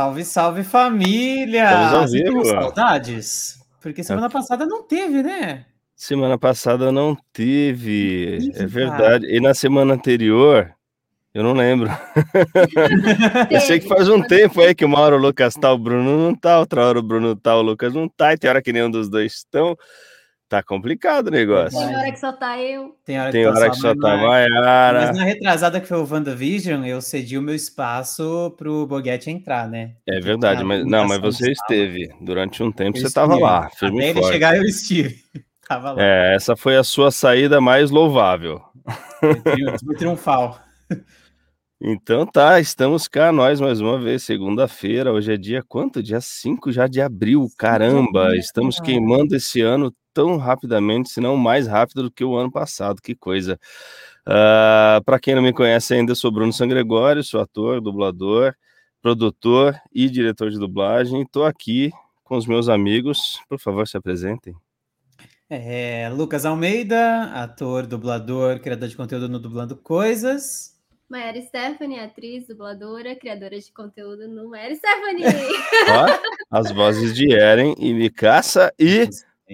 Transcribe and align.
Salve, 0.00 0.24
salve 0.24 0.64
família! 0.64 1.68
Estamos 2.06 2.48
saudades? 2.48 3.60
Porque 3.82 4.02
semana 4.02 4.30
passada 4.30 4.64
não 4.64 4.82
teve, 4.82 5.22
né? 5.22 5.66
Semana 5.94 6.38
passada 6.38 6.90
não 6.90 7.14
teve, 7.34 8.38
Não 8.54 8.62
é 8.62 8.66
verdade. 8.66 9.26
E 9.26 9.38
na 9.40 9.52
semana 9.52 9.92
anterior, 9.92 10.74
eu 11.34 11.42
não 11.42 11.52
lembro. 11.52 11.90
Eu 13.50 13.60
sei 13.60 13.78
que 13.78 13.86
faz 13.86 14.08
um 14.08 14.22
tempo 14.22 14.62
aí 14.62 14.74
que 14.74 14.86
uma 14.86 14.98
hora 14.98 15.16
o 15.16 15.18
Lucas 15.18 15.52
tá, 15.52 15.70
o 15.70 15.76
Bruno 15.76 16.16
não 16.16 16.34
tá, 16.34 16.58
outra 16.58 16.82
hora 16.82 16.98
o 16.98 17.02
Bruno 17.02 17.36
tá, 17.36 17.54
o 17.56 17.60
Lucas 17.60 17.92
não 17.92 18.08
tá, 18.08 18.32
e 18.32 18.38
tem 18.38 18.48
hora 18.48 18.62
que 18.62 18.72
nenhum 18.72 18.90
dos 18.90 19.10
dois 19.10 19.34
estão. 19.34 19.76
Tá 20.50 20.64
complicado 20.64 21.28
o 21.28 21.30
negócio. 21.30 21.78
Tem 21.78 21.96
hora 21.96 22.10
que 22.10 22.18
só 22.18 22.32
tá 22.32 22.58
eu. 22.60 22.96
Tem 23.04 23.20
hora 23.20 23.30
Tem 23.30 23.44
tá 23.44 23.50
hora 23.52 23.70
que 23.70 23.76
só 23.76 23.94
tá 23.94 24.16
Maiara. 24.16 25.06
Mas 25.06 25.16
na 25.16 25.22
retrasada 25.22 25.80
que 25.80 25.86
foi 25.86 25.98
o 25.98 26.04
WandaVision, 26.10 26.84
eu 26.84 27.00
cedi 27.00 27.38
o 27.38 27.42
meu 27.42 27.54
espaço 27.54 28.52
pro 28.58 28.84
Boguete 28.84 29.30
entrar, 29.30 29.70
né? 29.70 29.92
É 30.08 30.18
verdade, 30.18 30.64
mas 30.64 30.84
não, 30.84 31.06
mas 31.06 31.20
você 31.20 31.52
esteve. 31.52 32.12
Durante 32.20 32.64
um 32.64 32.72
tempo 32.72 32.98
Eu 32.98 33.02
você 33.02 33.14
tava 33.14 33.38
lá, 33.38 33.70
firme 33.70 33.98
Até 34.00 34.10
ele 34.10 34.20
forte. 34.20 34.32
chegar, 34.32 34.56
eu 34.56 34.64
estive. 34.64 35.20
Tava 35.68 35.92
lá. 35.92 36.02
É, 36.02 36.34
essa 36.34 36.56
foi 36.56 36.76
a 36.76 36.82
sua 36.82 37.12
saída 37.12 37.60
mais 37.60 37.92
louvável. 37.92 38.60
Foi 39.20 39.40
tri- 39.40 39.78
Foi 39.86 39.94
triunfal. 39.94 40.58
Então 41.80 42.26
tá, 42.26 42.58
estamos 42.58 43.06
cá 43.06 43.30
nós 43.30 43.60
mais 43.60 43.80
uma 43.80 43.98
vez, 44.00 44.24
segunda-feira, 44.24 45.12
hoje 45.12 45.32
é 45.32 45.36
dia 45.36 45.62
quanto? 45.66 46.02
Dia 46.02 46.20
5 46.20 46.72
já 46.72 46.88
de 46.88 47.00
abril, 47.00 47.46
caramba, 47.56 48.36
estamos 48.36 48.80
queimando 48.80 49.36
esse 49.36 49.60
ano 49.60 49.90
tão 50.12 50.36
rapidamente, 50.36 51.10
se 51.10 51.20
não 51.20 51.36
mais 51.36 51.66
rápido 51.66 52.04
do 52.04 52.10
que 52.10 52.24
o 52.24 52.36
ano 52.36 52.50
passado, 52.50 53.00
que 53.02 53.14
coisa. 53.14 53.58
Ah, 54.26 55.00
Para 55.04 55.18
quem 55.18 55.34
não 55.34 55.42
me 55.42 55.52
conhece 55.52 55.94
ainda, 55.94 56.12
eu 56.12 56.16
sou 56.16 56.30
Bruno 56.30 56.52
Sangregório, 56.52 57.22
sou 57.22 57.40
ator, 57.40 57.80
dublador, 57.80 58.54
produtor 59.02 59.74
e 59.92 60.08
diretor 60.08 60.50
de 60.50 60.58
dublagem, 60.58 61.22
estou 61.22 61.44
aqui 61.44 61.90
com 62.22 62.36
os 62.36 62.46
meus 62.46 62.68
amigos, 62.68 63.40
por 63.48 63.58
favor 63.58 63.88
se 63.88 63.96
apresentem. 63.96 64.54
É, 65.48 66.08
Lucas 66.10 66.46
Almeida, 66.46 67.24
ator, 67.34 67.84
dublador, 67.84 68.60
criador 68.60 68.88
de 68.88 68.96
conteúdo 68.96 69.28
no 69.28 69.40
Dublando 69.40 69.76
Coisas. 69.76 70.78
Mayara 71.08 71.42
Stephanie, 71.42 71.98
atriz, 71.98 72.46
dubladora, 72.46 73.16
criadora 73.16 73.58
de 73.58 73.72
conteúdo 73.72 74.28
no 74.28 74.48
Mayara 74.48 74.76
Stephanie. 74.78 75.24
Ó, 75.88 76.56
as 76.56 76.70
vozes 76.70 77.16
de 77.16 77.34
Eren 77.34 77.74
e 77.78 77.92
Mikasa 77.92 78.72
e... 78.78 79.08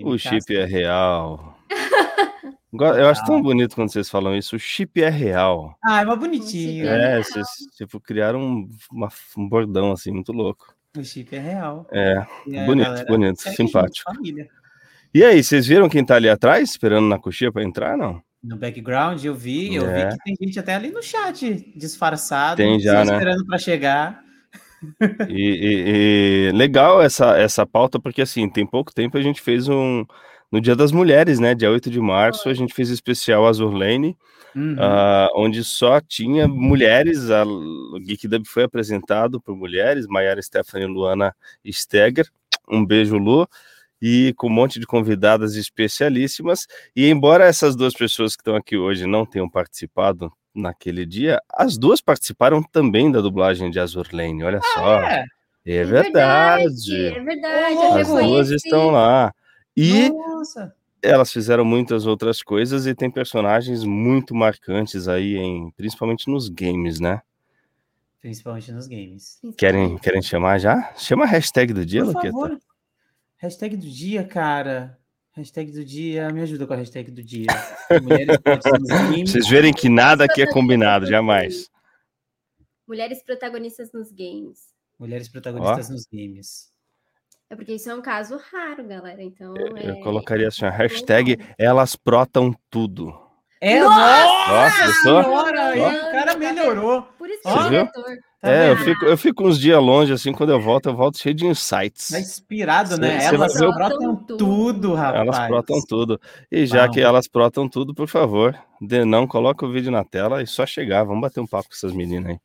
O 0.04 0.18
chip 0.18 0.54
é 0.56 0.64
real. 0.64 1.56
Eu 2.72 3.08
acho 3.08 3.24
tão 3.24 3.40
bonito 3.40 3.74
quando 3.74 3.90
vocês 3.90 4.10
falam 4.10 4.36
isso. 4.36 4.56
O 4.56 4.58
chip 4.58 5.02
é 5.02 5.08
real. 5.08 5.74
Ah, 5.82 6.02
é 6.02 6.04
mais 6.04 6.18
bonitinho. 6.18 6.86
É 6.86 7.18
É, 7.18 7.22
vocês 7.22 7.46
tipo, 7.76 7.98
criaram 8.00 8.40
um, 8.40 8.68
uma- 8.92 9.08
um 9.38 9.48
bordão 9.48 9.92
assim, 9.92 10.10
muito 10.10 10.32
louco. 10.32 10.74
O 10.96 11.02
chip 11.04 11.34
é 11.34 11.38
real. 11.40 11.86
É. 11.90 12.16
Bonito, 12.66 12.84
galera 12.88 13.04
bonito, 13.06 13.40
simpático. 13.40 14.12
família. 14.12 14.46
E 15.14 15.24
aí, 15.24 15.42
vocês 15.42 15.66
viram 15.66 15.88
quem 15.88 16.04
tá 16.04 16.16
ali 16.16 16.28
atrás, 16.28 16.68
esperando 16.70 17.06
na 17.08 17.18
coxinha 17.18 17.50
pra 17.50 17.62
entrar, 17.62 17.96
não? 17.96 18.20
No 18.42 18.56
background 18.56 19.24
eu 19.24 19.34
vi, 19.34 19.74
eu 19.74 19.88
É. 19.88 20.10
vi 20.10 20.16
que 20.18 20.24
tem 20.24 20.36
gente 20.46 20.58
até 20.60 20.74
ali 20.74 20.90
no 20.90 21.02
chat 21.02 21.72
disfarçado, 21.76 22.56
Tem 22.58 22.78
já, 22.78 23.04
né? 23.04 23.12
esperando 23.14 23.46
para 23.46 23.58
chegar. 23.58 24.22
E, 25.28 26.48
e- 26.48 26.48
e 26.48 26.52
legal 26.52 27.00
essa, 27.02 27.36
essa 27.38 27.66
pauta, 27.66 27.98
porque 27.98 28.22
assim, 28.22 28.48
tem 28.48 28.66
pouco 28.66 28.92
tempo 28.94 29.16
a 29.16 29.22
gente 29.22 29.40
fez 29.40 29.68
um. 29.68 30.04
No 30.50 30.60
Dia 30.60 30.76
das 30.76 30.92
Mulheres, 30.92 31.40
né? 31.40 31.54
Dia 31.56 31.70
8 31.70 31.90
de 31.90 32.00
março, 32.00 32.48
a 32.48 32.54
gente 32.54 32.72
fez 32.72 32.88
especial 32.90 33.46
Azur 33.46 33.72
Lane, 33.72 34.16
Uhum. 34.54 34.76
ah, 34.78 35.28
onde 35.34 35.62
só 35.64 36.00
tinha 36.00 36.46
mulheres. 36.48 37.30
A, 37.30 37.44
o 37.44 37.98
Geek 38.00 38.26
Dub 38.28 38.46
foi 38.46 38.62
apresentado 38.62 39.40
por 39.40 39.54
mulheres, 39.56 40.06
Maiara 40.06 40.40
Stephanie 40.40 40.86
Luana 40.86 41.34
Steger. 41.68 42.26
Um 42.70 42.84
beijo, 42.86 43.18
Lu. 43.18 43.46
E 44.00 44.32
com 44.36 44.46
um 44.46 44.50
monte 44.50 44.78
de 44.78 44.86
convidadas 44.86 45.56
especialíssimas. 45.56 46.66
E 46.94 47.08
embora 47.08 47.44
essas 47.44 47.74
duas 47.74 47.92
pessoas 47.94 48.36
que 48.36 48.40
estão 48.42 48.54
aqui 48.56 48.76
hoje 48.76 49.06
não 49.06 49.26
tenham 49.26 49.48
participado 49.50 50.32
naquele 50.56 51.04
dia, 51.06 51.40
as 51.52 51.76
duas 51.78 52.00
participaram 52.00 52.62
também 52.62 53.12
da 53.12 53.20
dublagem 53.20 53.70
de 53.70 53.78
Azur 53.78 54.08
Lane. 54.12 54.42
Olha 54.42 54.60
só. 54.74 55.00
É. 55.02 55.24
É 55.68 55.84
verdade. 55.84 57.06
É 57.06 57.20
verdade. 57.20 57.74
Ô, 57.76 57.82
eu 57.82 57.96
As 57.96 58.08
duas 58.08 58.50
estão 58.50 58.90
lá. 58.90 59.34
E 59.76 60.08
Nossa. 60.10 60.72
elas 61.02 61.32
fizeram 61.32 61.64
muitas 61.64 62.06
outras 62.06 62.40
coisas 62.40 62.86
e 62.86 62.94
tem 62.94 63.10
personagens 63.10 63.82
muito 63.82 64.32
marcantes 64.34 65.08
aí, 65.08 65.36
em, 65.36 65.70
principalmente 65.72 66.30
nos 66.30 66.48
games, 66.48 67.00
né? 67.00 67.20
Principalmente 68.20 68.70
nos 68.72 68.86
games. 68.86 69.40
Querem, 69.58 69.98
querem 69.98 70.22
chamar 70.22 70.58
já? 70.58 70.92
Chama 70.96 71.24
a 71.24 71.28
hashtag 71.28 71.72
do 71.72 71.84
dia, 71.84 72.04
Por 72.04 72.14
Luqueta. 72.14 72.32
favor. 72.32 72.58
Hashtag 73.38 73.76
do 73.76 73.86
dia, 73.88 74.24
cara. 74.24 74.96
Hashtag 75.36 75.70
do 75.70 75.84
dia. 75.84 76.30
Me 76.32 76.40
ajuda 76.40 76.66
com 76.66 76.72
a 76.72 76.76
hashtag 76.76 77.10
do 77.10 77.22
dia. 77.22 77.46
Mulheres 78.02 78.38
fortes 78.42 78.72
nos 78.72 78.88
games. 79.10 79.30
Vocês 79.30 79.46
verem 79.46 79.72
que 79.72 79.88
nada 79.88 80.24
aqui 80.24 80.40
é 80.40 80.50
combinado, 80.50 81.04
jamais. 81.04 81.70
Mulheres 82.88 83.22
protagonistas 83.22 83.92
nos 83.92 84.10
games. 84.10 84.74
Mulheres 84.98 85.28
protagonistas 85.28 85.90
nos 85.90 86.06
games. 86.06 86.72
É 87.50 87.54
porque 87.54 87.74
isso 87.74 87.90
é 87.90 87.94
um 87.94 88.00
caso 88.00 88.38
raro, 88.50 88.88
galera. 88.88 89.22
Então, 89.22 89.54
Eu 89.56 89.76
é... 89.76 90.00
colocaria 90.00 90.48
assim, 90.48 90.64
a 90.64 90.70
hashtag 90.70 91.36
elas 91.58 91.94
protam 91.94 92.54
tudo. 92.70 93.25
É, 93.60 93.80
Nossa, 93.80 94.86
gostou? 94.86 95.24
senhora, 95.24 95.66
aí 95.68 95.80
o 95.80 96.10
cara 96.10 96.36
melhorou. 96.36 97.02
Por 97.18 97.28
isso 97.28 97.42
que 97.42 97.48
é 97.48 97.62
diretor. 97.62 98.18
Tá 98.40 98.52
é, 98.52 98.70
eu 98.70 98.76
fico, 98.76 99.04
eu 99.06 99.16
fico 99.16 99.48
uns 99.48 99.58
dias 99.58 99.82
longe, 99.82 100.12
assim, 100.12 100.30
quando 100.30 100.50
eu 100.50 100.60
volto, 100.60 100.90
eu 100.90 100.94
volto 100.94 101.18
cheio 101.18 101.34
de 101.34 101.46
insights. 101.46 102.10
Tá 102.10 102.20
inspirado, 102.20 102.98
né? 102.98 103.24
Elas 103.24 103.54
vai 103.54 103.72
brotam 103.72 104.16
Tudo. 104.16 104.36
tudo, 104.36 104.94
rapaz. 104.94 105.26
Elas 105.26 105.46
protam 105.48 105.80
tudo. 105.88 106.20
E 106.52 106.66
já 106.66 106.86
Bom. 106.86 106.92
que 106.92 107.00
elas 107.00 107.26
protam 107.26 107.68
tudo, 107.68 107.94
por 107.94 108.06
favor, 108.06 108.56
de 108.80 109.04
não 109.04 109.26
coloca 109.26 109.64
o 109.64 109.72
vídeo 109.72 109.90
na 109.90 110.04
tela 110.04 110.42
e 110.42 110.46
só 110.46 110.66
chegar. 110.66 111.04
Vamos 111.04 111.22
bater 111.22 111.40
um 111.40 111.46
papo 111.46 111.68
com 111.68 111.74
essas 111.74 111.92
meninas 111.92 112.32
aí. 112.32 112.38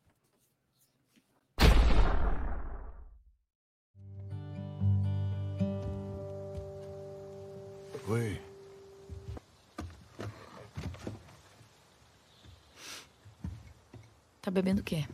Oi. 8.08 8.41
Tá 14.42 14.50
bebendo 14.50 14.80
o 14.80 14.84
quê? 14.84 15.06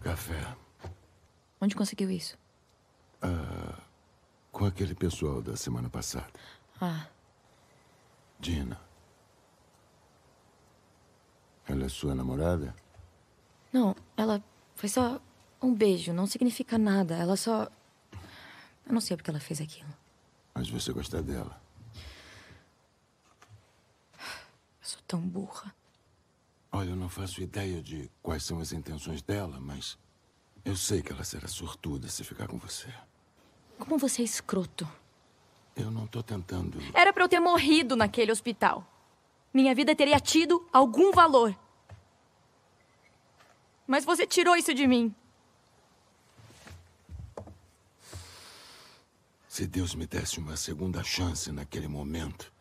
Café. 0.00 0.56
Onde 1.60 1.74
conseguiu 1.74 2.10
isso? 2.10 2.38
Com 4.52 4.64
aquele 4.64 4.94
pessoal 4.94 5.42
da 5.42 5.56
semana 5.56 5.90
passada. 5.90 6.30
Ah, 6.80 7.08
Dina. 8.38 8.80
Ela 11.66 11.86
é 11.86 11.88
sua 11.88 12.14
namorada? 12.14 12.74
não, 13.72 13.96
ela 14.16 14.40
foi 14.76 14.88
só 14.88 15.20
um 15.60 15.74
beijo, 15.74 16.12
não 16.12 16.26
significa 16.26 16.78
nada. 16.78 17.16
Ela 17.16 17.36
só. 17.36 17.64
Eu 18.86 18.92
não 18.92 19.00
sei 19.00 19.16
porque 19.16 19.30
ela 19.30 19.40
fez 19.40 19.60
aquilo. 19.60 19.88
Mas 20.54 20.68
você 20.70 20.92
gosta 20.92 21.20
dela. 21.22 21.60
Eu 24.16 24.82
sou 24.82 25.00
tão 25.08 25.20
burra. 25.20 25.74
Olha, 26.74 26.90
eu 26.90 26.96
não 26.96 27.08
faço 27.08 27.40
ideia 27.40 27.80
de 27.80 28.10
quais 28.20 28.42
são 28.42 28.58
as 28.58 28.72
intenções 28.72 29.22
dela, 29.22 29.60
mas 29.60 29.96
eu 30.64 30.74
sei 30.76 31.02
que 31.02 31.12
ela 31.12 31.22
será 31.22 31.46
sortuda 31.46 32.08
se 32.08 32.24
ficar 32.24 32.48
com 32.48 32.58
você. 32.58 32.92
Como 33.78 33.96
você 33.96 34.22
é 34.22 34.24
escroto. 34.24 34.84
Eu 35.76 35.88
não 35.88 36.04
tô 36.08 36.20
tentando. 36.20 36.80
Era 36.92 37.12
pra 37.12 37.22
eu 37.22 37.28
ter 37.28 37.38
morrido 37.38 37.94
naquele 37.94 38.32
hospital. 38.32 38.84
Minha 39.52 39.72
vida 39.72 39.94
teria 39.94 40.18
tido 40.18 40.68
algum 40.72 41.12
valor. 41.12 41.56
Mas 43.86 44.04
você 44.04 44.26
tirou 44.26 44.56
isso 44.56 44.74
de 44.74 44.88
mim. 44.88 45.14
Se 49.46 49.64
Deus 49.64 49.94
me 49.94 50.08
desse 50.08 50.40
uma 50.40 50.56
segunda 50.56 51.04
chance 51.04 51.52
naquele 51.52 51.86
momento, 51.86 52.52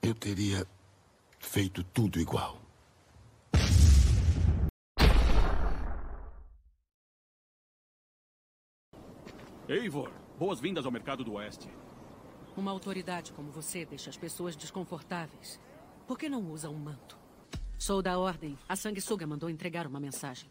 eu 0.00 0.14
teria 0.14 0.64
feito 1.44 1.84
tudo 1.84 2.18
igual. 2.18 2.60
Eivor, 9.68 10.10
boas-vindas 10.38 10.84
ao 10.84 10.92
mercado 10.92 11.24
do 11.24 11.34
Oeste. 11.34 11.68
Uma 12.56 12.70
autoridade 12.70 13.32
como 13.32 13.50
você 13.50 13.84
deixa 13.84 14.10
as 14.10 14.16
pessoas 14.16 14.54
desconfortáveis. 14.56 15.60
Por 16.06 16.18
que 16.18 16.28
não 16.28 16.50
usa 16.50 16.68
um 16.68 16.78
manto? 16.78 17.18
Sou 17.78 18.02
da 18.02 18.18
Ordem. 18.18 18.58
A 18.68 18.76
Sanguessuga 18.76 19.26
mandou 19.26 19.48
entregar 19.50 19.86
uma 19.86 19.98
mensagem. 19.98 20.50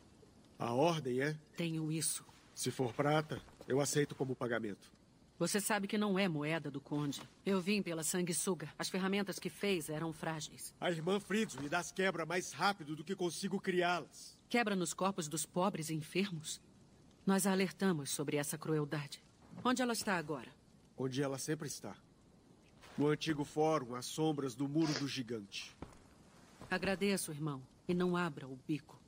A 0.57 0.74
ordem 0.74 1.22
é: 1.22 1.38
Tenho 1.56 1.92
isso. 1.92 2.25
se 2.54 2.72
for 2.72 2.94
prata, 2.94 3.42
eu 3.68 3.80
aceito 3.80 4.16
como 4.16 4.36
pagamento. 4.36 4.92
Você 5.39 5.59
sabe 5.59 5.88
que 5.88 5.97
não 5.97 6.18
é 6.18 6.27
moeda 6.27 6.69
do 6.69 6.80
Conde. 6.80 7.21
Eu 7.45 7.59
vim 7.59 7.81
pela 7.81 8.03
Sanguessuga. 8.03 8.71
As 8.77 8.89
ferramentas 8.89 9.39
que 9.39 9.50
fez 9.50 9.89
eram 9.89 10.13
frágeis. 10.13 10.74
A 10.80 10.89
irmã 10.91 11.19
Fritz 11.19 11.56
me 11.56 11.68
dá 11.68 11.80
as 11.80 11.91
quebra 11.91 12.25
mais 12.25 12.51
rápido 12.53 12.95
do 12.95 13.03
que 13.03 13.15
consigo 13.15 13.59
criá-las. 13.59 14.38
quebra 14.47 14.75
nos 14.75 14.94
corpos 14.94 15.27
dos 15.27 15.45
pobres 15.45 15.89
e 15.89 15.95
enfermos. 15.95 16.62
Nós 17.25 17.47
a 17.47 17.51
alertamos 17.51 18.12
sobre 18.12 18.38
essa 18.38 18.57
crueldade. 18.57 19.24
Onde 19.63 19.81
ela 19.81 19.94
está 19.94 20.18
agora? 20.18 20.50
Onde 20.97 21.21
ela 21.24 21.38
sempre 21.39 21.68
está. 21.68 21.95
No 22.97 23.07
antigo 23.07 23.44
fórum, 23.44 23.95
às 23.95 24.06
sombras 24.06 24.53
do 24.53 24.68
muro 24.68 24.94
do 25.00 25.07
gigante. 25.07 25.75
Agradeço, 26.69 27.31
irmão, 27.31 27.62
e 27.88 27.94
não 27.94 28.15
abra 28.15 28.47
o 28.47 28.57
bico. 28.68 29.00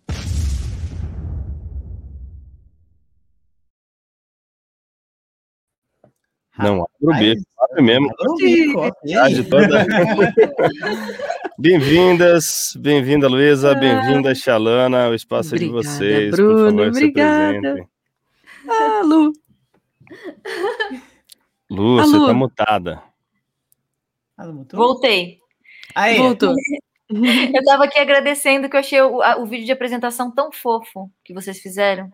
Não, 6.58 6.84
abre 6.84 6.88
o 7.02 7.14
bico, 7.36 7.44
abre 7.60 7.82
mesmo. 7.84 8.10
Tarde 9.14 9.44
toda. 9.50 9.86
Bem-vindas, 11.58 12.74
bem-vinda 12.80 13.28
Luísa, 13.28 13.76
bem-vinda 13.76 14.34
Xalana, 14.34 15.10
o 15.10 15.14
espaço 15.14 15.56
é 15.56 15.58
de 15.60 15.66
Obrigada, 15.66 15.96
vocês, 15.98 16.30
por 16.32 16.38
Bruno, 16.38 16.66
favor, 16.70 16.88
obrigada. 16.88 17.52
se 17.54 17.58
apresentem. 17.58 17.90
Ah, 18.70 19.02
Lu. 19.04 19.34
Lu, 21.70 22.00
A 22.00 22.04
você 22.06 22.18
Lu. 22.18 22.26
tá 22.28 22.34
mutada. 22.34 23.04
Ah, 24.38 24.46
não 24.46 24.54
mutou? 24.54 24.78
Voltei. 24.80 25.40
Aí, 25.94 26.18
Voltou. 26.18 26.54
Eu 27.10 27.64
tava 27.64 27.86
aqui 27.86 28.00
agradecendo 28.00 28.68
que 28.68 28.76
eu 28.76 28.80
achei 28.80 29.00
o, 29.00 29.22
a- 29.22 29.38
o 29.38 29.46
vídeo 29.46 29.66
de 29.68 29.72
apresentação 29.72 30.32
tão 30.32 30.52
fofo 30.52 31.08
que 31.24 31.36
vocês 31.36 31.60
fizeram. 31.60 32.12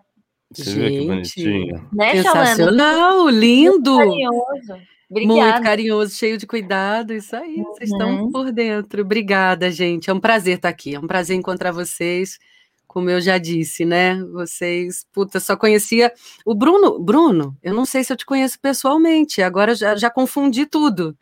Você 0.54 0.64
viu 0.74 0.84
que 0.84 0.90
Gente. 0.96 1.08
bonitinho? 1.08 1.90
Né? 1.94 2.16
Sensacional, 2.16 3.30
lindo. 3.30 3.98
Carinhoso. 3.98 4.92
Muito 5.10 5.30
Obrigada. 5.30 5.64
carinhoso, 5.64 6.16
cheio 6.16 6.38
de 6.38 6.48
cuidado. 6.48 7.14
Isso 7.14 7.36
aí, 7.36 7.58
vocês 7.64 7.90
estão 7.92 8.24
Uhum. 8.24 8.32
por 8.32 8.52
dentro. 8.52 9.02
Obrigada, 9.02 9.70
gente. 9.70 10.10
É 10.10 10.14
um 10.14 10.20
prazer 10.20 10.56
estar 10.56 10.70
aqui. 10.70 10.96
É 10.96 11.00
um 11.00 11.08
prazer 11.08 11.36
encontrar 11.36 11.72
vocês. 11.72 12.40
Como 12.88 13.10
eu 13.10 13.20
já 13.22 13.38
disse, 13.38 13.84
né? 13.86 14.22
Vocês, 14.34 15.06
puta, 15.14 15.40
só 15.40 15.56
conhecia 15.56 16.12
o 16.46 16.54
Bruno. 16.56 17.00
Bruno, 17.00 17.58
eu 17.64 17.74
não 17.74 17.86
sei 17.86 18.04
se 18.04 18.12
eu 18.12 18.18
te 18.18 18.26
conheço 18.26 18.60
pessoalmente. 18.60 19.42
Agora 19.42 19.74
já, 19.76 19.96
já 19.96 20.10
confundi 20.10 20.66
tudo. 20.66 21.16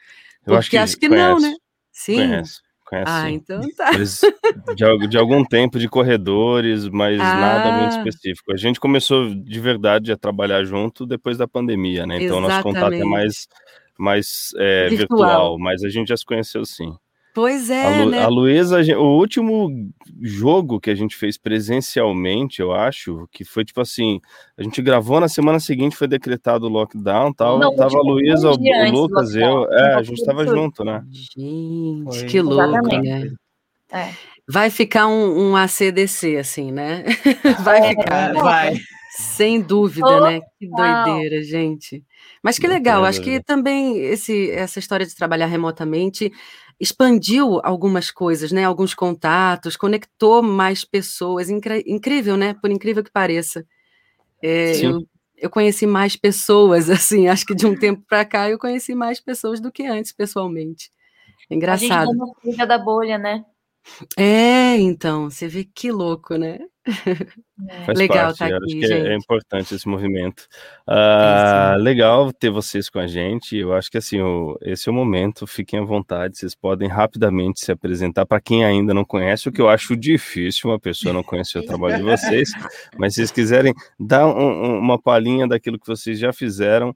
Eu 0.46 0.56
Porque 0.56 0.78
acho 0.78 0.98
que 0.98 1.08
não, 1.10 1.36
conhece, 1.36 1.52
né? 1.52 1.58
Sim. 1.92 2.16
Conhece, 2.16 2.62
conhece 2.90 3.06
Ah, 3.12 3.30
então 3.32 3.62
tá. 3.78 3.92
De, 4.76 5.08
de 5.08 5.18
algum 5.18 5.44
tempo 5.46 5.80
de 5.80 5.88
corredores, 5.90 6.88
mas 6.90 7.18
nada 7.18 7.72
muito 7.72 7.96
Ah. 7.96 7.98
específico. 8.00 8.52
A 8.54 8.58
gente 8.58 8.80
começou 8.80 9.34
de 9.34 9.60
verdade 9.60 10.12
a 10.12 10.18
trabalhar 10.18 10.64
junto 10.64 11.06
depois 11.06 11.38
da 11.38 11.48
pandemia, 11.48 12.06
né? 12.06 12.22
Então 12.24 12.42
nosso 12.42 12.62
contato 12.64 12.94
é 12.94 12.98
Exatamente. 12.98 13.10
mais, 13.10 13.48
mais 13.98 14.50
é, 14.58 14.90
Virtual. 14.90 15.20
virtual, 15.20 15.60
mas 15.60 15.84
a 15.84 15.90
gente 15.90 16.10
já 16.10 16.18
se 16.18 16.26
conheceu 16.26 16.66
sim. 16.66 16.94
Pois 17.34 17.70
A, 17.70 17.76
é, 17.76 18.04
Lu, 18.04 18.12
né? 18.12 18.24
a 18.24 18.28
Luísa, 18.28 18.80
a 18.80 19.00
o 19.00 19.18
último 19.18 19.70
jogo 20.22 20.80
que 20.80 20.90
a 20.90 20.96
gente 20.96 21.16
fez 21.16 21.38
presencialmente, 21.38 22.62
eu 22.62 22.72
acho, 22.72 23.28
que 23.32 23.46
foi 23.46 23.64
tipo 23.64 23.80
assim, 23.82 24.20
a 24.58 24.64
gente 24.64 24.82
gravou 24.82 25.20
na 25.20 25.30
semana 25.30 25.60
seguinte, 25.60 25.96
foi 25.96 26.08
decretado 26.08 26.66
o 26.66 26.70
lockdown, 26.70 27.32
tal, 27.34 27.60
Não, 27.60 27.76
tava 27.76 27.88
a 27.88 28.02
tipo, 28.02 28.04
Luísa, 28.04 28.50
um 28.50 28.54
o, 28.54 28.92
Lucas, 28.92 29.36
eu, 29.36 29.72
é, 29.72 29.96
a 29.96 30.04
gente 30.04 30.24
tava 30.26 30.46
junto, 30.46 30.84
né? 30.84 31.04
Gente, 31.12 32.20
Foi. 32.20 32.26
que 32.26 32.42
louco, 32.42 32.88
né? 32.88 33.32
É. 33.92 34.10
Vai 34.48 34.70
ficar 34.70 35.08
um, 35.08 35.52
um 35.52 35.56
ACDC, 35.56 36.38
assim, 36.38 36.72
né? 36.72 37.04
Vai 37.64 37.90
ficar, 37.90 38.34
né? 38.34 38.42
vai. 38.42 38.78
Sem 39.12 39.62
dúvida, 39.62 40.08
Oh, 40.08 40.22
né? 40.22 40.40
Que 40.58 40.68
doideira, 40.68 41.44
gente. 41.44 42.04
Mas 42.44 42.58
que 42.58 42.68
legal, 42.68 43.04
acho 43.04 43.22
que 43.22 43.44
também 43.44 43.98
esse, 43.98 44.50
essa 44.52 44.80
história 44.80 45.06
de 45.06 45.16
trabalhar 45.16 45.48
remotamente 45.48 46.32
expandiu 46.80 47.60
algumas 47.64 48.10
coisas, 48.12 48.52
né? 48.52 48.64
Alguns 48.64 48.94
contatos, 48.94 49.76
conectou 49.76 50.42
mais 50.42 50.86
pessoas. 50.86 51.50
Incrível, 51.50 52.38
né? 52.38 52.54
Por 52.54 52.72
incrível 52.72 53.04
que 53.04 53.12
pareça. 53.12 53.66
É, 54.42 54.74
Sim. 54.74 54.86
eu, 54.86 55.08
eu 55.38 55.50
conheci 55.50 55.86
mais 55.86 56.16
pessoas, 56.16 56.90
assim, 56.90 57.28
acho 57.28 57.46
que 57.46 57.56
de 57.56 57.66
um 57.66 57.76
tempo 57.76 58.04
para 58.08 58.24
cá 58.26 58.50
eu 58.50 58.58
conheci 58.58 58.96
mais 58.96 59.20
pessoas 59.20 59.60
do 59.60 59.72
que 59.72 59.86
antes, 59.86 60.12
pessoalmente. 60.14 60.92
É 61.50 61.56
A 61.56 61.76
gente 61.76 61.92
engraçado. 61.92 62.12
fuga 62.42 62.66
da 62.66 62.78
bolha, 62.78 63.18
né? 63.18 63.44
É, 64.18 64.78
então, 64.78 65.30
você 65.30 65.48
vê 65.48 65.64
que 65.64 65.92
louco, 65.92 66.36
né? 66.36 66.60
Faz 67.86 68.00
Legal 68.00 68.28
parte, 68.28 68.40
tá 68.40 68.46
aqui, 68.46 68.56
acho 68.56 68.66
que 68.80 68.86
é- 68.86 69.00
é, 69.00 69.04
gente. 69.12 69.24
importante 69.24 69.76
esse 69.76 69.88
movimento. 69.88 70.48
Ah, 70.88 71.74
sim. 71.78 71.84
legal 71.84 72.32
ter 72.34 72.50
vocês 72.50 72.90
com 72.90 72.98
a 73.00 73.06
gente. 73.06 73.56
Eu 73.56 73.74
acho 73.74 73.92
que 73.92 73.98
assim, 73.98 74.20
o- 74.22 74.58
esse 74.62 74.90
é 74.90 74.92
o 74.92 74.96
momento, 74.96 75.46
fiquem 75.46 75.80
à 75.80 75.84
vontade, 75.84 76.38
vocês 76.38 76.56
podem 76.56 76.88
rapidamente 76.88 77.60
se 77.64 77.72
apresentar 77.72 78.26
para 78.26 78.42
quem 78.42 78.66
ainda 78.66 78.94
não 78.94 79.06
conhece, 79.06 79.48
o 79.50 79.52
que 79.52 79.62
eu 79.62 79.70
acho 79.70 79.96
difícil 79.96 80.70
uma 80.70 80.80
pessoa 80.80 81.14
não 81.14 81.22
conhecer 81.22 81.60
o 81.60 81.66
trabalho 81.66 81.98
de 81.98 82.04
vocês, 82.04 82.50
mas 82.98 83.14
se 83.14 83.18
vocês 83.18 83.32
quiserem 83.32 83.74
dar 84.00 84.26
um- 84.26 84.40
um- 84.40 84.80
uma 84.80 85.00
palhinha 85.00 85.48
daquilo 85.48 85.78
que 85.80 85.88
vocês 85.88 86.18
já 86.18 86.34
fizeram 86.34 86.96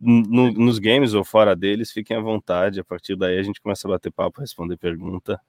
no- 0.00 0.52
nos 0.52 0.78
games 0.78 1.14
ou 1.14 1.24
fora 1.24 1.54
deles, 1.56 1.90
fiquem 1.90 2.16
à 2.16 2.20
vontade. 2.20 2.80
A 2.80 2.84
partir 2.84 3.16
daí 3.16 3.38
a 3.38 3.42
gente 3.42 3.60
começa 3.60 3.86
a 3.86 3.90
bater 3.90 4.12
papo, 4.12 4.40
responder 4.40 4.76
pergunta. 4.76 5.40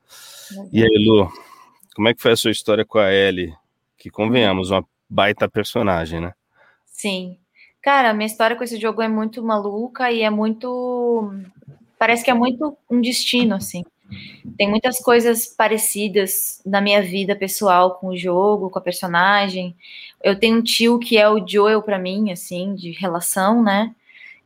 E 0.71 0.81
aí, 0.81 1.05
Lu, 1.05 1.29
como 1.95 2.07
é 2.07 2.13
que 2.13 2.21
foi 2.21 2.31
a 2.31 2.37
sua 2.37 2.51
história 2.51 2.85
com 2.85 2.97
a 2.99 3.11
Ellie? 3.11 3.53
Que 3.97 4.09
convenhamos, 4.09 4.71
uma 4.71 4.85
baita 5.09 5.49
personagem, 5.49 6.21
né? 6.21 6.33
Sim. 6.85 7.37
Cara, 7.81 8.09
a 8.09 8.13
minha 8.13 8.27
história 8.27 8.55
com 8.55 8.63
esse 8.63 8.79
jogo 8.79 9.01
é 9.01 9.07
muito 9.07 9.41
maluca 9.43 10.11
e 10.11 10.21
é 10.21 10.29
muito. 10.29 11.31
Parece 11.97 12.23
que 12.23 12.29
é 12.31 12.33
muito 12.33 12.77
um 12.89 13.01
destino, 13.01 13.55
assim. 13.55 13.83
Tem 14.57 14.69
muitas 14.69 14.99
coisas 14.99 15.47
parecidas 15.47 16.61
na 16.65 16.79
minha 16.79 17.01
vida 17.01 17.35
pessoal 17.35 17.95
com 17.95 18.07
o 18.07 18.17
jogo, 18.17 18.69
com 18.69 18.79
a 18.79 18.81
personagem. 18.81 19.75
Eu 20.23 20.39
tenho 20.39 20.57
um 20.57 20.61
tio 20.61 20.97
que 20.99 21.17
é 21.17 21.29
o 21.29 21.45
Joel 21.45 21.81
pra 21.81 21.99
mim, 21.99 22.31
assim, 22.31 22.73
de 22.75 22.91
relação, 22.91 23.61
né? 23.63 23.93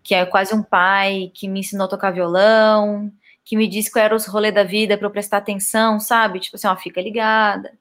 Que 0.04 0.16
é 0.16 0.26
quase 0.26 0.54
um 0.56 0.64
pai, 0.64 1.32
que 1.34 1.48
me 1.48 1.60
ensinou 1.60 1.86
a 1.86 1.90
tocar 1.90 2.12
violão, 2.12 3.12
que 3.44 3.56
me 3.58 3.68
disse 3.68 3.92
qual 3.92 4.06
era 4.06 4.16
os 4.16 4.26
rolês 4.26 4.54
da 4.54 4.64
vida 4.64 4.98
para 4.98 5.08
eu 5.08 5.12
prestar 5.12 5.38
atenção, 5.38 6.00
sabe? 6.00 6.40
Tipo 6.40 6.56
assim, 6.56 6.68
ó, 6.68 6.76
fica 6.76 7.02
ligada. 7.02 7.72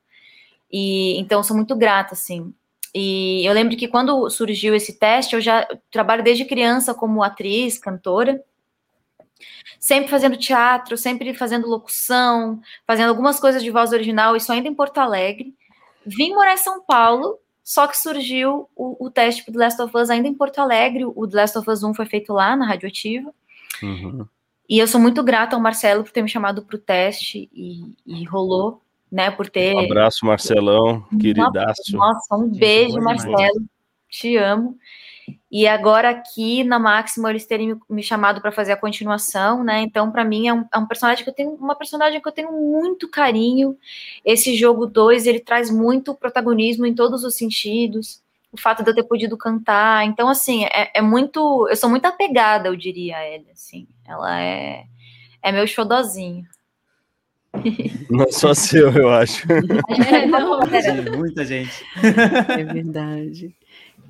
E 0.70 1.18
então 1.18 1.42
sou 1.42 1.56
muito 1.56 1.76
grata, 1.76 2.14
assim. 2.14 2.54
E 2.94 3.46
eu 3.46 3.52
lembro 3.52 3.76
que 3.76 3.88
quando 3.88 4.28
surgiu 4.30 4.74
esse 4.74 4.98
teste, 4.98 5.34
eu 5.34 5.40
já 5.40 5.66
trabalho 5.90 6.24
desde 6.24 6.44
criança 6.44 6.92
como 6.92 7.22
atriz, 7.22 7.78
cantora, 7.78 8.42
sempre 9.78 10.10
fazendo 10.10 10.36
teatro, 10.36 10.96
sempre 10.96 11.32
fazendo 11.34 11.68
locução, 11.68 12.60
fazendo 12.86 13.10
algumas 13.10 13.38
coisas 13.38 13.62
de 13.62 13.70
voz 13.70 13.92
original, 13.92 14.36
isso 14.36 14.52
ainda 14.52 14.68
em 14.68 14.74
Porto 14.74 14.98
Alegre. 14.98 15.54
Vim 16.04 16.34
morar 16.34 16.54
em 16.54 16.58
São 16.58 16.82
Paulo, 16.82 17.38
só 17.70 17.86
que 17.86 17.96
surgiu 17.96 18.68
o, 18.74 19.06
o 19.06 19.08
teste 19.08 19.44
The 19.44 19.56
Last 19.56 19.80
of 19.80 19.96
Us 19.96 20.10
ainda 20.10 20.26
em 20.26 20.34
Porto 20.34 20.58
Alegre. 20.58 21.04
O 21.04 21.24
The 21.24 21.36
Last 21.36 21.56
of 21.56 21.70
Us 21.70 21.84
1 21.84 21.94
foi 21.94 22.04
feito 22.04 22.32
lá 22.32 22.56
na 22.56 22.66
Radioativa. 22.66 23.32
Uhum. 23.80 24.26
E 24.68 24.80
eu 24.80 24.88
sou 24.88 25.00
muito 25.00 25.22
grata 25.22 25.54
ao 25.54 25.62
Marcelo 25.62 26.02
por 26.02 26.10
ter 26.10 26.20
me 26.20 26.28
chamado 26.28 26.62
para 26.62 26.74
o 26.74 26.80
teste 26.80 27.48
e, 27.54 27.94
e 28.04 28.24
rolou, 28.24 28.82
né? 29.08 29.30
Por 29.30 29.48
ter. 29.48 29.72
Um 29.76 29.84
abraço, 29.84 30.26
Marcelão, 30.26 31.02
queridaço. 31.20 31.96
Nossa, 31.96 32.34
um 32.34 32.48
beijo. 32.48 33.00
Marcelo. 33.00 33.64
Te 34.08 34.36
amo. 34.36 34.76
E 35.50 35.66
agora 35.66 36.10
aqui 36.10 36.62
na 36.64 36.78
Máxima 36.78 37.30
eles 37.30 37.46
terem 37.46 37.78
me, 37.88 38.02
chamado 38.02 38.40
para 38.40 38.52
fazer 38.52 38.72
a 38.72 38.76
continuação, 38.76 39.64
né? 39.64 39.80
Então, 39.80 40.10
para 40.10 40.24
mim 40.24 40.48
é 40.48 40.54
um, 40.54 40.64
é 40.72 40.78
um 40.78 40.86
personagem 40.86 41.24
que 41.24 41.30
eu 41.30 41.34
tenho 41.34 41.50
uma 41.54 41.74
personagem 41.74 42.20
que 42.20 42.28
eu 42.28 42.32
tenho 42.32 42.52
muito 42.52 43.08
carinho. 43.08 43.76
Esse 44.24 44.54
jogo 44.54 44.86
2, 44.86 45.26
ele 45.26 45.40
traz 45.40 45.70
muito 45.70 46.14
protagonismo 46.14 46.86
em 46.86 46.94
todos 46.94 47.24
os 47.24 47.36
sentidos. 47.36 48.22
O 48.52 48.56
fato 48.56 48.82
de 48.82 48.90
eu 48.90 48.94
ter 48.94 49.04
podido 49.04 49.36
cantar. 49.36 50.04
Então, 50.04 50.28
assim, 50.28 50.64
é, 50.64 50.90
é 50.94 51.02
muito. 51.02 51.68
Eu 51.68 51.76
sou 51.76 51.88
muito 51.88 52.06
apegada, 52.06 52.68
eu 52.68 52.76
diria, 52.76 53.16
a 53.16 53.22
ela. 53.22 53.44
Assim. 53.52 53.86
Ela 54.06 54.40
é, 54.40 54.84
é 55.42 55.52
meu 55.52 55.66
xodozinho. 55.66 56.44
Não 58.10 58.30
só 58.30 58.54
seu, 58.54 58.90
eu 58.92 59.10
acho. 59.10 59.46
É, 60.10 60.26
não. 60.26 60.60
Muita 61.16 61.44
gente. 61.44 61.84
É 61.96 62.64
verdade. 62.64 63.54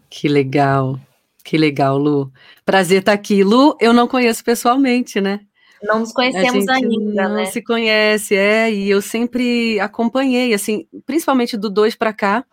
Que 0.08 0.28
legal. 0.28 0.98
Que 1.44 1.56
legal, 1.56 1.98
Lu. 1.98 2.32
Prazer 2.64 3.00
estar 3.00 3.12
aqui. 3.12 3.42
Lu, 3.42 3.76
eu 3.80 3.92
não 3.92 4.06
conheço 4.06 4.44
pessoalmente, 4.44 5.20
né? 5.20 5.40
Não 5.82 6.00
nos 6.00 6.12
conhecemos 6.12 6.68
ainda, 6.68 7.28
não 7.28 7.36
né? 7.36 7.46
se 7.46 7.62
conhece, 7.62 8.36
é, 8.36 8.70
e 8.70 8.90
eu 8.90 9.00
sempre 9.00 9.80
acompanhei, 9.80 10.52
assim, 10.52 10.86
principalmente 11.06 11.56
do 11.56 11.70
dois 11.70 11.96
para 11.96 12.12
cá, 12.12 12.44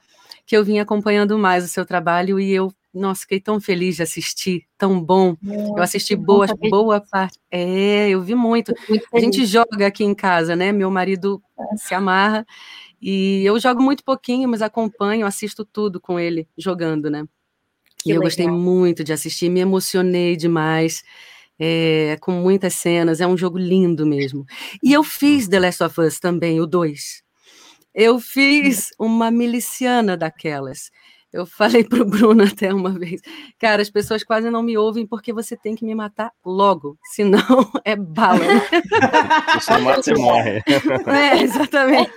que 0.45 0.55
eu 0.55 0.63
vim 0.63 0.79
acompanhando 0.79 1.37
mais 1.37 1.65
o 1.65 1.67
seu 1.67 1.85
trabalho 1.85 2.39
e 2.39 2.53
eu, 2.53 2.71
nossa, 2.93 3.21
fiquei 3.21 3.41
tão 3.41 3.59
feliz 3.59 3.97
de 3.97 4.03
assistir, 4.03 4.63
tão 4.77 4.99
bom. 5.03 5.35
Eu 5.43 5.83
assisti 5.83 6.15
boa, 6.15 6.47
boa 6.69 7.01
parte. 7.01 7.37
É, 7.51 8.07
eu 8.07 8.21
vi 8.21 8.33
muito. 8.33 8.73
Muito 8.87 9.05
A 9.13 9.19
gente 9.19 9.45
joga 9.45 9.87
aqui 9.87 10.05
em 10.05 10.15
casa, 10.15 10.55
né? 10.55 10.71
Meu 10.71 10.89
marido 10.89 11.41
se 11.75 11.93
amarra 11.93 12.45
e 13.01 13.45
eu 13.45 13.59
jogo 13.59 13.83
muito 13.83 14.05
pouquinho, 14.05 14.47
mas 14.47 14.61
acompanho, 14.61 15.27
assisto 15.27 15.65
tudo 15.65 15.99
com 15.99 16.17
ele 16.17 16.47
jogando, 16.57 17.09
né? 17.09 17.25
Que 18.07 18.13
e 18.13 18.15
eu 18.15 18.21
gostei 18.21 18.45
legal. 18.45 18.59
muito 18.59 19.03
de 19.03 19.11
assistir, 19.11 19.49
me 19.49 19.59
emocionei 19.59 20.35
demais, 20.35 21.03
é, 21.59 22.17
com 22.21 22.31
muitas 22.31 22.73
cenas, 22.75 23.19
é 23.19 23.27
um 23.27 23.37
jogo 23.37 23.57
lindo 23.57 24.05
mesmo. 24.05 24.45
E 24.81 24.93
eu 24.93 25.03
fiz 25.03 25.47
The 25.47 25.59
Last 25.59 25.83
of 25.83 25.99
Us 25.99 26.19
também, 26.19 26.61
o 26.61 26.65
2. 26.65 27.23
Eu 27.93 28.19
fiz 28.19 28.91
uma 28.99 29.31
miliciana 29.31 30.15
daquelas. 30.15 30.91
Eu 31.31 31.45
falei 31.47 31.83
para 31.83 32.01
o 32.01 32.05
Bruno 32.05 32.43
até 32.43 32.73
uma 32.73 32.97
vez, 32.97 33.21
cara, 33.59 33.81
as 33.81 33.89
pessoas 33.89 34.23
quase 34.23 34.49
não 34.49 34.63
me 34.63 34.77
ouvem 34.77 35.05
porque 35.05 35.33
você 35.33 35.57
tem 35.57 35.75
que 35.75 35.85
me 35.85 35.93
matar 35.93 36.31
logo, 36.45 36.97
senão 37.13 37.41
é 37.83 37.95
bala. 37.95 38.39
Se 38.39 39.65
você 39.65 39.77
mata, 39.79 40.01
você 40.01 40.13
morre. 40.13 40.63
É, 41.07 41.41
exatamente. 41.41 42.13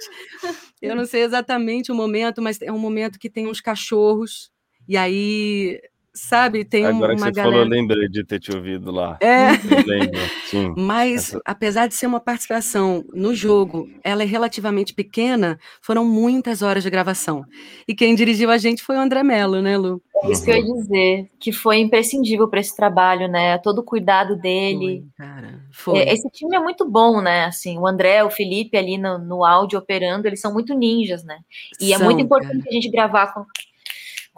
Eu 0.80 0.94
não 0.94 1.04
sei 1.04 1.22
exatamente 1.22 1.90
o 1.92 1.94
momento, 1.94 2.40
mas 2.40 2.60
é 2.62 2.72
um 2.72 2.78
momento 2.78 3.18
que 3.18 3.28
tem 3.28 3.46
uns 3.46 3.60
cachorros, 3.60 4.50
e 4.88 4.96
aí 4.96 5.80
sabe? 6.12 6.64
Tem 6.64 6.84
Agora 6.84 7.12
uma 7.12 7.16
que 7.16 7.20
você 7.22 7.30
galera. 7.30 7.56
falou, 7.56 7.64
eu 7.64 7.70
lembrei 7.70 8.08
de 8.08 8.24
ter 8.24 8.40
te 8.40 8.54
ouvido 8.54 8.90
lá. 8.90 9.16
É. 9.20 9.52
Eu 9.52 9.86
lembro, 9.86 10.20
sim. 10.44 10.74
Mas, 10.76 11.28
Essa- 11.28 11.40
apesar 11.44 11.86
de 11.86 11.94
ser 11.94 12.06
uma 12.06 12.20
participação 12.20 13.04
no 13.14 13.34
jogo, 13.34 13.88
ela 14.02 14.22
é 14.22 14.26
relativamente 14.26 14.92
pequena, 14.92 15.58
foram 15.80 16.04
muitas 16.04 16.62
horas 16.62 16.82
de 16.82 16.90
gravação. 16.90 17.44
E 17.86 17.94
quem 17.94 18.14
dirigiu 18.14 18.50
a 18.50 18.58
gente 18.58 18.82
foi 18.82 18.96
o 18.96 19.00
André 19.00 19.22
Mello, 19.22 19.62
né, 19.62 19.78
Lu? 19.78 20.02
É 20.22 20.32
isso 20.32 20.44
que 20.44 20.50
eu 20.50 20.56
ia 20.56 20.64
dizer, 20.64 21.30
que 21.38 21.52
foi 21.52 21.78
imprescindível 21.78 22.46
para 22.48 22.60
esse 22.60 22.76
trabalho, 22.76 23.26
né? 23.26 23.56
Todo 23.58 23.78
o 23.78 23.84
cuidado 23.84 24.36
dele. 24.36 25.06
Cara, 25.16 25.60
foi. 25.72 26.00
É, 26.00 26.12
Esse 26.12 26.28
time 26.28 26.54
é 26.54 26.60
muito 26.60 26.84
bom, 26.90 27.22
né? 27.22 27.44
Assim, 27.44 27.78
o 27.78 27.86
André, 27.86 28.22
o 28.22 28.30
Felipe 28.30 28.76
ali 28.76 28.98
no, 28.98 29.16
no 29.16 29.44
áudio 29.44 29.78
operando, 29.78 30.26
eles 30.26 30.40
são 30.40 30.52
muito 30.52 30.74
ninjas, 30.74 31.24
né? 31.24 31.38
E 31.80 31.94
é 31.94 31.96
São, 31.96 32.04
muito 32.04 32.20
importante 32.20 32.68
a 32.68 32.72
gente 32.72 32.90
gravar 32.90 33.32
com, 33.32 33.44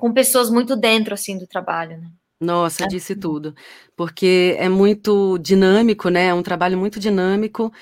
com 0.03 0.13
pessoas 0.13 0.51
muito 0.51 0.75
dentro, 0.75 1.15
assim, 1.15 1.39
do 1.39 1.47
trabalho, 1.47 1.97
né? 1.97 2.11
Nossa, 2.41 2.89
disse 2.89 3.15
tudo. 3.15 3.55
Porque 3.97 4.57
é 4.59 4.69
muito 4.69 5.39
dinâmico, 5.39 6.09
né? 6.09 6.27
É 6.27 6.35
um 6.35 6.43
trabalho 6.43 6.77
muito 6.77 6.99
dinâmico. 6.99 7.73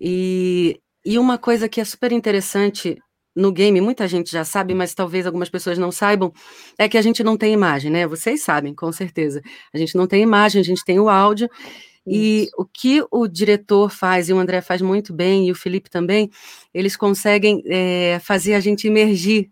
E, 0.00 0.80
e 1.04 1.18
uma 1.18 1.36
coisa 1.36 1.68
que 1.68 1.78
é 1.78 1.84
super 1.84 2.12
interessante 2.12 2.96
no 3.36 3.52
game, 3.52 3.78
muita 3.78 4.08
gente 4.08 4.32
já 4.32 4.42
sabe, 4.42 4.74
mas 4.74 4.94
talvez 4.94 5.26
algumas 5.26 5.50
pessoas 5.50 5.76
não 5.76 5.92
saibam, 5.92 6.32
é 6.78 6.88
que 6.88 6.96
a 6.96 7.02
gente 7.02 7.22
não 7.22 7.36
tem 7.36 7.52
imagem, 7.52 7.90
né? 7.90 8.06
Vocês 8.06 8.42
sabem, 8.42 8.74
com 8.74 8.90
certeza. 8.90 9.42
A 9.70 9.76
gente 9.76 9.96
não 9.96 10.06
tem 10.06 10.22
imagem, 10.22 10.62
a 10.62 10.64
gente 10.64 10.82
tem 10.82 10.98
o 10.98 11.10
áudio. 11.10 11.46
E 12.06 12.48
o 12.56 12.64
que 12.64 13.04
o 13.10 13.28
diretor 13.28 13.90
faz, 13.90 14.30
e 14.30 14.32
o 14.32 14.38
André 14.38 14.62
faz 14.62 14.80
muito 14.80 15.12
bem, 15.12 15.48
e 15.48 15.52
o 15.52 15.54
Felipe 15.54 15.90
também, 15.90 16.30
eles 16.72 16.96
conseguem 16.96 17.62
eh, 17.66 18.18
fazer 18.20 18.54
a 18.54 18.60
gente 18.60 18.86
imergir 18.86 19.50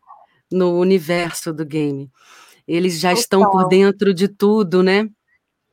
no 0.50 0.78
universo 0.78 1.52
do 1.52 1.64
game. 1.64 2.10
Eles 2.66 2.98
já 2.98 3.12
estão 3.12 3.42
por 3.42 3.52
Total. 3.52 3.68
dentro 3.68 4.14
de 4.14 4.28
tudo, 4.28 4.82
né? 4.82 5.08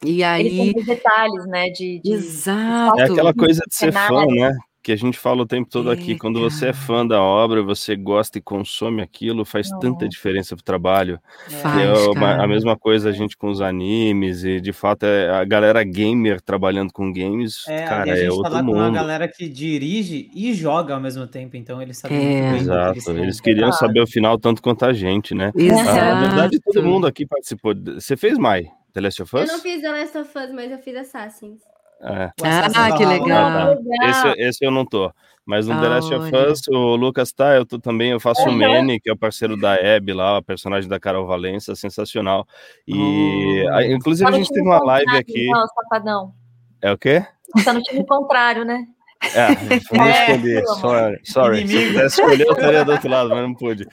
E 0.03 0.23
Eles 0.23 0.23
aí. 0.23 0.49
têm 0.49 0.73
os 0.77 0.85
detalhes, 0.85 1.45
né? 1.47 1.69
De, 1.69 2.01
de 2.03 2.13
Exato. 2.13 2.99
É 2.99 3.03
aquela 3.03 3.33
coisa 3.33 3.61
de 3.67 3.75
ser 3.75 3.91
fã, 3.91 4.25
né? 4.25 4.57
Que 4.83 4.91
a 4.91 4.95
gente 4.95 5.15
fala 5.19 5.43
o 5.43 5.45
tempo 5.45 5.69
todo 5.69 5.91
aqui. 5.91 6.17
Quando 6.17 6.39
você 6.39 6.69
é 6.69 6.73
fã 6.73 7.05
da 7.05 7.21
obra, 7.21 7.61
você 7.61 7.95
gosta 7.95 8.39
e 8.39 8.41
consome 8.41 9.03
aquilo, 9.03 9.45
faz 9.45 9.69
tanta 9.79 10.09
diferença 10.09 10.55
pro 10.55 10.65
trabalho. 10.65 11.19
Que 11.47 11.53
Faz, 11.53 11.79
é 11.88 11.93
uma- 12.09 12.13
cara. 12.19 12.43
a 12.43 12.47
mesma 12.47 12.75
coisa 12.75 13.09
a 13.09 13.11
gente 13.11 13.38
com 13.38 13.47
os 13.51 13.61
animes, 13.61 14.43
e 14.43 14.59
de 14.59 14.73
fato 14.73 15.03
é 15.05 15.29
a 15.29 15.45
galera 15.45 15.83
gamer 15.83 16.41
trabalhando 16.41 16.91
com 16.91 17.13
games, 17.13 17.63
É, 17.67 17.83
cara, 17.85 18.11
a 18.11 18.15
gente 18.15 18.25
é 18.25 18.27
tá 18.29 18.33
outro 18.33 18.53
lá 18.53 18.63
com 18.63 18.71
uma 18.71 18.85
mundo. 18.85 18.95
galera 18.95 19.27
que 19.27 19.47
dirige 19.47 20.31
e 20.33 20.51
joga 20.55 20.95
ao 20.95 21.00
mesmo 21.00 21.27
tempo, 21.27 21.55
então 21.55 21.79
eles 21.79 22.00
sabem 22.00 22.17
muito 22.17 22.31
É. 22.33 22.51
que 22.53 22.57
Exato, 22.61 22.97
eles 22.97 23.07
eles 23.07 23.39
queriam 23.39 23.71
saber 23.71 24.01
o 24.01 24.07
final 24.07 24.39
tanto 24.39 24.63
quanto 24.63 24.83
a 24.83 24.93
gente, 24.93 25.35
né? 25.35 25.51
Exato. 25.55 25.89
Ah, 25.89 26.15
na 26.15 26.21
verdade, 26.21 26.59
todo 26.59 26.81
mundo 26.83 27.05
aqui 27.05 27.23
participou. 27.25 27.73
Você 27.75 28.17
fez, 28.17 28.35
Mai? 28.39 28.65
The 28.93 29.01
Last 29.01 29.21
of 29.21 29.35
Eu 29.38 29.43
Us? 29.43 29.47
não 29.47 29.59
fiz 29.59 29.79
The 29.79 29.91
Last 29.91 30.17
of 30.17 30.29
Us, 30.39 30.51
mas 30.51 30.71
eu 30.71 30.79
fiz 30.79 30.95
Assassins. 30.95 31.59
É. 32.03 32.31
Ah, 32.43 32.98
que 32.98 33.05
legal. 33.05 33.77
Esse, 34.03 34.27
esse 34.41 34.65
eu 34.65 34.72
não 34.72 34.86
tô. 34.86 35.12
Mas 35.46 35.67
no 35.67 35.79
The 35.81 35.88
Last 35.88 36.13
of. 36.13 36.31
Us, 36.36 36.62
o 36.70 36.96
Lucas 36.96 37.31
tá, 37.34 37.55
eu 37.55 37.65
tô 37.65 37.79
também, 37.79 38.12
eu 38.12 38.20
faço 38.20 38.41
o 38.43 38.50
Aham. 38.50 38.58
Manny, 38.58 39.00
que 39.00 39.10
é 39.10 39.13
o 39.13 39.17
parceiro 39.17 39.58
da 39.60 39.74
Abby 39.74 40.13
lá, 40.13 40.38
a 40.38 40.41
personagem 40.41 40.88
da 40.89 41.00
Carol 41.00 41.25
Valença, 41.25 41.75
sensacional. 41.75 42.48
E 42.88 43.67
a- 43.72 43.84
inclusive 43.86 44.29
Tá 44.29 44.36
a 44.36 44.39
gente 44.39 44.50
teve 44.53 44.65
uma 44.67 44.84
live 44.84 45.17
aqui. 45.17 45.48
Não, 45.48 45.65
safadão. 45.67 46.34
É 46.81 46.91
o 46.91 46.98
quê? 46.98 47.25
Tá 47.65 47.74
no 47.74 47.81
time 47.81 48.05
contrário, 48.05 48.63
né? 48.63 48.86
É, 49.35 49.47
não 49.95 50.05
É, 50.05 50.11
escolhi. 50.11 50.65
Sorry, 50.81 51.19
sorry. 51.23 51.67
Se 51.67 51.75
eu 51.77 52.05
escolher, 52.07 52.47
eu 52.47 52.53
estaria 52.53 52.83
do 52.83 52.91
outro 52.91 53.09
lado, 53.09 53.29
mas 53.29 53.41
não 53.41 53.53
pude. 53.53 53.87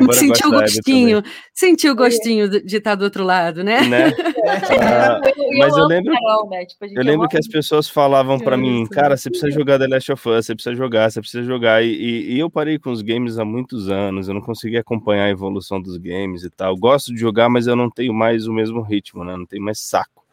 Eu 0.00 0.12
Sentiu 0.12 0.48
o 0.48 0.52
gostinho, 0.52 1.22
sentiu 1.54 1.92
o 1.92 1.96
gostinho 1.96 2.48
de 2.48 2.76
estar 2.76 2.94
do 2.94 3.04
outro 3.04 3.24
lado, 3.24 3.64
né? 3.64 3.80
Né? 3.82 4.12
Eu- 4.46 5.58
mas 5.58 5.76
eu 5.76 5.86
lembro, 5.86 6.12
né? 6.12 6.64
Tipo, 6.66 6.84
eu 6.84 7.02
lembro 7.02 7.28
que 7.28 7.38
as 7.38 7.48
pessoas 7.48 7.88
falavam 7.88 8.38
pra 8.38 8.56
mim, 8.56 8.86
cara, 8.86 9.16
você 9.16 9.30
precisa 9.30 9.50
jogar 9.50 9.78
The 9.78 9.86
Last 9.86 10.12
of 10.12 10.28
Us, 10.28 10.46
você 10.46 10.54
precisa 10.54 10.74
jogar, 10.74 11.10
você 11.10 11.20
precisa 11.20 11.42
jogar. 11.42 11.82
E, 11.82 11.88
e- 11.88 12.32
e 12.34 12.38
eu 12.38 12.50
parei 12.50 12.78
com 12.78 12.90
os 12.90 13.02
games 13.02 13.38
há 13.38 13.44
muitos 13.44 13.88
anos, 13.88 14.28
eu 14.28 14.34
não 14.34 14.40
consegui 14.40 14.76
acompanhar 14.76 15.24
a 15.24 15.30
evolução 15.30 15.80
dos 15.80 15.96
games 15.96 16.44
e 16.44 16.50
tal. 16.50 16.76
Gosto 16.76 17.12
de 17.12 17.20
jogar, 17.20 17.48
mas 17.48 17.66
eu 17.66 17.74
não 17.76 17.90
tenho 17.90 18.12
mais 18.14 18.46
o 18.46 18.52
mesmo 18.52 18.82
ritmo, 18.82 19.24
né? 19.24 19.36
Não 19.36 19.46
tenho 19.46 19.62
mais 19.62 19.78
saco. 19.80 20.24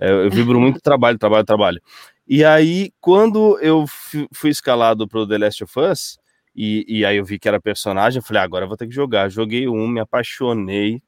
É, 0.00 0.10
eu 0.10 0.30
vibro 0.30 0.60
muito 0.60 0.80
trabalho, 0.80 1.18
trabalho, 1.18 1.44
trabalho. 1.44 1.82
E 2.28 2.44
aí, 2.44 2.92
quando 3.00 3.58
eu 3.60 3.86
fu- 3.86 4.28
fui 4.34 4.50
escalado 4.50 5.08
pro 5.08 5.26
The 5.26 5.38
Last 5.38 5.64
of 5.64 5.80
Us, 5.80 6.18
e, 6.54 6.84
e 6.88 7.04
aí 7.04 7.16
eu 7.16 7.24
vi 7.24 7.38
que 7.38 7.48
era 7.48 7.60
personagem, 7.60 8.18
eu 8.18 8.22
falei, 8.24 8.42
ah, 8.42 8.44
agora 8.44 8.64
eu 8.64 8.68
vou 8.68 8.76
ter 8.76 8.86
que 8.86 8.94
jogar. 8.94 9.30
Joguei 9.30 9.66
o 9.68 9.72
um, 9.74 9.88
me 9.88 10.00
apaixonei. 10.00 11.00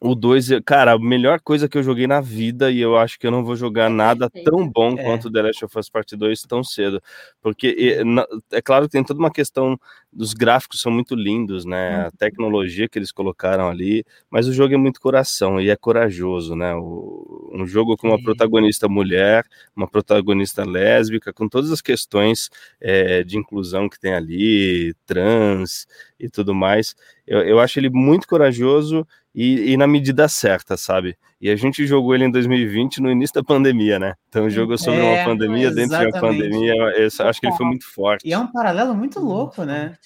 O 0.00 0.14
2, 0.14 0.48
cara, 0.64 0.92
a 0.92 0.98
melhor 0.98 1.40
coisa 1.40 1.68
que 1.68 1.76
eu 1.76 1.82
joguei 1.82 2.06
na 2.06 2.20
vida, 2.20 2.70
e 2.70 2.80
eu 2.80 2.96
acho 2.96 3.18
que 3.18 3.26
eu 3.26 3.30
não 3.30 3.44
vou 3.44 3.56
jogar 3.56 3.90
nada 3.90 4.28
tão 4.44 4.68
bom 4.68 4.94
É. 4.98 5.02
quanto 5.02 5.30
The 5.30 5.42
Last 5.42 5.64
of 5.64 5.78
Us 5.78 5.88
Part 5.90 6.16
2 6.16 6.42
tão 6.42 6.62
cedo. 6.62 7.02
Porque 7.42 8.02
na- 8.04 8.26
é 8.52 8.62
claro 8.62 8.84
que 8.86 8.92
tem 8.92 9.02
toda 9.04 9.18
uma 9.18 9.30
questão 9.30 9.78
dos 10.12 10.32
gráficos 10.34 10.80
são 10.80 10.90
muito 10.92 11.14
lindos, 11.14 11.64
né? 11.64 12.06
A 12.06 12.10
tecnologia 12.12 12.88
que 12.88 12.98
eles 12.98 13.10
colocaram 13.12 13.68
ali, 13.68 14.04
mas 14.30 14.46
o 14.46 14.52
jogo 14.52 14.72
é 14.74 14.76
muito 14.76 15.00
coração 15.00 15.60
e 15.60 15.68
é 15.68 15.76
corajoso, 15.76 16.54
né? 16.54 16.74
O- 16.74 17.50
um 17.54 17.66
jogo 17.66 17.96
com 17.96 18.08
uma 18.08 18.22
protagonista 18.22 18.88
mulher, 18.88 19.44
uma 19.74 19.88
protagonista 19.88 20.64
lésbica, 20.64 21.32
com 21.32 21.48
todas 21.48 21.70
as 21.72 21.80
questões 21.80 22.48
é, 22.80 23.22
de 23.24 23.36
inclusão 23.36 23.88
que 23.88 23.98
tem 23.98 24.14
ali, 24.14 24.94
trans 25.06 25.86
e 26.20 26.28
tudo 26.28 26.54
mais. 26.54 26.94
Eu, 27.28 27.40
eu 27.42 27.60
acho 27.60 27.78
ele 27.78 27.90
muito 27.90 28.26
corajoso 28.26 29.06
e, 29.34 29.72
e 29.72 29.76
na 29.76 29.86
medida 29.86 30.28
certa, 30.28 30.76
sabe? 30.76 31.16
E 31.40 31.50
a 31.50 31.56
gente 31.56 31.86
jogou 31.86 32.14
ele 32.14 32.24
em 32.24 32.30
2020 32.30 33.00
no 33.00 33.10
início 33.10 33.34
da 33.34 33.44
pandemia, 33.44 33.98
né? 33.98 34.14
Então 34.28 34.46
o 34.46 34.50
jogo 34.50 34.74
é 34.74 34.76
sobre 34.76 35.00
É, 35.00 35.04
uma 35.22 35.24
pandemia, 35.24 35.70
dentro 35.70 35.90
de 35.90 36.04
uma 36.04 36.08
exatamente. 36.08 36.42
pandemia, 36.42 36.74
eu 36.74 37.26
acho 37.26 37.40
que 37.40 37.46
ele 37.46 37.56
foi 37.56 37.66
muito 37.66 37.86
forte. 37.92 38.26
E 38.26 38.32
é 38.32 38.38
um 38.38 38.50
paralelo 38.50 38.94
muito 38.94 39.20
louco, 39.20 39.62
né? 39.64 39.96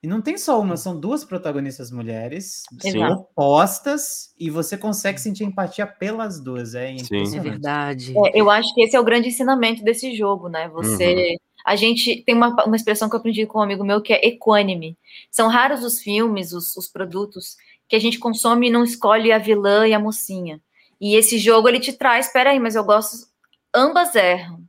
E 0.00 0.06
não 0.06 0.20
tem 0.22 0.38
só 0.38 0.60
uma, 0.60 0.76
são 0.76 0.98
duas 0.98 1.24
protagonistas 1.24 1.90
mulheres 1.90 2.62
Sim. 2.78 3.02
opostas 3.02 4.32
e 4.38 4.48
você 4.48 4.78
consegue 4.78 5.20
sentir 5.20 5.42
empatia 5.42 5.86
pelas 5.86 6.40
duas. 6.40 6.74
É 6.76 6.86
É 6.86 6.92
impressionante. 6.92 7.40
verdade. 7.50 8.14
É, 8.16 8.40
eu 8.40 8.48
acho 8.48 8.72
que 8.74 8.82
esse 8.82 8.94
é 8.94 9.00
o 9.00 9.04
grande 9.04 9.28
ensinamento 9.28 9.82
desse 9.82 10.14
jogo, 10.14 10.48
né? 10.48 10.68
Você. 10.68 11.36
A 11.68 11.76
gente 11.76 12.22
tem 12.24 12.34
uma, 12.34 12.64
uma 12.64 12.76
expressão 12.76 13.08
que 13.08 13.14
eu 13.14 13.18
aprendi 13.20 13.46
com 13.46 13.58
um 13.58 13.62
amigo 13.62 13.84
meu 13.84 14.00
que 14.02 14.12
é 14.12 14.26
equânime. 14.26 14.96
São 15.30 15.48
raros 15.48 15.84
os 15.84 16.00
filmes, 16.00 16.52
os, 16.52 16.76
os 16.76 16.88
produtos 16.88 17.56
que 17.88 17.96
a 17.96 17.98
gente 17.98 18.18
consome 18.18 18.68
e 18.68 18.70
não 18.70 18.84
escolhe 18.84 19.32
a 19.32 19.38
vilã 19.38 19.86
e 19.86 19.94
a 19.94 19.98
mocinha. 19.98 20.60
E 21.00 21.14
esse 21.14 21.38
jogo 21.38 21.68
ele 21.68 21.80
te 21.80 21.92
traz, 21.92 22.32
peraí, 22.32 22.58
mas 22.58 22.74
eu 22.74 22.84
gosto. 22.84 23.28
Ambas 23.74 24.14
erram. 24.14 24.62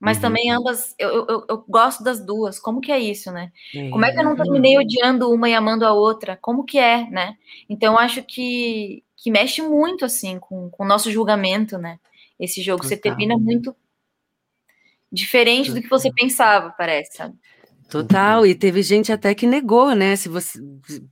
Mas 0.00 0.16
Uhum. 0.18 0.22
também 0.22 0.50
ambas. 0.50 0.94
Eu, 0.98 1.26
eu, 1.28 1.44
eu- 1.48 1.64
gosto 1.68 2.02
das 2.04 2.24
duas. 2.24 2.58
Como 2.58 2.80
que 2.80 2.92
é 2.92 2.98
isso, 2.98 3.30
né? 3.32 3.50
É. 3.74 3.88
Como 3.90 4.04
é 4.04 4.12
que 4.12 4.18
eu 4.18 4.24
não 4.24 4.36
terminei 4.36 4.76
odiando 4.78 5.30
uma 5.32 5.48
e 5.48 5.54
amando 5.54 5.84
a 5.86 5.92
outra? 5.92 6.38
Como 6.42 6.64
que 6.64 6.78
é, 6.78 7.08
né? 7.10 7.36
Então, 7.68 7.94
eu 7.94 7.98
acho 7.98 8.22
que, 8.22 9.02
que 9.16 9.30
mexe 9.30 9.62
muito, 9.62 10.04
assim, 10.04 10.38
com, 10.38 10.68
com 10.70 10.84
o 10.84 10.86
nosso 10.86 11.10
julgamento, 11.10 11.78
né? 11.78 11.98
Esse 12.38 12.60
jogo. 12.60 12.82
Você 12.84 12.96
Total. 12.96 13.12
termina 13.16 13.38
muito 13.38 13.74
diferente 15.14 15.72
do 15.72 15.80
que 15.80 15.88
você 15.88 16.10
pensava, 16.12 16.74
parece, 16.76 17.16
sabe? 17.16 17.34
Total, 17.88 18.44
e 18.46 18.54
teve 18.54 18.82
gente 18.82 19.12
até 19.12 19.34
que 19.34 19.46
negou, 19.46 19.94
né? 19.94 20.16
Se 20.16 20.28
você 20.28 20.58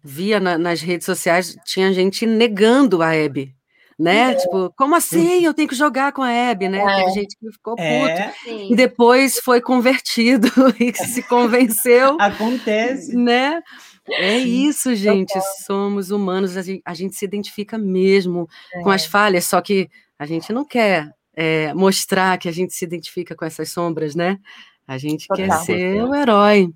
via 0.02 0.40
na- 0.40 0.58
nas 0.58 0.80
redes 0.80 1.04
sociais, 1.04 1.56
tinha 1.64 1.92
gente 1.92 2.26
negando 2.26 3.02
a 3.02 3.10
Abby, 3.10 3.54
né? 3.98 4.34
Tipo, 4.34 4.72
como 4.76 4.94
assim? 4.96 5.44
Eu 5.44 5.54
tenho 5.54 5.68
que 5.68 5.74
jogar 5.74 6.12
com 6.12 6.22
a 6.22 6.50
Abby, 6.50 6.68
né? 6.68 6.84
Teve 6.96 7.10
gente 7.12 7.36
que 7.38 7.52
ficou 7.52 7.76
puto. 7.76 7.86
É. 7.86 8.32
E 8.70 8.74
depois 8.74 9.38
foi 9.38 9.60
convertido 9.60 10.48
e 10.80 10.92
se 10.94 11.22
convenceu. 11.22 12.16
Acontece. 12.20 13.14
Né? 13.16 13.62
É 14.08 14.38
isso, 14.38 14.94
gente. 14.96 15.38
Somos 15.64 16.10
humanos, 16.10 16.56
a 16.56 16.62
gente, 16.62 16.82
a 16.84 16.94
gente 16.94 17.14
se 17.14 17.24
identifica 17.24 17.78
mesmo 17.78 18.48
com 18.82 18.90
as 18.90 19.04
falhas, 19.04 19.44
só 19.44 19.60
que 19.60 19.88
a 20.18 20.26
gente 20.26 20.52
não 20.52 20.64
quer 20.64 21.08
é, 21.34 21.72
mostrar 21.74 22.38
que 22.38 22.48
a 22.48 22.52
gente 22.52 22.74
se 22.74 22.84
identifica 22.84 23.34
com 23.34 23.44
essas 23.44 23.70
sombras, 23.70 24.14
né? 24.14 24.38
A 24.86 24.98
gente 24.98 25.26
quer 25.28 25.48
Total. 25.48 25.64
ser 25.64 26.02
o 26.02 26.14
herói. 26.14 26.70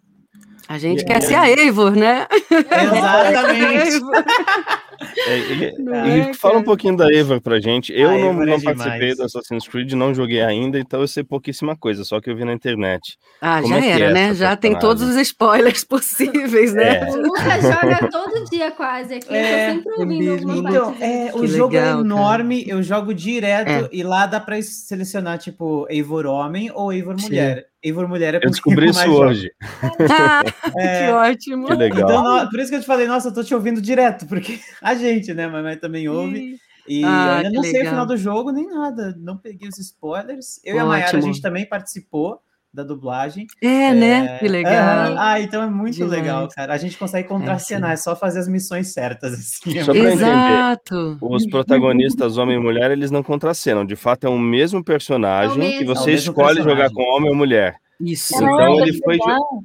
A 0.69 0.79
gente 0.79 1.05
quer 1.05 1.19
é- 1.19 1.21
ser 1.21 1.35
a 1.35 1.49
Eivor, 1.49 1.93
né? 1.93 2.27
Exatamente. 2.51 4.01
É, 5.01 5.73
Não 5.79 6.07
e 6.07 6.21
é, 6.21 6.35
fala 6.35 6.55
um 6.55 6.57
cara? 6.59 6.65
pouquinho 6.65 6.97
da 6.97 7.13
Eva 7.13 7.41
pra 7.41 7.59
gente. 7.61 7.93
Eu 7.93 8.11
A 8.11 8.19
não, 8.19 8.43
é 8.43 8.47
não 8.47 8.61
participei 8.61 9.15
do 9.15 9.23
Assassin's 9.25 9.67
Creed, 9.69 9.93
não 9.93 10.15
joguei 10.15 10.41
ainda, 10.43 10.79
então 10.79 11.01
eu 11.01 11.09
sei 11.09 11.23
pouquíssima 11.25 11.77
coisa, 11.77 12.05
só 12.05 12.21
que 12.21 12.31
eu 12.31 12.37
vi 12.37 12.45
na 12.45 12.53
internet. 12.53 13.17
Ah, 13.41 13.61
Como 13.63 13.75
já 13.75 13.85
é 13.85 13.89
era, 13.91 14.05
é 14.07 14.13
né? 14.13 14.35
Já 14.35 14.57
tem 14.57 14.73
personagem? 14.73 14.99
todos 14.99 15.15
os 15.17 15.21
spoilers 15.23 15.85
possíveis, 15.89 16.73
né? 16.73 16.99
É. 17.09 17.11
O 17.11 17.17
Lucas 17.23 17.63
joga 17.63 18.09
todo 18.11 18.45
dia 18.51 18.71
quase 18.71 19.15
aqui. 19.15 19.35
É, 19.35 19.73
sempre 19.75 19.93
ouvindo 19.99 20.53
Então, 20.69 20.95
é, 21.01 21.31
o 21.35 21.41
Que 21.41 21.47
jogo 21.47 21.75
legal, 21.75 21.87
é 21.89 21.91
cara. 21.93 22.01
enorme, 22.01 22.65
eu 22.69 22.83
jogo 22.83 23.13
direto 23.15 23.69
É. 23.71 23.89
e 23.93 24.03
lá 24.03 24.27
dá 24.27 24.41
pra 24.41 24.61
selecionar, 24.63 25.39
tipo, 25.39 25.87
Eivor 25.91 26.27
homem 26.27 26.71
ou 26.75 26.93
Eivor 26.93 27.19
Sim. 27.19 27.27
mulher. 27.29 27.67
Eivor 27.83 28.09
mulher 28.09 28.35
é 28.35 28.41
Eu 28.43 28.51
descobri 28.51 28.87
mais 28.93 28.97
isso 28.99 29.13
hoje. 29.13 29.51
Ah, 30.11 30.43
É, 30.79 31.07
que 31.07 31.13
ótimo. 31.13 31.67
Que 31.67 31.75
legal. 31.75 32.11
Então, 32.11 32.49
por 32.51 32.59
isso 32.61 32.71
que 32.71 32.77
eu 32.77 32.81
te 32.81 32.87
falei, 32.87 33.07
nossa, 33.07 33.29
eu 33.29 33.35
tô 33.35 33.45
te 33.45 33.55
ouvindo 33.55 33.81
direto, 33.81 34.27
porque 34.27 34.59
a 34.91 34.95
gente, 34.95 35.35
né, 35.35 35.47
mas, 35.49 35.63
mas 35.63 35.81
também 35.81 36.09
ouve. 36.09 36.57
E 36.89 37.03
Ah, 37.05 37.39
ainda 37.39 37.51
não 37.51 37.63
sei 37.63 37.73
o 37.73 37.75
legal. 37.79 37.91
final 37.93 38.07
do 38.07 38.17
jogo 38.17 38.53
nem 38.53 38.69
nada, 38.69 39.15
não 39.19 39.37
peguei 39.37 39.69
os 39.69 39.79
spoilers. 39.79 40.61
Eu 40.65 40.77
e 40.77 40.79
a 40.79 40.85
Mayara, 40.85 41.07
a 41.07 41.19
Ótimo. 41.19 41.23
gente 41.33 41.43
também 41.43 41.67
participou 41.69 42.41
da 42.73 42.85
dublagem. 42.85 43.47
É, 43.63 43.93
né? 43.95 44.39
Que 44.39 44.47
legal. 44.47 45.17
Ah, 45.19 45.41
então 45.41 45.63
é 45.63 45.67
muito 45.71 45.95
Demais. 45.95 46.13
legal, 46.13 46.47
cara. 46.55 46.75
A 46.75 46.77
gente 46.77 46.97
consegue 46.99 47.27
contracenar, 47.27 47.93
é, 47.93 47.97
só 47.97 48.15
fazer 48.15 48.39
as 48.39 48.47
missões 48.49 48.93
certas, 48.93 49.33
assim. 49.33 49.79
é 49.79 49.83
Só 49.83 49.93
pra 49.93 49.99
entender. 50.01 50.13
Exato. 50.25 51.19
Os 51.23 51.47
protagonistas, 51.47 52.37
homem 52.37 52.57
e 52.57 52.61
mulher, 52.61 52.91
eles 52.91 53.11
não 53.11 53.23
contracenam. 53.23 53.85
De 53.85 53.97
fato, 53.97 54.27
é 54.27 54.31
o 54.31 54.39
mesmo 54.39 54.85
personagem 54.85 55.53
É 55.53 55.55
o 55.55 55.59
mesmo. 55.59 55.79
que 55.79 55.85
É 55.85 55.87
você 55.87 56.03
o 56.11 56.13
mesmo 56.13 56.31
escolhe 56.33 56.63
jogar 56.63 56.91
com 56.91 57.03
homem 57.17 57.31
ou 57.31 57.35
mulher. 57.37 57.77
Isso. 57.99 58.35
Então, 58.37 58.79
ele 58.81 58.93
foi, 59.03 59.19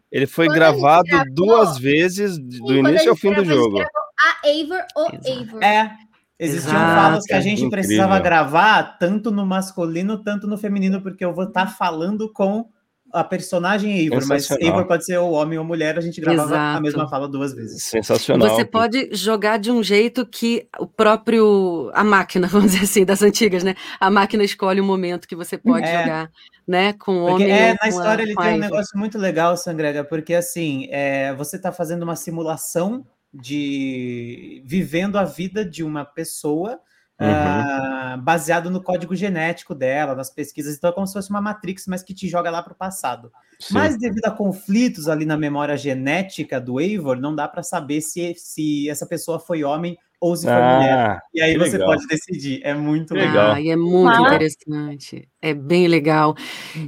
ele 0.10 0.26
foi 0.26 0.46
Quando 0.48 0.56
gravado 0.56 1.04
gravou- 1.04 1.34
duas 1.36 1.78
vezes, 1.78 2.38
do 2.40 2.74
início 2.78 3.10
ao 3.10 3.16
fim 3.18 3.34
do 3.34 3.44
gravou, 3.44 3.64
jogo. 3.64 3.84
A 4.24 4.48
Eivor 4.48 4.80
ou. 4.96 5.10
Eivor. 5.26 5.64
É. 5.64 5.92
Existiam 6.40 6.74
Exato. 6.76 6.96
falas 7.02 7.26
que 7.26 7.34
a 7.34 7.40
gente 7.42 7.64
Incrível. 7.64 7.70
precisava 7.70 8.20
gravar 8.20 8.98
tanto 8.98 9.30
no 9.30 9.46
masculino, 9.46 10.24
tanto 10.24 10.48
no 10.48 10.58
feminino, 10.58 11.00
porque 11.02 11.24
eu 11.24 11.34
vou 11.36 11.44
estar 11.46 11.68
falando 11.68 12.32
com 12.34 12.66
a 13.14 13.24
personagem 13.24 13.96
Eivor, 13.98 14.26
mas. 14.26 14.50
Eivor 14.52 14.88
pode 14.88 15.06
ser 15.06 15.18
ou 15.20 15.34
homem 15.34 15.60
ou 15.60 15.66
mulher, 15.66 15.98
a 15.98 16.02
gente 16.02 16.20
gravava 16.20 16.50
a 16.50 16.56
Exato. 16.56 16.82
mesma 16.82 17.08
fala 17.10 17.28
duas 17.28 17.54
vezes. 17.54 17.84
Sensacional. 17.84 18.50
Você 18.50 18.66
pode 18.66 19.10
jogar 19.12 19.60
de 19.60 19.70
um 19.70 19.84
jeito 19.84 20.26
que 20.26 20.66
o 20.80 20.88
próprio 20.88 21.92
a 21.94 22.04
máquina, 22.04 22.48
vamos 22.50 22.72
dizer 22.72 22.86
assim, 22.86 23.06
das 23.06 23.22
antigas, 23.22 23.64
né? 23.64 23.76
A 24.00 24.10
máquina 24.10 24.44
escolhe 24.44 24.82
o 24.82 24.84
momento 24.84 25.28
que 25.28 25.36
você 25.36 25.58
pode 25.60 25.86
É. 25.86 26.02
jogar, 26.02 26.32
né? 26.68 26.94
Com 26.94 27.18
o 27.24 27.28
Porque 27.28 27.44
homem 27.44 27.52
é, 27.52 27.68
ou 27.68 27.72
na 27.74 27.78
com 27.78 27.86
a- 27.86 27.90
história 27.90 28.24
ele 28.24 28.34
com 28.34 28.42
a 28.42 28.46
tem 28.46 28.56
um 28.56 28.60
negócio 28.60 28.98
muito 28.98 29.18
legal, 29.20 29.56
Sangrega, 29.58 30.04
porque 30.04 30.34
assim, 30.34 30.88
é, 30.90 31.34
você 31.36 31.58
está 31.58 31.72
fazendo 31.72 32.02
uma 32.04 32.16
simulação 32.16 33.06
de 33.34 34.62
vivendo 34.66 35.18
a 35.18 35.24
vida 35.24 35.64
de 35.66 35.84
uma 35.84 36.06
pessoa 36.06 36.80
Uhum. 37.20 37.28
ah, 37.30 38.18
baseado 38.20 38.72
no 38.72 38.82
código 38.82 39.16
genético 39.16 39.76
dela, 39.76 40.16
nas 40.16 40.32
pesquisas, 40.32 40.76
então 40.76 40.90
é 40.90 40.94
como 40.94 41.06
se 41.06 41.14
fosse 41.14 41.30
uma 41.30 41.40
Matrix, 41.40 41.86
mas 41.86 42.02
que 42.02 42.16
te 42.16 42.28
joga 42.28 42.50
lá 42.50 42.64
para 42.64 42.74
o 42.74 42.76
passado. 42.76 43.32
Sim. 43.60 43.76
Mas 43.76 43.96
devido 43.96 44.26
a 44.26 44.32
conflitos 44.32 45.08
ali 45.08 45.24
na 45.24 45.38
memória 45.38 45.78
genética 45.78 46.60
do 46.60 46.82
Eivor, 46.82 47.20
não 47.20 47.36
dá 47.36 47.48
para 47.48 47.62
saber 47.62 48.02
se, 48.02 48.34
se 48.38 48.90
essa 48.90 49.06
pessoa 49.06 49.38
foi 49.40 49.64
homem 49.64 49.96
ou 50.20 50.36
se 50.36 50.46
foi 50.48 50.54
mulher. 50.56 50.98
Ah, 50.98 51.22
E 51.32 51.42
aí 51.44 51.56
você 51.60 51.74
legal. 51.74 51.90
pode 51.90 52.08
decidir. 52.08 52.60
É 52.64 52.74
muito 52.74 53.14
legal. 53.14 53.52
Ah, 53.52 53.62
e 53.62 53.70
é 53.70 53.76
muito 53.76 54.18
Ah. 54.18 54.22
interessante. 54.22 55.30
É 55.40 55.54
bem 55.54 55.88
legal. 55.88 56.34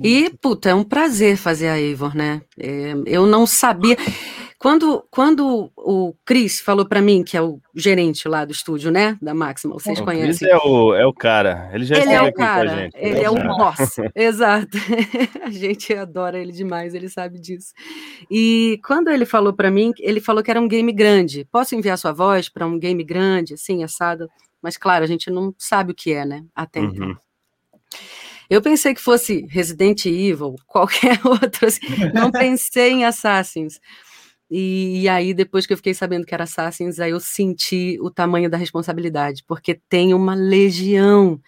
E, 0.04 0.32
puta, 0.42 0.70
é 0.70 0.74
um 0.74 0.84
prazer 0.84 1.38
fazer 1.38 1.68
a 1.68 1.80
Eivor, 1.80 2.16
né? 2.16 2.42
É, 2.60 2.94
eu 3.06 3.28
não 3.28 3.46
sabia. 3.46 3.98
Quando, 4.64 5.06
quando 5.12 5.70
o 5.76 6.16
Chris 6.24 6.62
falou 6.62 6.86
pra 6.86 7.02
mim, 7.02 7.22
que 7.22 7.36
é 7.36 7.42
o 7.42 7.60
gerente 7.76 8.30
lá 8.30 8.46
do 8.46 8.54
estúdio, 8.54 8.92
né? 8.92 9.18
Da 9.22 9.34
Máxima, 9.34 9.74
vocês 9.74 10.00
O 10.00 10.06
Chris 10.06 10.40
conhecem. 10.40 10.50
é 10.50 10.56
o, 10.56 10.96
é 10.96 11.06
o 11.06 11.12
cara. 11.14 11.70
Ele 11.74 11.84
já 11.84 11.98
Ele 11.98 12.14
é 12.14 12.22
o 12.22 12.26
aqui 12.28 12.36
com 12.38 12.44
a 12.44 12.46
cara, 12.46 12.76
gente. 12.78 12.96
ele 12.96 13.20
é 13.20 13.30
o 13.30 13.36
boss, 13.36 13.98
exato. 14.16 14.78
A 15.44 15.50
gente 15.50 15.94
adora 15.94 16.40
ele 16.40 16.54
demais, 16.54 16.94
ele 16.96 17.10
sabe 17.10 17.40
disso. 17.40 17.74
E 18.32 18.80
quando 18.86 19.10
ele 19.10 19.26
falou 19.26 19.52
para 19.52 19.70
mim, 19.70 19.92
ele 20.00 20.22
falou 20.22 20.42
que 20.42 20.50
era 20.50 20.62
um 20.62 20.68
game 20.70 20.94
grande. 20.94 21.46
Posso 21.52 21.76
enviar 21.76 21.98
sua 21.98 22.14
voz 22.14 22.48
para 22.48 22.66
um 22.66 22.80
game 22.80 23.04
grande, 23.04 23.56
assim, 23.56 23.84
assado? 23.84 24.30
Mas 24.62 24.78
claro, 24.78 25.04
a 25.04 25.08
gente 25.08 25.30
não 25.30 25.54
sabe 25.58 25.92
o 25.92 25.96
que 25.96 26.14
é, 26.14 26.26
né? 26.26 26.42
Até 26.56 26.80
então. 26.80 27.08
Uhum. 27.08 27.16
Eu 28.50 28.62
pensei 28.62 28.94
que 28.94 29.02
fosse 29.02 29.46
Resident 29.50 30.06
Evil, 30.06 30.56
qualquer 30.66 31.20
outro, 31.28 31.68
assim. 31.68 31.82
não 32.14 32.32
pensei 32.32 32.92
em 32.92 33.04
Assassins. 33.04 33.78
E, 34.56 35.02
e 35.02 35.10
aí, 35.10 35.34
depois 35.34 35.66
que 35.66 35.74
eu 35.74 35.78
fiquei 35.78 35.96
sabendo 35.96 36.28
que 36.28 36.34
era 36.36 36.44
Assassins, 36.44 37.00
aí 37.00 37.10
eu 37.10 37.20
senti 37.20 37.98
o 38.00 38.12
tamanho 38.12 38.52
da 38.52 38.56
responsabilidade, 38.56 39.44
porque 39.48 39.82
tem 39.90 40.14
uma 40.14 40.36
legião 40.36 41.42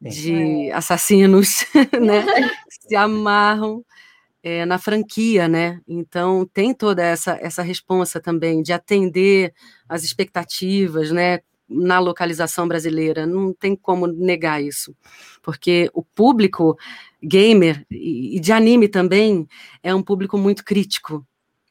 de 0.00 0.70
assassinos, 0.72 1.66
né, 2.00 2.24
que 2.24 2.74
se 2.88 2.96
amarram 2.96 3.84
é, 4.42 4.64
na 4.64 4.78
franquia, 4.78 5.46
né? 5.46 5.82
Então 5.86 6.48
tem 6.50 6.72
toda 6.72 7.02
essa 7.04 7.38
essa 7.42 7.62
responsa 7.62 8.20
também 8.20 8.62
de 8.62 8.72
atender 8.72 9.52
as 9.86 10.02
expectativas, 10.02 11.10
né? 11.10 11.40
Na 11.68 11.98
localização 11.98 12.66
brasileira, 12.66 13.26
não 13.26 13.52
tem 13.52 13.76
como 13.76 14.06
negar 14.06 14.62
isso, 14.62 14.96
porque 15.42 15.90
o 15.92 16.02
público 16.02 16.74
gamer 17.22 17.84
e 17.90 18.40
de 18.40 18.50
anime 18.50 18.88
também 18.88 19.46
é 19.82 19.94
um 19.94 20.02
público 20.02 20.38
muito 20.38 20.64
crítico, 20.64 21.26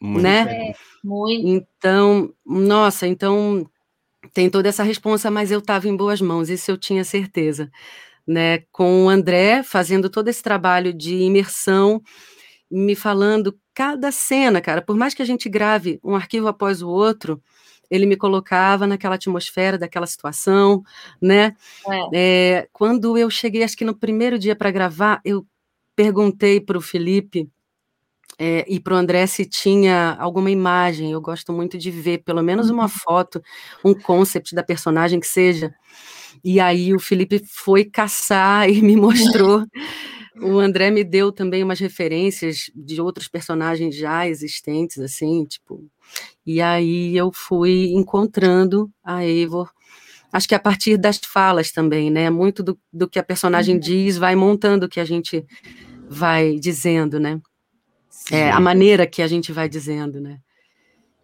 Muito 0.05 0.23
né? 0.23 0.45
bem. 0.45 0.75
Muito. 1.03 1.47
Então, 1.47 2.33
nossa, 2.45 3.07
então 3.07 3.69
tem 4.33 4.49
toda 4.49 4.69
essa 4.69 4.83
responsa, 4.83 5.29
mas 5.29 5.51
eu 5.51 5.59
estava 5.59 5.87
em 5.87 5.95
boas 5.95 6.21
mãos, 6.21 6.49
isso 6.49 6.71
eu 6.71 6.77
tinha 6.77 7.03
certeza, 7.03 7.69
né? 8.25 8.59
Com 8.71 9.05
o 9.05 9.09
André 9.09 9.63
fazendo 9.63 10.09
todo 10.09 10.27
esse 10.27 10.41
trabalho 10.41 10.93
de 10.93 11.15
imersão, 11.15 12.01
me 12.69 12.95
falando 12.95 13.57
cada 13.73 14.11
cena, 14.11 14.61
cara, 14.61 14.81
por 14.81 14.95
mais 14.95 15.13
que 15.13 15.21
a 15.21 15.25
gente 15.25 15.49
grave 15.49 15.99
um 16.03 16.15
arquivo 16.15 16.47
após 16.47 16.81
o 16.81 16.89
outro, 16.89 17.41
ele 17.89 18.05
me 18.05 18.15
colocava 18.15 18.87
naquela 18.87 19.15
atmosfera 19.15 19.77
daquela 19.77 20.07
situação, 20.07 20.83
né? 21.21 21.55
É, 22.13 22.67
quando 22.73 23.17
eu 23.17 23.29
cheguei, 23.29 23.63
acho 23.63 23.77
que 23.77 23.85
no 23.85 23.95
primeiro 23.95 24.39
dia 24.39 24.55
para 24.55 24.71
gravar, 24.71 25.21
eu 25.23 25.45
perguntei 25.95 26.59
para 26.59 26.77
o 26.77 26.81
Felipe 26.81 27.49
é, 28.37 28.65
e 28.67 28.79
para 28.79 28.93
o 28.93 28.97
André 28.97 29.25
se 29.27 29.45
tinha 29.45 30.15
alguma 30.19 30.51
imagem. 30.51 31.11
Eu 31.11 31.21
gosto 31.21 31.53
muito 31.53 31.77
de 31.77 31.89
ver, 31.89 32.19
pelo 32.19 32.43
menos 32.43 32.69
uma 32.69 32.87
foto, 32.87 33.41
um 33.83 33.93
concept 33.93 34.53
da 34.53 34.63
personagem 34.63 35.19
que 35.19 35.27
seja. 35.27 35.73
E 36.43 36.59
aí 36.59 36.93
o 36.93 36.99
Felipe 36.99 37.41
foi 37.47 37.85
caçar 37.85 38.69
e 38.69 38.81
me 38.81 38.95
mostrou. 38.95 39.65
O 40.41 40.59
André 40.59 40.91
me 40.91 41.03
deu 41.03 41.31
também 41.31 41.63
umas 41.63 41.79
referências 41.79 42.69
de 42.75 42.99
outros 42.99 43.27
personagens 43.29 43.95
já 43.95 44.27
existentes, 44.27 44.99
assim, 44.99 45.45
tipo. 45.45 45.85
E 46.45 46.61
aí 46.61 47.15
eu 47.15 47.31
fui 47.33 47.93
encontrando 47.93 48.91
a 49.03 49.25
Eivor. 49.25 49.71
Acho 50.33 50.49
que 50.49 50.55
a 50.55 50.59
partir 50.59 50.97
das 50.97 51.17
falas 51.25 51.71
também, 51.71 52.11
né? 52.11 52.29
Muito 52.29 52.61
do, 52.61 52.77
do 52.91 53.07
que 53.07 53.17
a 53.17 53.23
personagem 53.23 53.79
diz 53.79 54.17
vai 54.17 54.35
montando 54.35 54.85
o 54.85 54.89
que 54.89 54.99
a 54.99 55.05
gente 55.05 55.45
vai 56.09 56.59
dizendo, 56.59 57.17
né? 57.17 57.39
É, 58.31 58.49
a 58.49 58.59
maneira 58.59 59.05
que 59.05 59.21
a 59.21 59.27
gente 59.27 59.51
vai 59.51 59.69
dizendo, 59.69 60.19
né? 60.19 60.39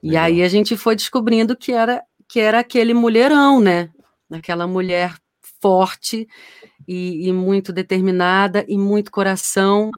E 0.04 0.10
Legal. 0.10 0.26
aí 0.26 0.44
a 0.44 0.48
gente 0.48 0.78
foi 0.78 0.96
descobrindo 0.96 1.56
que 1.56 1.72
era 1.72 2.04
que 2.28 2.40
era 2.40 2.60
aquele 2.60 2.94
mulherão, 2.94 3.60
né? 3.60 3.90
Aquela 4.32 4.66
mulher 4.66 5.14
forte 5.62 6.28
e, 6.88 7.28
e 7.28 7.34
muito 7.34 7.74
determinada 7.74 8.66
e 8.68 8.78
muito 8.78 9.12
coração 9.12 9.92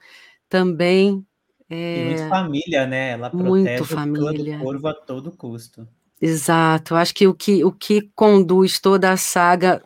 também. 0.50 1.26
E 1.70 1.76
é, 1.76 2.06
muito 2.06 2.30
família, 2.30 2.88
né? 2.88 3.12
Ela 3.12 3.30
muito 3.32 3.66
protege 3.66 3.84
o 3.84 3.88
clã 3.88 3.98
família. 3.98 4.58
do 4.58 4.64
corvo 4.64 4.88
a 4.88 4.94
todo 4.94 5.32
custo. 5.32 5.88
Exato. 6.22 6.96
Acho 6.96 7.14
que 7.14 7.28
o 7.28 7.34
que, 7.34 7.64
o 7.64 7.72
que 7.72 8.10
conduz 8.16 8.80
toda 8.80 9.12
a 9.12 9.18
saga 9.18 9.84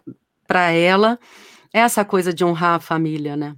para 0.47 0.71
ela 0.71 1.19
é 1.73 1.80
essa 1.80 2.06
coisa 2.06 2.34
de 2.34 2.45
honrar 2.45 2.75
a 2.75 2.80
família, 2.80 3.36
né? 3.36 3.56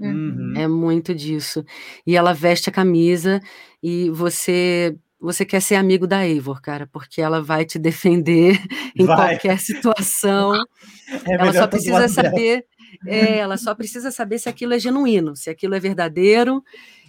Uhum. 0.00 0.54
É 0.56 0.68
muito 0.68 1.14
disso. 1.14 1.64
E 2.06 2.16
ela 2.16 2.32
veste 2.32 2.68
a 2.68 2.72
camisa 2.72 3.40
e 3.82 4.10
você 4.10 4.96
você 5.20 5.44
quer 5.44 5.60
ser 5.60 5.74
amigo 5.74 6.06
da 6.06 6.24
Eivor, 6.24 6.60
cara, 6.62 6.86
porque 6.92 7.20
ela 7.20 7.42
vai 7.42 7.64
te 7.64 7.76
defender 7.80 8.56
em 8.96 9.04
Vai. 9.04 9.30
qualquer 9.32 9.58
situação. 9.58 10.54
É 11.26 11.34
ela 11.34 11.52
só 11.52 11.66
precisa 11.66 12.08
saber, 12.08 12.64
é, 13.06 13.38
ela 13.38 13.56
só 13.56 13.74
precisa 13.74 14.10
saber 14.12 14.38
se 14.38 14.48
aquilo 14.48 14.74
é 14.74 14.78
genuíno, 14.78 15.34
se 15.34 15.50
aquilo 15.50 15.74
é 15.74 15.80
verdadeiro. 15.80 16.62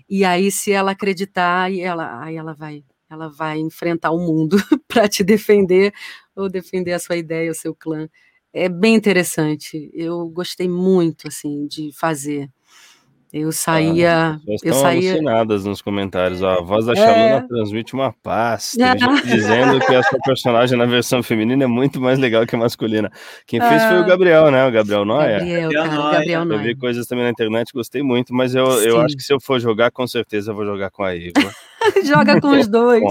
E 0.10 0.26
aí, 0.26 0.52
se 0.52 0.72
ela 0.72 0.92
acreditar, 0.92 1.66
aí 1.66 1.82
ela, 1.82 2.24
aí 2.24 2.36
ela 2.36 2.54
vai, 2.56 2.84
ela 3.08 3.30
vai 3.30 3.60
enfrentar 3.60 4.10
o 4.10 4.18
mundo 4.18 4.58
para 4.88 5.08
te 5.08 5.24
defender 5.24 5.94
ou 6.36 6.50
defender 6.50 6.94
a 6.94 7.00
sua 7.00 7.16
ideia, 7.16 7.52
o 7.52 7.56
seu 7.56 7.76
clã. 7.76 8.10
É 8.52 8.68
bem 8.68 8.96
interessante. 8.96 9.92
Eu 9.94 10.28
gostei 10.30 10.68
muito 10.68 11.28
assim 11.28 11.68
de 11.68 11.92
fazer. 11.96 12.50
Eu 13.32 13.52
saía. 13.52 14.30
As 14.32 14.40
pessoas 14.40 14.48
eu 14.48 14.56
estão 14.72 14.82
saía. 14.82 15.12
alucinadas 15.12 15.66
nos 15.66 15.82
comentários. 15.82 16.42
ó, 16.42 16.60
a 16.60 16.62
voz 16.62 16.86
da 16.88 16.94
É. 16.94 17.42
Transmite 17.42 17.94
uma 17.94 18.12
paz. 18.24 18.76
Tem 18.78 18.88
gente 19.00 19.28
dizendo 19.28 19.80
que 19.80 19.94
a 19.94 20.02
sua 20.04 20.20
personagem 20.26 20.78
na 20.78 20.86
versão 20.86 21.22
feminina 21.22 21.64
é 21.64 21.68
muito 21.68 22.02
mais 22.02 22.18
legal 22.18 22.46
que 22.48 22.56
a 22.56 22.60
masculina. 22.60 23.12
Quem 23.46 23.60
fez 23.62 23.84
foi 23.84 23.98
Ah. 23.98 24.02
o 24.02 24.06
Gabriel, 24.06 24.50
né? 24.50 24.66
O 24.68 24.72
Gabriel 24.72 25.06
Noia. 25.06 25.38
Gabriel, 25.40 25.70
Gabriel 25.72 26.12
cara, 26.12 26.46
Noia. 26.46 26.58
Eu 26.60 26.64
vi 26.64 26.76
coisas 26.76 27.06
também 27.06 27.24
na 27.26 27.30
internet, 27.32 27.72
gostei 27.74 28.02
muito, 28.02 28.34
mas 28.34 28.56
eu, 28.56 28.66
eu 28.84 29.00
acho 29.02 29.16
que 29.16 29.22
se 29.24 29.32
eu 29.34 29.40
for 29.40 29.60
jogar, 29.60 29.92
com 29.92 30.08
certeza 30.08 30.52
eu 30.52 30.56
vou 30.56 30.66
jogar 30.66 30.90
com 30.90 31.04
a 31.04 31.16
Eva. 31.16 31.32
Joga 32.06 32.40
com 32.42 32.50
os 32.50 32.68
dois. 32.68 33.04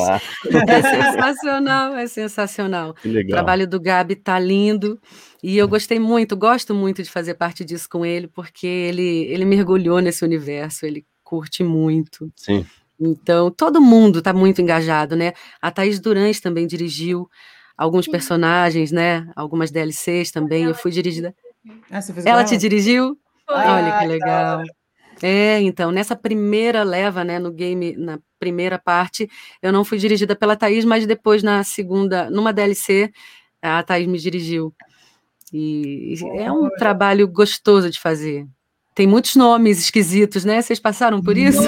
É 0.47 0.83
sensacional, 0.83 1.95
é 1.95 2.07
sensacional. 2.07 2.95
Que 2.95 3.21
O 3.21 3.27
trabalho 3.27 3.67
do 3.67 3.81
Gabi 3.81 4.17
tá 4.17 4.39
lindo. 4.39 5.01
E 5.43 5.57
eu 5.57 5.69
gostei 5.69 5.99
muito, 5.99 6.37
gosto 6.37 6.75
muito 6.75 7.03
de 7.03 7.11
fazer 7.11 7.35
parte 7.35 7.65
disso 7.65 7.89
com 7.89 8.05
ele, 8.05 8.27
porque 8.29 8.67
ele, 8.67 9.25
ele 9.27 9.45
mergulhou 9.45 10.01
nesse 10.01 10.25
universo, 10.25 10.85
ele 10.85 11.07
curte 11.23 11.63
muito. 11.63 12.31
Sim. 12.35 12.67
Então, 13.01 13.51
todo 13.51 13.81
mundo 13.81 14.19
está 14.19 14.33
muito 14.33 14.61
engajado, 14.61 15.15
né? 15.15 15.33
A 15.63 15.71
Thaís 15.71 16.01
Durães 16.01 16.41
também 16.41 16.67
dirigiu 16.67 17.29
alguns 17.77 18.09
personagens, 18.09 18.91
né? 18.91 19.31
Algumas 19.37 19.71
DLCs 19.71 20.33
também. 20.33 20.65
Eu 20.65 20.75
fui 20.75 20.91
dirigida. 20.91 21.33
Ah, 21.91 22.01
Ela 22.25 22.43
te 22.43 22.57
dirigiu? 22.57 23.17
Foi. 23.47 23.57
Olha 23.57 23.99
que 23.99 24.07
legal. 24.07 24.63
É, 25.23 25.61
então, 25.61 25.91
nessa 25.91 26.17
primeira 26.17 26.83
leva, 26.83 27.25
né, 27.25 27.39
no 27.39 27.53
game, 27.53 27.97
na 27.97 28.19
primeira 28.39 28.79
parte, 28.79 29.29
eu 29.63 29.73
não 29.73 29.85
fui 29.85 29.99
dirigida 29.99 30.37
pela 30.37 30.57
Thaís, 30.57 30.85
mas 30.85 31.07
depois 31.07 31.43
na 31.43 31.65
segunda, 31.65 32.31
numa 32.31 32.53
DLC, 32.53 33.11
a 33.61 33.83
Thaís 33.83 34.07
me 34.07 34.19
dirigiu. 34.19 34.75
E 35.53 36.15
é 36.37 36.53
um 36.53 36.69
trabalho 36.71 37.27
gostoso 37.27 37.91
de 37.91 37.99
fazer. 37.99 38.47
Tem 38.95 39.07
muitos 39.07 39.37
nomes 39.37 39.79
esquisitos, 39.79 40.45
né? 40.45 40.61
Vocês 40.61 40.81
passaram 40.81 41.23
por 41.23 41.37
isso? 41.37 41.63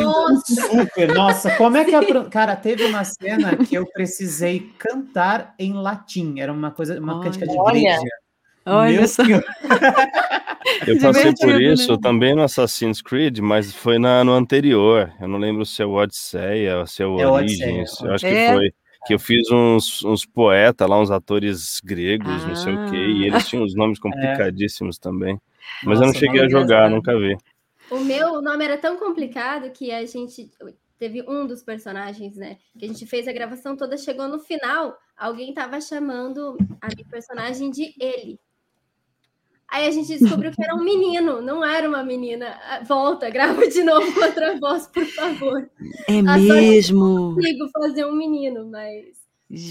Super, 0.46 1.14
nossa, 1.14 1.54
como 1.56 1.76
é 1.76 1.84
que 1.84 1.94
a. 1.94 2.24
Cara, 2.28 2.56
teve 2.56 2.84
uma 2.84 3.04
cena 3.04 3.56
que 3.56 3.76
eu 3.76 3.86
precisei 3.86 4.68
cantar 4.76 5.54
em 5.56 5.72
latim. 5.72 6.40
Era 6.40 6.52
uma 6.52 6.72
coisa, 6.72 6.98
uma 6.98 7.22
cântica 7.22 7.46
de 7.46 7.56
Olha. 7.56 7.78
igreja. 7.78 8.00
Olha 8.00 8.29
Meu 8.90 9.08
só. 9.08 9.22
Eu 10.86 10.98
passei 11.00 11.32
por 11.32 11.46
Divertido, 11.46 11.72
isso 11.72 11.92
né? 11.92 11.98
também 12.02 12.34
no 12.34 12.42
Assassin's 12.42 13.00
Creed, 13.02 13.38
mas 13.38 13.74
foi 13.74 13.98
na, 13.98 14.22
no 14.22 14.32
anterior. 14.32 15.12
Eu 15.20 15.26
não 15.28 15.38
lembro 15.38 15.64
se 15.64 15.82
é 15.82 15.86
o 15.86 15.94
Odisseia 15.94 16.78
ou 16.78 16.86
se 16.86 17.02
é 17.02 17.06
o 17.06 17.18
É 17.18 17.26
o 17.26 17.32
Odisseia, 17.32 17.68
Origins. 17.74 18.00
Eu 18.00 18.14
acho 18.14 18.26
É? 18.26 18.46
que 18.48 18.52
foi. 18.54 18.72
Que 19.06 19.14
eu 19.14 19.18
fiz 19.18 19.50
uns, 19.50 20.04
uns 20.04 20.26
poetas 20.26 20.86
lá, 20.86 21.00
uns 21.00 21.10
atores 21.10 21.80
gregos, 21.82 22.44
não 22.46 22.54
sei 22.54 22.74
o 22.74 22.90
quê, 22.90 22.96
e 22.96 23.24
Ah. 23.24 23.26
eles 23.28 23.48
tinham 23.48 23.64
uns 23.64 23.74
nomes 23.74 23.98
complicadíssimos 24.00 24.98
também. 24.98 25.40
Mas 25.82 25.96
eu 25.98 26.02
não 26.02 26.06
Nossa, 26.08 26.18
cheguei 26.18 26.40
a 26.40 26.42
olha 26.44 26.50
jogar, 26.50 26.88
só. 26.90 26.94
nunca 26.94 27.18
vi. 27.18 27.36
O 27.90 27.98
meu 28.00 28.42
nome 28.42 28.62
era 28.64 28.76
tão 28.76 28.98
complicado 28.98 29.70
que 29.70 29.90
a 29.90 30.04
gente 30.04 30.50
teve 30.98 31.22
um 31.26 31.46
dos 31.46 31.62
personagens, 31.62 32.36
né? 32.36 32.58
Que 32.78 32.84
a 32.84 32.88
gente 32.88 33.06
fez 33.06 33.26
a 33.26 33.32
gravação 33.32 33.74
toda, 33.74 33.96
chegou 33.96 34.28
no 34.28 34.38
final, 34.38 34.94
alguém 35.16 35.54
tava 35.54 35.80
chamando 35.80 36.58
a 36.80 36.88
minha 36.94 37.08
personagem 37.10 37.70
de 37.70 37.94
ele. 37.98 38.38
Aí 39.70 39.86
a 39.86 39.90
gente 39.90 40.18
descobriu 40.18 40.50
que 40.50 40.62
era 40.62 40.74
um 40.74 40.82
menino, 40.82 41.40
não 41.40 41.64
era 41.64 41.88
uma 41.88 42.02
menina. 42.02 42.58
Ah, 42.64 42.82
Volta, 42.82 43.30
grava 43.30 43.66
de 43.68 43.82
novo 43.84 44.12
com 44.12 44.20
outra 44.20 44.58
voz, 44.58 44.86
por 44.88 45.06
favor. 45.06 45.70
É 46.08 46.18
A 46.18 46.38
sorte 46.38 46.48
mesmo. 46.48 47.34
Consigo 47.34 47.68
fazer 47.72 48.04
um 48.04 48.16
menino, 48.16 48.66
mas 48.68 49.06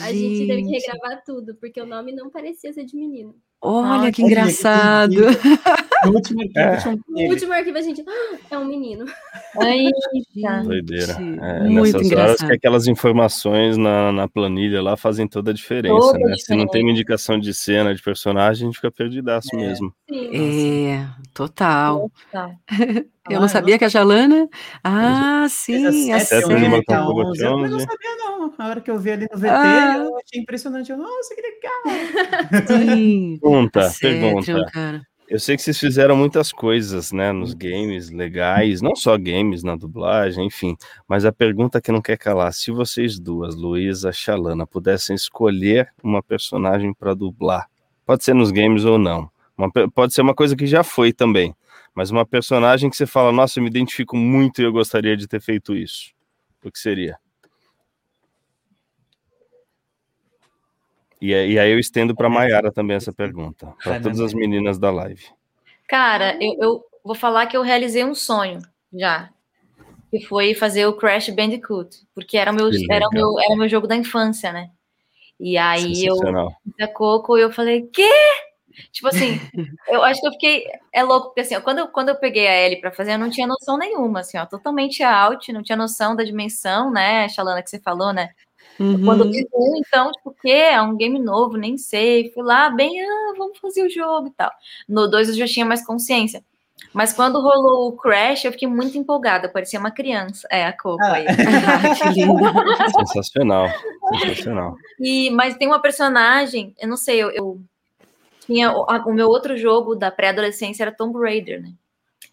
a 0.01 0.12
gente 0.13 0.47
teve 0.47 0.63
que 0.63 0.69
Gente, 0.69 0.88
regravar 0.88 1.23
tudo, 1.25 1.55
porque 1.55 1.81
o 1.81 1.85
nome 1.85 2.13
não 2.13 2.29
parecia 2.29 2.71
ser 2.71 2.85
de 2.85 2.95
menino. 2.95 3.35
Olha 3.61 4.03
Ai, 4.03 4.11
que 4.11 4.21
engraçado. 4.23 5.15
No 6.05 6.13
último 6.13 6.39
arquivo 6.39 6.57
É. 6.57 6.87
um 6.87 6.99
No 7.09 7.29
último 7.29 7.51
arquivo 7.51 7.77
a 7.77 7.81
gente. 7.81 8.01
"Ah, 8.07 8.37
é 8.51 8.57
um 8.57 8.63
menino. 8.63 9.03
Eita. 9.61 10.63
Doideira. 10.63 11.11
É, 11.41 11.59
muito 11.67 11.73
nessas 11.73 11.93
horas 11.95 12.05
engraçado. 12.05 12.47
que 12.47 12.53
aquelas 12.53 12.87
informações 12.87 13.75
na, 13.75 14.09
na 14.13 14.25
planilha 14.25 14.81
lá 14.81 14.95
fazem 14.95 15.27
toda 15.27 15.51
a 15.51 15.53
diferença, 15.53 15.93
Toda 16.13 16.19
né? 16.19 16.35
Se 16.37 16.51
não 16.51 16.59
tem 16.59 16.65
diferença. 16.67 16.85
uma 16.85 16.91
indicação 16.91 17.37
de 17.37 17.53
cena, 17.53 17.93
de 17.93 18.01
personagem, 18.01 18.63
a 18.63 18.65
gente 18.67 18.75
fica 18.77 18.89
perdidaço 18.89 19.49
mesmo. 19.57 19.93
Sim. 20.09 20.87
É, 20.87 21.05
total. 21.33 22.09
Tá. 22.31 22.49
Eu 23.29 23.39
não 23.39 23.47
sabia 23.47 23.77
que 23.77 23.85
a 23.85 23.89
Jalana. 23.89 24.47
Ah, 24.83 25.45
sim, 25.49 26.11
a 26.11 26.17
eu 26.17 26.83
que 26.83 26.93
a 26.93 27.07
11. 27.07 27.43
Eu 27.43 27.57
não 27.57 27.63
11. 27.75 27.85
sabia, 27.85 28.15
não. 28.17 28.53
A 28.57 28.67
hora 28.67 28.81
que 28.81 28.89
eu 28.91 28.97
vi 28.97 29.11
ali 29.11 29.27
no 29.31 29.37
VT, 29.37 29.49
Ah. 29.49 29.97
eu 29.97 30.17
achei 30.17 30.41
impressionante. 30.41 30.91
Eu, 30.91 30.97
nossa, 30.97 31.35
que 31.35 31.41
legal. 31.41 31.81
Sim. 32.67 33.37
Pergunta, 33.41 33.89
Cétrion, 33.89 34.41
pergunta. 34.43 34.71
cara. 34.71 35.01
Eu 35.27 35.39
sei 35.39 35.55
que 35.55 35.61
vocês 35.61 35.77
fizeram 35.79 36.15
muitas 36.15 36.51
coisas, 36.51 37.11
né, 37.11 37.31
nos 37.31 37.53
games 37.53 38.09
legais, 38.09 38.81
não 38.81 38.95
só 38.95 39.15
games, 39.15 39.61
na 39.61 39.75
dublagem, 39.75 40.47
enfim. 40.47 40.75
Mas 41.07 41.23
a 41.23 41.31
pergunta 41.31 41.79
que 41.79 41.91
não 41.91 42.01
quer 42.01 42.17
calar: 42.17 42.51
se 42.51 42.71
vocês 42.71 43.19
duas, 43.19 43.55
Luísa, 43.55 44.11
Xalana, 44.11 44.65
pudessem 44.65 45.15
escolher 45.15 45.89
uma 46.03 46.23
personagem 46.23 46.93
para 46.95 47.13
dublar, 47.13 47.67
pode 48.07 48.23
ser 48.23 48.33
nos 48.33 48.49
games 48.49 48.85
ou 48.85 48.97
não, 48.97 49.29
uma 49.55 49.69
pode 49.93 50.15
ser 50.15 50.21
uma 50.23 50.33
coisa 50.33 50.55
que 50.55 50.65
já 50.65 50.83
foi 50.83 51.13
também, 51.13 51.53
mas 51.95 52.12
uma 52.12 52.25
personagem 52.25 52.89
que 52.89 52.95
você 52.95 53.06
fala, 53.06 53.32
nossa, 53.32 53.60
eu 53.60 53.63
me 53.63 53.69
identifico 53.69 54.15
muito 54.15 54.62
e 54.62 54.65
eu 54.65 54.71
gostaria 54.71 55.15
de 55.17 55.28
ter 55.28 55.41
feito 55.41 55.75
isso. 55.75 56.12
O 56.63 56.71
que 56.71 56.80
seria? 56.80 57.17
E, 61.21 61.34
aí- 61.34 61.52
e 61.54 61.60
aí 61.60 61.71
eu 61.71 61.80
estendo 61.80 62.15
para 62.15 62.30
Maiara 62.30 62.71
também 62.71 62.95
essa 62.95 63.12
pergunta, 63.12 63.73
para 63.84 63.99
todas 63.99 64.19
as 64.21 64.34
meninas 64.34 64.80
da 64.80 64.89
live. 64.91 65.25
Cara, 65.88 66.38
eu, 66.41 66.56
eu 66.62 66.86
vou 67.04 67.15
falar 67.15 67.47
que 67.47 67.58
eu 67.58 67.62
realizei 67.62 68.04
um 68.06 68.15
sonho 68.15 68.60
já. 68.93 69.30
Que 70.12 70.25
foi 70.25 70.56
fazer 70.56 70.86
o 70.88 70.93
Crash 70.93 71.30
Bandicoot. 71.30 71.97
Porque 72.15 72.38
era 72.38 72.52
o 72.52 72.56
meu, 72.56 72.67
era 72.89 73.06
o 73.08 73.13
meu, 73.13 73.39
era 73.39 73.54
o 73.54 73.58
meu 73.58 73.69
jogo 73.69 73.86
da 73.88 73.95
infância, 73.95 74.52
né? 74.52 74.71
E 75.39 75.58
aí 75.58 76.06
eu 76.06 76.15
da 76.78 76.88
Coco 76.88 77.38
e 77.38 77.41
eu 77.41 77.52
falei, 77.52 77.84
quê? 77.93 78.10
Tipo 78.91 79.07
assim, 79.07 79.39
eu 79.87 80.03
acho 80.03 80.21
que 80.21 80.27
eu 80.27 80.31
fiquei. 80.31 80.65
É 80.93 81.03
louco, 81.03 81.27
porque 81.27 81.41
assim, 81.41 81.55
ó, 81.55 81.61
quando, 81.61 81.79
eu, 81.79 81.87
quando 81.87 82.09
eu 82.09 82.15
peguei 82.15 82.47
a 82.47 82.65
Ellie 82.65 82.81
pra 82.81 82.91
fazer, 82.91 83.13
eu 83.13 83.19
não 83.19 83.29
tinha 83.29 83.47
noção 83.47 83.77
nenhuma, 83.77 84.21
assim, 84.21 84.37
ó, 84.37 84.45
totalmente 84.45 85.03
out, 85.03 85.51
não 85.51 85.63
tinha 85.63 85.75
noção 85.75 86.15
da 86.15 86.23
dimensão, 86.23 86.91
né, 86.91 87.27
Xalana, 87.29 87.61
que 87.61 87.69
você 87.69 87.79
falou, 87.79 88.13
né? 88.13 88.29
Quando 89.03 89.25
eu 89.25 89.29
Uhum. 89.29 89.75
um, 89.75 89.75
então, 89.75 90.09
tipo, 90.11 90.29
o 90.29 90.33
quê? 90.33 90.51
É 90.51 90.81
um 90.81 90.95
game 90.95 91.19
novo, 91.19 91.57
nem 91.57 91.77
sei. 91.77 92.31
Fui 92.31 92.43
lá, 92.43 92.69
bem, 92.69 93.01
ah, 93.01 93.33
vamos 93.37 93.57
fazer 93.59 93.85
o 93.85 93.89
jogo 93.89 94.27
e 94.27 94.31
tal. 94.31 94.49
No 94.87 95.05
2 95.05 95.27
eu 95.27 95.35
já 95.35 95.45
tinha 95.45 95.65
mais 95.65 95.85
consciência. 95.85 96.41
Mas 96.93 97.11
quando 97.11 97.41
rolou 97.41 97.89
o 97.89 97.97
Crash, 97.97 98.45
eu 98.45 98.53
fiquei 98.53 98.67
muito 98.67 98.97
empolgada, 98.97 99.49
parecia 99.49 99.79
uma 99.79 99.91
criança. 99.91 100.47
É, 100.49 100.65
a 100.65 100.73
Coco 100.73 101.03
aí. 101.03 101.25
Ah, 101.67 101.95
que 101.95 102.09
linda. 102.09 102.53
Sensacional, 102.97 103.67
sensacional. 104.17 104.75
E, 104.99 105.29
mas 105.31 105.57
tem 105.57 105.67
uma 105.67 105.81
personagem, 105.81 106.73
eu 106.79 106.87
não 106.87 106.97
sei, 106.97 107.21
eu, 107.21 107.29
eu 107.31 107.61
tinha 108.49 108.71
o, 108.73 109.13
meu 109.13 109.27
outro 109.27 109.55
jogo 109.55 109.93
da 109.95 110.09
pré-adolescência 110.09 110.83
era 110.83 110.91
Tomb 110.91 111.19
Raider, 111.19 111.62
né? 111.62 111.71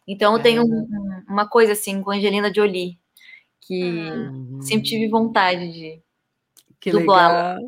Então 0.08 0.34
eu 0.34 0.42
tenho 0.42 0.62
um- 0.62 0.66
um- 0.88 1.22
uma 1.28 1.46
coisa 1.48 1.72
assim 1.72 2.00
com 2.02 2.10
Angelina 2.10 2.52
Jolie, 2.54 2.98
que 3.60 4.02
sempre 4.62 4.86
tive 4.86 5.08
vontade 5.08 5.70
de 5.72 6.00
Que 6.80 6.90
dublá-la. 6.90 7.58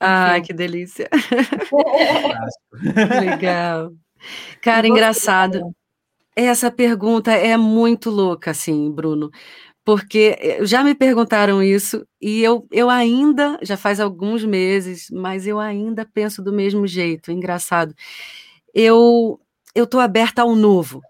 Enfim. 0.00 0.42
que 0.46 0.52
delícia. 0.52 1.08
Legal. 3.20 3.92
Cara, 4.62 4.86
engraçado. 4.86 5.74
Essa 6.36 6.70
pergunta 6.70 7.32
é 7.32 7.56
muito 7.56 8.10
louca, 8.10 8.52
assim, 8.52 8.90
Bruno, 8.92 9.30
porque 9.88 10.36
eh, 10.38 10.66
já 10.66 10.84
me 10.84 10.94
perguntaram 10.94 11.62
isso 11.62 12.06
e 12.20 12.42
eu, 12.42 12.68
eu 12.70 12.90
ainda, 12.90 13.58
já 13.62 13.74
faz 13.74 14.00
alguns 14.00 14.44
meses, 14.44 15.06
mas 15.10 15.46
eu 15.46 15.58
ainda 15.58 16.04
penso 16.04 16.42
do 16.42 16.52
mesmo 16.52 16.86
jeito. 16.86 17.32
Engraçado. 17.32 17.94
Eu 18.74 19.40
eu 19.74 19.86
tô 19.86 19.98
aberta 19.98 20.42
ao 20.42 20.54
novo, 20.54 21.00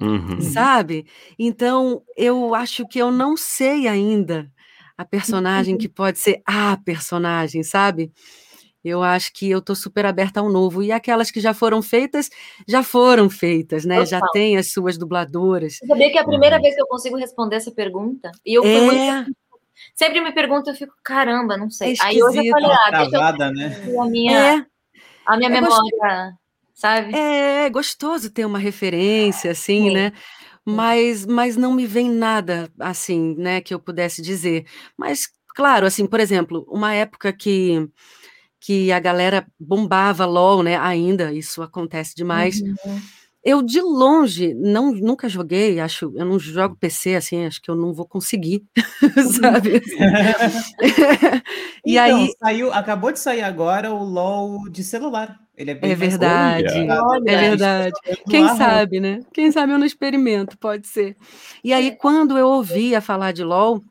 Uhum. 0.00 0.40
sabe? 0.40 1.06
Então, 1.38 2.02
eu 2.16 2.54
acho 2.54 2.86
que 2.86 3.00
eu 3.00 3.10
não 3.10 3.36
sei 3.36 3.88
ainda 3.88 4.48
a 4.96 5.04
personagem 5.04 5.76
que 5.76 5.88
pode 5.90 6.20
ser 6.20 6.40
a 6.46 6.76
personagem, 6.84 7.64
sabe? 7.64 8.12
Eu 8.84 9.02
acho 9.02 9.32
que 9.32 9.50
eu 9.50 9.60
tô 9.60 9.74
super 9.74 10.06
aberta 10.06 10.40
ao 10.40 10.48
novo. 10.48 10.82
E 10.82 10.90
aquelas 10.90 11.30
que 11.30 11.40
já 11.40 11.52
foram 11.52 11.82
feitas, 11.82 12.30
já 12.66 12.82
foram 12.82 13.28
feitas, 13.28 13.84
né? 13.84 14.04
Já 14.06 14.20
tem 14.32 14.56
as 14.56 14.72
suas 14.72 14.96
dubladoras. 14.96 15.74
Você 15.76 15.86
sabia 15.86 16.10
que 16.10 16.18
é 16.18 16.20
a 16.20 16.24
primeira 16.26 16.56
Uhum. 16.56 16.62
vez 16.62 16.74
que 16.74 16.82
eu 16.82 16.86
consigo 16.86 17.16
responder 17.16 17.56
essa 17.56 17.70
pergunta? 17.70 18.30
E 18.44 18.54
eu 18.58 18.62
fui 18.62 18.70
É, 18.72 18.80
muito. 18.80 19.30
Sempre 19.94 20.20
me 20.20 20.32
perguntam, 20.32 20.72
eu 20.72 20.78
fico, 20.78 20.94
caramba, 21.02 21.56
não 21.56 21.70
sei. 21.70 21.92
É 21.92 21.96
Aí 22.02 22.22
hoje 22.22 22.38
eu 22.46 22.50
falei, 22.50 22.70
ah, 22.70 22.90
deixa 22.90 23.04
eu 23.04 23.10
travada, 23.10 23.50
né? 23.50 23.82
a 23.98 24.06
minha, 24.10 24.56
é, 24.58 24.66
a 25.26 25.36
minha 25.36 25.50
é 25.50 25.60
gostoso. 25.60 25.82
memória, 26.00 26.32
sabe? 26.74 27.16
É 27.16 27.70
gostoso 27.70 28.30
ter 28.30 28.44
uma 28.44 28.58
referência, 28.58 29.50
assim, 29.50 29.84
Sim. 29.88 29.94
né? 29.94 30.12
Mas, 30.64 31.24
mas 31.26 31.56
não 31.56 31.72
me 31.72 31.86
vem 31.86 32.10
nada 32.10 32.70
assim, 32.78 33.34
né, 33.38 33.60
que 33.60 33.72
eu 33.72 33.80
pudesse 33.80 34.20
dizer. 34.22 34.66
Mas, 34.96 35.22
claro, 35.56 35.86
assim, 35.86 36.06
por 36.06 36.20
exemplo, 36.20 36.66
uma 36.68 36.92
época 36.94 37.32
que, 37.32 37.88
que 38.60 38.92
a 38.92 39.00
galera 39.00 39.46
bombava 39.58 40.26
LOL, 40.26 40.62
né? 40.62 40.76
Ainda, 40.76 41.32
isso 41.32 41.62
acontece 41.62 42.14
demais. 42.14 42.60
Uhum. 42.60 43.00
Eu 43.42 43.62
de 43.62 43.80
longe 43.80 44.52
não 44.52 44.92
nunca 44.92 45.26
joguei, 45.26 45.80
acho, 45.80 46.12
eu 46.14 46.26
não 46.26 46.38
jogo 46.38 46.76
PC 46.78 47.14
assim, 47.14 47.46
acho 47.46 47.62
que 47.62 47.70
eu 47.70 47.74
não 47.74 47.94
vou 47.94 48.06
conseguir, 48.06 48.62
sabe? 49.40 49.80
e 51.86 51.96
então, 51.96 52.04
aí 52.04 52.28
saiu, 52.38 52.70
acabou 52.70 53.10
de 53.10 53.18
sair 53.18 53.40
agora 53.40 53.94
o 53.94 54.04
LoL 54.04 54.68
de 54.68 54.84
celular. 54.84 55.40
Ele 55.56 55.70
é 55.70 55.74
bem 55.74 55.90
É 55.90 55.94
verdade, 55.94 56.86
é 57.26 57.38
verdade. 57.38 57.94
Quem 58.28 58.46
sabe, 58.56 59.00
né? 59.00 59.20
Quem 59.32 59.50
sabe 59.50 59.72
eu 59.72 59.78
não 59.78 59.86
experimento, 59.86 60.58
pode 60.58 60.86
ser. 60.86 61.16
E 61.64 61.72
aí 61.72 61.96
quando 61.96 62.36
eu 62.36 62.46
ouvia 62.46 63.00
falar 63.00 63.32
de 63.32 63.42
LoL, 63.42 63.82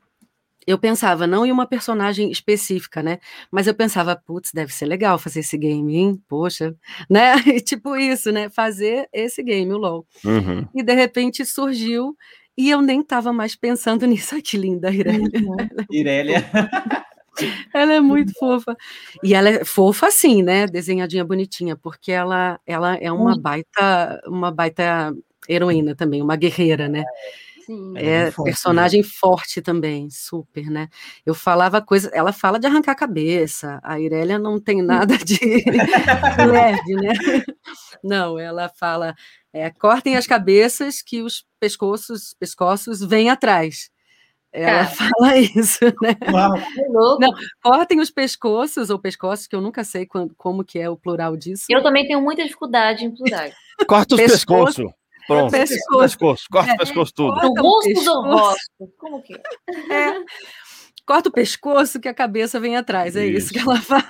eu 0.70 0.78
pensava 0.78 1.26
não 1.26 1.44
em 1.44 1.52
uma 1.52 1.66
personagem 1.66 2.30
específica, 2.30 3.02
né? 3.02 3.18
Mas 3.50 3.66
eu 3.66 3.74
pensava, 3.74 4.14
putz, 4.16 4.52
deve 4.52 4.72
ser 4.72 4.86
legal 4.86 5.18
fazer 5.18 5.40
esse 5.40 5.58
game, 5.58 5.96
hein? 5.96 6.22
Poxa, 6.28 6.74
né? 7.10 7.34
E 7.46 7.60
tipo 7.60 7.96
isso, 7.96 8.30
né? 8.30 8.48
Fazer 8.48 9.08
esse 9.12 9.42
game, 9.42 9.72
o 9.72 9.78
LoL. 9.78 10.06
Uhum. 10.24 10.66
E 10.74 10.82
de 10.82 10.94
repente 10.94 11.44
surgiu 11.44 12.16
e 12.56 12.70
eu 12.70 12.82
nem 12.82 13.00
estava 13.00 13.32
mais 13.32 13.56
pensando 13.56 14.06
nisso. 14.06 14.34
Ai, 14.34 14.42
que 14.42 14.56
linda 14.56 14.88
a 14.88 14.92
Irélia. 14.92 15.30
Irélia. 15.90 16.50
Ela 17.72 17.94
é 17.94 18.00
muito 18.00 18.32
fofa. 18.38 18.76
E 19.22 19.34
ela 19.34 19.48
é 19.48 19.64
fofa 19.64 20.08
assim, 20.08 20.42
né? 20.42 20.66
Desenhadinha 20.66 21.24
bonitinha, 21.24 21.74
porque 21.74 22.12
ela, 22.12 22.60
ela 22.66 22.96
é 22.96 23.10
uma 23.10 23.38
baita, 23.40 24.20
uma 24.26 24.50
baita 24.50 25.14
heroína 25.48 25.94
também, 25.94 26.20
uma 26.20 26.36
guerreira, 26.36 26.86
né? 26.86 27.02
Sim. 27.70 27.92
É 27.96 28.32
forte, 28.32 28.48
personagem 28.48 29.02
forte 29.04 29.62
também, 29.62 30.10
super, 30.10 30.68
né? 30.68 30.88
Eu 31.24 31.34
falava 31.34 31.80
coisa, 31.80 32.10
ela 32.12 32.32
fala 32.32 32.58
de 32.58 32.66
arrancar 32.66 32.92
a 32.92 32.96
cabeça, 32.96 33.78
a 33.84 34.00
Irélia 34.00 34.40
não 34.40 34.58
tem 34.58 34.82
nada 34.82 35.16
de, 35.16 35.38
leve, 36.50 36.94
né? 36.96 37.12
Não, 38.02 38.36
ela 38.36 38.68
fala, 38.68 39.14
é, 39.52 39.70
cortem 39.70 40.16
as 40.16 40.26
cabeças 40.26 41.00
que 41.00 41.22
os 41.22 41.46
pescoços, 41.60 42.34
pescoços 42.40 43.00
vêm 43.00 43.30
atrás. 43.30 43.88
Ela 44.52 44.84
Cara. 44.84 44.86
fala 44.86 45.36
isso, 45.38 45.84
né? 46.02 46.16
Uau. 46.28 47.18
Não, 47.20 47.32
cortem 47.62 48.00
os 48.00 48.10
pescoços 48.10 48.90
ou 48.90 48.98
pescoços, 48.98 49.46
que 49.46 49.54
eu 49.54 49.60
nunca 49.60 49.84
sei 49.84 50.06
quando, 50.06 50.34
como 50.34 50.64
que 50.64 50.80
é 50.80 50.90
o 50.90 50.96
plural 50.96 51.36
disso. 51.36 51.66
Eu 51.70 51.84
também 51.84 52.04
tenho 52.04 52.20
muita 52.20 52.42
dificuldade 52.42 53.04
em 53.04 53.14
plural. 53.14 53.48
Corta 53.86 54.16
os 54.16 54.20
Pescoço. 54.20 54.92
Pronto. 55.38 55.50
Pescoço. 55.50 55.98
Pescoço. 56.00 56.44
Corta 56.50 56.70
É. 56.72 56.74
o 56.74 56.78
pescoço 56.78 57.12
tudo. 57.14 57.32
Corta 57.34 57.48
No 57.48 57.52
o 57.52 57.62
rosto 57.72 57.88
do 57.88 57.94
pescoço. 57.94 58.22
rosto. 58.28 58.92
Como 58.98 59.22
que 59.22 59.34
é? 59.34 59.94
É. 59.94 60.24
Corta 61.06 61.28
o 61.28 61.32
pescoço 61.32 61.98
que 62.00 62.08
a 62.08 62.14
cabeça 62.14 62.60
vem 62.60 62.76
atrás, 62.76 63.16
é 63.16 63.26
isso, 63.26 63.52
que 63.52 63.58
Isso. 63.58 63.68
ela 63.70 63.80
fala. 63.80 64.02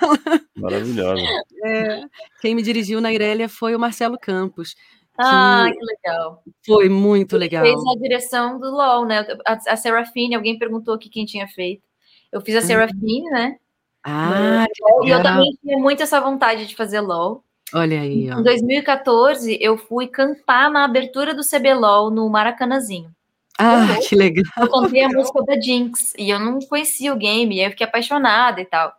Maravilhosa. 0.55 1.21
É. 1.65 2.01
Quem 2.41 2.53
me 2.53 2.61
dirigiu 2.61 3.01
na 3.01 3.11
Irélia 3.11 3.49
foi 3.49 3.75
o 3.75 3.79
Marcelo 3.79 4.19
Campos. 4.19 4.75
Ah, 5.17 5.65
que 5.71 5.79
legal. 5.83 6.43
Foi 6.65 6.89
muito 6.89 7.37
legal. 7.37 7.63
Fez 7.63 7.79
a 7.79 7.99
direção 7.99 8.59
do 8.59 8.69
LOL, 8.71 9.05
né? 9.05 9.25
A, 9.45 9.53
a 9.69 9.75
Serafine, 9.75 10.35
alguém 10.35 10.57
perguntou 10.59 10.93
aqui 10.93 11.09
quem 11.09 11.25
tinha 11.25 11.47
feito. 11.47 11.83
Eu 12.31 12.41
fiz 12.41 12.55
a 12.55 12.61
Serafine, 12.61 13.23
né? 13.31 13.55
Ah, 14.03 14.65
que 14.73 15.07
E 15.07 15.11
eu 15.11 15.21
também 15.21 15.51
tinha 15.61 15.77
muito 15.77 16.01
essa 16.03 16.19
vontade 16.19 16.65
de 16.67 16.75
fazer 16.75 17.01
LOL. 17.01 17.43
Olha 17.73 18.01
aí, 18.01 18.29
ó. 18.31 18.39
Em 18.39 18.43
2014, 18.43 19.57
eu 19.61 19.77
fui 19.77 20.07
cantar 20.07 20.69
na 20.69 20.83
abertura 20.83 21.33
do 21.33 21.41
CBLOL 21.43 22.11
no 22.11 22.29
Maracanãzinho. 22.29 23.09
Ah, 23.57 23.97
que 24.07 24.15
legal. 24.15 24.43
Eu 24.59 24.69
cantei 24.69 25.03
a 25.03 25.09
música 25.09 25.43
da 25.43 25.59
Jinx 25.59 26.13
e 26.17 26.29
eu 26.29 26.39
não 26.39 26.59
conhecia 26.59 27.13
o 27.13 27.17
game, 27.17 27.55
e 27.55 27.59
aí 27.59 27.67
eu 27.67 27.71
fiquei 27.71 27.85
apaixonada 27.85 28.59
e 28.59 28.65
tal. 28.65 28.93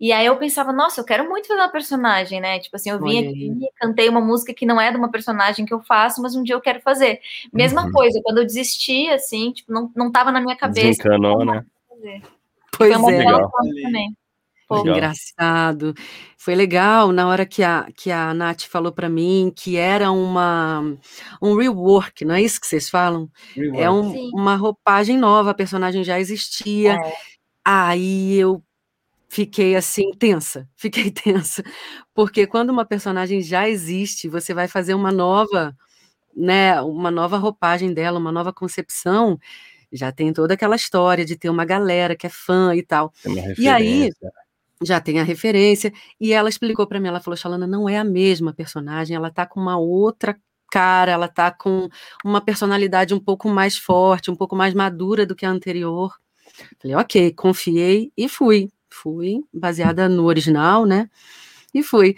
E 0.00 0.12
aí 0.12 0.24
eu 0.24 0.36
pensava, 0.36 0.72
nossa, 0.72 0.98
eu 1.00 1.04
quero 1.04 1.28
muito 1.28 1.46
fazer 1.46 1.60
uma 1.60 1.68
personagem, 1.68 2.40
né? 2.40 2.58
Tipo 2.58 2.76
assim, 2.76 2.88
eu 2.88 2.98
vim 2.98 3.18
Olha 3.18 3.28
aqui, 3.28 3.68
cantei 3.78 4.08
uma 4.08 4.20
música 4.20 4.54
que 4.54 4.64
não 4.64 4.80
é 4.80 4.90
de 4.90 4.96
uma 4.96 5.10
personagem 5.10 5.66
que 5.66 5.74
eu 5.74 5.80
faço, 5.80 6.22
mas 6.22 6.34
um 6.34 6.42
dia 6.42 6.54
eu 6.54 6.60
quero 6.60 6.80
fazer. 6.80 7.20
Mesma 7.52 7.84
Uhum. 7.84 7.92
coisa, 7.92 8.18
quando 8.24 8.38
eu 8.38 8.46
desisti, 8.46 9.08
assim, 9.10 9.52
tipo, 9.52 9.70
não, 9.70 9.92
não 9.94 10.10
tava 10.10 10.32
na 10.32 10.40
minha 10.40 10.56
cabeça. 10.56 10.86
Desencanou, 10.86 11.44
né? 11.44 11.64
fazer. 12.00 12.22
Pois 12.76 12.92
Foi 12.94 12.98
uma 13.02 13.12
é. 13.12 13.18
bela 13.18 13.36
Legal. 13.36 13.50
também. 13.82 14.16
Pô. 14.70 14.88
Engraçado. 14.88 15.92
Foi 16.38 16.54
legal 16.54 17.10
na 17.10 17.26
hora 17.26 17.44
que 17.44 17.60
a, 17.60 17.88
que 17.96 18.08
a 18.10 18.32
Nath 18.32 18.62
falou 18.62 18.92
para 18.92 19.08
mim 19.08 19.52
que 19.54 19.76
era 19.76 20.12
uma, 20.12 20.80
um 21.42 21.56
rework, 21.56 22.24
não 22.24 22.36
é 22.36 22.40
isso 22.42 22.60
que 22.60 22.68
vocês 22.68 22.88
falam? 22.88 23.28
É 23.74 23.90
um- 23.90 24.12
Sim. 24.12 24.30
uma 24.32 24.54
roupagem 24.54 25.18
nova, 25.18 25.50
a 25.50 25.54
personagem 25.54 26.04
já 26.04 26.20
existia. 26.20 26.92
É. 26.94 27.12
Aí 27.64 28.36
eu 28.36 28.62
fiquei 29.28 29.76
assim, 29.76 30.12
tensa, 30.18 30.68
fiquei 30.76 31.10
tensa. 31.10 31.64
Porque 32.14 32.46
quando 32.46 32.70
uma 32.70 32.84
personagem 32.86 33.42
já 33.42 33.68
existe, 33.68 34.28
você 34.28 34.54
vai 34.54 34.68
fazer 34.68 34.94
uma 34.94 35.10
nova, 35.12 35.76
né, 36.36 36.80
uma 36.82 37.10
nova 37.10 37.38
roupagem 37.38 37.92
dela, 37.94 38.18
uma 38.20 38.32
nova 38.32 38.52
concepção, 38.52 39.38
já 39.92 40.12
tem 40.12 40.32
toda 40.32 40.54
aquela 40.54 40.76
história 40.76 41.24
de 41.24 41.36
ter 41.36 41.50
uma 41.50 41.64
galera 41.64 42.16
que 42.16 42.26
é 42.26 42.30
fã 42.30 42.74
e 42.76 42.82
tal. 42.84 43.12
Tem 43.22 43.32
uma 43.32 43.54
E 43.58 43.68
aí. 43.68 44.10
Já 44.82 45.00
tem 45.00 45.20
a 45.20 45.24
referência, 45.24 45.92
e 46.20 46.32
ela 46.32 46.48
explicou 46.48 46.86
para 46.86 47.00
mim, 47.00 47.08
ela 47.08 47.20
falou, 47.20 47.36
Shalana, 47.36 47.66
não 47.66 47.88
é 47.88 47.98
a 47.98 48.04
mesma 48.04 48.52
personagem, 48.52 49.16
ela 49.16 49.30
tá 49.30 49.46
com 49.46 49.60
uma 49.60 49.78
outra 49.78 50.38
cara, 50.70 51.12
ela 51.12 51.28
tá 51.28 51.50
com 51.50 51.88
uma 52.24 52.40
personalidade 52.40 53.12
um 53.12 53.20
pouco 53.20 53.48
mais 53.48 53.76
forte, 53.76 54.30
um 54.30 54.36
pouco 54.36 54.54
mais 54.56 54.72
madura 54.72 55.26
do 55.26 55.34
que 55.34 55.44
a 55.44 55.50
anterior. 55.50 56.14
Falei, 56.80 56.96
ok, 56.96 57.32
confiei 57.32 58.12
e 58.16 58.28
fui. 58.28 58.70
Fui, 58.92 59.40
baseada 59.52 60.08
no 60.08 60.24
original, 60.24 60.84
né? 60.84 61.08
E 61.72 61.82
fui. 61.82 62.16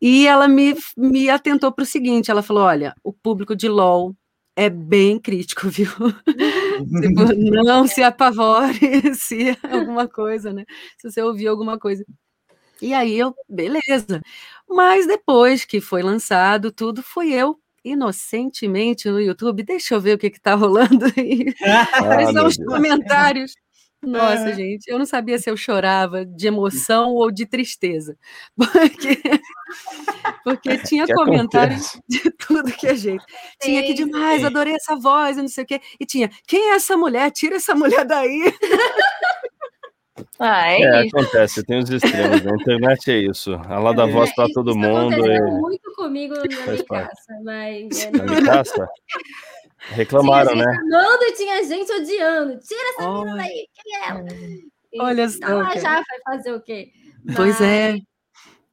E 0.00 0.26
ela 0.26 0.48
me, 0.48 0.74
me 0.96 1.28
atentou 1.30 1.72
para 1.72 1.82
o 1.82 1.86
seguinte, 1.86 2.30
ela 2.30 2.42
falou, 2.42 2.64
olha, 2.64 2.94
o 3.02 3.12
público 3.12 3.54
de 3.56 3.68
LOL 3.68 4.14
é 4.58 4.68
bem 4.68 5.20
crítico, 5.20 5.68
viu? 5.70 5.88
Tipo, 5.88 7.32
não 7.64 7.86
se 7.86 8.02
apavore 8.02 9.14
se 9.14 9.56
alguma 9.62 10.08
coisa, 10.08 10.52
né? 10.52 10.64
Se 10.98 11.08
você 11.08 11.22
ouvir 11.22 11.46
alguma 11.46 11.78
coisa. 11.78 12.04
E 12.82 12.92
aí 12.92 13.16
eu, 13.16 13.34
beleza. 13.48 14.20
Mas 14.68 15.06
depois 15.06 15.64
que 15.64 15.80
foi 15.80 16.02
lançado, 16.02 16.72
tudo 16.72 17.02
fui 17.02 17.32
eu, 17.32 17.56
inocentemente, 17.84 19.08
no 19.08 19.20
YouTube. 19.20 19.62
Deixa 19.62 19.94
eu 19.94 20.00
ver 20.00 20.14
o 20.14 20.18
que 20.18 20.30
que 20.30 20.40
tá 20.40 20.54
rolando 20.54 21.06
aí. 21.16 21.54
Quais 21.54 22.28
Ah, 22.28 22.32
são 22.32 22.46
os 22.46 22.56
Deus. 22.56 23.54
Nossa, 24.02 24.50
É. 24.50 24.54
gente, 24.54 24.86
eu 24.88 24.98
não 24.98 25.04
sabia 25.06 25.38
se 25.38 25.50
eu 25.50 25.56
chorava 25.56 26.24
de 26.24 26.46
emoção 26.46 27.10
ou 27.14 27.30
de 27.32 27.44
tristeza. 27.46 28.16
Porque, 28.56 29.20
porque 30.44 30.78
tinha 30.78 31.04
que 31.04 31.12
comentários 31.12 31.88
acontece? 31.88 32.02
de 32.08 32.30
tudo 32.38 32.72
que 32.72 32.86
é 32.86 32.94
jeito. 32.96 33.24
Tinha 33.60 33.82
que 33.82 33.92
demais, 33.94 34.42
adorei 34.44 34.74
essa 34.74 34.96
voz, 34.96 35.36
não 35.36 35.48
sei 35.48 35.64
o 35.64 35.66
quê. 35.66 35.80
E 36.00 36.06
tinha, 36.06 36.30
quem 36.46 36.70
é 36.70 36.74
essa 36.76 36.96
mulher? 36.96 37.30
Tira 37.32 37.56
essa 37.56 37.74
mulher 37.74 38.04
daí. 38.06 38.52
Ah, 40.40 40.68
é, 40.72 40.80
É, 40.82 41.00
acontece, 41.08 41.64
tem 41.64 41.78
os 41.78 41.90
extremos. 41.90 42.44
A 42.46 42.50
internet 42.54 43.10
é 43.10 43.18
isso. 43.18 43.54
A 43.54 43.78
lá 43.78 43.92
da 43.92 44.04
É. 44.08 44.10
voz 44.10 44.32
para 44.34 44.44
Isso- 44.44 44.54
todo 44.54 44.70
isso 44.70 44.78
mundo. 44.78 45.14
aconteceu 45.14 45.46
E... 45.48 45.60
muito 45.60 45.94
comigo 45.96 46.34
na. 46.34 46.72
Micaça, 46.72 47.32
mas... 47.44 48.04
é, 48.04 48.10
Na 48.12 48.24
Micaça? 48.24 48.88
Reclamaram, 49.78 50.52
tinha 50.52 50.64
né? 50.64 50.72
gente 50.72 50.94
amando 50.94 51.22
e 51.24 51.32
tinha 51.32 51.64
gente 51.64 51.92
odiando. 51.92 52.58
Tira 52.60 52.90
essa 52.90 53.10
menina 53.10 53.36
daí, 53.36 53.68
quem 53.74 53.96
é 53.96 54.08
ela? 54.08 54.24
E 54.92 55.00
Olha 55.00 55.28
só, 55.28 55.46
Ela 55.46 55.64
cara. 55.64 55.80
já 55.80 55.94
vai 55.94 56.20
fazer 56.24 56.52
o 56.52 56.60
quê? 56.60 56.92
Pois 57.36 57.60
é. 57.60 57.98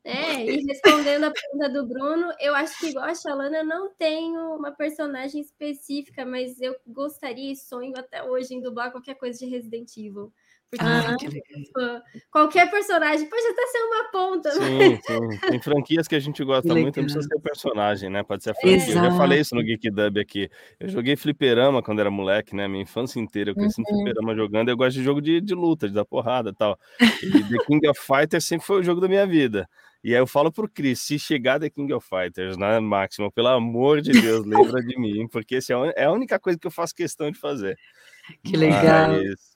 É, 0.03 0.45
e 0.45 0.63
respondendo 0.67 1.23
a 1.23 1.31
pergunta 1.31 1.67
do 1.69 1.87
Bruno, 1.87 2.31
eu 2.39 2.53
acho 2.53 2.79
que 2.79 2.89
igual 2.89 3.05
a 3.05 3.15
Shalana, 3.15 3.57
eu 3.57 3.65
não 3.65 3.89
tenho 3.89 4.55
uma 4.55 4.71
personagem 4.71 5.41
específica, 5.41 6.23
mas 6.23 6.61
eu 6.61 6.75
gostaria 6.85 7.51
e 7.51 7.55
sonho 7.55 7.93
até 7.97 8.23
hoje 8.23 8.53
em 8.53 8.61
dublar 8.61 8.91
qualquer 8.91 9.15
coisa 9.15 9.39
de 9.39 9.47
Resident 9.47 9.97
Evil. 9.97 10.31
Porque 10.71 10.83
Ah, 10.83 11.15
legal. 11.21 12.01
qualquer 12.31 12.69
personagem 12.69 13.29
pode 13.29 13.47
até 13.47 13.67
ser 13.67 13.77
uma 13.79 14.03
ponta, 14.11 14.49
né? 14.55 14.65
Sim, 14.67 14.99
sim. 15.01 15.39
Tem 15.49 15.61
franquias 15.61 16.07
que 16.07 16.15
a 16.15 16.19
gente 16.19 16.43
gosta 16.43 16.67
Que 16.67 16.81
muito, 16.81 16.97
não 16.97 17.03
precisa 17.03 17.19
legal. 17.19 17.29
ser 17.29 17.35
o 17.35 17.41
personagem, 17.41 18.09
né? 18.09 18.23
Pode 18.23 18.43
ser 18.43 18.49
a 18.51 18.55
franquia. 18.55 18.93
Eu 18.95 19.01
já 19.03 19.11
falei 19.11 19.39
isso 19.39 19.55
no 19.55 19.63
Geek 19.63 19.89
Dub 19.89 20.17
aqui. 20.19 20.49
Eu 20.79 20.89
joguei 20.89 21.15
fliperama 21.15 21.81
quando 21.81 21.99
era 22.01 22.11
moleque, 22.11 22.55
né? 22.55 22.67
Minha 22.67 22.83
infância 22.83 23.19
inteira. 23.19 23.51
Eu 23.51 23.55
cresci 23.55 23.79
no 23.81 23.85
Uhum. 23.89 24.03
fliperama 24.03 24.35
jogando. 24.35 24.69
Eu 24.69 24.75
gosto 24.77 24.97
de 24.97 25.03
jogo 25.03 25.21
de, 25.21 25.39
de 25.39 25.53
luta, 25.55 25.87
de 25.87 25.93
dar 25.93 26.03
porrada 26.05 26.49
e 26.49 26.53
tal. 26.53 26.77
E 27.23 27.43
The 27.43 27.57
King 27.67 27.87
of 27.87 27.99
Fighters 28.01 28.45
sempre 28.45 28.65
foi 28.65 28.79
o 28.79 28.83
jogo 28.83 28.99
da 28.99 29.07
minha 29.07 29.25
vida. 29.25 29.69
E 30.03 30.13
aí 30.13 30.19
eu 30.19 30.27
falo 30.27 30.51
pro 30.51 30.69
Chris, 30.69 30.99
se 31.01 31.17
chegar 31.17 31.59
The 31.59 31.69
King 31.69 31.91
of 31.93 32.07
Fighters 32.07 32.57
na 32.57 32.79
máxima, 32.81 33.31
pelo 33.31 33.47
amor 33.47 34.01
de 34.01 34.11
Deus, 34.19 34.45
lembra 34.45 34.81
de 34.83 34.99
mim, 34.99 35.27
porque 35.27 35.55
essa 35.55 35.73
é 35.73 35.93
é 36.03 36.05
a 36.05 36.11
única 36.11 36.37
coisa 36.39 36.59
que 36.59 36.67
eu 36.67 36.71
faço 36.71 36.93
questão 36.93 37.31
de 37.31 37.39
fazer. 37.39 37.75
Que 38.43 38.55
legal. 38.57 39.07
Mas, 39.09 39.54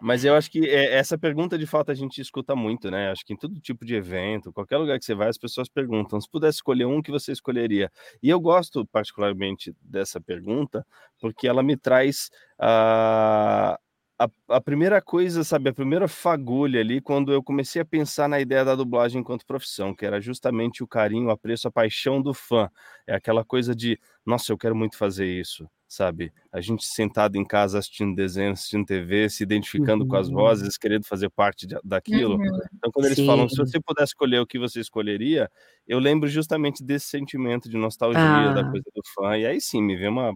mas 0.00 0.24
eu 0.24 0.34
acho 0.34 0.50
que 0.50 0.68
é, 0.68 0.94
essa 0.94 1.18
pergunta 1.18 1.56
de 1.58 1.66
fato 1.66 1.90
a 1.90 1.94
gente 1.94 2.20
escuta 2.20 2.54
muito, 2.54 2.90
né? 2.90 3.10
Acho 3.10 3.24
que 3.24 3.32
em 3.32 3.36
todo 3.36 3.60
tipo 3.60 3.84
de 3.84 3.94
evento, 3.94 4.52
qualquer 4.52 4.78
lugar 4.78 4.98
que 4.98 5.04
você 5.04 5.14
vai, 5.14 5.28
as 5.28 5.38
pessoas 5.38 5.68
perguntam: 5.68 6.20
se 6.20 6.30
pudesse 6.30 6.58
escolher 6.58 6.86
um, 6.86 7.02
que 7.02 7.10
você 7.10 7.32
escolheria? 7.32 7.90
E 8.22 8.28
eu 8.28 8.40
gosto 8.40 8.86
particularmente 8.86 9.74
dessa 9.80 10.20
pergunta, 10.20 10.86
porque 11.20 11.48
ela 11.48 11.62
me 11.62 11.76
traz 11.76 12.30
a 12.58 13.78
a, 14.18 14.28
a, 14.48 14.60
primeira 14.60 15.00
coisa, 15.02 15.44
sabe, 15.44 15.68
a 15.70 15.74
primeira 15.74 16.08
fagulha 16.08 16.80
ali, 16.80 17.00
quando 17.00 17.32
eu 17.32 17.42
comecei 17.42 17.82
a 17.82 17.84
pensar 17.84 18.28
na 18.28 18.40
ideia 18.40 18.64
da 18.64 18.74
dublagem 18.74 19.20
enquanto 19.20 19.46
profissão, 19.46 19.94
que 19.94 20.06
era 20.06 20.20
justamente 20.20 20.82
o 20.82 20.88
carinho, 20.88 21.26
o 21.26 21.30
apreço, 21.30 21.68
a 21.68 21.70
paixão 21.70 22.22
do 22.22 22.32
fã. 22.32 22.70
É 23.06 23.14
aquela 23.14 23.44
coisa 23.44 23.74
de, 23.74 23.98
nossa, 24.24 24.52
eu 24.52 24.58
quero 24.58 24.74
muito 24.74 24.96
fazer 24.96 25.26
isso, 25.26 25.68
sabe? 25.88 26.32
A 26.52 26.60
gente 26.60 26.84
sentado 26.84 27.36
em 27.36 27.44
casa 27.44 27.78
assistindo 27.78 28.14
desenho, 28.14 28.52
assistindo 28.52 28.84
TV, 28.84 29.28
se 29.28 29.42
identificando 29.42 30.04
uhum. 30.04 30.10
com 30.10 30.16
as 30.16 30.28
uhum. 30.28 30.34
vozes, 30.34 30.76
querendo 30.76 31.04
fazer 31.04 31.30
parte 31.30 31.66
de, 31.66 31.76
daquilo. 31.84 32.36
Uhum. 32.36 32.60
Então, 32.74 32.90
quando 32.92 33.06
eles 33.06 33.18
Sim. 33.18 33.26
falam, 33.26 33.48
se 33.48 33.56
você 33.56 33.80
pudesse 33.80 34.10
escolher 34.10 34.40
o 34.40 34.46
que 34.46 34.58
você 34.58 34.80
escolheria, 34.80 35.50
eu 35.86 35.98
lembro 35.98 36.28
justamente 36.28 36.84
desse 36.84 37.06
sentimento 37.06 37.68
de 37.68 37.76
nostalgia 37.76 38.20
ah. 38.20 38.52
da 38.52 38.64
coisa 38.64 38.84
do 38.94 39.02
fã. 39.14 39.36
E 39.36 39.46
aí 39.46 39.60
sim, 39.60 39.82
me 39.82 39.96
vê 39.96 40.08
uma 40.08 40.34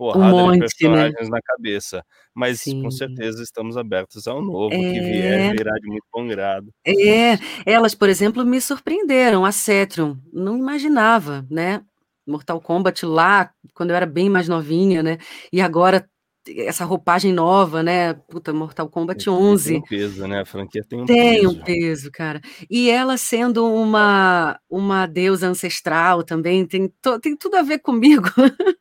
porrada 0.00 0.34
um 0.34 0.38
monte, 0.38 0.54
de 0.54 0.60
né? 0.60 0.66
personagens 0.66 1.28
né? 1.28 1.36
na 1.36 1.42
cabeça. 1.42 2.04
Mas 2.34 2.62
Sim. 2.62 2.82
com 2.82 2.90
certeza 2.90 3.42
estamos 3.42 3.76
abertos 3.76 4.26
ao 4.26 4.40
novo, 4.40 4.74
é... 4.74 4.78
que 4.78 5.00
vier 5.00 5.52
virá 5.52 5.72
de 5.74 5.86
muito 5.88 6.06
bom 6.10 6.26
grado. 6.26 6.72
É, 6.86 7.38
elas, 7.66 7.94
por 7.94 8.08
exemplo, 8.08 8.42
me 8.42 8.60
surpreenderam, 8.62 9.44
a 9.44 9.52
Cetrium, 9.52 10.18
não 10.32 10.56
imaginava, 10.56 11.46
né? 11.50 11.82
Mortal 12.30 12.60
Kombat 12.60 13.04
lá, 13.04 13.50
quando 13.74 13.90
eu 13.90 13.96
era 13.96 14.06
bem 14.06 14.30
mais 14.30 14.48
novinha, 14.48 15.02
né? 15.02 15.18
E 15.52 15.60
agora 15.60 16.08
essa 16.48 16.84
roupagem 16.84 17.32
nova, 17.32 17.82
né? 17.82 18.14
Puta, 18.14 18.52
Mortal 18.52 18.88
Kombat 18.88 19.28
11. 19.28 19.68
Tem 19.68 19.78
um 19.78 19.82
peso, 19.82 20.26
né? 20.26 20.40
A 20.40 20.44
franquia 20.44 20.82
tem 20.88 21.02
um 21.02 21.04
tem 21.04 21.16
peso. 21.16 21.38
Tem 21.38 21.60
um 21.60 21.64
peso, 21.64 22.10
cara. 22.10 22.40
E 22.68 22.90
ela 22.90 23.16
sendo 23.16 23.66
uma, 23.66 24.58
uma 24.68 25.06
deusa 25.06 25.48
ancestral 25.48 26.22
também, 26.22 26.66
tem, 26.66 26.88
to, 27.02 27.20
tem 27.20 27.36
tudo 27.36 27.56
a 27.56 27.62
ver 27.62 27.80
comigo. 27.80 28.28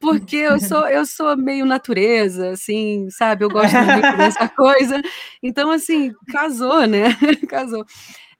Porque 0.00 0.36
eu 0.36 0.60
sou, 0.60 0.88
eu 0.88 1.04
sou 1.04 1.36
meio 1.36 1.66
natureza, 1.66 2.50
assim, 2.50 3.08
sabe? 3.10 3.44
Eu 3.44 3.50
gosto 3.50 3.74
muito 3.74 4.16
dessa 4.16 4.48
coisa. 4.56 5.00
Então, 5.42 5.70
assim, 5.70 6.12
casou, 6.30 6.86
né? 6.86 7.16
casou. 7.48 7.84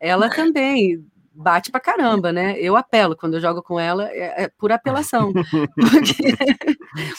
Ela 0.01 0.29
também 0.31 1.05
bate 1.39 1.71
pra 1.71 1.81
caramba, 1.81 2.33
né? 2.33 2.59
Eu 2.59 2.77
apelo 2.77 3.17
quando 3.17 3.35
eu 3.35 3.41
jogo 3.41 3.63
com 3.63 3.79
ela, 3.79 4.09
é, 4.11 4.45
é 4.45 4.51
por 4.59 4.73
apelação. 4.73 5.33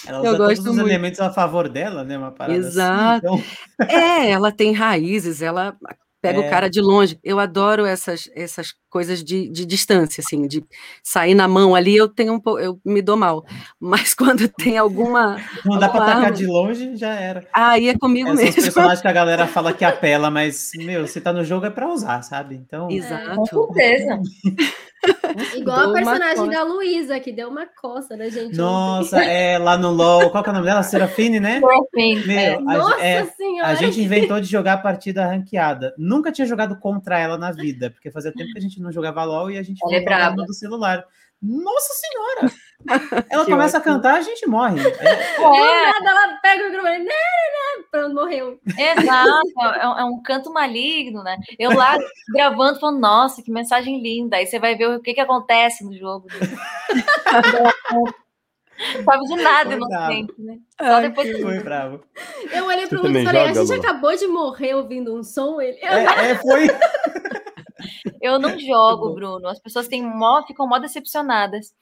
ela 0.05 0.19
usa 0.19 0.27
eu 0.27 0.37
gosto 0.37 0.55
todos 0.55 0.59
os 0.59 0.65
muito. 0.75 0.89
elementos 0.89 1.19
a 1.21 1.31
favor 1.31 1.69
dela, 1.69 2.03
né? 2.03 2.17
Uma 2.17 2.31
parada 2.31 2.57
Exato. 2.57 3.27
Assim, 3.27 3.43
então... 3.73 3.87
É, 3.87 4.29
ela 4.29 4.51
tem 4.51 4.73
raízes, 4.73 5.41
ela 5.41 5.75
pega 6.21 6.41
é. 6.41 6.47
o 6.47 6.49
cara 6.49 6.69
de 6.69 6.81
longe. 6.81 7.17
Eu 7.23 7.39
adoro 7.39 7.85
essas, 7.85 8.29
essas 8.35 8.73
coisas 8.89 9.23
de, 9.23 9.47
de 9.49 9.65
distância, 9.65 10.21
assim, 10.25 10.47
de 10.47 10.63
sair 11.03 11.35
na 11.35 11.47
mão 11.47 11.75
ali, 11.75 11.95
eu 11.95 12.07
tenho 12.07 12.33
um 12.33 12.39
pouco, 12.39 12.59
eu 12.59 12.79
me 12.83 13.01
dou 13.01 13.15
mal. 13.15 13.45
Mas 13.79 14.13
quando 14.15 14.47
tem 14.47 14.77
alguma. 14.77 15.37
Não 15.65 15.77
dá 15.77 15.89
para 15.89 16.03
atacar 16.03 16.31
de 16.31 16.45
longe, 16.45 16.95
já 16.95 17.13
era. 17.13 17.47
Aí 17.53 17.89
é 17.89 17.97
comigo 17.97 18.29
Essas 18.29 18.43
mesmo. 18.43 18.63
personagens 18.63 19.01
que 19.01 19.07
a 19.07 19.13
galera 19.13 19.47
fala 19.47 19.73
que 19.73 19.85
apela, 19.85 20.29
mas, 20.29 20.71
meu, 20.75 21.07
se 21.07 21.21
tá 21.21 21.31
no 21.31 21.43
jogo 21.43 21.65
é 21.65 21.69
para 21.69 21.87
usar, 21.87 22.21
sabe? 22.23 22.55
Então. 22.55 22.89
Exato. 22.89 23.35
Com 23.35 23.45
certeza. 23.73 24.19
Igual 25.55 25.89
a 25.89 25.93
personagem 25.93 26.49
da 26.49 26.63
Luísa, 26.63 27.19
que 27.19 27.31
deu 27.31 27.49
uma 27.49 27.65
coça 27.65 28.17
na 28.17 28.27
gente. 28.27 28.57
Nossa, 28.57 29.23
é 29.23 29.57
lá 29.57 29.77
no 29.77 29.91
LOL. 29.91 30.29
Qual 30.29 30.43
que 30.43 30.49
é 30.49 30.51
o 30.51 30.55
nome 30.55 30.65
dela? 30.65 30.83
Serafine, 30.83 31.39
né? 31.39 31.61
Serafine. 31.61 32.27
Meu, 32.27 32.37
é. 32.37 32.55
a, 32.55 32.59
Nossa 32.59 33.01
é, 33.01 33.25
senhora. 33.25 33.69
A 33.69 33.75
gente 33.75 34.01
inventou 34.01 34.41
de 34.41 34.47
jogar 34.47 34.73
a 34.73 34.77
partida 34.77 35.25
ranqueada. 35.25 35.93
Nunca 35.97 36.31
tinha 36.31 36.45
jogado 36.45 36.77
contra 36.77 37.17
ela 37.17 37.37
na 37.37 37.51
vida, 37.51 37.89
porque 37.91 38.11
fazia 38.11 38.33
tempo 38.33 38.51
que 38.51 38.57
a 38.57 38.61
gente 38.61 38.78
não 38.81 38.91
jogava 38.91 39.23
LOL 39.23 39.51
e 39.51 39.57
a 39.57 39.63
gente 39.63 39.79
jogava 39.79 40.35
no 40.35 40.45
do 40.45 40.53
celular. 40.53 41.03
Nossa 41.41 41.93
senhora! 41.93 42.53
Ela 43.29 43.45
começa 43.45 43.77
a 43.77 43.81
cantar, 43.81 44.15
a 44.15 44.21
gente 44.21 44.45
morre. 44.47 44.79
É. 45.39 45.41
é. 45.41 45.89
ela 46.05 46.37
pega 46.41 46.63
o 46.63 46.65
microfone, 46.67 46.99
né, 46.99 47.05
né, 47.05 47.83
pronto, 47.89 48.13
morreu. 48.13 48.59
Exato, 48.77 49.41
é, 49.61 50.01
é, 50.01 50.03
um 50.03 50.21
canto 50.21 50.51
maligno, 50.51 51.23
né? 51.23 51.37
Eu 51.57 51.71
lá 51.73 51.97
gravando, 52.33 52.79
falando, 52.79 52.99
nossa, 52.99 53.41
que 53.41 53.51
mensagem 53.51 54.01
linda. 54.01 54.35
Aí 54.35 54.45
você 54.45 54.59
vai 54.59 54.75
ver 54.75 54.89
o 54.89 55.01
que, 55.01 55.13
que 55.13 55.21
acontece 55.21 55.83
no 55.83 55.97
jogo. 55.97 56.27
Sabe 59.03 59.25
de 59.27 59.35
nada, 59.35 59.73
inocente, 59.73 60.33
né? 60.37 60.57
Só 60.81 61.01
depois 61.01 61.41
foi 61.41 61.59
bravo. 61.59 62.01
Eu 62.51 62.65
olhei 62.65 62.87
para 62.87 62.99
o 62.99 63.01
Lucas 63.01 63.21
e 63.21 63.25
falei, 63.25 63.47
joga, 63.47 63.61
a 63.61 63.65
gente 63.65 63.85
acabou 63.85 64.15
de 64.15 64.27
morrer 64.27 64.73
ouvindo 64.75 65.15
um 65.15 65.23
som. 65.23 65.59
Ele... 65.59 65.77
É, 65.81 66.31
é 66.31 66.35
foi. 66.35 66.67
Eu 68.21 68.39
não 68.39 68.57
jogo, 68.59 69.13
Bruno. 69.13 69.47
As 69.47 69.59
pessoas 69.59 69.87
têm 69.87 70.01
mó, 70.01 70.45
ficam 70.45 70.67
mó 70.67 70.77
decepcionadas. 70.79 71.73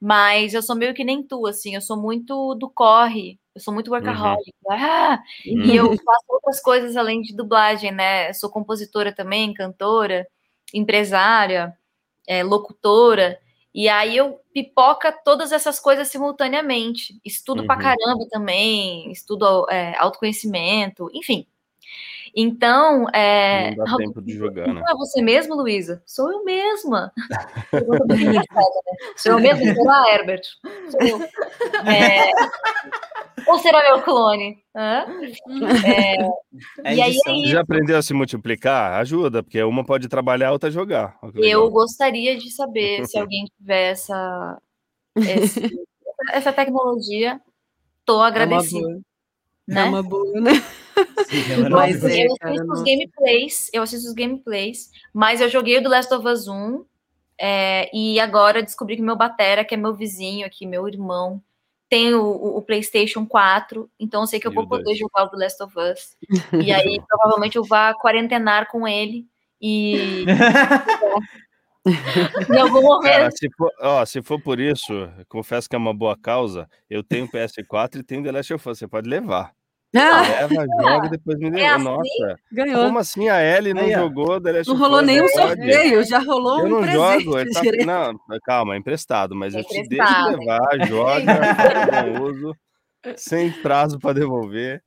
Mas 0.00 0.54
eu 0.54 0.62
sou 0.62 0.76
meio 0.76 0.94
que 0.94 1.04
nem 1.04 1.22
tu, 1.22 1.46
assim. 1.46 1.74
Eu 1.74 1.80
sou 1.80 2.00
muito 2.00 2.54
do 2.54 2.70
corre. 2.70 3.38
Eu 3.54 3.60
sou 3.60 3.74
muito 3.74 3.90
workaholic. 3.90 4.52
Uhum. 4.64 4.72
Ah! 4.72 5.22
Uhum. 5.46 5.62
E 5.64 5.76
eu 5.76 5.86
faço 5.86 6.24
outras 6.28 6.60
coisas 6.60 6.96
além 6.96 7.20
de 7.20 7.36
dublagem, 7.36 7.92
né? 7.92 8.30
Eu 8.30 8.34
sou 8.34 8.50
compositora 8.50 9.12
também, 9.14 9.52
cantora, 9.52 10.26
empresária, 10.72 11.76
é, 12.26 12.42
locutora. 12.42 13.38
E 13.74 13.88
aí 13.88 14.16
eu 14.16 14.38
pipoca 14.52 15.12
todas 15.12 15.52
essas 15.52 15.80
coisas 15.80 16.08
simultaneamente. 16.08 17.18
Estudo 17.24 17.60
uhum. 17.60 17.66
pra 17.66 17.76
caramba 17.76 18.26
também, 18.30 19.10
estudo 19.10 19.66
é, 19.70 19.96
autoconhecimento, 19.98 21.10
enfim. 21.14 21.46
Então, 22.34 23.06
é. 23.10 23.74
Não 23.74 23.84
dá 23.84 23.96
tempo 23.96 24.22
de 24.22 24.34
jogar, 24.34 24.72
né? 24.72 24.82
É 24.88 24.94
você 24.94 25.20
mesmo, 25.20 25.54
Luísa? 25.54 26.02
Sou 26.06 26.32
eu 26.32 26.42
mesma. 26.44 27.12
Sou 29.16 29.32
eu 29.32 29.40
mesma? 29.40 29.74
Será, 29.74 30.14
Herbert? 30.14 30.42
Sou 30.90 31.00
eu. 31.02 31.20
É... 31.90 32.30
Ou 33.46 33.58
será 33.58 33.82
meu 33.82 34.02
clone? 34.02 34.58
É... 34.74 35.04
É 36.84 36.94
e 36.94 37.02
aí, 37.02 37.18
aí, 37.26 37.46
Já 37.46 37.60
aprendeu 37.60 37.98
a 37.98 38.02
se 38.02 38.14
multiplicar? 38.14 38.94
Ajuda, 39.00 39.42
porque 39.42 39.62
uma 39.62 39.84
pode 39.84 40.08
trabalhar, 40.08 40.48
a 40.48 40.52
outra 40.52 40.70
jogar. 40.70 41.18
Eu 41.34 41.70
gostaria 41.70 42.38
de 42.38 42.50
saber 42.50 43.04
se 43.06 43.18
alguém 43.18 43.44
tiver 43.58 43.90
essa, 43.90 44.58
esse, 45.16 45.70
essa 46.30 46.52
tecnologia. 46.52 47.40
Estou 48.00 48.22
agradecida. 48.22 49.00
É 49.68 49.84
uma 49.84 50.02
boa, 50.02 50.40
né? 50.40 50.52
é 50.52 50.52
uma 50.52 50.52
boa, 50.52 50.52
né? 50.52 50.52
Sim, 51.26 51.68
mas 51.70 52.04
é, 52.04 52.26
eu 52.26 52.32
assisto 52.32 52.72
os 52.72 52.82
gameplays, 52.82 53.70
eu 53.72 53.82
assisto 53.82 54.08
os 54.08 54.14
gameplays, 54.14 54.90
mas 55.12 55.40
eu 55.40 55.48
joguei 55.48 55.78
o 55.78 55.82
do 55.82 55.88
Last 55.88 56.12
of 56.12 56.26
Us 56.26 56.46
1 56.48 56.84
é, 57.38 57.90
e 57.96 58.20
agora 58.20 58.62
descobri 58.62 58.96
que 58.96 59.02
meu 59.02 59.16
batera, 59.16 59.64
que 59.64 59.74
é 59.74 59.76
meu 59.76 59.94
vizinho 59.94 60.46
aqui, 60.46 60.66
meu 60.66 60.86
irmão, 60.86 61.42
tem 61.88 62.14
o, 62.14 62.24
o, 62.56 62.62
PlayStation 62.62 63.26
4, 63.26 63.90
então 64.00 64.22
eu 64.22 64.26
sei 64.26 64.40
que 64.40 64.46
eu 64.46 64.52
vou 64.52 64.66
poder 64.66 64.94
jogar 64.94 65.24
o 65.24 65.28
do 65.28 65.38
Last 65.38 65.62
of 65.62 65.74
Us. 65.78 66.16
E 66.66 66.72
aí 66.72 66.98
provavelmente 67.06 67.56
eu 67.56 67.64
vá 67.64 67.92
quarentenar 67.94 68.70
com 68.70 68.88
ele 68.88 69.26
e. 69.60 70.24
em 72.50 72.58
algum 72.58 72.80
momento. 72.80 73.12
Cara, 73.12 73.30
se, 73.30 73.50
for, 73.56 73.70
ó, 73.80 74.04
se 74.06 74.22
for 74.22 74.40
por 74.40 74.58
isso, 74.58 74.92
confesso 75.28 75.68
que 75.68 75.76
é 75.76 75.78
uma 75.78 75.92
boa 75.92 76.16
causa. 76.16 76.66
Eu 76.88 77.02
tenho 77.02 77.28
PS4 77.28 78.00
e 78.00 78.02
tenho 78.02 78.22
The 78.22 78.32
Last 78.32 78.54
of 78.54 78.68
Us. 78.68 78.78
Você 78.78 78.88
pode 78.88 79.08
levar. 79.08 79.52
Ah, 79.94 80.22
leva, 80.22 80.66
joga 80.80 81.06
e 81.06 81.10
depois 81.10 81.38
me 81.38 81.50
deu. 81.50 81.60
É 81.60 81.68
assim? 81.68 81.84
Nossa, 81.84 82.38
ganhou. 82.50 82.84
Como 82.86 82.98
assim 82.98 83.28
a 83.28 83.42
Ellie 83.42 83.74
não 83.74 83.90
jogou? 83.90 84.40
Não 84.40 84.76
rolou 84.76 85.02
nenhum 85.02 85.28
sorteio, 85.28 86.02
já 86.04 86.18
rolou 86.18 86.60
eu 86.60 86.66
um 86.66 86.68
não 86.68 86.80
presente. 86.80 87.24
Jogo, 87.24 87.52
tá... 87.52 87.84
Não, 87.84 88.18
calma, 88.44 88.74
é 88.74 88.78
emprestado, 88.78 89.34
mas 89.34 89.54
é 89.54 89.60
eu 89.60 89.64
te 89.64 89.86
deixo 89.86 90.28
levar, 90.28 90.78
joga, 90.88 92.12
não 92.14 92.24
uso, 92.24 92.56
sem 93.16 93.52
prazo 93.52 93.98
para 93.98 94.14
devolver. 94.14 94.82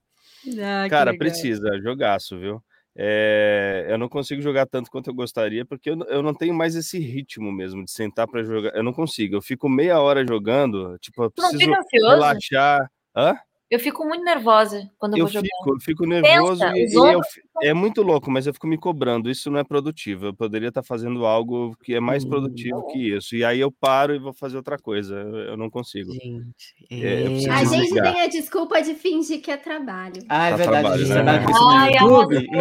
Ah, 0.60 0.88
Cara, 0.90 1.16
precisa, 1.16 1.80
jogaço, 1.84 2.40
viu? 2.40 2.62
É, 2.98 3.88
eu 3.90 3.98
não 3.98 4.08
consigo 4.08 4.42
jogar 4.42 4.66
tanto 4.66 4.90
quanto 4.90 5.10
eu 5.10 5.14
gostaria, 5.14 5.66
porque 5.66 5.90
eu, 5.90 6.00
eu 6.08 6.24
não 6.24 6.34
tenho 6.34 6.54
mais 6.54 6.76
esse 6.76 6.98
ritmo 6.98 7.52
mesmo 7.52 7.84
de 7.84 7.92
sentar 7.92 8.26
para 8.26 8.42
jogar. 8.42 8.74
Eu 8.74 8.84
não 8.84 8.94
consigo. 8.94 9.36
Eu 9.36 9.42
fico 9.42 9.68
meia 9.68 10.00
hora 10.00 10.26
jogando, 10.26 10.98
tipo, 11.00 11.24
eu 11.24 11.32
preciso 11.32 11.72
relaxar. 11.92 12.90
Hã? 13.16 13.36
Eu 13.70 13.80
fico 13.80 14.06
muito 14.06 14.24
nervosa 14.24 14.88
quando 15.00 15.14
eu, 15.14 15.26
eu 15.26 15.26
vou 15.26 15.42
fico, 15.42 15.46
jogar. 15.46 15.74
Eu 15.74 15.80
fico 15.80 16.06
nervoso 16.06 16.60
Pensa, 16.60 16.78
e, 16.78 16.86
e 16.86 17.14
eu, 17.14 17.22
é 17.64 17.74
muito 17.74 18.04
louco, 18.04 18.30
mas 18.30 18.46
eu 18.46 18.54
fico 18.54 18.68
me 18.68 18.78
cobrando. 18.78 19.30
Isso 19.30 19.50
não 19.50 19.60
é 19.60 19.64
produtivo. 19.64 20.28
Eu 20.28 20.34
poderia 20.36 20.70
estar 20.70 20.84
fazendo 20.84 21.26
algo 21.26 21.76
que 21.84 21.96
é 21.96 22.00
mais 22.00 22.24
hum. 22.24 22.30
produtivo 22.30 22.86
que 22.88 23.16
isso. 23.16 23.36
E 23.36 23.44
aí 23.44 23.60
eu 23.60 23.72
paro 23.72 24.14
e 24.14 24.20
vou 24.20 24.34
fazer 24.34 24.58
outra 24.58 24.78
coisa. 24.78 25.16
Eu, 25.16 25.36
eu 25.38 25.58
não 25.58 25.70
consigo. 25.70 26.12
Gente, 26.12 26.76
é, 26.92 27.26
a 27.50 27.64
gente 27.64 27.94
tem 27.94 28.22
a 28.22 28.28
desculpa 28.28 28.82
de 28.82 28.94
fingir 28.94 29.42
que 29.42 29.50
é 29.50 29.58
trabalho. 29.58 30.22
Ah, 30.30 30.48
é 30.48 30.52
tá 30.52 30.58
verdade. 30.58 30.82
Trabalho, 30.82 30.94
a 30.94 31.06
gente 31.06 31.24
né? 31.24 32.02
no 32.02 32.16
YouTube. 32.16 32.46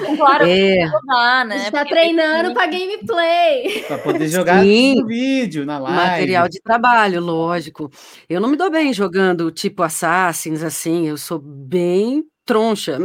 Então, 0.00 0.16
claro, 0.16 0.46
é. 0.46 0.86
jogar, 0.86 1.44
né? 1.46 1.54
A 1.54 1.58
gente 1.58 1.70
tá 1.70 1.78
Porque 1.78 1.94
treinando 1.94 2.52
para 2.54 2.66
gameplay. 2.66 3.84
Para 3.86 3.98
poder 3.98 4.28
jogar 4.28 4.62
Sim. 4.62 4.96
no 4.96 5.06
vídeo, 5.06 5.64
na 5.64 5.78
live. 5.78 5.96
Material 5.96 6.48
de 6.48 6.60
trabalho, 6.60 7.20
lógico. 7.20 7.90
Eu 8.28 8.40
não 8.40 8.48
me 8.48 8.56
dou 8.56 8.70
bem 8.70 8.92
jogando 8.92 9.50
tipo 9.50 9.69
Assassins, 9.78 10.62
assim. 10.62 11.08
Eu 11.08 11.16
sou 11.16 11.38
bem 11.38 12.24
troncha. 12.44 12.98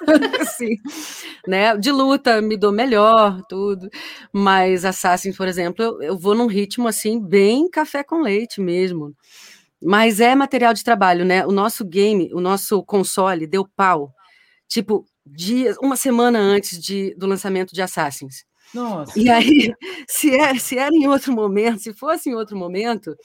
assim, 0.40 0.76
né? 1.46 1.76
De 1.76 1.90
luta 1.90 2.40
me 2.40 2.56
dou 2.56 2.72
melhor, 2.72 3.40
tudo. 3.48 3.88
Mas 4.32 4.84
Assassin, 4.84 5.32
por 5.32 5.48
exemplo, 5.48 5.84
eu, 5.84 6.02
eu, 6.02 6.18
vou 6.18 6.34
num 6.34 6.46
ritmo 6.46 6.88
assim, 6.88 7.20
bem 7.20 7.68
café 7.68 8.02
com 8.02 8.22
leite 8.22 8.60
mesmo. 8.60 9.14
Mas 9.82 10.20
é 10.20 10.34
material 10.34 10.74
de 10.74 10.84
trabalho, 10.84 11.24
né? 11.24 11.46
O 11.46 11.52
nosso 11.52 11.84
game, 11.84 12.30
o 12.34 12.40
nosso 12.40 12.82
console 12.84 13.46
deu 13.46 13.66
pau. 13.76 14.12
Tipo, 14.68 15.04
dias, 15.24 15.76
uma 15.82 15.96
semana 15.96 16.38
antes 16.38 16.80
de, 16.80 17.14
do 17.16 17.26
lançamento 17.26 17.72
de 17.72 17.82
Assassins. 17.82 18.44
Nossa. 18.74 19.18
E 19.18 19.28
aí, 19.28 19.74
se 20.08 20.34
era, 20.34 20.58
se 20.58 20.78
era 20.78 20.94
em 20.94 21.08
outro 21.08 21.32
momento, 21.32 21.80
se 21.80 21.92
fosse 21.92 22.30
em 22.30 22.34
outro 22.34 22.56
momento, 22.56 23.16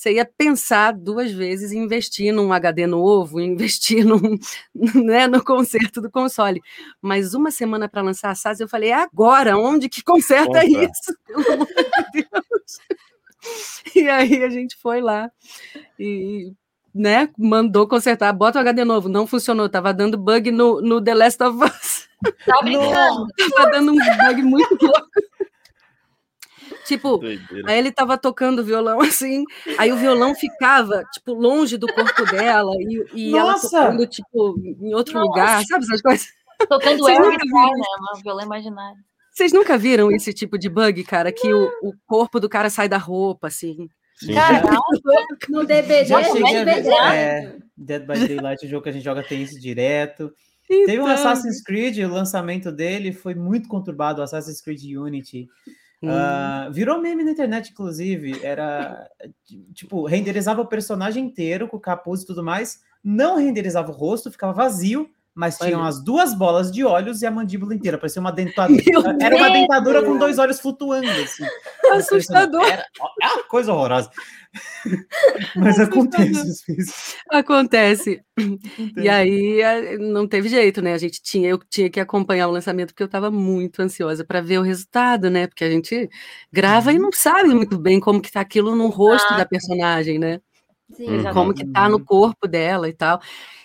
você 0.00 0.14
ia 0.14 0.24
pensar 0.24 0.94
duas 0.94 1.30
vezes 1.30 1.72
em 1.72 1.82
investir 1.82 2.32
num 2.32 2.54
HD 2.54 2.86
novo, 2.86 3.38
investir 3.38 4.02
num, 4.06 4.38
né, 4.74 5.26
no 5.26 5.44
conserto 5.44 6.00
do 6.00 6.10
console. 6.10 6.62
Mas 7.02 7.34
uma 7.34 7.50
semana 7.50 7.86
para 7.86 8.00
lançar 8.00 8.30
a 8.30 8.34
SAS, 8.34 8.60
eu 8.60 8.68
falei, 8.68 8.92
é 8.92 8.94
agora, 8.94 9.58
onde 9.58 9.90
que 9.90 10.02
conserta 10.02 10.62
Compra. 10.62 10.64
isso? 10.64 11.18
Pelo 11.26 11.52
amor 11.52 11.66
de 11.66 12.22
Deus. 12.32 13.94
E 13.94 14.08
aí 14.08 14.42
a 14.42 14.48
gente 14.48 14.74
foi 14.76 15.02
lá 15.02 15.30
e 15.98 16.50
né, 16.94 17.28
mandou 17.36 17.86
consertar, 17.86 18.32
bota 18.32 18.58
o 18.58 18.62
HD 18.62 18.86
novo, 18.86 19.06
não 19.06 19.26
funcionou, 19.26 19.68
tava 19.68 19.92
dando 19.92 20.16
bug 20.16 20.50
no, 20.50 20.80
no 20.80 21.02
The 21.02 21.14
Last 21.14 21.42
of 21.42 21.62
Us. 21.62 22.08
Tá 22.46 22.58
brincando? 22.62 23.26
Tava 23.54 23.70
dando 23.70 23.92
um 23.92 23.96
bug 23.96 24.42
muito 24.42 24.78
louco. 24.80 25.29
Tipo, 26.84 27.18
Doideira. 27.18 27.70
aí 27.70 27.78
ele 27.78 27.92
tava 27.92 28.16
tocando 28.18 28.64
violão 28.64 29.00
assim, 29.02 29.44
aí 29.78 29.92
o 29.92 29.96
violão 29.96 30.34
ficava, 30.34 31.04
tipo, 31.12 31.34
longe 31.34 31.76
do 31.76 31.86
corpo 31.86 32.24
dela 32.30 32.72
e, 32.78 33.04
e 33.14 33.36
ela 33.36 33.52
Nossa! 33.52 33.68
tocando, 33.68 34.06
tipo, 34.06 34.58
em 34.80 34.94
outro 34.94 35.14
Nossa! 35.14 35.26
lugar, 35.26 35.64
sabe 35.64 35.84
essas 35.84 36.02
coisas? 36.02 36.28
Tocando 36.68 36.98
nunca 36.98 37.44
né? 37.44 37.84
Um 38.16 38.22
violão 38.22 38.44
imaginário. 38.44 38.98
Vocês 39.32 39.52
nunca 39.52 39.78
viram 39.78 40.10
esse 40.12 40.34
tipo 40.34 40.58
de 40.58 40.68
bug, 40.68 41.02
cara? 41.04 41.32
Que 41.32 41.52
o, 41.54 41.70
o 41.82 41.94
corpo 42.06 42.38
do 42.38 42.48
cara 42.48 42.68
sai 42.68 42.88
da 42.88 42.98
roupa, 42.98 43.46
assim. 43.46 43.88
Sim. 44.16 44.34
Caraca, 44.34 44.68
No 45.48 45.64
DVD, 45.64 46.04
Já 46.04 46.18
no 46.20 46.24
cheguei. 46.24 46.64
DVD. 46.64 46.90
É, 46.90 47.56
Dead 47.76 48.02
by 48.06 48.28
Daylight, 48.28 48.66
o 48.66 48.68
jogo 48.68 48.82
que 48.82 48.90
a 48.90 48.92
gente 48.92 49.04
joga 49.04 49.22
tem 49.22 49.42
isso 49.42 49.58
direto. 49.58 50.30
Teve 50.68 51.00
um 51.00 51.04
Então, 51.04 51.06
Assassin's 51.06 51.62
Creed, 51.62 51.98
o 51.98 52.12
lançamento 52.12 52.70
dele 52.70 53.12
foi 53.12 53.34
muito 53.34 53.68
conturbado, 53.68 54.20
o 54.20 54.24
Assassin's 54.24 54.60
Creed 54.60 54.82
Unity. 54.96 55.48
Ah, 56.08 56.68
virou 56.72 57.00
meme 57.00 57.24
na 57.24 57.32
internet, 57.32 57.70
inclusive. 57.70 58.42
Era 58.42 59.08
tipo, 59.74 60.06
renderizava 60.06 60.62
o 60.62 60.66
personagem 60.66 61.24
inteiro 61.24 61.68
com 61.68 61.76
o 61.76 61.80
capuz 61.80 62.22
e 62.22 62.26
tudo 62.26 62.42
mais, 62.42 62.80
não 63.04 63.36
renderizava 63.36 63.90
o 63.90 63.94
rosto, 63.94 64.30
ficava 64.30 64.52
vazio, 64.52 65.10
mas 65.40 65.56
tinham 65.56 65.80
Olha. 65.80 65.88
as 65.88 66.04
duas 66.04 66.34
bolas 66.34 66.70
de 66.70 66.84
olhos 66.84 67.22
e 67.22 67.26
a 67.26 67.30
mandíbula 67.30 67.74
inteira. 67.74 67.96
Parecia 67.96 68.20
uma 68.20 68.30
dentadura. 68.30 68.76
Meu 68.86 69.00
Era 69.00 69.36
uma 69.36 69.48
Deus! 69.48 69.52
dentadura 69.52 70.02
com 70.02 70.18
dois 70.18 70.38
olhos 70.38 70.60
flutuando. 70.60 71.08
Assim. 71.08 71.44
Assustador. 71.96 72.62
Era 72.62 72.84
é 73.22 73.26
uma 73.26 73.42
coisa 73.44 73.72
horrorosa. 73.72 74.10
Mas 75.56 75.80
acontece. 75.80 76.74
isso. 76.76 77.16
Acontece. 77.30 78.22
E 78.98 79.08
aí 79.08 79.96
não 79.98 80.28
teve 80.28 80.50
jeito, 80.50 80.82
né? 80.82 80.92
A 80.92 80.98
gente 80.98 81.22
tinha, 81.22 81.48
eu 81.48 81.58
tinha 81.70 81.88
que 81.88 82.00
acompanhar 82.00 82.46
o 82.46 82.52
lançamento 82.52 82.88
porque 82.88 83.02
eu 83.02 83.06
estava 83.06 83.30
muito 83.30 83.80
ansiosa 83.80 84.22
para 84.22 84.42
ver 84.42 84.58
o 84.58 84.62
resultado, 84.62 85.30
né? 85.30 85.46
Porque 85.46 85.64
a 85.64 85.70
gente 85.70 86.06
grava 86.52 86.92
e 86.92 86.98
não 86.98 87.10
sabe 87.12 87.48
muito 87.54 87.78
bem 87.78 87.98
como 87.98 88.20
que 88.20 88.30
tá 88.30 88.42
aquilo 88.42 88.76
no 88.76 88.88
rosto 88.88 89.34
da 89.38 89.46
personagem, 89.46 90.18
né? 90.18 90.38
Sim, 90.92 91.06
Uhum. 91.18 91.32
Como 91.32 91.54
que 91.54 91.64
tá 91.66 91.88
no 91.88 92.04
corpo 92.04 92.46
dela 92.46 92.88
e 92.88 92.92
tal. 92.92 93.20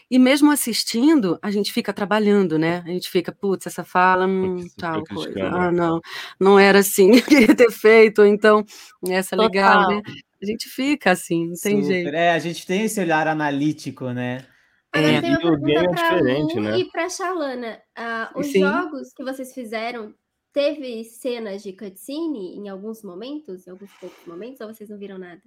E 0.09 0.19
mesmo 0.19 0.51
assistindo, 0.51 1.39
a 1.41 1.49
gente 1.49 1.73
fica 1.73 1.91
trabalhando, 1.91 2.59
né? 2.59 2.83
A 2.85 2.89
gente 2.89 3.09
fica, 3.09 3.31
putz, 3.31 3.65
essa 3.65 3.83
fala, 3.83 4.27
hum, 4.27 4.67
tal 4.77 5.03
coisa. 5.03 5.47
Ah, 5.47 5.71
não, 5.71 5.99
não 6.39 6.59
era 6.59 6.79
assim, 6.79 7.15
eu 7.15 7.23
queria 7.23 7.55
ter 7.55 7.71
feito, 7.71 8.19
ou 8.21 8.27
então, 8.27 8.63
essa 9.09 9.35
legal, 9.35 9.79
Total. 9.79 9.95
né? 9.97 10.01
A 10.41 10.45
gente 10.45 10.69
fica 10.69 11.11
assim, 11.11 11.47
não 11.47 11.55
tem 11.55 11.81
Super. 11.81 11.93
jeito. 11.93 12.15
É, 12.15 12.31
a 12.31 12.39
gente 12.39 12.67
tem 12.67 12.83
esse 12.83 12.99
olhar 12.99 13.27
analítico, 13.27 14.11
né? 14.11 14.45
Agora 14.93 15.11
É. 15.13 15.17
E 15.17 15.29
uma 15.29 15.37
pergunta 15.39 15.81
é 15.81 15.87
para 15.87 16.15
diferente, 16.17 16.59
né? 16.59 16.77
e 16.77 16.91
para 16.91 17.09
Shalana. 17.09 17.81
Ah, 17.95 18.31
os 18.35 18.45
Sim. 18.51 18.59
jogos 18.59 19.11
que 19.13 19.23
vocês 19.23 19.53
fizeram, 19.53 20.13
teve 20.53 21.03
cenas 21.03 21.63
de 21.63 21.73
cutscene 21.73 22.55
em 22.57 22.69
alguns 22.69 23.03
momentos, 23.03 23.65
em 23.67 23.71
alguns 23.71 23.91
poucos 23.99 24.23
momentos, 24.25 24.61
ou 24.61 24.67
vocês 24.73 24.89
não 24.89 24.97
viram 24.99 25.17
nada? 25.17 25.41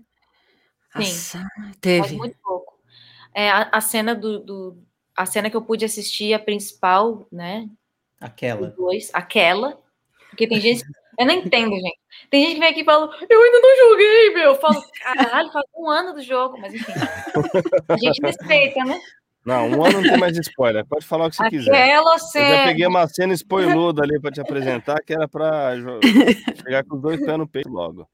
Sim. 0.97 1.01
Nossa, 1.01 1.47
Mas 1.67 1.81
teve. 1.81 2.17
muito 2.17 2.37
pouco. 2.43 2.78
É, 3.35 3.51
a, 3.51 3.69
a 3.73 3.81
cena 3.81 4.15
do, 4.15 4.39
do- 4.41 4.79
A 5.17 5.27
cena 5.27 5.51
que 5.51 5.57
eu 5.57 5.63
pude 5.63 5.85
assistir, 5.85 6.33
a 6.35 6.39
principal, 6.39 7.27
né? 7.31 7.69
Aquela. 8.21 8.69
Os 8.69 8.75
dois, 8.75 9.11
aquela. 9.13 9.79
Porque 10.31 10.47
tem 10.47 10.61
gente. 10.61 10.83
Eu 11.19 11.27
não 11.27 11.35
entendo, 11.35 11.75
gente. 11.75 11.99
Tem 12.31 12.43
gente 12.45 12.55
que 12.55 12.61
vem 12.61 12.69
aqui 12.69 12.81
e 12.83 12.85
fala, 12.85 13.07
eu 13.29 13.43
ainda 13.43 13.61
não 13.61 13.77
joguei, 13.91 14.31
meu. 14.35 14.43
Eu 14.51 14.55
falo, 14.61 14.81
caralho, 15.03 15.51
faz 15.53 15.65
um 15.77 15.89
ano 15.91 16.15
do 16.15 16.23
jogo, 16.23 16.59
mas 16.61 16.73
enfim. 16.75 16.93
A 17.89 17.97
gente 17.97 18.21
respeita, 18.23 18.85
né? 18.85 19.01
Não, 19.45 19.67
um 19.69 19.85
ano 19.85 20.01
não 20.01 20.03
tem 20.03 20.17
mais 20.19 20.37
spoiler. 20.39 20.85
Pode 20.87 21.05
falar 21.07 21.27
o 21.27 21.31
que 21.31 21.37
você 21.37 21.49
quiser. 21.49 21.71
Aquela 21.71 22.15
Eu 22.15 22.19
já 22.19 22.25
cena. 22.27 22.65
peguei 22.65 22.87
uma 22.87 23.07
cena 23.09 23.33
spoiluda 23.35 24.03
ali 24.03 24.21
pra 24.21 24.31
te 24.31 24.41
apresentar, 24.41 25.01
que 25.03 25.13
era 25.13 25.27
pra 25.27 25.75
jo- 25.77 26.01
chegar 26.63 26.85
com 26.85 26.97
os 26.97 27.03
dois 27.03 27.19
pés 27.25 27.39
no 27.39 27.49
peito 27.49 27.69
logo. 27.71 28.07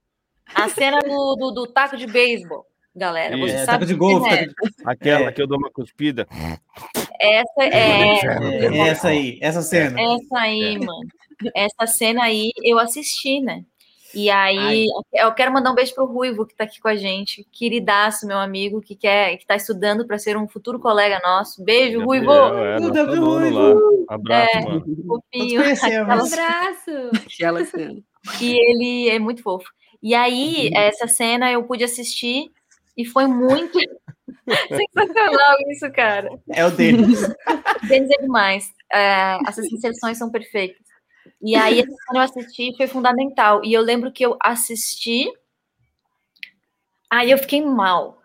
A 0.54 0.68
cena 0.68 0.98
do, 1.00 1.36
do, 1.36 1.50
do 1.50 1.66
taco 1.66 1.96
de 1.96 2.06
beisebol, 2.06 2.64
galera. 2.94 3.36
Você. 3.36 3.54
É, 3.54 3.58
sabe 3.64 3.66
taco 3.66 3.86
de 3.86 3.94
golfe. 3.94 4.32
é. 4.34 4.46
Aquela 4.84 5.28
É. 5.28 5.32
que 5.32 5.42
eu 5.42 5.46
dou 5.46 5.58
uma 5.58 5.70
cuspida. 5.70 6.26
Essa 7.20 7.62
é. 7.62 8.18
É, 8.24 8.88
essa 8.88 9.08
aí, 9.08 9.38
essa 9.40 9.62
cena. 9.62 10.00
Essa 10.00 10.38
aí, 10.38 10.78
mano. 10.78 11.08
Essa 11.54 11.86
cena 11.86 12.22
aí 12.24 12.50
eu 12.62 12.78
assisti, 12.78 13.40
né? 13.40 13.64
E 14.16 14.30
aí, 14.30 14.86
eu 15.12 15.32
quero 15.32 15.52
mandar 15.52 15.72
um 15.72 15.74
beijo 15.74 15.92
pro 15.92 16.06
Ruivo, 16.06 16.46
que 16.46 16.54
tá 16.54 16.62
aqui 16.62 16.80
com 16.80 16.86
a 16.86 16.94
gente. 16.94 17.44
Queridaço, 17.50 18.28
meu 18.28 18.38
amigo, 18.38 18.80
que 18.80 18.94
quer, 18.94 19.36
que 19.38 19.44
tá 19.44 19.56
estudando 19.56 20.06
para 20.06 20.18
ser 20.18 20.36
um 20.36 20.46
futuro 20.46 20.78
colega 20.78 21.20
nosso. 21.24 21.64
Beijo, 21.64 22.00
Ruivo! 22.04 22.26
Gabriel, 22.26 22.64
é, 22.64 22.78
nosso 22.78 22.92
Gabriel 22.92 23.24
aluno 23.24 23.50
lá. 23.50 24.14
Abraço, 24.14 24.56
É. 24.56 24.60
mano. 24.62 24.84
Fofinho. 25.08 25.62
Aquela- 25.62 26.06
Um 26.06 26.26
abraço! 26.26 27.10
Aquela 27.26 27.64
cena. 27.64 28.00
E 28.40 28.52
ele 28.70 29.08
é 29.10 29.18
muito 29.18 29.42
fofo. 29.42 29.68
E 30.00 30.14
aí, 30.14 30.70
essa 30.72 31.08
cena 31.08 31.50
eu 31.50 31.64
pude 31.64 31.82
assistir 31.82 32.52
e 32.96 33.04
foi 33.04 33.26
muito 33.26 33.78
sensacional 34.68 35.56
isso, 35.70 35.90
cara. 35.92 36.30
É 36.50 36.64
o 36.64 36.70
deles. 36.70 37.20
Denis 37.88 38.10
é 38.10 38.22
demais. 38.22 38.72
É, 38.92 39.38
essas 39.46 39.66
inserções 39.66 40.18
são 40.18 40.30
perfeitas. 40.30 40.84
E 41.40 41.54
aí, 41.54 41.82
cena 41.82 41.88
eu 42.14 42.20
assisti 42.20 42.74
foi 42.76 42.86
fundamental. 42.86 43.64
E 43.64 43.72
eu 43.72 43.82
lembro 43.82 44.12
que 44.12 44.24
eu 44.24 44.36
assisti, 44.40 45.30
aí 47.10 47.30
eu 47.30 47.38
fiquei 47.38 47.60
mal. 47.60 48.22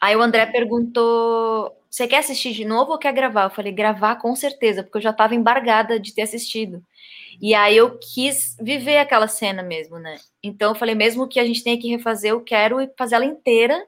Aí 0.00 0.16
o 0.16 0.22
André 0.22 0.46
perguntou: 0.46 1.76
Você 1.88 2.06
quer 2.06 2.18
assistir 2.18 2.52
de 2.52 2.64
novo 2.64 2.92
ou 2.92 2.98
quer 2.98 3.12
gravar? 3.12 3.44
Eu 3.44 3.50
falei: 3.50 3.72
Gravar 3.72 4.16
com 4.16 4.34
certeza, 4.34 4.82
porque 4.82 4.98
eu 4.98 5.02
já 5.02 5.10
estava 5.10 5.34
embargada 5.34 6.00
de 6.00 6.14
ter 6.14 6.22
assistido. 6.22 6.82
E 7.40 7.54
aí 7.54 7.76
eu 7.76 7.98
quis 7.98 8.56
viver 8.60 8.98
aquela 8.98 9.28
cena 9.28 9.62
mesmo, 9.62 9.98
né? 9.98 10.16
Então 10.42 10.70
eu 10.70 10.74
falei: 10.74 10.94
Mesmo 10.94 11.28
que 11.28 11.38
a 11.40 11.44
gente 11.44 11.62
tenha 11.62 11.78
que 11.78 11.88
refazer, 11.88 12.30
eu 12.30 12.42
quero 12.42 12.76
fazer 12.96 13.16
ela 13.16 13.24
inteira, 13.24 13.86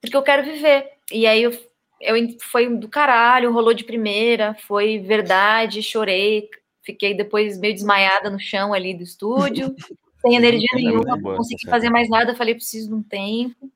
porque 0.00 0.16
eu 0.16 0.22
quero 0.22 0.44
viver. 0.44 0.90
E 1.12 1.26
aí 1.26 1.42
eu 1.42 1.52
eu 2.00 2.14
foi 2.40 2.68
do 2.76 2.88
caralho, 2.88 3.52
rolou 3.52 3.74
de 3.74 3.84
primeira, 3.84 4.54
foi 4.66 4.98
verdade, 5.00 5.82
chorei, 5.82 6.48
fiquei 6.82 7.12
depois 7.14 7.58
meio 7.58 7.74
desmaiada 7.74 8.30
no 8.30 8.38
chão 8.38 8.72
ali 8.72 8.94
do 8.94 9.02
estúdio, 9.02 9.74
sem 10.22 10.36
energia 10.36 10.68
É 10.74 10.76
nenhuma, 10.76 11.16
não 11.16 11.36
consegui 11.36 11.68
fazer 11.68 11.90
mais 11.90 12.08
nada, 12.08 12.36
falei, 12.36 12.54
preciso 12.54 12.88
de 12.88 12.94
um 12.94 13.02
tempo. 13.02 13.70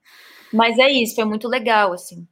Mas 0.53 0.79
é 0.79 0.91
isso, 0.91 1.15
foi 1.15 1.25
muito 1.25 1.49
legal, 1.49 1.93
assim. 1.93 2.27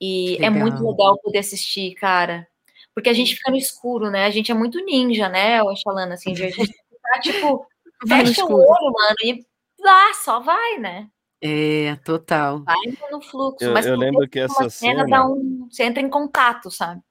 E 0.00 0.36
é 0.44 0.50
muito 0.50 0.76
Legal. 0.76 0.90
legal 0.90 1.18
poder 1.20 1.38
assistir, 1.38 1.94
cara. 1.94 2.46
Porque 2.94 3.08
a 3.08 3.12
gente 3.12 3.34
fica 3.34 3.50
no 3.50 3.56
escuro, 3.56 4.10
né? 4.10 4.26
A 4.26 4.30
gente 4.30 4.50
é 4.50 4.54
muito 4.54 4.84
ninja, 4.84 5.28
né, 5.28 5.62
Oxalana, 5.62 6.14
assim, 6.14 6.32
de 6.32 6.44
a 6.44 6.50
gente 6.50 6.72
ficar, 6.72 7.20
tipo, 7.20 7.66
fecha 8.06 8.44
o 8.44 8.54
olho, 8.54 8.92
mano, 8.92 9.16
e 9.24 9.44
lá, 9.80 10.14
só 10.14 10.40
vai, 10.40 10.78
né? 10.78 11.08
É, 11.46 11.96
total. 11.96 12.62
Vai 12.64 12.74
no 13.12 13.20
fluxo. 13.20 13.62
Eu- 13.62 13.72
mas 13.74 13.84
eu 13.84 13.96
lembro 13.96 14.26
que 14.26 14.38
essa 14.38 14.70
cena, 14.70 15.04
cena- 15.04 15.06
dá 15.06 15.26
um. 15.26 15.68
Você 15.70 15.82
entra 15.82 16.00
em 16.02 16.08
contato, 16.08 16.70
sabe? 16.70 17.02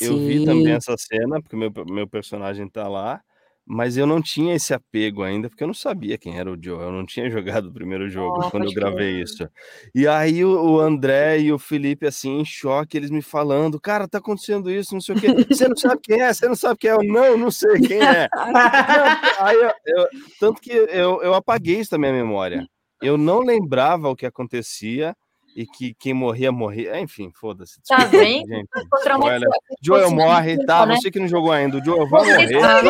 Eu 0.00 0.16
vi 0.16 0.38
Sim. 0.38 0.46
também 0.46 0.72
essa 0.72 0.96
cena, 0.96 1.42
porque 1.42 1.54
meu, 1.54 1.70
meu 1.86 2.08
personagem 2.08 2.66
tá 2.66 2.88
lá, 2.88 3.20
mas 3.66 3.98
eu 3.98 4.06
não 4.06 4.22
tinha 4.22 4.54
esse 4.54 4.72
apego 4.72 5.22
ainda, 5.22 5.50
porque 5.50 5.62
eu 5.62 5.66
não 5.66 5.74
sabia 5.74 6.16
quem 6.16 6.38
era 6.38 6.50
o 6.50 6.56
Joe, 6.58 6.80
eu 6.82 6.90
não 6.90 7.04
tinha 7.04 7.28
jogado 7.60 7.66
o 7.68 7.72
primeiro 7.74 8.08
jogo 8.08 8.42
Oh, 8.46 8.50
quando 8.50 8.64
eu 8.64 8.72
gravei 8.72 9.20
isso. 9.20 9.46
E 9.94 10.08
aí 10.08 10.42
o, 10.42 10.50
o 10.76 10.80
André 10.80 11.40
e 11.40 11.52
o 11.52 11.58
Felipe, 11.58 12.06
assim, 12.06 12.38
em 12.40 12.44
choque, 12.46 12.96
eles 12.96 13.10
me 13.10 13.20
falando, 13.20 13.78
cara, 13.78 14.08
tá 14.08 14.16
acontecendo 14.16 14.70
isso, 14.70 14.94
não 14.94 15.00
sei 15.02 15.14
o 15.14 15.20
quê, 15.20 15.26
você 15.54 15.68
não 15.68 15.76
sabe 15.76 16.00
quem 16.02 16.22
é, 16.22 16.32
você 16.32 16.48
não 16.48 16.56
sabe 16.56 16.78
quem 16.78 16.88
é, 16.90 16.94
eu 16.94 17.04
não, 17.04 17.36
não 17.36 17.50
sei 17.50 17.78
quem 17.82 18.00
é. 18.00 18.28
Aí 19.40 19.56
eu- 19.56 19.72
eu- 19.84 20.08
tanto 20.40 20.62
que 20.62 20.72
eu, 20.72 21.22
eu 21.22 21.34
apaguei 21.34 21.80
isso 21.80 21.90
da 21.90 21.98
minha 21.98 22.12
memória. 22.14 22.66
Eu 23.04 23.16
não 23.18 23.40
lembrava 23.40 24.08
o 24.08 24.16
que 24.16 24.26
acontecia 24.26 25.14
e 25.54 25.66
que 25.66 25.94
quem 25.94 26.12
morria, 26.12 26.50
morria. 26.50 27.00
Enfim, 27.00 27.30
foda-se. 27.32 27.80
Tá 27.86 27.98
vendo? 28.04 28.46
gente. 28.48 28.68
Spoiler. 29.02 29.48
Joel 29.80 30.10
morre, 30.10 30.64
tá? 30.64 30.84
né? 30.84 30.96
Você 30.96 31.10
que 31.10 31.20
não 31.20 31.28
jogou 31.28 31.52
ainda, 31.52 31.78
o 31.78 31.84
Joel 31.84 32.08
vai 32.08 32.24
morrer. 32.24 32.60
sabe, 32.60 32.88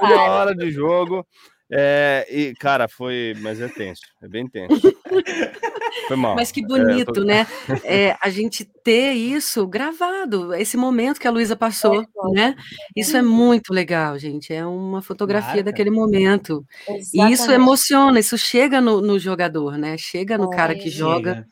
Uma 0.00 0.22
hora 0.22 0.54
de 0.54 0.70
jogo. 0.70 1.26
É, 1.74 2.26
e, 2.30 2.54
cara, 2.56 2.86
foi. 2.86 3.34
Mas 3.40 3.60
é 3.60 3.68
tenso, 3.68 4.02
é 4.22 4.28
bem 4.28 4.46
tenso. 4.46 4.80
Foi 6.08 6.16
mal. 6.16 6.34
Mas 6.34 6.50
que 6.50 6.62
É, 6.62 6.66
bonito, 6.66 7.12
tô- 7.12 7.24
né? 7.24 7.46
É, 7.84 8.16
a 8.20 8.28
gente 8.30 8.64
ter 8.64 9.12
isso 9.12 9.66
gravado, 9.66 10.54
esse 10.54 10.76
momento 10.76 11.20
que 11.20 11.28
a 11.28 11.30
Luísa 11.30 11.54
passou, 11.54 12.02
né? 12.32 12.56
Isso 12.96 13.16
é 13.16 13.22
muito 13.22 13.72
legal, 13.72 14.18
gente. 14.18 14.52
É 14.52 14.64
uma 14.66 15.02
fotografia 15.02 15.48
Marca. 15.56 15.64
daquele 15.64 15.90
momento. 15.90 16.64
E 16.88 16.92
isso 16.92 17.14
Exatamente. 17.14 17.52
emociona, 17.52 18.18
isso 18.18 18.38
chega 18.38 18.80
no, 18.80 19.00
no 19.02 19.18
jogador, 19.18 19.76
né? 19.76 19.96
Chega 19.98 20.38
no 20.38 20.48
cara 20.50 20.74
que 20.74 20.90
Chega. 20.90 20.96
joga. 20.96 21.46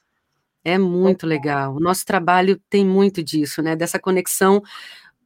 É 0.65 0.77
muito 0.79 1.27
legal. 1.27 1.75
O 1.77 1.81
nosso 1.81 2.05
trabalho 2.05 2.61
tem 2.69 2.85
muito 2.85 3.23
disso, 3.23 3.63
né? 3.63 3.77
Dessa 3.77 3.99
conexão 3.99 4.63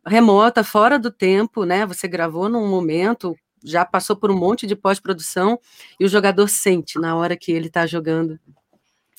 remota, 0.07 0.63
fora 0.63 0.99
do 0.99 1.11
tempo, 1.11 1.65
né? 1.65 1.87
Você 1.87 2.07
gravou 2.07 2.49
num 2.49 2.69
momento, 2.69 3.35
já 3.65 3.85
passou 3.85 4.15
por 4.15 4.31
um 4.31 4.37
monte 4.37 4.67
de 4.67 4.77
pós-produção 4.77 5.59
e 5.99 6.05
o 6.05 6.09
jogador 6.09 6.49
sente 6.49 6.99
na 7.01 7.17
hora 7.17 7.37
que 7.37 7.51
ele 7.51 7.69
está 7.69 7.87
jogando. 7.87 8.39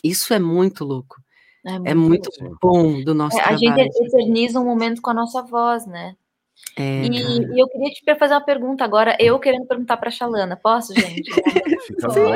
Isso 0.04 0.34
é 0.34 0.40
muito 0.40 0.86
louco. 0.86 1.16
É 1.84 1.96
muito 1.96 2.30
bom 2.62 3.02
do 3.04 3.16
nosso 3.16 3.38
É, 3.38 3.42
a 3.42 3.44
trabalho. 3.58 3.76
gente 3.92 4.06
eterniza 4.06 4.60
um 4.60 4.66
momento 4.66 5.02
com 5.02 5.10
a 5.10 5.14
nossa 5.16 5.42
voz, 5.42 5.88
né? 5.88 6.16
É, 6.78 7.06
E, 7.08 7.40
e 7.56 7.60
eu 7.60 7.68
queria 7.68 7.90
te 7.90 8.16
fazer 8.20 8.36
uma 8.36 8.46
pergunta 8.46 8.84
agora, 8.84 9.18
eu 9.20 9.40
querendo 9.40 9.66
perguntar 9.66 9.98
para 9.98 10.10
a 10.10 10.12
Xalana. 10.12 10.56
Posso, 10.56 10.94
gente? 10.94 11.24
Fica 11.88 12.08
bom. 12.10 12.32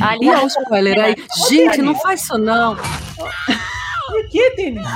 Ali, 0.00 0.26
E 0.26 0.30
olha 0.30 0.44
o 0.44 0.46
spoiler 0.46 0.98
aí. 0.98 1.14
Gente, 1.48 1.82
não 1.82 1.94
faz 1.94 2.22
isso 2.22 2.38
não. 2.38 2.74
Por 2.76 4.28
que, 4.30 4.50
Denis? 4.56 4.86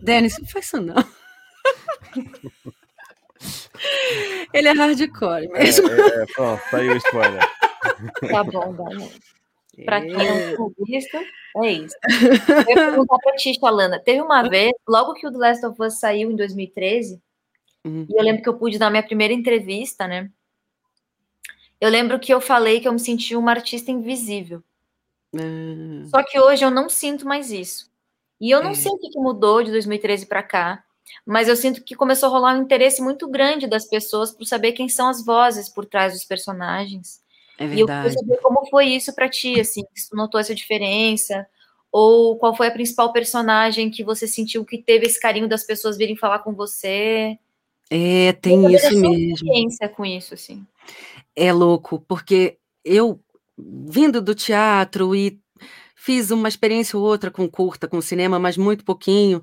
Denis, 0.00 0.38
não 0.38 0.46
faz 0.48 0.66
isso 0.66 0.80
não. 0.80 0.94
Ele 4.52 4.68
é 4.68 4.72
hardcore 4.72 5.46
É, 5.46 5.48
mesmo. 5.64 5.88
é, 5.88 6.22
é, 6.22 6.26
pronto, 6.26 6.62
tá 6.70 6.76
aí 6.78 6.88
o 6.88 6.96
spoiler. 6.96 7.40
Tá 8.30 8.44
bom, 8.44 8.74
Dani. 8.74 9.10
Pra 9.86 10.00
quem 10.02 10.12
É. 10.12 10.56
não 10.58 10.70
tinha 10.74 10.98
visto, 11.00 11.16
é 11.64 11.72
isso. 11.72 11.96
Eu 12.68 12.68
ia 12.68 12.74
perguntar 12.90 13.16
pra 13.18 13.34
ti, 13.36 13.54
Xalana. 13.58 13.98
Teve 13.98 14.20
uma 14.20 14.42
vez, 14.48 14.72
logo 14.86 15.14
que 15.14 15.26
o 15.26 15.32
The 15.32 15.38
Last 15.38 15.64
of 15.66 15.82
Us 15.82 15.98
saiu 15.98 16.30
em 16.30 16.36
2013, 16.36 17.20
Uhum. 17.84 18.06
e 18.10 18.14
eu 18.14 18.22
lembro 18.22 18.42
que 18.42 18.48
eu 18.50 18.58
pude 18.58 18.78
dar 18.78 18.90
minha 18.90 19.02
primeira 19.02 19.32
entrevista, 19.32 20.06
né? 20.06 20.30
Eu 21.80 21.88
lembro 21.88 22.20
que 22.20 22.32
eu 22.34 22.40
falei 22.40 22.78
que 22.80 22.86
eu 22.86 22.92
me 22.92 23.00
sentia 23.00 23.38
uma 23.38 23.52
artista 23.52 23.90
invisível. 23.90 24.62
Ah, 25.34 26.06
Só 26.10 26.22
que 26.22 26.38
hoje 26.38 26.62
eu 26.62 26.70
não 26.70 26.90
sinto 26.90 27.26
mais 27.26 27.50
isso. 27.50 27.90
E 28.38 28.50
eu 28.50 28.62
não 28.62 28.72
É. 28.72 28.74
sei 28.74 28.92
o 28.92 28.98
que 28.98 29.08
que 29.08 29.18
mudou 29.18 29.62
de 29.62 29.70
2013 29.70 30.26
para 30.26 30.42
cá, 30.42 30.84
mas 31.26 31.48
eu 31.48 31.56
sinto 31.56 31.82
que 31.82 31.94
começou 31.94 32.28
a 32.28 32.32
rolar 32.32 32.54
um 32.56 32.62
interesse 32.62 33.02
muito 33.02 33.28
grande 33.28 33.66
das 33.66 33.84
pessoas 33.86 34.32
por 34.32 34.44
saber 34.44 34.72
quem 34.72 34.88
são 34.88 35.08
as 35.08 35.24
vozes 35.24 35.68
por 35.68 35.84
trás 35.86 36.12
dos 36.12 36.24
personagens. 36.24 37.20
É 37.58 37.66
E 37.66 37.80
eu 37.80 37.86
queria 37.86 38.10
saber 38.10 38.36
como 38.38 38.66
foi 38.70 38.86
isso 38.86 39.14
para 39.14 39.28
ti, 39.28 39.60
assim, 39.60 39.82
se 39.94 40.08
tu 40.08 40.16
notou 40.16 40.40
essa 40.40 40.54
diferença, 40.54 41.46
ou 41.92 42.36
qual 42.38 42.56
foi 42.56 42.68
a 42.68 42.72
principal 42.72 43.12
personagem 43.12 43.90
que 43.90 44.04
você 44.04 44.26
sentiu 44.26 44.64
que 44.64 44.78
teve 44.78 45.06
esse 45.06 45.20
carinho 45.20 45.48
das 45.48 45.64
pessoas 45.64 45.96
virem 45.96 46.16
falar 46.16 46.38
com 46.40 46.54
você. 46.54 47.38
É, 47.90 48.32
tem 48.32 48.72
isso 48.72 48.96
mesmo. 48.96 49.32
experiência 49.34 49.88
com 49.88 50.06
isso, 50.06 50.34
assim. 50.34 50.64
É 51.34 51.52
louco, 51.52 52.02
porque 52.06 52.56
eu, 52.84 53.20
vindo 53.58 54.22
do 54.22 54.34
teatro 54.34 55.14
e 55.14 55.38
fiz 56.00 56.30
uma 56.30 56.48
experiência 56.48 56.98
ou 56.98 57.04
outra 57.04 57.30
com 57.30 57.46
curta, 57.46 57.86
com 57.86 58.00
cinema, 58.00 58.38
mas 58.38 58.56
muito 58.56 58.84
pouquinho, 58.84 59.42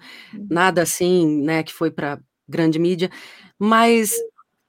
nada 0.50 0.82
assim, 0.82 1.44
né, 1.44 1.62
que 1.62 1.72
foi 1.72 1.92
para 1.92 2.20
grande 2.50 2.80
mídia, 2.80 3.12
mas 3.60 4.16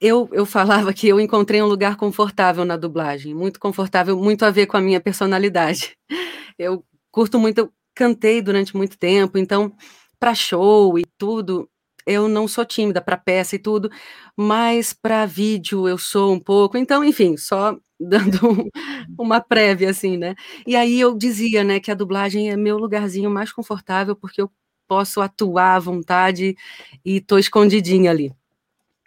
eu, 0.00 0.28
eu 0.32 0.44
falava 0.44 0.92
que 0.92 1.08
eu 1.08 1.18
encontrei 1.18 1.62
um 1.62 1.66
lugar 1.66 1.96
confortável 1.96 2.64
na 2.64 2.76
dublagem, 2.76 3.34
muito 3.34 3.58
confortável, 3.58 4.16
muito 4.18 4.44
a 4.44 4.50
ver 4.50 4.66
com 4.66 4.76
a 4.76 4.80
minha 4.80 5.00
personalidade. 5.00 5.96
Eu 6.58 6.84
curto 7.12 7.38
muito, 7.38 7.58
eu 7.58 7.72
cantei 7.94 8.42
durante 8.42 8.76
muito 8.76 8.98
tempo, 8.98 9.38
então, 9.38 9.72
para 10.18 10.34
show 10.34 10.98
e 10.98 11.04
tudo, 11.16 11.70
eu 12.04 12.28
não 12.28 12.48
sou 12.48 12.64
tímida 12.64 13.00
para 13.00 13.16
peça 13.16 13.54
e 13.54 13.60
tudo, 13.60 13.88
mas 14.36 14.92
para 14.92 15.24
vídeo 15.24 15.86
eu 15.86 15.96
sou 15.96 16.32
um 16.32 16.40
pouco. 16.40 16.76
Então, 16.76 17.04
enfim, 17.04 17.36
só 17.36 17.78
dando 18.00 18.38
um- 18.50 18.70
uma 19.18 19.40
prévia 19.40 19.90
assim, 19.90 20.16
né? 20.16 20.34
E 20.66 20.76
aí 20.76 21.00
eu 21.00 21.16
dizia, 21.16 21.64
né, 21.64 21.80
que 21.80 21.90
a 21.90 21.94
dublagem 21.94 22.50
é 22.50 22.56
meu 22.56 22.78
lugarzinho 22.78 23.30
mais 23.30 23.52
confortável 23.52 24.16
porque 24.16 24.40
eu 24.42 24.50
posso 24.88 25.20
atuar 25.20 25.76
à 25.76 25.78
vontade 25.78 26.56
e 27.04 27.20
tô 27.20 27.38
escondidinha 27.38 28.10
ali. 28.10 28.32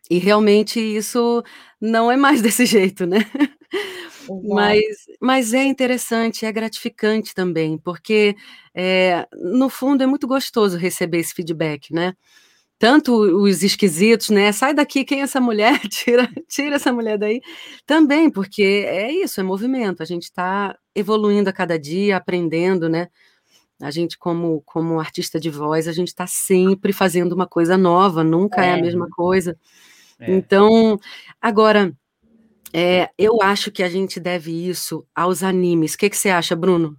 E 0.09 0.19
realmente 0.19 0.79
isso 0.79 1.43
não 1.81 2.11
é 2.11 2.17
mais 2.17 2.41
desse 2.43 2.65
jeito, 2.65 3.05
né? 3.05 3.19
Mas, 4.43 4.83
mas 5.21 5.53
é 5.53 5.63
interessante, 5.63 6.45
é 6.45 6.51
gratificante 6.51 7.33
também, 7.33 7.77
porque 7.77 8.35
é, 8.73 9.27
no 9.33 9.69
fundo 9.69 10.03
é 10.03 10.07
muito 10.07 10.27
gostoso 10.27 10.77
receber 10.77 11.19
esse 11.19 11.33
feedback, 11.33 11.93
né? 11.93 12.13
Tanto 12.81 13.13
os 13.13 13.61
esquisitos, 13.61 14.31
né? 14.31 14.51
Sai 14.51 14.73
daqui, 14.73 15.05
quem 15.05 15.19
é 15.19 15.21
essa 15.21 15.39
mulher? 15.39 15.79
Tira, 15.87 16.27
tira 16.49 16.77
essa 16.77 16.91
mulher 16.91 17.15
daí. 17.15 17.39
Também, 17.85 18.27
porque 18.27 18.63
é 18.87 19.11
isso, 19.11 19.39
é 19.39 19.43
movimento. 19.43 20.01
A 20.01 20.05
gente 20.05 20.23
está 20.23 20.75
evoluindo 20.95 21.47
a 21.47 21.53
cada 21.53 21.77
dia, 21.77 22.17
aprendendo, 22.17 22.89
né? 22.89 23.07
A 23.79 23.91
gente, 23.91 24.17
como, 24.17 24.63
como 24.65 24.99
artista 24.99 25.39
de 25.39 25.47
voz, 25.47 25.87
a 25.87 25.91
gente 25.91 26.07
está 26.07 26.25
sempre 26.25 26.91
fazendo 26.91 27.33
uma 27.33 27.45
coisa 27.45 27.77
nova, 27.77 28.23
nunca 28.23 28.65
é, 28.65 28.69
É. 28.69 28.73
a 28.73 28.81
mesma 28.81 29.07
coisa. 29.11 29.55
É. 30.19 30.33
Então, 30.33 30.99
agora, 31.39 31.95
é, 32.73 33.11
eu 33.15 33.43
acho 33.43 33.71
que 33.71 33.83
a 33.83 33.89
gente 33.89 34.19
deve 34.19 34.51
isso 34.67 35.05
aos 35.13 35.43
animes. 35.43 35.93
O 35.93 35.99
que, 35.99 36.09
que 36.09 36.17
você 36.17 36.29
acha, 36.29 36.55
Bruno? 36.55 36.97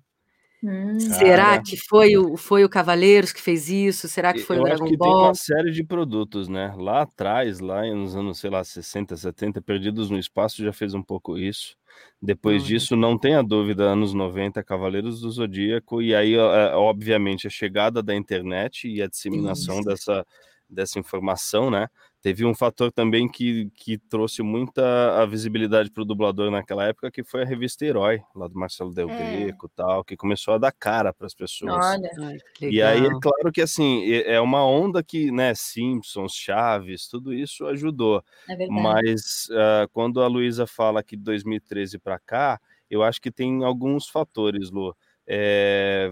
Hum, 0.63 0.99
Será 1.11 1.59
Cara. 1.59 1.61
que 1.61 1.77
foi 1.77 2.17
o, 2.17 2.37
foi 2.37 2.65
o 2.65 2.69
Cavaleiros 2.69 3.33
que 3.33 3.41
fez 3.43 3.69
isso? 3.69 4.09
Será 4.09 4.33
que 4.33 4.43
foi 4.43 4.59
eu 4.59 4.61
o 4.61 4.63
acho 4.65 4.83
Dragon 4.83 4.85
que 4.85 4.99
tem 4.99 5.15
Ball? 5.15 5.17
uma 5.17 5.35
série 5.35 5.71
de 5.71 5.83
produtos, 5.85 6.49
né? 6.49 6.75
Lá 6.77 7.03
atrás, 7.03 7.61
lá 7.61 7.83
nos 7.95 8.15
anos, 8.15 8.39
sei 8.39 8.51
lá, 8.51 8.63
60, 8.63 9.17
70, 9.17 9.63
Perdidos 9.63 10.11
no 10.11 10.19
Espaço 10.19 10.63
já 10.63 10.73
fez 10.73 10.95
um 10.95 11.03
pouco 11.03 11.39
isso. 11.39 11.77
Depois 12.21 12.63
Olha. 12.63 12.65
disso, 12.65 12.97
não 12.97 13.19
tenha 13.19 13.43
dúvida, 13.43 13.85
anos 13.85 14.13
90, 14.15 14.63
Cavaleiros 14.63 15.21
do 15.21 15.31
Zodíaco, 15.31 16.01
e 16.03 16.15
aí, 16.15 16.35
é, 16.35 16.75
obviamente, 16.75 17.47
a 17.47 17.51
chegada 17.51 18.03
da 18.03 18.15
internet 18.15 18.89
e 18.89 19.03
a 19.03 19.09
disseminação 19.09 19.81
Isso. 19.81 19.85
dessa, 19.85 20.25
dessa 20.69 20.99
informação, 20.99 21.71
né? 21.71 21.89
Teve 22.23 22.45
um 22.45 22.55
fator 22.55 22.93
também 22.93 23.29
que, 23.29 23.68
que 23.75 23.99
trouxe 23.99 24.43
muita 24.43 25.20
a 25.20 25.27
visibilidade 25.27 25.91
para 25.91 26.03
o 26.03 26.07
dublador 26.07 26.53
naquela 26.53 26.87
época, 26.87 27.11
que 27.11 27.25
foi 27.25 27.43
a 27.43 27.45
revista 27.45 27.85
Herói, 27.85 28.23
lá 28.33 28.47
do 28.47 28.55
Marcelo 28.57 28.95
Del 28.95 29.11
É. 29.11 29.16
Greco 29.16 29.66
e 29.66 29.70
tal, 29.75 30.05
que 30.05 30.16
começou 30.16 30.55
a 30.55 30.59
dar 30.59 30.70
cara 30.70 31.12
para 31.12 31.27
as 31.27 31.35
pessoas. 31.35 31.85
Olha, 31.85 32.09
Ai, 32.20 32.39
E 32.70 32.81
aí, 32.81 33.05
é 33.05 33.11
claro 33.20 33.51
que 33.53 33.61
assim, 33.61 34.05
é 34.12 34.35
é 34.35 34.41
uma 34.41 34.64
onda 34.64 35.03
que, 35.03 35.33
né, 35.33 35.53
Simpsons, 35.53 36.33
Chaves, 36.33 37.09
tudo 37.09 37.35
isso 37.35 37.66
ajudou. 37.66 38.23
é 38.49 38.55
verdade. 38.55 38.81
Mas 38.81 39.49
ah, 39.51 39.89
quando 39.93 40.20
a 40.23 40.29
Luísa 40.29 40.64
fala 40.64 41.03
que 41.03 41.16
de 41.16 41.25
2013 41.25 41.99
para 41.99 42.20
cá, 42.20 42.61
eu 42.89 43.03
acho 43.03 43.20
que 43.20 43.33
tem 43.33 43.64
alguns 43.64 44.07
fatores, 44.09 44.70
Lu. 44.70 44.95
É, 45.27 46.11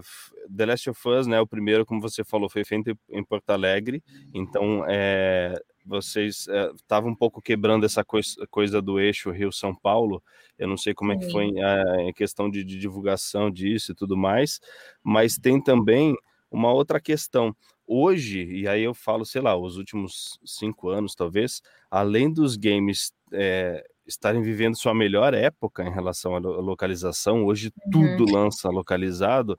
The 0.55 0.65
Last 0.65 0.89
of 0.89 1.09
Us, 1.09 1.27
né, 1.27 1.39
o 1.39 1.47
primeiro, 1.47 1.85
como 1.85 2.01
você 2.01 2.23
falou, 2.23 2.49
foi 2.49 2.63
feito 2.63 2.97
em- 3.09 3.23
Porto 3.23 3.49
Alegre, 3.49 4.03
então 4.33 4.83
é, 4.87 5.59
vocês 5.85 6.47
estavam 6.75 7.11
um 7.11 7.15
pouco 7.15 7.41
quebrando 7.41 7.85
essa 7.85 8.03
cois- 8.03 8.35
coisa 8.49 8.81
do 8.81 8.99
eixo 8.99 9.31
Rio-São 9.31 9.75
Paulo, 9.75 10.23
eu 10.57 10.67
não 10.67 10.77
sei 10.77 10.93
como 10.93 11.11
é 11.11 11.17
que 11.17 11.29
foi 11.31 11.47
Sim. 11.49 11.61
ah, 11.61 12.01
em 12.01 12.13
questão 12.13 12.49
de, 12.49 12.63
de 12.63 12.77
divulgação 12.77 13.49
disso 13.51 13.91
e 13.91 13.95
tudo 13.95 14.15
mais, 14.15 14.59
mas 15.03 15.37
tem 15.37 15.61
também 15.61 16.15
uma 16.49 16.71
outra 16.71 16.99
questão. 16.99 17.55
Hoje, 17.87 18.43
e 18.43 18.67
aí 18.67 18.83
eu 18.83 18.93
falo, 18.93 19.25
sei 19.25 19.41
lá, 19.41 19.55
os 19.57 19.77
últimos 19.77 20.39
cinco 20.45 20.89
anos, 20.89 21.15
talvez, 21.15 21.61
além 21.89 22.31
dos 22.31 22.55
games 22.55 23.11
é, 23.33 23.83
estarem 24.11 24.41
vivendo 24.41 24.75
sua 24.77 24.93
melhor 24.93 25.33
época 25.33 25.83
em 25.83 25.91
relação 25.91 26.35
à 26.35 26.39
lo- 26.39 26.61
localização, 26.61 27.45
hoje 27.45 27.71
Uhum. 27.93 28.17
tudo 28.17 28.25
lança 28.31 28.69
localizado, 28.69 29.57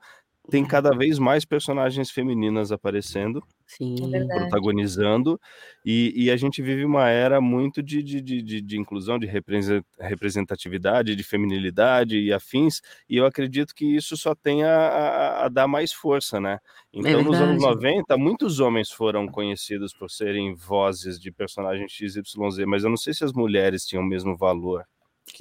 tem 0.49 0.65
cada 0.65 0.91
vez 0.91 1.17
mais 1.19 1.45
personagens 1.45 2.11
femininas 2.11 2.71
aparecendo, 2.71 3.43
Sim. 3.65 3.95
É 4.13 4.25
protagonizando, 4.25 5.39
e, 5.85 6.13
e 6.15 6.29
a 6.29 6.35
gente 6.35 6.61
vive 6.61 6.83
uma 6.85 7.09
era 7.09 7.39
muito 7.41 7.81
de, 7.81 8.03
de, 8.03 8.21
de, 8.21 8.41
de- 8.41 8.61
de 8.61 8.77
inclusão, 8.77 9.17
de 9.17 9.25
represen- 9.25 9.83
representatividade, 9.99 11.15
de 11.15 11.23
feminilidade 11.23 12.19
e 12.19 12.31
afins, 12.33 12.81
e 13.09 13.17
eu 13.17 13.25
acredito 13.25 13.73
que 13.73 13.85
isso 13.95 14.15
só 14.17 14.35
tem 14.35 14.63
a, 14.63 14.69
a- 14.75 15.45
a 15.45 15.47
dar 15.49 15.67
mais 15.67 15.91
força, 15.93 16.39
né? 16.39 16.59
Então, 16.93 17.23
nos 17.23 17.39
anos 17.39 17.61
verdade. 17.63 17.75
90, 17.81 18.17
muitos 18.17 18.59
homens 18.59 18.91
foram 18.91 19.27
conhecidos 19.27 19.93
por 19.93 20.09
serem 20.11 20.53
vozes 20.53 21.19
de 21.19 21.31
personagens 21.31 21.91
XYZ, 21.91 22.65
mas 22.67 22.83
eu 22.83 22.89
não 22.89 22.97
sei 22.97 23.13
se 23.13 23.23
as 23.23 23.33
mulheres 23.33 23.85
tinham 23.85 24.03
o 24.03 24.07
mesmo 24.07 24.35
valor. 24.35 24.83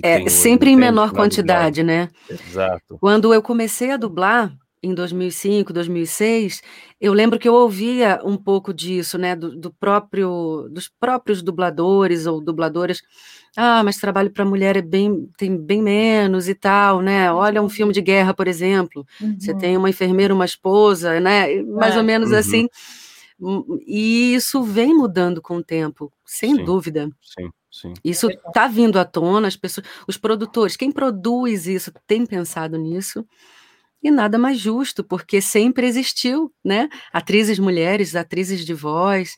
É 0.02 0.16
hoje, 0.18 0.30
sempre 0.30 0.70
em 0.70 0.76
menor 0.76 1.12
quantidade, 1.12 1.82
né? 1.82 2.08
Exato. 2.30 2.96
Quando 3.00 3.34
eu 3.34 3.42
comecei 3.42 3.90
a 3.90 3.96
dublar, 3.96 4.56
em 4.82 4.94
2005, 4.94 5.72
2006, 5.72 6.62
eu 7.00 7.12
lembro 7.12 7.38
que 7.38 7.48
eu 7.48 7.54
ouvia 7.54 8.20
um 8.24 8.36
pouco 8.36 8.74
disso, 8.74 9.16
né, 9.18 9.36
do, 9.36 9.56
do 9.56 9.72
próprio, 9.72 10.68
dos 10.70 10.88
próprios 10.88 11.42
dubladores 11.42 12.26
ou 12.26 12.40
dubladoras. 12.40 13.00
Ah, 13.56 13.82
mas 13.84 13.98
trabalho 13.98 14.30
para 14.32 14.44
mulher 14.44 14.76
é 14.76 14.82
bem, 14.82 15.28
tem 15.36 15.56
bem 15.56 15.82
menos 15.82 16.48
e 16.48 16.54
tal, 16.54 17.00
né? 17.02 17.30
Olha 17.32 17.62
um 17.62 17.68
filme 17.68 17.92
de 17.92 18.00
guerra, 18.00 18.34
por 18.34 18.48
exemplo. 18.48 19.06
Você 19.38 19.52
Uhum. 19.52 19.58
tem 19.58 19.76
uma 19.76 19.90
enfermeira, 19.90 20.34
uma 20.34 20.44
esposa, 20.46 21.20
né? 21.20 21.62
Mais 21.64 21.94
É. 21.94 21.98
ou 21.98 22.04
menos 22.04 22.32
Uhum. 22.32 22.38
assim. 22.38 22.68
Hum, 23.40 23.78
E 23.86 24.34
isso 24.34 24.62
vem 24.62 24.94
mudando 24.96 25.42
com 25.42 25.56
o 25.58 25.64
tempo, 25.64 26.12
sem 26.24 26.56
Sim. 26.56 26.64
dúvida. 26.64 27.10
Sim, 27.22 27.50
sim. 27.70 27.92
Isso 28.04 28.28
está 28.30 28.68
vindo 28.68 28.98
à 28.98 29.04
tona, 29.04 29.48
as 29.48 29.56
pessoas, 29.56 29.86
os 30.08 30.16
produtores, 30.16 30.76
quem 30.76 30.92
produz 30.92 31.66
isso 31.66 31.92
tem 32.06 32.24
pensado 32.26 32.78
nisso. 32.78 33.24
E 34.02 34.10
nada 34.10 34.36
mais 34.38 34.58
justo, 34.58 35.04
porque 35.04 35.40
sempre 35.40 35.86
existiu, 35.86 36.52
né? 36.64 36.88
Atrizes 37.12 37.58
mulheres, 37.58 38.16
atrizes 38.16 38.64
de 38.66 38.74
voz, 38.74 39.36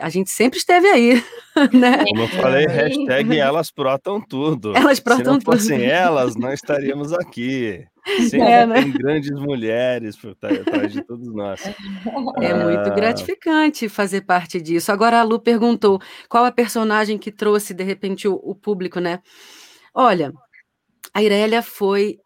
a 0.00 0.08
gente 0.08 0.30
sempre 0.30 0.58
esteve 0.58 0.86
aí, 0.88 1.22
né? 1.72 2.04
Como 2.06 2.22
eu 2.22 2.28
falei, 2.28 2.64
É. 2.64 2.68
hashtag 2.68 3.36
elas 3.38 3.70
protam 3.70 4.20
tudo. 4.20 4.74
Elas 4.76 4.96
Se 4.98 5.04
protam 5.04 5.32
não 5.34 5.38
tudo. 5.38 5.52
fossem 5.56 5.84
elas, 5.84 6.36
não 6.36 6.52
estaríamos 6.52 7.12
aqui. 7.12 7.84
Sempre 8.30 8.40
É, 8.48 8.64
né? 8.64 8.82
tem 8.82 8.92
grandes 8.92 9.30
mulheres 9.32 10.16
por 10.16 10.34
trás 10.34 10.58
atrás 10.60 10.90
de 10.90 11.04
todos 11.04 11.30
nós. 11.34 11.60
É 12.40 12.54
muito 12.54 12.88
Ah, 12.88 12.94
gratificante 12.94 13.86
fazer 13.90 14.22
parte 14.22 14.58
disso. 14.62 14.90
Agora 14.90 15.20
a 15.20 15.22
Lu 15.22 15.38
perguntou 15.38 16.00
qual 16.30 16.46
a 16.46 16.52
personagem 16.52 17.18
que 17.18 17.30
trouxe 17.30 17.74
de 17.74 17.84
repente 17.84 18.26
o, 18.26 18.34
o 18.42 18.54
público, 18.54 18.98
né? 19.00 19.20
Olha, 19.92 20.32
a 21.12 21.22
Irélia 21.22 21.60
foi 21.62 22.16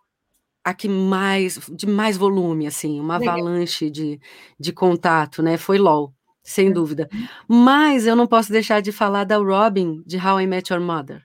a 0.65 0.73
que 0.75 0.89
mais 0.89 1.59
de 1.71 1.87
mais 1.87 2.17
volume, 2.17 2.67
assim, 2.67 3.01
uma 3.01 3.17
avalanche 3.17 3.91
de, 3.91 4.21
de 4.59 4.73
contato, 4.73 5.43
né? 5.43 5.57
Foi 5.57 5.77
LOL, 5.79 6.13
sem 6.43 6.73
dúvida. 6.73 7.09
Mas 7.49 8.07
eu 8.07 8.15
não 8.17 8.27
posso 8.27 8.53
deixar 8.53 8.81
de 8.81 8.93
falar 8.93 9.25
da 9.25 9.37
Robin 9.39 10.03
de 10.07 10.17
How 10.19 10.41
I 10.41 10.47
Met 10.47 10.73
Your 10.73 10.81
Mother, 10.83 11.21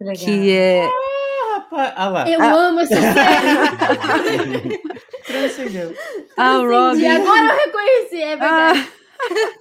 Legal. 0.00 0.16
que 0.24 0.50
é 0.52 0.84
Ah, 0.84 1.54
rapaz, 1.58 1.92
ah 1.96 2.08
lá. 2.08 2.28
Eu 2.30 2.40
Ah. 2.42 2.52
amo 2.68 2.80
essa 2.80 2.94
série. 2.94 4.80
Transcendeu. 5.26 5.94
a 6.36 6.56
Robin. 6.58 7.06
Agora 7.06 7.40
eu 7.40 7.56
reconheci, 7.56 8.22
é 8.22 8.36
verdade. 8.36 8.78
Ah, 8.80 9.05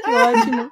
que 0.03 0.11
ótimo. 0.11 0.71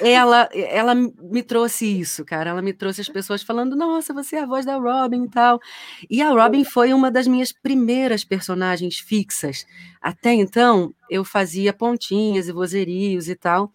Ela, 0.00 0.48
ela 0.52 0.94
me 0.94 1.42
trouxe 1.42 1.86
isso, 1.86 2.24
cara. 2.24 2.50
Ela 2.50 2.62
me 2.62 2.72
trouxe 2.72 3.00
as 3.00 3.08
pessoas 3.08 3.42
falando: 3.42 3.76
Nossa, 3.76 4.12
você 4.14 4.36
é 4.36 4.42
a 4.42 4.46
voz 4.46 4.64
da 4.64 4.76
Robin 4.76 5.24
e 5.24 5.28
tal. 5.30 5.60
E 6.08 6.22
a 6.22 6.30
Robin 6.30 6.64
foi 6.64 6.92
uma 6.92 7.10
das 7.10 7.26
minhas 7.26 7.52
primeiras 7.52 8.24
personagens 8.24 8.98
fixas. 8.98 9.66
Até 10.00 10.32
então, 10.32 10.94
eu 11.08 11.24
fazia 11.24 11.72
pontinhas 11.72 12.48
e 12.48 12.52
vozerios 12.52 13.28
e 13.28 13.34
tal. 13.34 13.72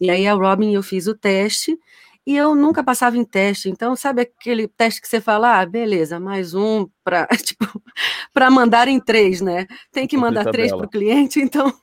E 0.00 0.10
aí, 0.10 0.26
a 0.26 0.34
Robin, 0.34 0.72
eu 0.74 0.82
fiz 0.82 1.06
o 1.06 1.14
teste. 1.14 1.78
E 2.24 2.36
eu 2.36 2.54
nunca 2.54 2.84
passava 2.84 3.16
em 3.16 3.24
teste, 3.24 3.68
então 3.68 3.96
sabe 3.96 4.22
aquele 4.22 4.68
teste 4.68 5.00
que 5.00 5.08
você 5.08 5.20
fala, 5.20 5.60
ah, 5.60 5.66
beleza, 5.66 6.20
mais 6.20 6.54
um 6.54 6.86
para 7.02 7.26
tipo, 7.42 7.66
para 8.32 8.48
mandar 8.48 8.86
em 8.86 9.00
três, 9.00 9.40
né? 9.40 9.66
Tem 9.90 10.06
que 10.06 10.16
mandar 10.16 10.44
três 10.44 10.70
para 10.70 10.86
o 10.86 10.88
cliente, 10.88 11.40
então 11.40 11.74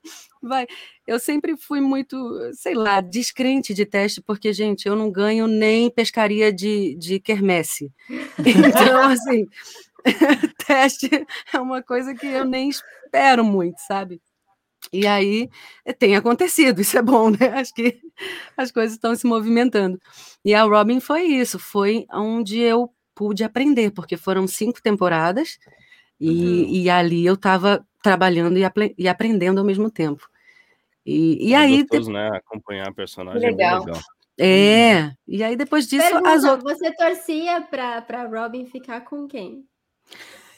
vai. 0.42 0.68
Eu 1.06 1.20
sempre 1.20 1.58
fui 1.58 1.82
muito, 1.82 2.16
sei 2.54 2.74
lá, 2.74 3.02
descrente 3.02 3.74
de 3.74 3.86
teste, 3.86 4.22
porque, 4.22 4.54
gente, 4.54 4.88
eu 4.88 4.96
não 4.96 5.12
ganho 5.12 5.48
nem 5.48 5.90
pescaria 5.90 6.52
de, 6.52 6.96
de 6.96 7.20
quermesse. 7.20 7.92
Então, 8.40 9.10
assim, 9.10 9.48
teste 10.66 11.10
é 11.54 11.60
uma 11.60 11.82
coisa 11.84 12.14
que 12.14 12.26
eu 12.26 12.46
nem 12.46 12.70
espero 12.70 13.44
muito, 13.44 13.80
sabe? 13.80 14.22
E 14.92 15.06
aí 15.06 15.50
eh, 15.86 15.94
tem 15.94 16.16
acontecido, 16.16 16.82
isso 16.82 16.98
é 16.98 17.02
bom, 17.02 17.30
né? 17.30 17.38
Acho 17.60 17.74
que 17.74 18.00
as 18.58 18.72
coisas 18.72 18.94
estão 18.94 19.16
se 19.16 19.28
movimentando. 19.28 20.00
E 20.44 20.54
a 20.54 20.64
Robin 20.64 21.00
foi 21.00 21.24
isso, 21.24 21.60
foi 21.60 22.06
onde 22.12 22.60
eu 22.60 22.90
pude 23.14 23.44
aprender, 23.44 23.92
porque 23.92 24.16
foram 24.16 24.48
cinco 24.48 24.82
temporadas 24.82 25.60
e, 26.20 26.84
e 26.84 26.90
ali 26.90 27.26
eu 27.26 27.34
estava 27.34 27.86
trabalhando 28.02 28.58
e, 28.58 28.64
apre- 28.64 28.96
e 28.98 29.08
aprendendo 29.08 29.60
ao 29.60 29.66
mesmo 29.66 29.90
tempo. 29.92 30.28
E, 31.06 31.50
e 31.50 31.54
é 31.54 31.58
aí, 31.58 31.78
de- 31.78 31.84
gostoso, 31.84 32.12
né? 32.12 32.30
Acompanhar 32.34 32.88
a 32.90 32.94
personagem 32.94 33.48
é 33.48 33.52
legal. 33.52 33.86
legal. 33.86 34.02
é, 34.40 35.12
e 35.28 35.44
aí 35.44 35.56
depois 35.56 35.88
disso 35.88 36.04
Pergunta, 36.08 36.32
as 36.32 36.44
outras. 36.44 36.78
você 36.78 36.94
torcia 36.96 37.62
pra, 37.62 38.02
pra 38.02 38.26
Robin 38.26 38.66
ficar 38.66 39.02
com 39.02 39.28
quem? 39.28 39.64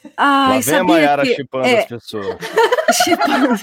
Lá 0.04 0.48
Ai, 0.48 0.60
vem 0.60 0.74
a 0.74 0.84
Mayara 0.84 1.22
que 1.22 1.34
chipando 1.34 1.66
é, 1.66 1.78
as 1.80 1.86
pessoas. 1.86 2.36
chipando. 3.04 3.54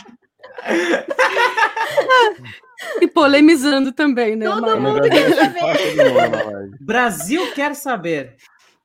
e 3.01 3.07
polemizando 3.07 3.91
também, 3.91 4.35
né? 4.35 4.45
Todo 4.45 4.61
Maia? 4.61 4.75
O 4.77 4.81
mundo 4.81 5.05
é 5.05 5.09
quer 5.09 6.45
live. 6.45 6.77
Brasil 6.79 7.53
quer 7.53 7.75
saber. 7.75 8.35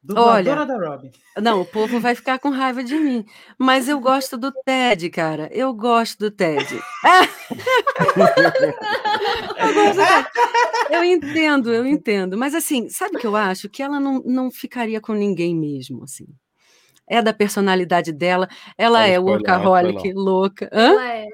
Dubladora 0.04 0.66
da 0.66 0.76
Robin. 0.76 1.10
Não, 1.40 1.62
o 1.62 1.64
povo 1.64 1.98
vai 1.98 2.14
ficar 2.14 2.38
com 2.38 2.50
raiva 2.50 2.84
de 2.84 2.94
mim. 2.94 3.24
Mas 3.58 3.88
eu 3.88 3.98
gosto 3.98 4.36
do 4.36 4.52
Ted, 4.52 5.08
cara. 5.08 5.48
Eu 5.50 5.72
gosto 5.72 6.18
do 6.18 6.30
Ted. 6.30 6.74
eu, 6.74 8.14
gosto 8.14 8.34
do 8.34 8.52
Ted. 8.52 8.74
Eu 10.90 11.02
entendo, 11.04 11.72
eu 11.72 11.86
entendo. 11.86 12.36
Mas 12.36 12.54
assim, 12.54 12.90
sabe 12.90 13.16
o 13.16 13.18
que 13.18 13.26
eu 13.26 13.34
acho? 13.34 13.70
Que 13.70 13.82
ela 13.82 13.98
não, 13.98 14.22
não 14.26 14.50
ficaria 14.50 15.00
com 15.00 15.14
ninguém 15.14 15.56
mesmo, 15.56 16.04
assim. 16.04 16.26
É 17.08 17.22
da 17.22 17.32
personalidade 17.32 18.12
dela. 18.12 18.46
Ela 18.76 19.00
Olha 19.00 19.06
o 19.08 19.10
é 19.10 19.14
spoiler, 19.16 19.34
workaholic, 19.40 20.12
louca. 20.12 20.68
Hã? 20.70 20.92
Ela 20.92 21.12
é. 21.14 21.26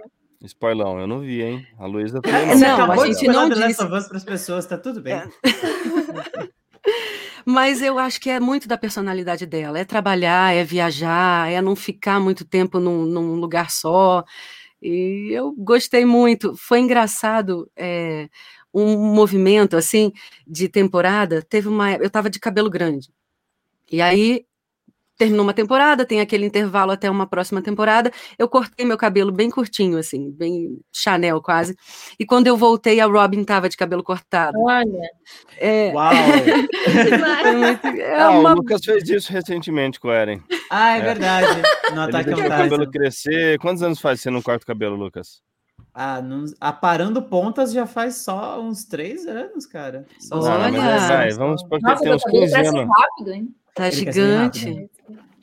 Spoilão, 0.42 0.98
eu 0.98 1.06
não 1.06 1.20
vi, 1.20 1.42
hein? 1.42 1.66
A 1.76 1.86
Luísa 1.86 2.20
É, 2.24 2.54
Você 2.56 2.66
não, 2.66 2.68
não. 2.68 2.84
acabou 2.84 3.04
a 3.04 3.06
gente 3.08 3.26
não 3.26 3.48
disse. 3.50 3.86
para 3.86 3.98
as 3.98 4.24
pessoas, 4.24 4.64
tá 4.64 4.78
tudo 4.78 5.02
bem. 5.02 5.20
Mas 7.44 7.82
eu 7.82 7.98
acho 7.98 8.20
que 8.20 8.30
é 8.30 8.40
muito 8.40 8.68
da 8.68 8.76
personalidade 8.78 9.46
dela. 9.46 9.78
É 9.78 9.84
trabalhar, 9.84 10.54
é 10.54 10.64
viajar, 10.64 11.50
é 11.50 11.60
não 11.60 11.76
ficar 11.76 12.20
muito 12.20 12.44
tempo 12.44 12.78
num, 12.78 13.04
num 13.06 13.34
lugar 13.34 13.70
só. 13.70 14.24
E 14.82 15.30
eu 15.32 15.52
gostei 15.52 16.04
muito. 16.04 16.56
Foi 16.56 16.80
engraçado 16.80 17.70
é, 17.76 18.28
um 18.72 18.96
movimento 19.14 19.76
assim 19.76 20.12
de 20.46 20.68
temporada. 20.68 21.42
Teve 21.42 21.68
uma, 21.68 21.92
eu 21.94 22.06
estava 22.06 22.30
de 22.30 22.40
cabelo 22.40 22.70
grande. 22.70 23.10
E 23.90 24.00
aí 24.00 24.46
terminou 25.20 25.44
uma 25.44 25.52
temporada, 25.52 26.06
tem 26.06 26.18
aquele 26.20 26.46
intervalo 26.46 26.90
até 26.92 27.10
uma 27.10 27.26
próxima 27.26 27.60
temporada. 27.60 28.10
Eu 28.38 28.48
cortei 28.48 28.86
meu 28.86 28.96
cabelo 28.96 29.30
bem 29.30 29.50
curtinho, 29.50 29.98
assim, 29.98 30.30
bem 30.30 30.78
Chanel 30.90 31.42
quase. 31.42 31.76
E 32.18 32.24
quando 32.24 32.46
eu 32.46 32.56
voltei, 32.56 32.98
a 33.00 33.06
Robin 33.06 33.42
estava 33.42 33.68
de 33.68 33.76
cabelo 33.76 34.02
cortado. 34.02 34.58
Olha, 34.58 35.10
É, 35.58 35.92
Uau! 35.92 36.10
foi 36.10 37.52
muito- 37.54 37.86
é 38.00 38.18
Ah, 38.20 38.30
uma 38.30 38.52
o 38.52 38.54
Lucas 38.56 38.80
fez 38.82 39.06
isso 39.10 39.30
recentemente 39.30 40.00
com 40.00 40.08
o 40.08 40.12
Eren. 40.12 40.42
Ah, 40.70 40.96
é 40.96 41.00
É. 41.00 41.02
verdade. 41.02 41.46
No 41.90 41.96
Ele 41.96 42.00
Ataque 42.00 42.24
deixou 42.24 42.44
on 42.44 42.46
o 42.46 42.50
cabelo 42.50 42.90
crescer. 42.90 43.58
Quantos 43.58 43.82
anos 43.82 44.00
faz 44.00 44.20
você 44.22 44.30
não 44.30 44.40
corta 44.40 44.64
o 44.64 44.66
cabelo, 44.66 44.96
Lucas? 44.96 45.42
Ah, 45.92 46.22
não... 46.22 46.44
Aparando 46.60 47.20
pontas 47.22 47.72
já 47.72 47.86
faz 47.86 48.16
só 48.16 48.60
uns 48.60 48.84
três 48.84 49.26
anos, 49.26 49.66
cara. 49.66 50.06
Só 50.18 50.38
Olha! 50.40 50.80
Ah, 50.82 50.94
é, 50.96 51.08
vai, 51.08 51.30
vamos 51.32 51.60
supor 51.60 51.78
que 51.78 51.84
ele 51.86 51.92
nossa, 51.92 52.02
tem 52.04 52.14
uns 52.14 52.22
cabelo 52.22 52.42
15 52.42 52.54
cresce 52.54 52.76
anos. 52.78 52.90
rápido, 52.96 53.32
hein? 53.32 53.54
Tá 53.74 53.86
Ele 53.88 53.96
gigante. 53.96 54.90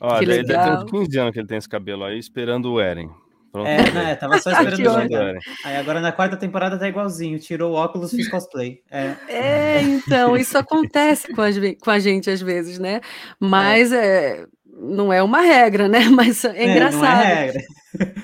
Deve 0.00 0.44
ter 0.44 0.56
legal. 0.58 0.84
uns 0.84 0.90
15 0.90 1.18
anos 1.18 1.32
que 1.32 1.38
ele 1.40 1.46
tem 1.48 1.58
esse 1.58 1.68
cabelo 1.68 2.04
aí, 2.04 2.18
esperando 2.18 2.72
o 2.72 2.80
Eren. 2.80 3.10
Pronto. 3.50 3.66
É, 3.66 3.90
né? 3.92 4.14
Tava 4.14 4.38
só 4.38 4.50
esperando 4.50 4.86
o. 5.10 5.16
Eren. 5.16 5.38
Aí 5.64 5.76
agora 5.76 6.00
na 6.00 6.12
quarta 6.12 6.36
temporada 6.36 6.78
tá 6.78 6.86
igualzinho. 6.88 7.38
Tirou 7.38 7.72
o 7.72 7.74
óculos, 7.74 8.10
fiz 8.10 8.28
cosplay. 8.28 8.80
É. 8.90 9.14
É, 9.28 9.82
então, 9.82 10.36
isso 10.36 10.56
acontece 10.58 11.32
com, 11.34 11.42
as 11.42 11.56
com 11.80 11.90
a 11.90 11.98
gente 11.98 12.30
às 12.30 12.40
vezes, 12.40 12.78
né? 12.78 13.00
Mas 13.40 13.90
é, 13.92 14.44
não 14.80 15.12
é 15.12 15.22
uma 15.22 15.40
regra, 15.40 15.88
né? 15.88 16.08
Mas 16.12 16.44
é 16.44 16.48
É, 16.48 16.52
não 16.52 16.60
é 16.60 16.70
engraçado. 16.70 17.22
regra. 17.24 17.62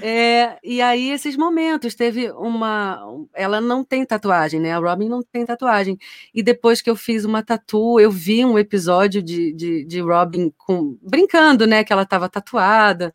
É, 0.03 0.59
e 0.63 0.81
aí, 0.83 1.11
esses 1.11 1.37
momentos, 1.37 1.95
teve 1.95 2.31
uma. 2.33 3.01
Ela 3.35 3.61
não 3.61 3.83
tem 3.85 4.05
tatuagem, 4.05 4.61
né? 4.61 4.73
A 4.73 4.79
Robin 4.79 5.09
não 5.09 5.23
tem 5.23 5.45
tatuagem. 5.47 5.99
E 6.35 6.43
depois 6.43 6.83
que 6.83 6.91
eu 6.91 6.97
fiz 6.97 7.25
uma 7.25 7.43
tatu, 7.43 7.99
eu 7.99 8.11
vi 8.11 8.45
um 8.45 8.59
episódio 8.59 9.23
de, 9.23 9.53
de, 9.55 9.85
de 9.85 10.01
Robin 10.01 10.53
com, 10.59 10.97
brincando, 11.03 11.67
né? 11.67 11.83
Que 11.85 11.93
ela 11.93 12.03
estava 12.03 12.29
tatuada. 12.29 13.13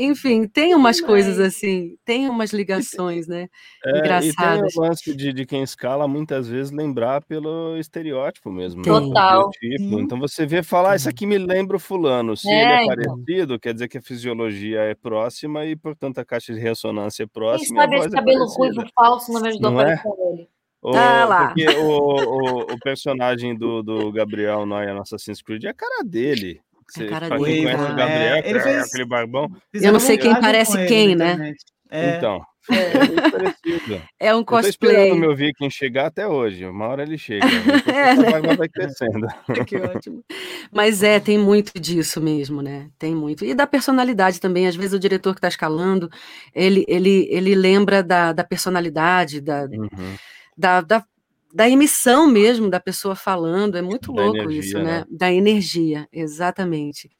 Enfim, 0.00 0.46
tem 0.46 0.76
umas 0.76 1.00
coisas 1.00 1.40
assim, 1.40 1.96
tem 2.04 2.28
umas 2.28 2.52
ligações, 2.52 3.26
né? 3.26 3.48
É, 3.84 3.88
e 3.88 3.92
tem 3.92 3.98
Engraçadas. 4.00 4.76
o 4.76 4.80
lance 4.80 5.12
de, 5.12 5.32
de 5.32 5.44
quem 5.44 5.60
escala 5.64 6.06
muitas 6.06 6.46
vezes 6.46 6.70
lembrar 6.70 7.20
pelo 7.24 7.76
estereótipo 7.76 8.48
mesmo. 8.48 8.80
né? 8.80 8.84
Total. 8.84 9.50
Sim. 9.58 9.98
Então 9.98 10.16
você 10.20 10.46
vê 10.46 10.62
falar, 10.62 10.92
ah, 10.92 10.96
isso 10.96 11.08
aqui 11.08 11.26
me 11.26 11.36
lembra 11.36 11.76
o 11.76 11.80
fulano. 11.80 12.36
Se 12.36 12.48
É, 12.48 12.62
ele 12.62 12.72
é 12.72 12.84
então. 12.84 12.96
parecido, 13.16 13.58
quer 13.58 13.72
dizer 13.74 13.88
que 13.88 13.98
a 13.98 14.02
fisiologia 14.02 14.82
é 14.82 14.94
próxima 14.94 15.66
e, 15.66 15.74
portanto, 15.88 16.18
a 16.18 16.24
caixa 16.24 16.52
de 16.54 16.60
ressonância 16.60 17.22
é 17.22 17.26
Quem 17.26 17.32
próxima. 17.32 17.76
e 17.76 17.78
a 17.78 17.82
sabe 17.82 17.96
esse 17.96 18.06
é 18.08 18.10
cabelo 18.10 18.38
parecida. 18.38 18.58
ruivo 18.58 18.90
falso 18.94 19.32
não 19.32 19.40
me 19.42 19.48
ajudou 19.48 19.70
Não 19.70 19.78
a 19.78 19.82
é? 19.82 19.94
aparecer 19.94 20.22
ele. 20.32 20.48
O, 20.80 20.96
Ah 20.96 21.24
lá. 21.24 21.46
Porque 21.48 21.66
o, 21.68 21.88
o, 21.90 22.60
o 22.74 22.78
personagem 22.80 23.56
do, 23.56 23.82
do 23.82 24.12
Gabriel 24.12 24.64
Noia 24.64 24.94
no 24.94 25.00
Assassin's 25.02 25.42
Creed 25.42 25.64
é 25.64 25.68
a 25.70 25.74
cara 25.74 26.04
dele. 26.04 26.60
Você, 26.88 27.06
cara 27.06 27.26
pra 27.26 27.36
quem 27.36 27.44
dele, 27.46 27.62
conhece 27.64 27.82
o 27.82 27.86
tá? 27.88 27.92
Gabriel, 27.94 28.34
É, 28.36 28.42
que 28.42 28.48
ele 28.48 28.58
é 28.58 28.62
fez- 28.62 28.82
aquele 28.86 29.04
barbão. 29.04 29.50
Eu 29.74 29.92
não 29.92 30.00
sei 30.00 30.16
quem 30.16 30.40
parece 30.40 30.86
quem, 30.86 31.14
né? 31.16 31.32
internet. 31.32 31.56
É. 31.90 32.16
Então, 32.16 32.40
é. 32.70 34.02
É 34.20 34.34
um 34.34 34.38
Eu 34.40 34.44
tô 34.44 34.58
esperando 34.60 35.14
o 35.14 35.16
cosplay. 35.16 35.20
meu 35.20 35.34
Viking 35.36 35.70
chegar 35.70 36.06
até 36.06 36.26
hoje. 36.26 36.64
Uma 36.66 36.88
hora 36.88 37.02
ele 37.02 37.16
chega. 37.18 37.46
É, 37.86 38.14
né? 38.14 38.30
barba 38.30 38.56
vai 38.56 38.68
crescendo. 38.68 39.26
que 39.66 39.76
ótimo. 39.76 40.24
Mas 40.72 41.02
é, 41.02 41.20
tem 41.20 41.38
muito 41.38 41.78
disso 41.80 42.20
mesmo, 42.20 42.60
né? 42.62 42.88
Tem 42.98 43.14
muito. 43.14 43.44
E 43.44 43.54
da 43.54 43.66
personalidade 43.66 44.40
também. 44.40 44.66
Às 44.66 44.76
vezes 44.76 44.92
o 44.92 44.98
diretor 44.98 45.34
que 45.34 45.38
está 45.38 45.48
escalando, 45.48 46.10
ele, 46.54 46.84
ele, 46.88 47.28
ele 47.30 47.54
lembra 47.54 48.02
da, 48.02 48.32
da 48.32 48.44
personalidade, 48.44 49.40
da, 49.40 49.64
Uhum. 49.64 50.16
da, 50.56 50.80
da, 50.80 51.04
da 51.52 51.68
emissão 51.68 52.26
mesmo 52.26 52.68
da 52.70 52.78
pessoa 52.80 53.14
falando. 53.14 53.76
É 53.76 53.82
muito 53.82 54.12
Da 54.12 54.22
louco 54.22 54.50
isso, 54.50 54.76
energia, 54.78 54.82
né? 54.82 54.98
né? 55.00 55.04
Da 55.10 55.32
energia, 55.32 56.08
exatamente. 56.12 57.10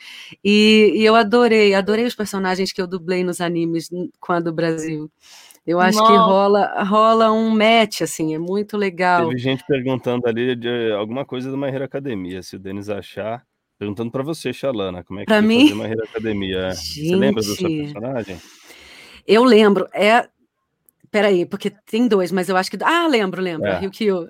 E, 0.45 0.93
e 0.95 1.05
eu 1.05 1.14
adorei, 1.14 1.74
adorei 1.74 2.05
os 2.05 2.14
personagens 2.14 2.72
que 2.72 2.81
eu 2.81 2.87
dublei 2.87 3.24
nos 3.24 3.41
animes 3.41 3.89
com 4.20 4.33
a 4.33 4.41
do 4.41 4.53
Brasil. 4.53 5.11
Eu 5.66 5.81
acho 5.81 5.99
que 5.99 6.12
Nossa. 6.12 6.22
rola, 6.24 6.83
rola 6.85 7.31
um 7.33 7.51
match, 7.51 8.01
assim, 8.01 8.35
é 8.35 8.39
muito 8.39 8.76
legal. 8.76 9.29
Teve 9.29 9.39
gente 9.39 9.62
perguntando 9.66 10.26
ali 10.26 10.57
de 10.57 10.93
alguma 10.93 11.26
coisa 11.26 11.51
do 11.51 11.59
My 11.59 11.68
Hero 11.68 11.85
Academia. 11.85 12.43
Se 12.43 12.57
o 12.57 12.59
Denis 12.59 12.89
achar. 12.89 13.47
Perguntando 13.79 14.11
pra 14.11 14.24
você, 14.24 14.53
Xalana, 14.53 15.05
como 15.05 15.20
é 15.20 15.22
que 15.22 15.26
Pra 15.26 15.39
foi 15.39 15.47
mim? 15.47 15.68
fazer 15.68 15.74
My 15.81 15.91
Hero 15.93 16.05
Academia? 16.05 16.59
é. 16.68 16.74
Você 16.74 17.14
lembra 17.14 17.43
do 17.43 17.55
seu 17.55 17.68
Gente. 17.68 17.93
personagem? 17.93 18.41
Eu 19.26 19.45
lembro, 19.45 19.87
é. 19.93 20.26
Peraí, 21.11 21.46
porque 21.46 21.70
tem 21.86 22.06
dois, 22.09 22.30
mas 22.32 22.48
eu 22.48 22.56
acho 22.56 22.70
que. 22.70 22.78
Ah, 22.82 23.06
lembro, 23.06 23.40
lembro. 23.42 23.66
É. 23.66 23.78
Ryukyu. 23.78 24.26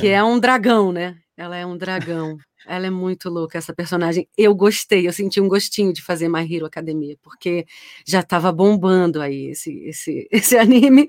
Que 0.00 0.08
É. 0.08 0.12
é 0.12 0.24
um 0.24 0.38
dragão, 0.38 0.92
né? 0.92 1.16
Ela 1.36 1.56
é 1.56 1.66
um 1.66 1.76
dragão. 1.76 2.36
Ela 2.68 2.86
é 2.88 2.90
muito 2.90 3.28
louca, 3.30 3.56
essa 3.58 3.72
personagem. 3.72 4.26
Eu 4.36 4.52
gostei, 4.54 5.06
eu 5.06 5.12
senti 5.12 5.40
um 5.40 5.46
gostinho 5.48 5.92
de 5.92 6.02
fazer 6.02 6.28
My 6.28 6.42
Hero 6.52 6.66
Academia, 6.66 7.16
porque 7.22 7.64
já 8.04 8.20
estava 8.20 8.50
bombando 8.50 9.20
aí 9.20 9.50
esse, 9.50 9.70
esse, 9.84 10.26
esse 10.32 10.58
anime. 10.58 11.08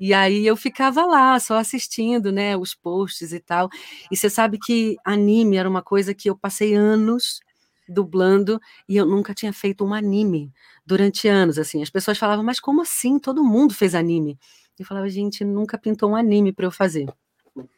E 0.00 0.14
aí 0.14 0.46
eu 0.46 0.56
ficava 0.56 1.04
lá, 1.04 1.38
só 1.38 1.58
assistindo, 1.58 2.32
né? 2.32 2.56
Os 2.56 2.74
posts 2.74 3.32
e 3.32 3.40
tal. 3.40 3.68
E 4.10 4.16
você 4.16 4.30
sabe 4.30 4.58
que 4.58 4.96
anime 5.04 5.56
era 5.58 5.68
uma 5.68 5.82
coisa 5.82 6.14
que 6.14 6.30
eu 6.30 6.36
passei 6.36 6.72
anos 6.74 7.40
dublando 7.88 8.60
e 8.88 8.96
eu 8.96 9.06
nunca 9.06 9.34
tinha 9.34 9.52
feito 9.52 9.84
um 9.84 9.94
anime 9.94 10.52
durante 10.84 11.28
anos, 11.28 11.58
assim. 11.58 11.82
As 11.82 11.90
pessoas 11.90 12.18
falavam, 12.18 12.44
mas 12.44 12.60
como 12.60 12.82
assim? 12.82 13.18
Todo 13.18 13.44
mundo 13.44 13.74
fez 13.74 13.94
anime. 13.94 14.38
Eu 14.78 14.84
falava, 14.84 15.08
gente, 15.08 15.44
nunca 15.44 15.78
pintou 15.78 16.10
um 16.10 16.16
anime 16.16 16.52
para 16.52 16.66
eu 16.66 16.70
fazer. 16.70 17.06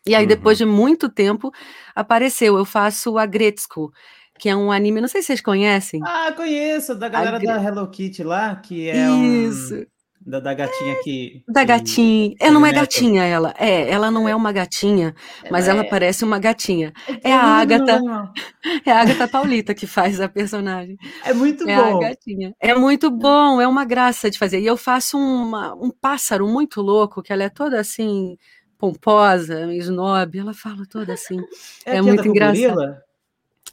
E 0.07 0.15
aí, 0.15 0.27
depois 0.27 0.59
de 0.59 0.65
muito 0.65 1.09
tempo, 1.09 1.53
apareceu. 1.95 2.59
Eu 2.59 2.65
faço 2.65 3.17
a 3.17 3.25
Gretzko, 3.25 3.93
que 4.39 4.49
é 4.49 4.57
um 4.57 4.73
anime, 4.73 5.01
não 5.01 5.09
sei 5.09 5.21
se 5.21 5.29
vocês 5.29 5.41
conhecem. 5.41 6.01
Ah, 6.05 6.33
conheço, 6.37 6.95
da 6.95 7.09
galera 7.09 7.39
da 7.39 7.63
Hello 7.63 7.89
Kitty 7.89 8.25
lá, 8.25 8.57
que 8.57 8.89
é 8.89 9.11
um. 9.11 9.87
Da, 10.29 10.41
da 10.41 10.53
gatinha 10.53 10.95
que. 11.03 11.43
Da 11.49 11.61
que 11.63 11.67
gatinha. 11.67 12.35
É, 12.39 12.45
que 12.47 12.51
não 12.51 12.67
é 12.67 12.71
gatinha 12.73 13.25
ela. 13.25 13.55
É, 13.59 13.89
ela 13.91 14.11
não 14.11 14.29
é 14.29 14.37
uma 14.37 14.53
gatinha, 14.53 15.15
mas 15.51 15.67
ela 15.69 15.81
é- 15.81 15.89
parece 15.89 16.23
uma 16.25 16.39
gatinha. 16.39 16.93
É 17.25 17.31
Não, 17.31 17.37
a 17.39 17.43
Agatha, 17.59 17.99
não, 18.01 18.33
é 18.85 18.91
a 18.93 19.01
Agatha 19.01 19.27
Paulita 19.27 19.75
que 19.75 19.87
faz 19.87 20.21
a 20.21 20.29
personagem. 20.29 20.99
É 21.25 21.33
muito 21.33 21.67
É 21.67 21.75
a 21.75 21.83
bom. 21.83 22.01
gatinha. 22.01 22.55
É 22.61 22.75
muito 22.75 23.11
bom, 23.11 23.59
é 23.61 23.67
uma 23.67 23.87
graça 23.87 24.31
de 24.31 24.39
fazer. 24.39 24.61
E 24.61 24.67
eu 24.67 24.77
faço 24.77 25.17
uma- 25.17 25.75
um 25.75 25.91
pássaro 25.91 26.47
muito 26.47 26.83
louco, 26.83 27.23
que 27.23 27.33
ela 27.33 27.45
é 27.45 27.49
toda 27.49 27.81
assim, 27.81 28.37
pomposa, 28.77 29.73
snob, 29.77 30.39
ela 30.39 30.53
fala 30.55 30.85
toda 30.91 31.13
assim. 31.15 31.37
É, 31.87 31.93
É 31.93 31.95
que 31.97 32.03
muito 32.03 32.29
engraçado. 32.29 32.75
gorila? 32.75 33.03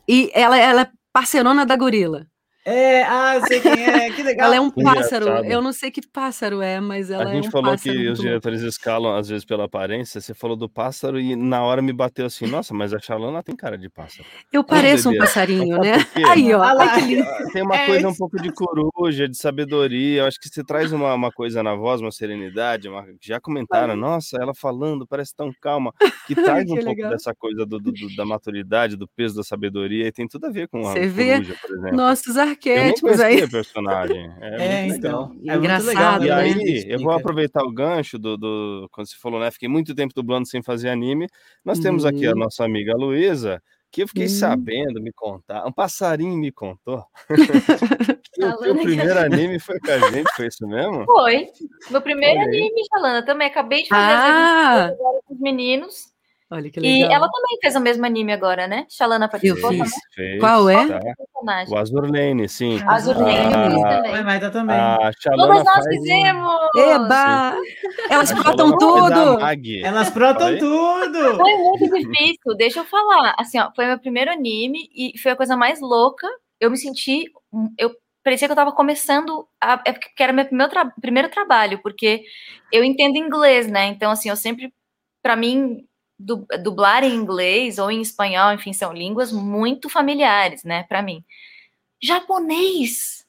E 0.07 0.31
ela, 0.33 0.57
ela 0.57 0.81
é 0.83 0.89
parcerona 1.11 1.65
da 1.65 1.75
gorila. 1.75 2.25
É, 2.67 3.03
ah, 3.03 3.35
eu 3.35 3.45
sei 3.45 3.59
quem 3.61 3.83
é, 3.85 4.09
que 4.09 4.23
legal. 4.23 4.47
Ela 4.47 4.55
é 4.55 4.59
um 4.59 4.71
pássaro. 4.71 5.25
Engraçado. 5.25 5.45
Eu 5.51 5.61
não 5.61 5.71
sei 5.71 5.91
que 5.91 6.01
pássaro 6.01 6.61
é, 6.61 6.79
mas 6.79 7.11
ela 7.11 7.25
A 7.25 7.29
é 7.29 7.35
gente 7.35 7.47
um 7.47 7.51
falou 7.51 7.71
pássaro 7.71 7.83
que 7.83 7.89
os 7.91 7.95
muito 7.97 8.07
louco. 8.17 8.21
diretores 8.23 8.61
escalam, 8.61 9.15
às 9.15 9.29
vezes, 9.29 9.45
pela 9.45 9.65
aparência. 9.65 10.19
Você 10.19 10.33
falou 10.33 10.55
do 10.57 10.67
pássaro 10.67 11.19
e 11.19 11.35
na 11.35 11.61
hora 11.63 11.79
me 11.81 11.93
bateu 11.93 12.25
assim, 12.25 12.47
nossa, 12.47 12.73
mas 12.73 12.91
a 12.93 12.99
Xalana 12.99 13.43
tem 13.43 13.55
cara 13.55 13.77
de 13.77 13.87
pássaro. 13.89 14.27
Eu 14.51 14.63
que 14.63 14.69
pareço 14.71 15.11
um 15.11 15.17
passarinho, 15.17 15.77
né? 15.79 15.93
Aí, 16.27 16.51
ó. 16.53 16.57
Lá. 16.57 16.75
Ai, 16.93 16.99
que 17.07 17.15
lindo. 17.15 17.25
Tem 17.53 17.61
uma 17.61 17.75
É 17.75 17.85
coisa 17.85 18.07
um 18.07 18.09
isso. 18.11 18.17
pouco 18.19 18.41
de 18.41 18.51
coruja, 18.51 19.29
de 19.29 19.37
sabedoria. 19.37 20.21
Eu 20.21 20.25
acho 20.25 20.39
que 20.39 20.49
você 20.49 20.63
traz 20.63 20.91
uma, 20.91 21.13
uma 21.13 21.31
coisa 21.31 21.61
na 21.61 21.75
voz, 21.75 22.01
uma 22.01 22.11
serenidade. 22.11 22.89
uma- 22.89 23.05
Já 23.21 23.39
comentaram, 23.39 23.95
nossa, 23.95 24.37
ela 24.41 24.53
falando, 24.55 25.05
parece 25.07 25.35
tão 25.35 25.51
calma. 25.61 25.93
Que 26.25 26.33
traz 26.33 26.63
um 26.71 26.73
Que 26.75 26.83
pouco 26.83 26.89
legal. 26.97 27.11
dessa 27.11 27.35
coisa 27.35 27.67
do, 27.67 27.79
do- 27.79 27.91
do- 27.91 28.15
da 28.15 28.25
maturidade, 28.25 28.95
do 28.97 29.07
peso 29.07 29.35
da 29.35 29.43
sabedoria. 29.43 30.07
E 30.07 30.11
tem 30.11 30.27
tudo 30.27 30.47
a 30.47 30.49
ver 30.49 30.67
com 30.67 30.79
a 30.87 30.93
Você 30.93 31.07
vê 31.07 31.33
coruja, 31.33 31.55
por 31.61 31.77
exemplo. 31.77 31.95
nossos 31.95 32.35
arquétipos 32.55 33.19
aí. 33.19 33.35
conhecia 33.37 33.45
a 33.45 33.49
personagem. 33.49 34.31
É, 34.41 34.47
É, 34.47 34.81
muito 34.87 35.03
legal. 35.03 35.23
então. 35.23 35.23
É 35.23 35.35
muito 35.35 35.55
Engraçado, 35.57 36.21
legal. 36.21 36.21
E 36.21 36.27
né? 36.27 36.33
aí, 36.35 36.51
Explica. 36.75 36.91
eu 36.93 36.99
vou 36.99 37.11
aproveitar 37.11 37.63
o 37.63 37.71
gancho 37.71 38.17
do, 38.19 38.37
do- 38.37 38.89
Quando 38.91 39.07
você 39.07 39.15
falou, 39.17 39.39
né? 39.39 39.51
Fiquei 39.51 39.69
muito 39.69 39.93
tempo 39.95 40.13
dublando 40.15 40.47
sem 40.47 40.61
fazer 40.63 40.89
anime. 40.89 41.27
Nós 41.63 41.79
temos 41.79 42.05
aqui 42.05 42.25
a 42.27 42.31
Uhum. 42.31 42.39
nossa 42.39 42.63
amiga 42.65 42.93
Luísa, 42.95 43.61
que 43.91 44.03
eu 44.03 44.07
fiquei 44.07 44.23
Uhum. 44.25 44.29
sabendo, 44.29 45.01
me 45.01 45.11
contar. 45.13 45.65
Um 45.65 45.71
passarinho 45.71 46.37
me 46.37 46.51
contou. 46.51 47.03
que 48.33 48.43
o 48.45 48.57
teu 48.57 48.75
primeiro 48.75 49.17
anime 49.19 49.59
foi 49.59 49.79
com 49.79 49.91
a 49.91 49.99
gente, 50.11 50.29
foi 50.35 50.47
isso 50.47 50.67
mesmo? 50.67 51.05
Foi. 51.05 51.47
Meu 51.89 52.01
primeiro 52.01 52.39
Olha 52.39 52.49
aí. 52.49 52.57
anime, 52.57 52.81
Shalana, 52.93 53.25
também. 53.25 53.47
Acabei 53.47 53.83
de 53.83 53.89
fazer 53.89 54.01
as 54.13 54.19
Ah, 54.21 54.83
agora 54.87 55.19
com 55.25 55.33
os 55.33 55.39
meninos. 55.39 56.13
Olha 56.49 56.69
que 56.69 56.79
E 56.79 57.01
legal. 57.03 57.11
ela 57.11 57.29
também 57.31 57.57
fez 57.61 57.75
o 57.75 57.79
mesmo 57.79 58.05
anime 58.05 58.31
agora, 58.33 58.67
né? 58.67 58.85
Shalana 58.89 59.27
participou 59.27 59.71
fiz. 59.71 59.79
também. 59.79 59.99
Fez, 60.13 60.39
Qual 60.39 60.69
é? 60.69 60.87
tá. 60.87 60.99
O 61.69 61.77
Azurlane, 61.77 62.49
sim. 62.49 62.79
Azurlane, 62.87 63.35
Ah, 63.53 63.65
eu 63.65 63.71
fiz 63.71 63.83
A 63.83 64.01
também. 64.01 64.23
Maida 64.23 64.49
também. 64.51 64.75
A 64.75 65.11
Xalana 65.21 65.47
Todas 65.47 65.65
nós 65.65 65.73
faz... 65.75 65.87
fizemos! 65.87 66.59
Eba! 66.75 67.55
Elas 68.09 68.29
Xalana 68.29 68.43
faz 68.43 68.59
a 68.59 68.77
tudo! 68.77 69.85
Elas 69.85 70.09
protam 70.09 70.57
tudo! 70.57 71.37
Foi 71.37 71.55
muito 71.57 71.89
difícil, 72.09 72.55
deixa 72.57 72.79
eu 72.79 72.85
falar. 72.85 73.35
Assim, 73.37 73.59
ó, 73.59 73.71
foi 73.75 73.85
meu 73.85 73.99
primeiro 73.99 74.31
anime 74.31 74.89
e 74.95 75.17
foi 75.19 75.31
a 75.33 75.35
coisa 75.35 75.55
mais 75.55 75.79
louca. 75.81 76.27
Eu 76.59 76.71
me 76.71 76.77
senti. 76.77 77.25
Eu 77.77 77.91
parecia 78.23 78.47
que 78.47 78.51
eu 78.51 78.55
tava 78.55 78.71
começando. 78.71 79.47
A, 79.61 79.81
é 79.85 79.91
porque 79.91 80.23
era 80.23 80.33
meu 80.33 80.45
primeiro, 80.45 80.71
tra- 80.71 80.91
primeiro 80.99 81.29
trabalho, 81.29 81.79
porque 81.83 82.23
eu 82.71 82.83
entendo 82.83 83.17
inglês, 83.17 83.67
né? 83.67 83.85
Então, 83.87 84.09
assim, 84.09 84.29
eu 84.29 84.35
sempre. 84.35 84.73
Pra 85.21 85.35
mim, 85.35 85.85
du- 86.17 86.45
dublar 86.63 87.03
em 87.03 87.13
inglês 87.13 87.77
ou 87.77 87.89
em 87.91 88.01
espanhol, 88.01 88.53
enfim, 88.53 88.73
são 88.73 88.93
línguas 88.93 89.31
muito 89.31 89.89
familiares, 89.89 90.63
né? 90.63 90.83
Pra 90.83 91.01
mim. 91.01 91.23
Japonês! 92.01 93.25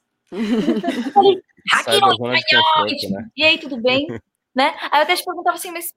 Falei, 1.13 1.41
Sai 1.83 1.97
"Aqui 1.97 1.99
da 2.01 2.07
no 2.07 2.15
zona 2.15 2.33
de 2.33 2.39
espanhol!" 2.39 2.63
conforto, 2.75 3.09
né? 3.11 3.29
E 3.35 3.43
aí, 3.43 3.57
tudo 3.59 3.81
bem? 3.81 4.07
né? 4.55 4.75
Aí 4.91 4.99
eu 4.99 5.03
até 5.03 5.15
te 5.15 5.23
perguntava 5.25 5.55
assim, 5.57 5.71
mas 5.71 5.93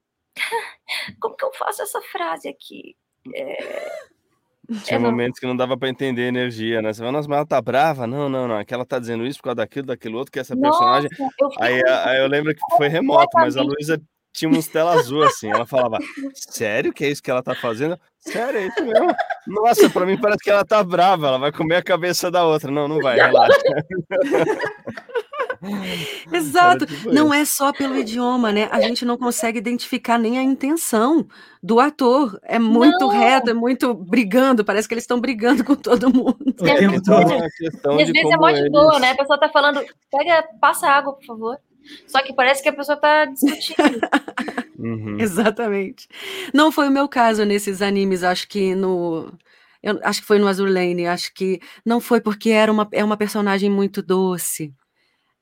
como 1.21 1.37
que 1.37 1.45
eu 1.45 1.53
faço 1.53 1.83
essa 1.83 2.01
frase 2.03 2.49
aqui? 2.49 2.97
Tinha 4.85 4.97
É, 4.97 4.99
não- 4.99 5.11
momentos 5.11 5.39
que 5.41 5.47
não 5.47 5.57
dava 5.57 5.77
pra 5.77 5.89
entender 5.89 6.23
a 6.25 6.29
energia, 6.29 6.81
né? 6.81 6.93
Você 6.93 7.01
fala, 7.01 7.13
nossa, 7.13 7.29
mas 7.29 7.39
ela 7.39 7.47
tá 7.47 7.61
brava? 7.61 8.07
Não, 8.07 8.29
não, 8.29 8.47
não. 8.47 8.57
Aquela 8.57 8.85
tá 8.87 8.99
dizendo 8.99 9.27
isso 9.27 9.39
por 9.39 9.45
causa 9.45 9.57
daquilo, 9.57 9.87
daquilo 9.87 10.19
outro, 10.19 10.31
que 10.33 10.39
essa 10.39 10.57
personagem. 10.57 11.11
Nossa, 11.19 11.35
eu 11.41 11.51
fiquei 11.51 11.67
Aí, 11.67 11.83
aí 11.89 12.21
eu 12.21 12.29
lembro 12.29 12.55
que 12.55 12.61
foi 12.77 12.89
remoto, 12.89 13.31
mas 13.35 13.57
a 13.57 13.63
Luísa 13.63 14.01
tinha 14.33 14.51
uns 14.51 14.67
tela 14.69 14.93
azul 14.95 15.23
assim. 15.23 15.49
Ela 15.51 15.67
falava, 15.67 15.99
sério 16.35 16.93
que 16.93 17.05
é 17.05 17.09
isso 17.11 17.23
que 17.23 17.31
ela 17.31 17.43
tá 17.43 17.55
fazendo? 17.55 17.99
Sério, 18.19 18.59
é 18.61 18.67
isso 18.67 18.85
mesmo? 18.85 19.15
Nossa, 19.47 19.89
pra 19.89 20.05
mim 20.07 20.19
parece 20.21 20.43
que 20.45 20.51
ela 20.51 20.65
tá 20.65 20.83
brava, 20.85 21.29
ela 21.29 21.39
vai 21.39 21.51
comer 21.53 21.77
a 21.77 21.83
cabeça 21.83 22.31
da 22.31 22.45
outra. 22.45 22.71
Não, 22.71 22.87
não 22.87 23.01
vai, 23.01 23.17
relaxa. 23.17 23.59
Exato. 26.33 26.87
Tipo 26.87 27.13
Não 27.13 27.27
isso. 27.27 27.35
é 27.35 27.45
só 27.45 27.73
pelo 27.73 27.97
idioma, 27.99 28.51
né? 28.53 28.69
A 28.73 28.81
gente 28.81 29.05
não 29.05 29.17
consegue 29.19 29.59
identificar 29.59 30.19
nem 30.19 30.39
a 30.39 30.43
intenção 30.43 31.27
do 31.63 31.79
ator. 31.81 32.39
É 32.45 32.59
muito 32.59 32.99
Não. 33.01 33.09
reto, 33.09 33.51
é 33.51 33.55
muito 33.55 33.93
brigando. 33.95 34.65
Parece 34.65 34.89
que 34.89 34.95
eles 34.95 35.05
estão 35.05 35.21
brigando 35.21 35.63
com 35.65 35.77
todo 35.77 36.13
mundo. 36.13 36.39
É. 36.63 36.85
É 36.85 36.89
uma 36.89 37.01
questão 37.51 37.99
às 37.99 38.07
de 38.07 38.13
vezes 38.13 38.31
é 38.33 38.37
boa, 38.37 38.53
eles- 38.53 39.01
né? 39.01 39.11
A 39.11 39.17
pessoa 39.17 39.39
tá 39.39 39.49
falando, 39.51 39.83
pega, 40.11 40.45
passa 40.61 40.89
água, 40.89 41.13
por 41.15 41.25
favor. 41.25 41.59
Só 42.07 42.23
que 42.23 42.35
parece 42.35 42.63
que 42.63 42.69
a 42.69 42.73
pessoa 42.73 42.97
tá 42.97 43.25
discutindo. 43.27 44.01
Uhum. 44.79 45.21
Exatamente. 45.21 46.09
Não 46.55 46.73
foi 46.73 46.89
o 46.89 46.91
meu 46.91 47.07
caso 47.07 47.45
nesses 47.45 47.83
animes, 47.83 48.23
acho 48.23 48.49
que 48.49 48.75
no. 48.75 49.31
Eu 49.83 50.01
acho 50.03 50.23
que 50.23 50.27
foi 50.27 50.39
no 50.39 50.47
Azur 50.47 50.71
Lane, 50.71 51.07
acho 51.07 51.35
que 51.35 51.61
não 51.85 52.01
foi 52.01 52.19
porque 52.21 52.49
era 52.49 52.73
uma, 52.73 52.89
é 52.93 53.05
uma 53.05 53.17
personagem 53.17 53.69
muito 53.71 54.03
doce. 54.03 54.73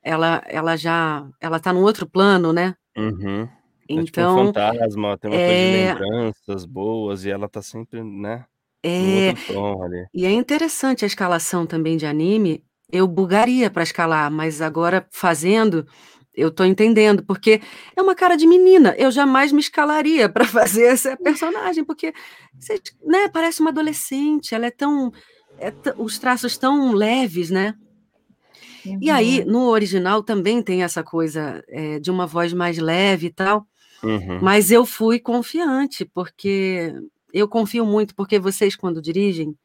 Ela, 0.03 0.41
ela 0.45 0.75
já, 0.75 1.25
ela 1.39 1.59
tá 1.59 1.71
num 1.71 1.83
outro 1.83 2.05
plano, 2.05 2.51
né? 2.51 2.75
Uhum. 2.97 3.43
É 3.43 3.47
tipo 3.47 3.95
um 3.95 3.99
Então, 4.01 4.35
fantasma, 4.45 5.17
tem 5.17 5.31
uma 5.31 5.39
é- 5.39 5.45
coisa 5.45 5.61
de 5.61 5.71
lembranças 5.71 6.65
boas 6.65 7.23
e 7.25 7.29
ela 7.29 7.47
tá 7.47 7.61
sempre, 7.61 8.03
né, 8.03 8.45
é, 8.83 9.33
e 10.13 10.25
é 10.25 10.31
interessante 10.31 11.03
a 11.03 11.07
escalação 11.07 11.65
também 11.65 11.97
de 11.97 12.05
anime. 12.05 12.63
Eu 12.91 13.07
bugaria 13.07 13.69
para 13.69 13.83
escalar, 13.83 14.31
mas 14.31 14.61
agora 14.61 15.05
fazendo, 15.11 15.85
eu 16.39 16.51
tô 16.51 16.63
entendendo, 16.63 17.23
porque 17.23 17.61
é 17.95 18.01
uma 18.01 18.15
cara 18.15 18.35
de 18.35 18.47
menina. 18.47 18.95
Eu 18.97 19.11
jamais 19.11 19.51
me 19.51 19.59
escalaria 19.59 20.29
para 20.29 20.45
fazer 20.47 20.85
essa 20.85 21.17
personagem, 21.17 21.83
porque 21.83 22.13
né, 23.05 23.27
parece 23.29 23.61
uma 23.61 23.69
adolescente, 23.69 24.55
ela 24.55 24.65
é 24.65 24.71
tão 24.71 25.11
é 25.59 25.73
os 25.97 26.17
traços 26.17 26.57
tão 26.57 26.93
leves, 26.93 27.49
né? 27.49 27.75
Uhum. 28.85 28.97
E 29.01 29.09
aí, 29.09 29.41
uhum. 29.41 29.51
no 29.51 29.67
original 29.67 30.23
também 30.23 30.61
tem 30.61 30.83
essa 30.83 31.03
coisa 31.03 31.63
é, 31.67 31.99
de 31.99 32.09
uma 32.09 32.25
voz 32.25 32.53
mais 32.53 32.77
leve 32.77 33.27
e 33.27 33.31
tal. 33.31 33.67
Uhum. 34.01 34.39
Mas 34.41 34.71
eu 34.71 34.85
fui 34.85 35.19
confiante, 35.19 36.05
porque 36.05 36.93
eu 37.33 37.47
confio 37.47 37.85
muito, 37.85 38.15
porque 38.15 38.39
vocês, 38.39 38.75
quando 38.75 39.01
dirigem 39.01 39.55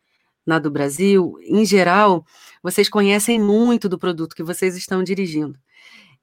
na 0.44 0.58
do 0.58 0.70
Brasil, 0.70 1.36
em 1.42 1.64
geral, 1.64 2.24
vocês 2.62 2.88
conhecem 2.88 3.40
muito 3.40 3.88
do 3.88 3.98
produto 3.98 4.34
que 4.34 4.42
vocês 4.42 4.76
estão 4.76 5.02
dirigindo. 5.02 5.58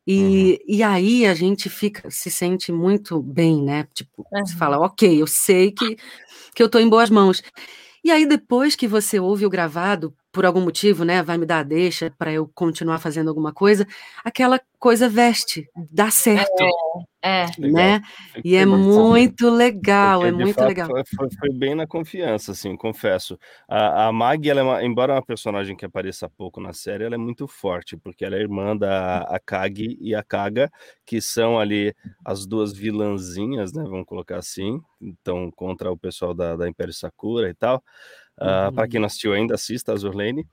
E, 0.05 0.59
uhum. 0.67 0.75
e 0.75 0.83
aí 0.83 1.25
a 1.25 1.33
gente 1.33 1.69
fica, 1.69 2.09
se 2.09 2.31
sente 2.31 2.71
muito 2.71 3.21
bem, 3.21 3.63
né? 3.63 3.87
Tipo, 3.93 4.25
uhum. 4.31 4.45
você 4.45 4.55
fala, 4.55 4.79
ok, 4.79 5.21
eu 5.21 5.27
sei 5.27 5.71
que, 5.71 5.95
que 6.55 6.61
eu 6.61 6.65
estou 6.65 6.81
em 6.81 6.89
boas 6.89 7.09
mãos. 7.09 7.41
E 8.03 8.09
aí, 8.09 8.25
depois 8.25 8.75
que 8.75 8.87
você 8.87 9.19
ouve 9.19 9.45
o 9.45 9.49
gravado, 9.49 10.13
por 10.31 10.45
algum 10.45 10.61
motivo, 10.61 11.03
né, 11.03 11.21
vai 11.21 11.37
me 11.37 11.45
dar 11.45 11.59
a 11.59 11.63
deixa 11.63 12.11
para 12.17 12.31
eu 12.31 12.49
continuar 12.55 12.97
fazendo 12.97 13.27
alguma 13.27 13.53
coisa, 13.53 13.85
aquela 14.23 14.59
coisa 14.79 15.07
veste, 15.07 15.69
dá 15.91 16.09
certo. 16.09 16.63
É, 16.63 16.69
é. 17.23 17.45
Né? 17.59 18.01
E 18.43 18.55
é 18.55 18.65
muito 18.65 19.49
legal, 19.49 20.21
Porque, 20.21 20.33
é 20.33 20.37
muito 20.37 20.55
fato, 20.55 20.67
legal. 20.67 20.89
Foi, 21.15 21.29
foi, 21.29 21.53
bem 21.53 21.75
na 21.75 21.85
confiança, 21.85 22.51
assim, 22.51 22.75
confesso. 22.75 23.37
A, 23.67 24.07
a 24.07 24.11
Mag, 24.11 24.49
ela 24.49 24.61
é 24.61 24.63
uma, 24.63 24.83
embora 24.83 25.13
uma 25.13 25.21
personagem 25.21 25.75
que 25.75 25.85
apareça 25.85 26.27
pouco 26.27 26.59
na 26.59 26.73
série, 26.73 27.03
ela 27.03 27.15
é 27.15 27.19
muito 27.19 27.47
forte, 27.47 27.95
porque 27.95 28.25
ela 28.25 28.35
é 28.35 28.39
irmã 28.39 28.75
da 28.75 29.19
a 29.19 29.39
Kag 29.39 29.97
e 30.01 30.15
a 30.15 30.23
Kaga, 30.23 30.71
que 31.05 31.21
são 31.21 31.59
ali 31.59 31.93
as 32.25 32.47
duas 32.47 32.73
vilãzinhas, 32.73 33.71
né, 33.71 33.83
vamos 33.83 34.05
colocar 34.05 34.37
assim, 34.37 34.81
então 34.99 35.51
contra 35.51 35.91
o 35.91 35.97
pessoal 35.97 36.33
da, 36.33 36.55
da 36.55 36.67
Império 36.67 36.93
Sakura 36.93 37.49
e 37.49 37.53
tal. 37.53 37.83
Uh, 38.39 38.43
ah, 38.43 38.67
uhum. 38.69 38.75
Para 38.75 38.87
quem 38.87 38.99
não 38.99 39.05
assistiu 39.05 39.33
ainda, 39.33 39.53
assista 39.53 39.93
a 39.93 39.95
Zurlane. 39.95 40.47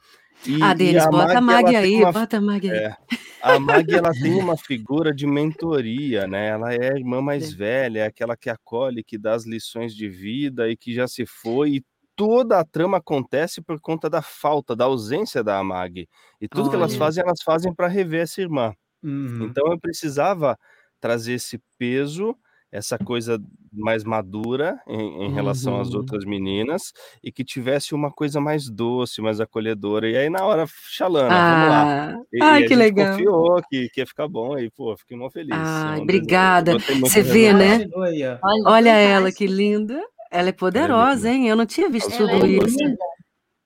E, 0.46 0.62
ah, 0.62 0.72
Denis, 0.72 1.02
a 1.02 1.10
bota 1.10 1.26
Mag, 1.26 1.36
a 1.36 1.40
Mag 1.40 1.76
aí, 1.76 1.96
uma, 1.96 2.12
bota 2.12 2.36
a 2.36 2.40
Mag 2.40 2.70
aí. 2.70 2.76
É, 2.78 2.96
a 3.42 3.58
Mag, 3.58 3.92
ela 3.92 4.12
tem 4.12 4.34
uma 4.34 4.56
figura 4.56 5.12
de 5.14 5.26
mentoria, 5.26 6.26
né? 6.26 6.48
Ela 6.48 6.72
é 6.74 6.92
a 6.92 6.96
irmã 6.96 7.20
mais 7.20 7.52
é. 7.52 7.56
velha, 7.56 8.00
é 8.00 8.06
aquela 8.06 8.36
que 8.36 8.48
acolhe, 8.48 9.02
que 9.02 9.18
dá 9.18 9.34
as 9.34 9.44
lições 9.44 9.94
de 9.94 10.08
vida 10.08 10.68
e 10.68 10.76
que 10.76 10.94
já 10.94 11.08
se 11.08 11.26
foi. 11.26 11.76
E 11.76 11.84
toda 12.14 12.58
a 12.58 12.64
trama 12.64 12.98
acontece 12.98 13.60
por 13.60 13.80
conta 13.80 14.08
da 14.08 14.22
falta, 14.22 14.74
da 14.74 14.84
ausência 14.84 15.42
da 15.42 15.62
Mag. 15.62 16.08
E 16.40 16.48
tudo 16.48 16.62
Olha. 16.62 16.70
que 16.70 16.76
elas 16.76 16.96
fazem, 16.96 17.22
elas 17.22 17.42
fazem 17.42 17.74
para 17.74 17.88
rever 17.88 18.22
essa 18.22 18.40
irmã. 18.40 18.74
Uhum. 19.02 19.44
Então 19.44 19.70
eu 19.72 19.78
precisava 19.78 20.58
trazer 21.00 21.34
esse 21.34 21.60
peso 21.78 22.36
essa 22.70 22.98
coisa 22.98 23.40
mais 23.72 24.04
madura 24.04 24.78
em, 24.86 25.26
em 25.26 25.32
relação 25.32 25.74
uhum. 25.74 25.80
às 25.80 25.94
outras 25.94 26.24
meninas 26.24 26.92
e 27.22 27.32
que 27.32 27.44
tivesse 27.44 27.94
uma 27.94 28.10
coisa 28.10 28.40
mais 28.40 28.68
doce, 28.68 29.22
mais 29.22 29.40
acolhedora. 29.40 30.08
E 30.08 30.16
aí, 30.16 30.28
na 30.28 30.44
hora, 30.44 30.66
Xalana, 30.66 31.34
ah, 31.34 31.54
vamos 31.54 31.68
lá. 31.68 31.82
Ah, 31.82 32.22
e, 32.32 32.42
ai, 32.42 32.62
e 32.62 32.68
que 32.68 32.74
legal. 32.74 33.12
confiou 33.12 33.62
que, 33.68 33.88
que 33.88 34.00
ia 34.00 34.06
ficar 34.06 34.28
bom 34.28 34.58
e, 34.58 34.70
pô, 34.70 34.96
fiquei 34.96 35.16
muito 35.16 35.32
feliz. 35.32 35.50
Ai, 35.52 36.00
obrigada. 36.00 36.76
Você 37.00 37.22
vê, 37.22 37.52
né? 37.52 37.86
Olha, 37.94 38.40
Olha 38.66 38.90
ela, 38.90 39.32
que 39.32 39.46
linda. 39.46 40.02
Ela 40.30 40.50
é 40.50 40.52
poderosa, 40.52 41.30
hein? 41.30 41.48
Eu 41.48 41.56
não 41.56 41.64
tinha 41.64 41.88
visto 41.88 42.12
ela 42.12 42.30
tudo 42.30 42.44
é 42.44 42.48
isso. 42.48 42.78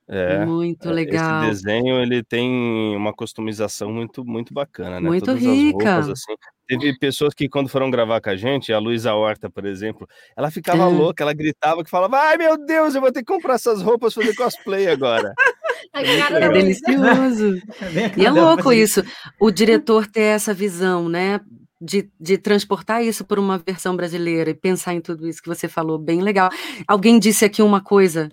É, 0.08 0.44
muito 0.44 0.90
legal. 0.90 1.44
Esse 1.44 1.64
desenho 1.64 2.00
ele 2.02 2.22
tem 2.22 2.94
uma 2.94 3.14
customização 3.14 3.90
muito 3.90 4.24
muito 4.24 4.52
bacana, 4.52 5.00
né? 5.00 5.08
Muito 5.08 5.24
Todas 5.24 5.42
rica. 5.42 5.94
Roupas, 5.94 6.10
assim. 6.10 6.34
Teve 6.78 6.98
pessoas 6.98 7.34
que 7.34 7.48
quando 7.48 7.68
foram 7.68 7.90
gravar 7.90 8.20
com 8.20 8.30
a 8.30 8.36
gente, 8.36 8.72
a 8.72 8.78
Luísa 8.78 9.14
Horta, 9.14 9.50
por 9.50 9.64
exemplo, 9.64 10.08
ela 10.36 10.50
ficava 10.50 10.84
é. 10.84 10.86
louca, 10.86 11.22
ela 11.22 11.32
gritava 11.32 11.84
que 11.84 11.90
falava: 11.90 12.18
"Ai, 12.18 12.36
meu 12.36 12.56
Deus, 12.56 12.94
eu 12.94 13.00
vou 13.00 13.12
ter 13.12 13.20
que 13.20 13.32
comprar 13.32 13.54
essas 13.54 13.82
roupas 13.82 14.14
fazer 14.14 14.34
cosplay 14.34 14.88
agora". 14.88 15.34
é 15.92 16.48
delicioso. 16.48 17.60
É 17.82 18.20
e 18.20 18.24
é 18.24 18.30
louco 18.30 18.72
isso, 18.72 19.02
o 19.40 19.50
diretor 19.50 20.06
ter 20.06 20.22
essa 20.22 20.54
visão, 20.54 21.08
né? 21.08 21.40
De, 21.80 22.08
de, 22.18 22.38
transportar 22.38 23.02
isso 23.02 23.24
por 23.24 23.40
uma 23.40 23.58
versão 23.58 23.96
brasileira 23.96 24.50
e 24.50 24.54
pensar 24.54 24.94
em 24.94 25.00
tudo 25.00 25.28
isso 25.28 25.42
que 25.42 25.48
você 25.48 25.68
falou, 25.68 25.98
bem 25.98 26.22
legal. 26.22 26.48
Alguém 26.86 27.18
disse 27.18 27.44
aqui 27.44 27.60
uma 27.60 27.82
coisa 27.82 28.30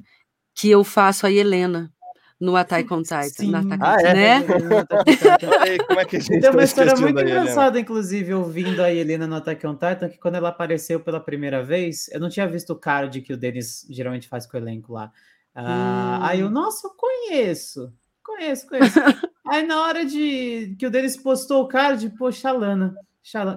que 0.56 0.70
eu 0.70 0.84
faço 0.84 1.26
a 1.26 1.32
Helena 1.32 1.92
no 2.40 2.56
Attack 2.56 2.92
on 2.94 3.02
Titan. 3.02 3.58
Attack, 3.58 3.82
ah, 3.82 4.02
é? 4.02 4.14
Né? 4.14 5.78
Como 5.88 6.00
é 6.00 6.06
que 6.06 6.18
a 6.18 6.20
gente 6.20 6.40
Tem 6.40 6.50
uma 6.50 6.64
história 6.64 6.96
muito 6.96 7.20
engraçada, 7.20 7.80
inclusive, 7.80 8.34
ouvindo 8.34 8.82
a 8.82 8.94
Helena 8.94 9.28
no 9.28 9.36
Attack 9.36 9.66
on 9.68 9.74
Titan, 9.74 10.10
que 10.10 10.18
quando 10.18 10.36
ela 10.36 10.50
apareceu 10.50 11.00
pela 11.00 11.20
primeira 11.20 11.62
vez, 11.62 12.10
eu 12.14 12.20
não 12.20 12.30
tinha 12.30 12.48
visto 12.48 12.72
o 12.72 12.76
card 12.76 13.22
que 13.22 13.34
o 13.34 13.38
Denis 13.38 13.86
geralmente 13.90 14.28
faz 14.28 14.46
com 14.46 14.56
o 14.56 14.60
elenco 14.60 14.94
lá. 14.94 15.12
Uh, 15.56 15.60
hum. 15.60 16.24
Aí 16.24 16.40
eu, 16.40 16.50
nossa, 16.50 16.88
eu 16.88 16.92
conheço. 16.92 17.92
Conheço, 18.24 18.68
conheço. 18.68 19.00
aí 19.48 19.66
na 19.66 19.82
hora 19.82 20.06
de 20.06 20.76
que 20.80 20.86
o 20.86 20.92
Denis 20.92 21.18
postou 21.18 21.64
o 21.64 21.68
card, 21.68 22.10
poxa, 22.12 22.52
Lana. 22.52 22.96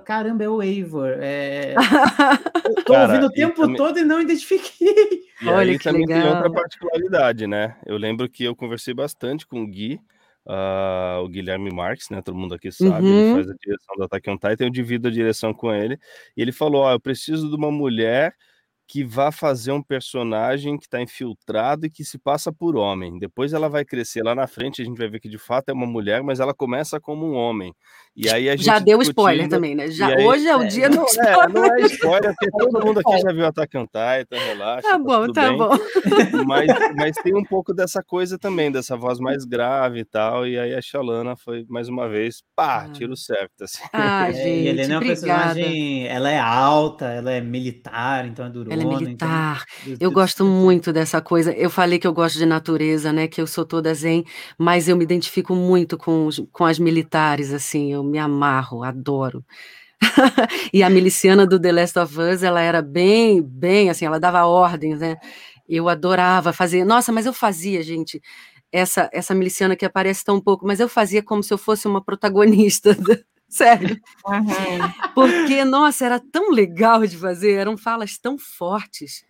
Caramba, 0.05 0.45
é 0.45 0.49
o 0.49 0.63
Eivor. 0.63 1.17
É... 1.21 1.75
tô 2.85 2.93
Cara, 2.93 3.09
ouvindo 3.09 3.27
o 3.27 3.33
tempo 3.33 3.63
também... 3.63 3.77
todo 3.77 3.99
e 3.99 4.05
não 4.05 4.21
identifiquei. 4.21 5.23
E 5.43 5.49
Olha 5.49 5.77
que 5.77 5.83
também 5.83 6.07
legal. 6.07 6.23
tem 6.23 6.31
outra 6.31 6.53
particularidade, 6.53 7.49
né? 7.49 7.77
Eu 7.85 7.97
lembro 7.97 8.29
que 8.29 8.45
eu 8.45 8.55
conversei 8.55 8.95
bastante 8.95 9.45
com 9.45 9.61
o 9.61 9.67
Gui, 9.67 10.01
uh, 10.47 11.21
o 11.21 11.29
Guilherme 11.29 11.69
Marques, 11.75 12.11
né? 12.11 12.23
Todo 12.23 12.39
mundo 12.39 12.55
aqui 12.55 12.71
sabe, 12.71 13.05
uhum. 13.05 13.35
ele 13.35 13.35
faz 13.35 13.51
a 13.51 13.55
direção 13.61 13.97
do 13.97 14.05
Attack 14.05 14.31
on 14.31 14.37
Titan, 14.37 14.67
eu 14.67 14.71
divido 14.71 15.09
a 15.09 15.11
direção 15.11 15.53
com 15.53 15.75
ele. 15.75 15.99
E 16.37 16.43
ele 16.43 16.53
falou: 16.53 16.83
Ó, 16.83 16.91
oh, 16.91 16.93
eu 16.93 17.01
preciso 17.01 17.49
de 17.49 17.57
uma 17.57 17.73
mulher 17.73 18.37
que 18.87 19.05
vá 19.05 19.33
fazer 19.33 19.73
um 19.73 19.83
personagem 19.83 20.77
que 20.77 20.85
está 20.85 21.01
infiltrado 21.01 21.87
e 21.87 21.91
que 21.91 22.05
se 22.05 22.19
passa 22.19 22.53
por 22.53 22.77
homem. 22.77 23.19
Depois 23.19 23.53
ela 23.53 23.69
vai 23.69 23.85
crescer 23.85 24.23
lá 24.23 24.35
na 24.35 24.47
frente, 24.47 24.83
a 24.83 24.85
gente 24.85 24.99
vai 24.99 25.09
ver 25.09 25.21
que 25.21 25.29
de 25.29 25.39
fato 25.39 25.71
é 25.71 25.73
uma 25.73 25.87
mulher, 25.87 26.23
mas 26.23 26.41
ela 26.41 26.53
começa 26.53 27.01
como 27.01 27.27
um 27.27 27.35
homem. 27.35 27.75
E 28.15 28.29
aí 28.29 28.51
a 28.51 28.57
gente 28.57 28.67
já 28.67 28.79
deu 28.79 29.01
spoiler 29.01 29.49
também, 29.49 29.75
né? 29.75 29.91
Já, 29.91 30.09
aí, 30.09 30.27
hoje 30.27 30.47
é 30.47 30.55
o 30.55 30.63
é, 30.63 30.67
dia 30.67 30.89
não, 30.91 30.99
do 30.99 31.07
spoiler. 31.07 31.45
É, 31.45 31.49
não 31.49 31.65
é 31.65 31.81
spoiler, 31.81 32.35
porque 32.39 32.51
todo 32.51 32.87
mundo 32.87 33.01
aqui 33.01 33.19
já 33.21 33.33
viu 33.33 33.47
Attack 33.47 33.79
on 33.79 33.87
Titan, 33.87 34.39
relaxa. 34.39 34.83
Tá, 34.83 34.91
tá 34.91 34.99
bom, 34.99 35.33
tá 35.33 35.49
bem. 35.49 35.57
bom. 35.57 35.71
Mas, 36.47 36.67
mas 36.97 37.17
tem 37.23 37.35
um 37.35 37.45
pouco 37.45 37.73
dessa 37.73 38.03
coisa 38.03 38.39
também, 38.39 38.71
dessa 38.71 38.97
voz 38.97 39.19
mais 39.19 39.47
grave 39.47 40.01
e 40.01 40.05
tal. 40.05 40.47
E 40.47 40.59
aí 40.59 40.75
a 40.75 40.83
Shalana 40.83 41.35
foi 41.35 41.65
mais 41.69 41.89
uma 41.89 42.09
vez, 42.09 42.43
pá, 42.55 42.85
ah. 42.85 42.93
tiro 42.93 43.17
certo. 43.17 43.65
Assim. 43.65 43.83
Ah, 43.93 44.31
gente, 44.31 44.47
é, 44.47 44.57
e 44.57 44.69
Helena 44.69 44.95
é 44.95 44.99
uma 44.99 45.07
personagem, 45.07 46.07
ela 46.07 46.31
é 46.31 46.39
alta, 46.39 47.07
ela 47.07 47.33
é 47.33 47.41
militar, 47.41 48.27
então 48.27 48.45
é 48.45 48.51
durona. 48.51 48.82
É 48.83 48.87
militar. 48.87 49.65
Então, 49.87 49.97
eu 49.99 50.11
gosto 50.11 50.45
muito 50.45 50.93
dessa 50.93 51.21
coisa. 51.23 51.53
Eu 51.53 51.71
falei 51.71 51.99
que 51.99 52.07
eu 52.07 52.13
gosto 52.13 52.37
de 52.37 52.45
natureza, 52.45 53.11
né? 53.13 53.27
Que 53.27 53.41
eu 53.41 53.47
sou 53.47 53.65
toda 53.65 53.95
zen, 53.95 54.25
mas 54.59 54.87
eu 54.89 54.97
me 54.97 55.05
identifico 55.05 55.55
muito 55.55 55.97
com, 55.97 56.29
com 56.53 56.65
as 56.65 56.79
militares, 56.79 57.53
assim. 57.53 57.93
Eu 57.93 58.03
eu 58.03 58.05
me 58.05 58.19
amarro, 58.19 58.83
adoro. 58.83 59.45
e 60.73 60.83
a 60.83 60.91
miliciana 60.91 61.47
do 61.47 61.61
The 61.61 61.73
Last 61.73 61.99
of 61.99 62.21
Us, 62.21 62.43
ela 62.43 62.61
era 62.61 62.83
bem, 62.83 63.41
bem, 63.41 63.89
assim, 63.89 64.05
ela 64.05 64.19
dava 64.21 64.45
ordens, 64.45 65.01
né? 65.01 65.17
Eu 65.69 65.89
adorava 65.89 66.53
fazer. 66.53 66.85
Nossa, 66.85 67.13
mas 67.13 67.25
eu 67.27 67.33
fazia, 67.33 67.83
gente, 67.83 68.21
essa 68.73 69.09
essa 69.13 69.35
miliciana 69.35 69.77
que 69.77 69.85
aparece 69.87 70.25
tão 70.25 70.41
pouco, 70.41 70.67
mas 70.67 70.81
eu 70.81 70.89
fazia 70.89 71.23
como 71.23 71.43
se 71.43 71.55
eu 71.55 71.59
fosse 71.59 71.87
uma 71.87 72.05
protagonista. 72.05 72.97
Sério. 73.53 74.01
Uhum. 74.27 75.13
Porque, 75.15 75.63
nossa, 75.63 76.07
era 76.07 76.19
tão 76.19 76.51
legal 76.51 77.07
de 77.07 77.19
fazer, 77.19 77.53
eram 77.53 77.77
falas 77.77 78.17
tão 78.17 78.39
fortes. 78.39 79.27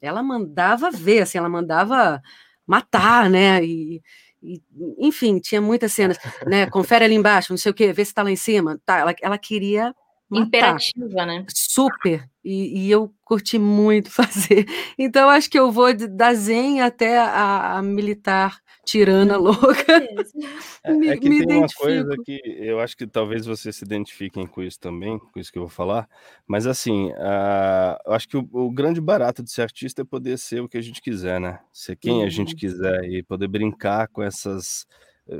Ela 0.00 0.22
mandava 0.22 0.90
ver, 0.90 1.20
assim, 1.20 1.36
ela 1.36 1.48
mandava 1.48 2.22
matar, 2.66 3.28
né? 3.28 3.62
E, 3.62 4.02
e, 4.42 4.62
enfim, 4.98 5.38
tinha 5.38 5.60
muitas 5.60 5.92
cenas, 5.92 6.16
né? 6.46 6.66
Confere 6.70 7.04
ali 7.04 7.14
embaixo, 7.14 7.52
não 7.52 7.58
sei 7.58 7.70
o 7.70 7.74
quê, 7.74 7.92
vê 7.92 8.02
se 8.02 8.12
está 8.12 8.22
lá 8.22 8.30
em 8.30 8.36
cima. 8.36 8.80
Tá, 8.86 8.96
ela, 8.96 9.14
ela 9.20 9.38
queria. 9.38 9.94
Matar. 10.28 10.46
Imperativa, 10.46 11.26
né? 11.26 11.46
Super. 11.48 12.28
E, 12.44 12.86
e, 12.86 12.90
eu 12.90 13.12
curti 13.24 13.58
muito 13.58 14.10
fazer. 14.10 14.66
Então, 14.98 15.28
acho 15.28 15.48
que 15.48 15.58
eu 15.58 15.70
vou 15.70 15.92
da 15.94 16.34
Zen 16.34 16.80
até 16.80 17.18
a, 17.18 17.78
a 17.78 17.82
militar 17.82 18.60
tirana 18.86 19.36
louca. 19.36 19.84
É, 20.84 20.92
me, 20.92 21.08
é 21.08 21.16
que 21.16 21.28
tem 21.28 21.42
identifico. 21.42 21.82
uma 21.82 22.04
coisa 22.04 22.16
que 22.24 22.40
eu 22.44 22.78
acho 22.78 22.96
que 22.96 23.08
talvez 23.08 23.44
vocês 23.44 23.74
se 23.74 23.84
identifiquem 23.84 24.46
com 24.46 24.62
isso 24.62 24.78
também, 24.78 25.18
com 25.18 25.40
isso 25.40 25.50
que 25.50 25.58
eu 25.58 25.62
vou 25.62 25.68
falar, 25.68 26.08
mas 26.46 26.64
assim, 26.64 27.10
uh, 27.10 27.98
eu 28.06 28.12
acho 28.12 28.28
que 28.28 28.36
o, 28.36 28.48
o, 28.52 28.70
grande 28.70 29.00
barato 29.00 29.42
de 29.42 29.50
ser 29.50 29.62
artista 29.62 30.02
é 30.02 30.04
poder 30.04 30.38
ser 30.38 30.60
o 30.62 30.68
que 30.68 30.78
a 30.78 30.80
gente 30.80 31.02
quiser, 31.02 31.40
né? 31.40 31.58
Ser 31.72 31.96
quem 31.96 32.18
uhum. 32.18 32.24
a 32.24 32.28
gente 32.28 32.54
quiser 32.54 33.02
e 33.02 33.20
poder 33.20 33.48
brincar 33.48 34.06
com 34.06 34.22
essas 34.22 34.86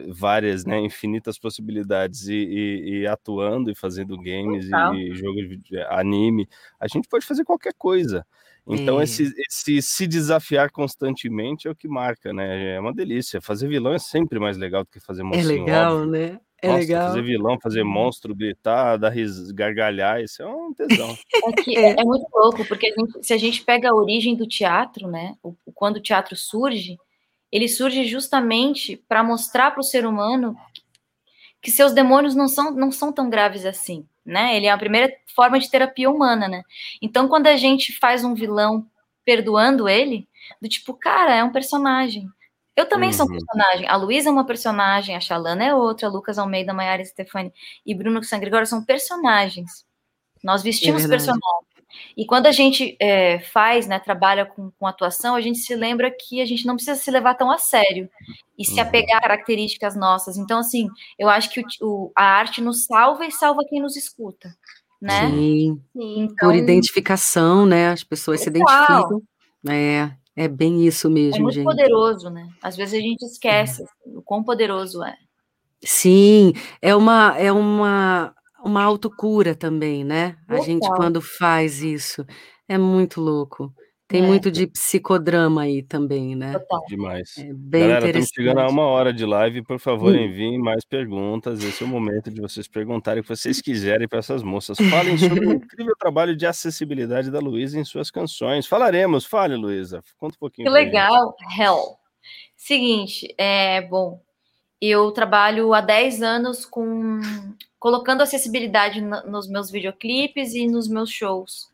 várias, 0.09 0.65
né, 0.65 0.81
infinitas 0.81 1.39
possibilidades 1.39 2.27
e, 2.27 2.35
e, 2.35 2.91
e 3.01 3.07
atuando 3.07 3.71
e 3.71 3.75
fazendo 3.75 4.17
games 4.17 4.67
e, 4.67 4.97
e 4.97 5.15
jogos 5.15 5.47
de 5.63 5.79
anime, 5.89 6.49
a 6.79 6.89
gente 6.89 7.09
pode 7.09 7.25
fazer 7.25 7.45
qualquer 7.45 7.73
coisa. 7.79 8.27
Então, 8.69 9.01
é. 9.01 9.05
esse, 9.05 9.33
esse, 9.49 9.81
se 9.81 10.07
desafiar 10.09 10.73
constantemente 10.73 11.69
é 11.69 11.71
o 11.71 11.77
que 11.77 11.87
marca, 11.87 12.33
né? 12.33 12.75
É 12.75 12.81
uma 12.81 12.93
delícia. 12.93 13.41
Fazer 13.41 13.69
vilão 13.69 13.93
é 13.93 13.99
sempre 13.99 14.41
mais 14.41 14.57
legal 14.57 14.83
do 14.83 14.91
que 14.91 14.99
fazer 14.99 15.21
é 15.21 15.25
monstro. 15.25 15.53
É 15.53 15.55
legal, 15.61 15.97
óbvio. 15.99 16.11
né? 16.11 16.41
É 16.61 16.69
Nossa, 16.69 16.81
legal. 16.81 17.09
Fazer 17.09 17.23
vilão, 17.23 17.59
fazer 17.63 17.83
uhum. 17.83 17.89
monstro, 17.89 18.35
gritar, 18.35 18.97
dar 18.97 19.11
ris... 19.11 19.53
gargalhar, 19.53 20.21
isso 20.21 20.43
é 20.43 20.47
um 20.47 20.73
tesão. 20.75 21.17
É, 21.47 21.53
que 21.63 21.77
é, 21.77 22.01
é 22.01 22.05
muito 22.05 22.27
louco, 22.35 22.65
porque 22.65 22.89
a 22.89 23.01
gente, 23.01 23.25
se 23.25 23.33
a 23.33 23.39
gente 23.39 23.63
pega 23.63 23.91
a 23.91 23.95
origem 23.95 24.35
do 24.35 24.49
teatro, 24.49 25.07
né? 25.07 25.37
O, 25.43 25.55
quando 25.73 25.99
o 25.99 26.03
teatro 26.03 26.35
surge, 26.35 26.97
ele 27.57 27.69
surge 27.69 28.05
justamente 28.05 29.03
para 29.09 29.25
mostrar 29.25 29.71
para 29.71 29.81
o 29.81 29.85
ser 29.85 30.07
humano 30.07 30.55
que 31.63 31.71
seus 31.71 31.93
demônios 31.93 32.35
não 32.35 32.49
são, 32.49 32.71
não 32.71 32.93
são 32.93 33.11
tão 33.11 33.31
graves 33.31 33.65
assim, 33.65 34.07
né? 34.25 34.55
Ele 34.55 34.67
é 34.67 34.71
a 34.71 34.77
primeira 34.77 35.11
forma 35.35 35.59
de 35.59 35.71
terapia 35.71 36.11
humana, 36.11 36.47
né? 36.47 36.63
Então, 37.01 37.29
quando 37.29 37.47
a 37.47 37.57
gente 37.57 37.99
faz 37.99 38.23
um 38.23 38.35
vilão 38.35 38.87
perdoando 39.25 39.89
ele, 39.89 40.29
do 40.61 40.69
tipo, 40.69 40.93
cara, 40.93 41.35
é 41.35 41.43
um 41.43 41.51
personagem. 41.51 42.29
Eu 42.77 42.87
também 42.87 43.09
uhum. 43.09 43.15
sou 43.15 43.27
um 43.27 43.31
uhum. 43.31 43.39
personagem. 43.39 43.89
A 43.89 43.97
Luísa 43.97 44.29
é 44.29 44.33
uma 44.33 44.45
personagem, 44.45 45.17
a 45.17 45.21
Xalana 45.21 45.65
é 45.65 45.75
outra, 45.75 46.09
Lucas 46.09 46.39
Almeida, 46.39 46.75
Maiara 46.75 47.03
Stefani 47.03 47.53
e 47.87 47.95
Bruno 47.95 48.23
Sangrigório 48.23 48.67
são 48.67 48.85
personagens. 48.85 49.87
Nós 50.45 50.63
vestimos 50.63 51.07
é 51.07 51.09
personagens. 51.09 51.76
E 52.17 52.25
quando 52.27 52.47
a 52.47 52.53
gente 52.53 52.97
é, 53.01 53.39
faz, 53.39 53.87
né, 53.87 53.99
trabalha 53.99 54.45
com, 54.45 54.71
com, 54.79 54.87
atuação, 54.87 55.35
a 55.35 55.41
gente 55.41 55.59
se 55.59 55.75
lembra 55.75 56.11
que 56.11 56.41
a 56.41 56.47
gente 56.47 56.67
não 56.67 56.75
precisa 56.75 56.97
se 56.97 57.11
levar 57.11 57.35
tão 57.35 57.51
a 57.51 57.59
sério 57.59 58.09
e 58.59 58.65
se 58.65 58.75
uhum. 58.75 58.83
apegar 58.83 59.19
a 59.19 59.23
características 59.23 59.97
nossas. 59.97 60.37
Então, 60.37 60.59
assim, 60.59 60.89
eu 61.19 61.29
acho 61.29 61.51
que 61.51 61.61
o, 61.61 61.67
o, 61.83 62.13
a 62.15 62.25
arte 62.25 62.61
nos 62.61 62.85
salva 62.85 63.27
e 63.27 63.33
salva 63.33 63.65
quem 63.69 63.81
nos 63.81 63.97
escuta, 63.97 64.55
né? 65.01 65.31
Sim, 65.31 65.81
então, 65.95 66.49
por 66.49 66.55
identificação, 66.55 67.67
né? 67.67 67.91
As 67.91 68.03
pessoas 68.03 68.41
se 68.41 68.49
identificam. 68.49 69.23
É, 69.69 70.11
é 70.37 70.49
bem 70.49 70.87
isso 70.87 71.11
mesmo, 71.11 71.37
É 71.37 71.41
muito 71.41 71.55
gente. 71.55 71.65
poderoso, 71.65 72.31
né? 72.31 72.49
Às 72.63 72.77
vezes 72.77 72.95
a 72.95 73.03
gente 73.03 73.25
esquece 73.25 73.83
é. 73.83 73.87
o 74.07 74.23
quão 74.23 74.43
poderoso 74.43 75.03
é. 75.03 75.17
Sim, 75.83 76.53
é 76.81 76.95
uma, 76.97 77.37
é 77.39 77.53
uma 77.53 78.35
uma 78.67 78.83
autocura 78.83 79.55
também, 79.55 80.05
né? 80.05 80.37
A 80.49 80.59
gente 80.59 80.87
quando 80.89 81.23
faz 81.23 81.83
isso, 81.83 82.27
é 82.69 82.77
muito 82.77 83.21
louco. 83.21 83.73
Tem 84.09 84.23
é. 84.23 84.27
muito 84.27 84.53
de 84.53 84.69
psicodrama 84.69 85.63
aí 85.63 85.83
também, 85.83 86.37
né? 86.37 86.53
Total. 86.53 86.85
Demais. 86.87 87.37
É 87.39 87.53
bem 87.53 87.89
Galera, 87.89 88.07
estamos 88.07 88.29
chegando 88.33 88.61
a 88.61 88.69
uma 88.69 88.85
hora 88.85 89.13
de 89.13 89.27
live. 89.27 89.63
Por 89.63 89.81
favor, 89.81 90.15
hum. 90.15 90.17
enviem 90.17 90.59
mais 90.59 90.85
perguntas. 90.85 91.63
Esse 91.63 91.83
é 91.83 91.87
o 91.87 91.89
momento 91.89 92.31
de 92.31 92.41
vocês 92.41 92.69
perguntarem 92.69 93.21
o 93.21 93.23
que 93.25 93.29
vocês 93.29 93.61
quiserem 93.61 94.07
para 94.07 94.21
essas 94.21 94.45
moças. 94.45 94.79
Falem 94.91 95.19
sobre 95.19 95.47
o 95.47 95.53
incrível 95.55 95.95
trabalho 95.99 96.37
de 96.37 96.47
acessibilidade 96.47 97.33
da 97.33 97.41
Luísa 97.41 97.81
em 97.81 97.85
suas 97.85 98.09
canções. 98.09 98.67
Falaremos. 98.67 99.25
Fale, 99.25 99.57
Luísa. 99.57 100.01
Conta 100.17 100.37
um 100.37 100.39
pouquinho. 100.39 100.69
Que 100.69 100.73
legal. 100.73 101.35
Gente. 101.41 101.61
Hell. 101.61 101.83
Seguinte, 102.57 103.35
é 103.37 103.83
bom. 103.83 104.26
Eu 104.81 105.11
trabalho 105.11 105.73
há 105.73 105.81
10 105.81 106.23
anos 106.23 106.67
com 106.67 107.21
colocando 107.79 108.23
acessibilidade 108.23 109.01
nos 109.01 109.49
meus 109.49 109.71
videoclipes 109.71 110.55
e 110.55 110.67
nos 110.67 110.89
meus 110.89 111.11
shows. 111.11 111.71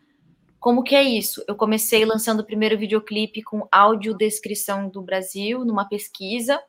Como 0.60 0.84
que 0.84 0.94
é 0.94 1.02
isso? 1.02 1.42
Eu 1.48 1.56
comecei 1.56 2.04
lançando 2.04 2.40
o 2.40 2.44
primeiro 2.44 2.78
videoclipe 2.78 3.42
com 3.42 3.66
audiodescrição 3.72 4.88
do 4.88 5.02
Brasil, 5.02 5.64
numa 5.64 5.88
pesquisa, 5.88 6.62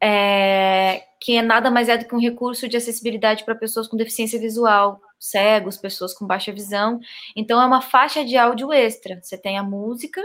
é, 0.00 1.04
que 1.20 1.36
é 1.36 1.42
nada 1.42 1.70
mais 1.70 1.88
é 1.88 1.96
do 1.96 2.04
que 2.04 2.14
um 2.14 2.20
recurso 2.20 2.68
de 2.68 2.76
acessibilidade 2.76 3.44
para 3.44 3.54
pessoas 3.54 3.88
com 3.88 3.96
deficiência 3.96 4.38
visual, 4.38 5.00
cegos, 5.18 5.78
pessoas 5.78 6.12
com 6.12 6.26
baixa 6.26 6.52
visão. 6.52 7.00
Então, 7.34 7.60
é 7.62 7.64
uma 7.64 7.80
faixa 7.80 8.24
de 8.24 8.36
áudio 8.36 8.72
extra. 8.72 9.18
Você 9.22 9.38
tem 9.38 9.56
a 9.56 9.62
música, 9.62 10.22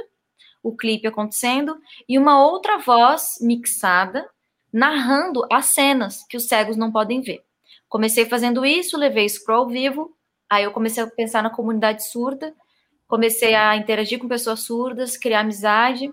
o 0.61 0.75
clipe 0.75 1.07
acontecendo 1.07 1.77
e 2.07 2.17
uma 2.17 2.43
outra 2.45 2.77
voz 2.79 3.37
mixada 3.39 4.27
narrando 4.73 5.45
as 5.51 5.67
cenas 5.67 6.25
que 6.27 6.35
os 6.35 6.47
cegos 6.47 6.75
não 6.75 6.91
podem 6.91 7.21
ver. 7.21 7.43
Comecei 7.87 8.25
fazendo 8.25 8.65
isso, 8.65 8.97
levei 8.97 9.25
isso 9.25 9.45
para 9.45 9.55
ao 9.55 9.67
vivo, 9.67 10.17
aí 10.49 10.63
eu 10.63 10.71
comecei 10.71 11.03
a 11.03 11.07
pensar 11.07 11.43
na 11.43 11.51
comunidade 11.51 12.09
surda, 12.09 12.55
comecei 13.07 13.53
a 13.53 13.75
interagir 13.75 14.17
com 14.17 14.27
pessoas 14.27 14.61
surdas, 14.61 15.15
criar 15.15 15.41
amizade, 15.41 16.11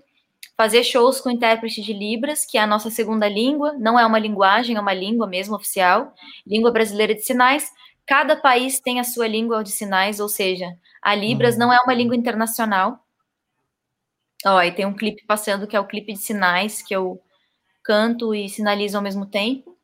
fazer 0.55 0.83
shows 0.83 1.19
com 1.19 1.31
intérprete 1.31 1.81
de 1.81 1.91
Libras, 1.91 2.45
que 2.45 2.55
é 2.55 2.61
a 2.61 2.67
nossa 2.67 2.91
segunda 2.91 3.27
língua, 3.27 3.73
não 3.79 3.99
é 3.99 4.05
uma 4.05 4.19
linguagem, 4.19 4.75
é 4.75 4.79
uma 4.79 4.93
língua 4.93 5.25
mesmo 5.25 5.55
oficial, 5.55 6.13
língua 6.45 6.69
brasileira 6.69 7.15
de 7.15 7.21
sinais. 7.21 7.71
Cada 8.05 8.35
país 8.35 8.79
tem 8.79 8.99
a 8.99 9.03
sua 9.03 9.27
língua 9.27 9.63
de 9.63 9.71
sinais, 9.71 10.19
ou 10.19 10.29
seja, 10.29 10.77
a 11.01 11.15
Libras 11.15 11.55
uhum. 11.55 11.61
não 11.61 11.73
é 11.73 11.77
uma 11.83 11.95
língua 11.95 12.15
internacional. 12.15 13.03
Ó, 14.45 14.61
e 14.61 14.71
tem 14.71 14.85
um 14.85 14.93
clipe 14.93 15.25
passando 15.25 15.65
que 15.65 15.75
é 15.75 15.79
o 15.79 15.87
clipe 15.87 16.13
de 16.13 16.19
sinais, 16.19 16.81
que 16.83 16.95
eu 16.95 17.19
canto 17.83 18.33
e 18.33 18.49
sinalizo 18.49 18.97
ao 18.97 19.03
mesmo 19.03 19.25
tempo. 19.25 19.77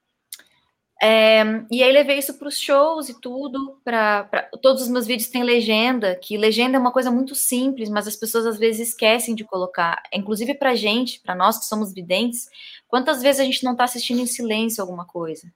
É, 1.01 1.43
e 1.69 1.83
aí 1.83 1.91
levei 1.91 2.17
isso 2.17 2.33
para 2.39 2.47
os 2.47 2.59
shows 2.59 3.07
e 3.07 3.21
tudo, 3.21 3.79
para 3.83 4.23
todos 4.61 4.81
os 4.81 4.89
meus 4.89 5.05
vídeos 5.05 5.29
têm 5.29 5.43
legenda, 5.43 6.15
que 6.15 6.35
legenda 6.35 6.75
é 6.75 6.79
uma 6.79 6.91
coisa 6.91 7.11
muito 7.11 7.35
simples, 7.35 7.87
mas 7.87 8.07
as 8.07 8.15
pessoas 8.15 8.47
às 8.47 8.57
vezes 8.57 8.89
esquecem 8.89 9.35
de 9.35 9.43
colocar, 9.43 10.01
inclusive 10.11 10.55
para 10.55 10.73
gente, 10.73 11.19
para 11.19 11.35
nós 11.35 11.59
que 11.59 11.65
somos 11.65 11.93
videntes, 11.93 12.49
quantas 12.87 13.21
vezes 13.21 13.39
a 13.39 13.43
gente 13.43 13.63
não 13.63 13.73
está 13.73 13.83
assistindo 13.83 14.21
em 14.21 14.25
silêncio 14.25 14.81
alguma 14.81 15.05
coisa? 15.05 15.51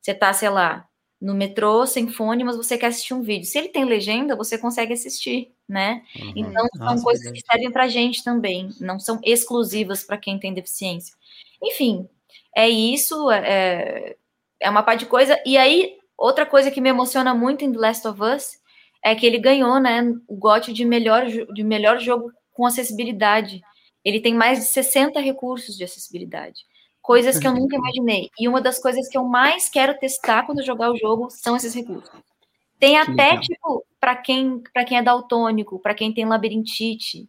Você 0.00 0.12
está, 0.12 0.32
sei 0.32 0.50
lá, 0.50 0.86
no 1.20 1.34
metrô 1.34 1.86
sem 1.86 2.06
fone, 2.08 2.44
mas 2.44 2.56
você 2.56 2.78
quer 2.78 2.88
assistir 2.88 3.14
um 3.14 3.22
vídeo. 3.22 3.46
Se 3.46 3.58
ele 3.58 3.70
tem 3.70 3.84
legenda, 3.84 4.36
você 4.36 4.58
consegue 4.58 4.92
assistir, 4.92 5.52
né? 5.68 6.02
Uhum. 6.20 6.32
Então 6.36 6.68
são 6.76 6.86
Nossa, 6.86 7.02
coisas 7.02 7.32
que 7.32 7.40
servem 7.40 7.72
para 7.72 7.88
gente 7.88 8.22
também, 8.22 8.68
não 8.78 9.00
são 9.00 9.18
exclusivas 9.24 10.04
para 10.04 10.18
quem 10.18 10.38
tem 10.38 10.54
deficiência. 10.54 11.16
Enfim, 11.64 12.08
é 12.54 12.68
isso. 12.68 13.30
É, 13.30 14.16
é 14.60 14.70
uma 14.70 14.82
parte 14.82 15.00
de 15.00 15.06
coisa. 15.06 15.40
E 15.44 15.56
aí, 15.56 15.96
outra 16.16 16.46
coisa 16.46 16.70
que 16.70 16.80
me 16.80 16.88
emociona 16.88 17.34
muito 17.34 17.64
em 17.64 17.72
The 17.72 17.78
Last 17.78 18.08
of 18.08 18.22
Us 18.22 18.64
é 19.02 19.14
que 19.14 19.26
ele 19.26 19.38
ganhou, 19.38 19.78
né, 19.78 20.02
o 20.26 20.36
GOT 20.36 20.72
de 20.72 20.84
melhor, 20.84 21.26
de 21.26 21.62
melhor 21.62 21.98
jogo 21.98 22.32
com 22.52 22.64
acessibilidade. 22.64 23.60
Ele 24.04 24.20
tem 24.20 24.34
mais 24.34 24.58
de 24.58 24.64
60 24.66 25.20
recursos 25.20 25.76
de 25.76 25.84
acessibilidade. 25.84 26.62
Coisas 27.02 27.38
que 27.38 27.46
eu 27.46 27.52
nunca 27.52 27.76
imaginei. 27.76 28.30
E 28.38 28.48
uma 28.48 28.62
das 28.62 28.78
coisas 28.78 29.06
que 29.08 29.18
eu 29.18 29.24
mais 29.24 29.68
quero 29.68 29.98
testar 29.98 30.46
quando 30.46 30.64
jogar 30.64 30.90
o 30.90 30.96
jogo 30.96 31.28
são 31.28 31.54
esses 31.54 31.74
recursos. 31.74 32.10
Tem 32.78 32.98
até, 32.98 33.38
tipo, 33.38 33.84
para 34.00 34.16
quem, 34.16 34.62
quem 34.86 34.98
é 34.98 35.02
daltônico, 35.02 35.78
para 35.78 35.94
quem 35.94 36.12
tem 36.12 36.24
labirintite, 36.24 37.28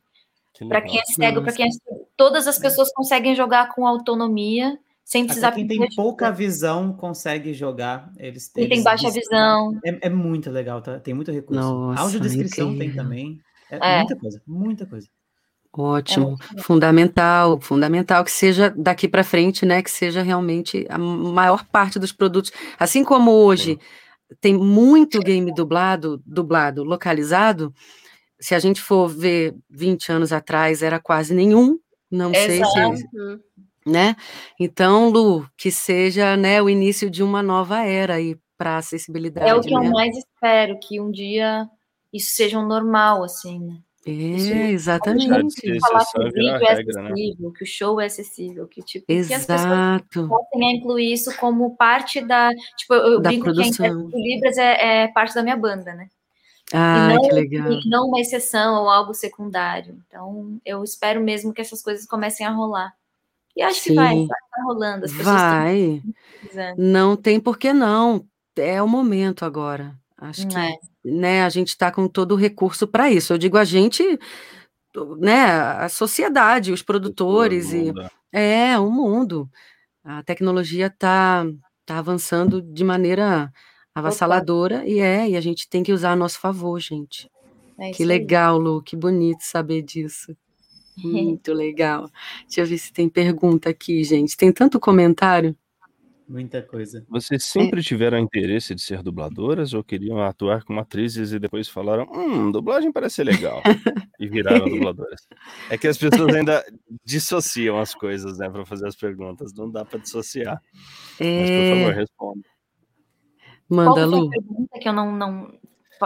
para 0.68 0.82
quem 0.82 0.99
é 0.99 1.03
cego, 1.06 1.41
para 1.41 1.53
quem 1.53 1.66
é... 1.66 1.70
Todas 2.18 2.47
as 2.47 2.58
pessoas 2.58 2.91
conseguem 2.93 3.36
jogar 3.36 3.74
com 3.74 3.86
autonomia 3.86 4.78
sem 5.03 5.26
precisar. 5.26 5.49
Até 5.49 5.58
quem 5.58 5.68
tem 5.68 5.88
pouca 5.95 6.32
visão 6.32 6.91
consegue 6.93 7.53
jogar. 7.53 8.12
Eles, 8.18 8.47
quem 8.47 8.68
tem 8.68 8.84
baixa 8.84 9.10
visão. 9.12 9.80
É, 9.86 10.08
é, 10.08 10.10
muito 10.10 10.49
legal, 10.49 10.82
tá? 10.82 10.99
Tem 10.99 11.14
muito 11.14 11.32
recurso. 11.32 11.62
Nossa, 11.62 12.01
Audiodescrição 12.01 12.72
incrível. 12.72 12.95
tem 12.95 13.03
também. 13.03 13.39
É, 13.70 13.78
é, 13.78 13.97
muita 13.99 14.16
coisa, 14.16 14.41
muita 14.47 14.86
coisa. 14.86 15.08
Ótimo, 15.78 16.38
é 16.58 16.62
fundamental, 16.62 17.60
fundamental 17.60 18.24
que 18.24 18.32
seja 18.32 18.74
daqui 18.78 19.10
para 19.10 19.26
frente, 19.26 19.66
né? 19.66 19.84
Que 19.84 19.91
seja 19.91 20.24
realmente 20.24 20.86
a 20.89 20.97
maior 20.97 21.66
parte 21.66 21.99
dos 21.99 22.14
produtos. 22.14 22.51
Assim 22.80 23.03
como 23.03 23.30
hoje 23.30 23.78
tem 24.39 24.58
muito 24.58 25.20
game 25.20 25.53
dublado, 25.53 26.22
dublado, 26.26 26.84
localizado. 26.84 27.74
Se 28.40 28.54
a 28.54 28.60
gente 28.60 28.82
for 28.82 29.08
ver 29.08 29.56
20 29.70 30.12
anos 30.12 30.34
atrás, 30.34 30.82
era 30.82 31.00
quase 31.00 31.34
nenhum. 31.34 31.80
Não 32.12 32.32
Exato. 32.34 32.96
sei 32.96 32.96
se 32.98 33.40
né? 33.86 34.16
Então, 34.60 35.10
Lu, 35.10 35.48
que 35.56 35.70
seja 35.70 36.36
né, 36.36 36.62
o 36.62 36.68
início 36.68 37.10
de 37.10 37.22
uma 37.22 37.44
nova 37.44 37.86
era 37.86 38.16
aí 38.16 38.36
para 38.58 38.78
acessibilidade. 38.78 39.48
É 39.48 39.54
o 39.54 39.62
que 39.62 39.74
né? 39.74 39.86
eu 39.86 39.92
mais 39.92 40.18
espero, 40.18 40.80
que 40.80 41.00
um 41.00 41.12
dia 41.12 41.70
isso 42.12 42.34
seja 42.34 42.58
um 42.58 42.66
normal, 42.66 43.24
assim, 43.24 43.60
né? 43.60 43.78
É, 44.08 44.12
isso, 44.12 44.54
exatamente. 44.54 45.28
Falar 45.80 46.06
que 46.06 46.20
o 46.20 46.24
vídeo 46.26 46.50
é 46.50 46.76
regra, 46.76 47.02
né? 47.02 47.12
acessível, 47.12 47.50
né? 47.50 47.56
que 47.58 47.64
o 47.64 47.68
show 47.68 48.00
é 48.00 48.06
acessível, 48.06 48.68
que 48.68 48.82
tipo, 48.84 49.06
Exato. 49.08 49.28
que 49.28 49.52
as 49.52 50.02
pessoas 50.02 50.30
possam 50.30 50.62
incluir 50.62 51.12
isso 51.12 51.36
como 51.38 51.76
parte 51.76 52.22
da. 52.22 52.52
Tipo, 52.78 52.94
eu 52.94 53.20
da 53.20 53.30
brinco 53.30 53.46
produção. 53.46 54.08
que 54.08 54.16
a 54.16 54.20
Libras 54.20 54.58
é, 54.58 55.04
é, 55.04 55.08
parte 55.08 55.34
da 55.34 55.42
minha 55.42 55.58
banda, 55.58 55.94
né? 55.96 56.08
Ah, 56.74 57.09
não, 57.09 57.22
que 57.22 57.34
legal. 57.34 57.70
não 57.86 58.07
uma 58.07 58.20
exceção 58.20 58.82
ou 58.82 58.89
algo 58.89 59.13
secundário. 59.13 60.01
Então, 60.07 60.59
eu 60.66 60.84
espero 60.84 61.22
mesmo 61.22 61.53
que 61.53 61.61
essas 61.61 61.82
coisas 61.82 62.05
comecem 62.05 62.45
a 62.45 62.51
rolar. 62.51 62.93
E 63.55 63.61
acho 63.61 63.80
Sim. 63.80 63.89
que 63.89 63.95
vai, 63.95 64.16
vai 64.16 64.28
tá 64.28 64.63
rolando. 64.63 65.05
As 65.05 65.11
pessoas 65.11 65.36
vai. 65.41 66.03
Não 66.78 67.16
tem 67.16 67.39
por 67.39 67.57
que 67.57 67.72
não. 67.72 68.26
É 68.55 68.82
o 68.82 68.88
momento 68.88 69.45
agora. 69.45 69.95
Acho 70.18 70.47
que 70.47 70.57
é. 70.57 70.76
né, 71.03 71.43
a 71.43 71.49
gente 71.49 71.70
está 71.70 71.91
com 71.91 72.07
todo 72.07 72.34
o 72.34 72.38
recurso 72.38 72.88
para 72.88 73.11
isso. 73.11 73.34
Eu 73.34 73.38
digo 73.38 73.57
a 73.57 73.66
gente, 73.66 74.03
né, 75.20 75.45
a 75.45 75.89
sociedade, 75.89 76.72
os 76.72 76.82
produtores 76.82 77.74
e 77.74 77.93
é. 78.34 78.72
é 78.72 78.80
o 78.80 78.89
mundo. 78.89 79.49
A 80.03 80.24
tecnologia 80.24 80.88
está 80.88 81.45
tá 81.86 81.97
avançando 81.97 82.61
de 82.61 82.84
maneira 82.84 83.51
avassaladora 83.96 84.86
e 84.86 85.00
é, 85.00 85.30
e 85.30 85.38
a 85.38 85.41
gente 85.41 85.70
tem 85.70 85.82
que 85.82 85.93
usar 85.93 86.12
a 86.12 86.16
nosso 86.16 86.39
favor, 86.39 86.80
gente. 86.80 87.32
É 87.80 87.91
que 87.91 88.04
legal, 88.06 88.58
Lu, 88.58 88.82
que 88.82 88.96
bonito 88.96 89.41
saber 89.41 89.82
disso. 89.82 90.36
Muito 90.98 91.54
legal. 91.54 92.10
Deixa 92.46 92.62
eu 92.62 92.66
ver 92.66 92.78
se 92.78 92.91
tem 92.91 93.10
pergunta 93.10 93.70
aqui, 93.70 94.04
gente. 94.04 94.38
Tem 94.38 94.52
tanto 94.52 94.80
comentário. 94.80 95.56
Muita 96.28 96.60
coisa. 96.62 97.06
Vocês 97.08 97.46
sempre 97.46 97.84
tiveram 97.84 98.18
interesse 98.18 98.74
de 98.74 98.82
ser 98.82 99.04
dubladoras 99.04 99.74
ou 99.76 99.84
queriam 99.84 100.24
atuar 100.24 100.64
como 100.64 100.80
atrizes 100.80 101.32
e 101.32 101.38
depois 101.38 101.70
falaram, 101.70 102.08
hum, 102.12 102.50
dublagem 102.52 102.91
parece 102.91 103.24
legal, 103.24 103.62
e 104.20 104.28
viraram 104.28 104.68
dubladoras? 104.68 105.22
É 105.70 105.78
que 105.78 105.88
as 105.88 105.98
pessoas 106.00 106.34
ainda 106.34 106.66
dissociam 107.04 107.78
as 107.80 107.93
coisas, 107.93 108.39
né, 108.39 108.50
para 108.50 108.66
fazer 108.66 108.88
as 108.88 108.96
perguntas, 108.96 109.54
não 109.54 109.70
dá 109.70 109.86
para 109.86 110.00
dissociar. 110.00 110.60
Mas, 111.20 111.50
por 111.52 111.76
favor, 111.76 111.91
É, 111.91 111.93
responda. 111.93 112.55
Manda, 113.70 113.91
Qual 113.91 113.95
foi 113.95 114.03
a 114.03 114.22
Lu. 114.22 114.30
pergunta 114.30 114.80
que 114.80 114.89
eu 114.89 114.93
não. 114.93 115.11
não... 115.16 115.53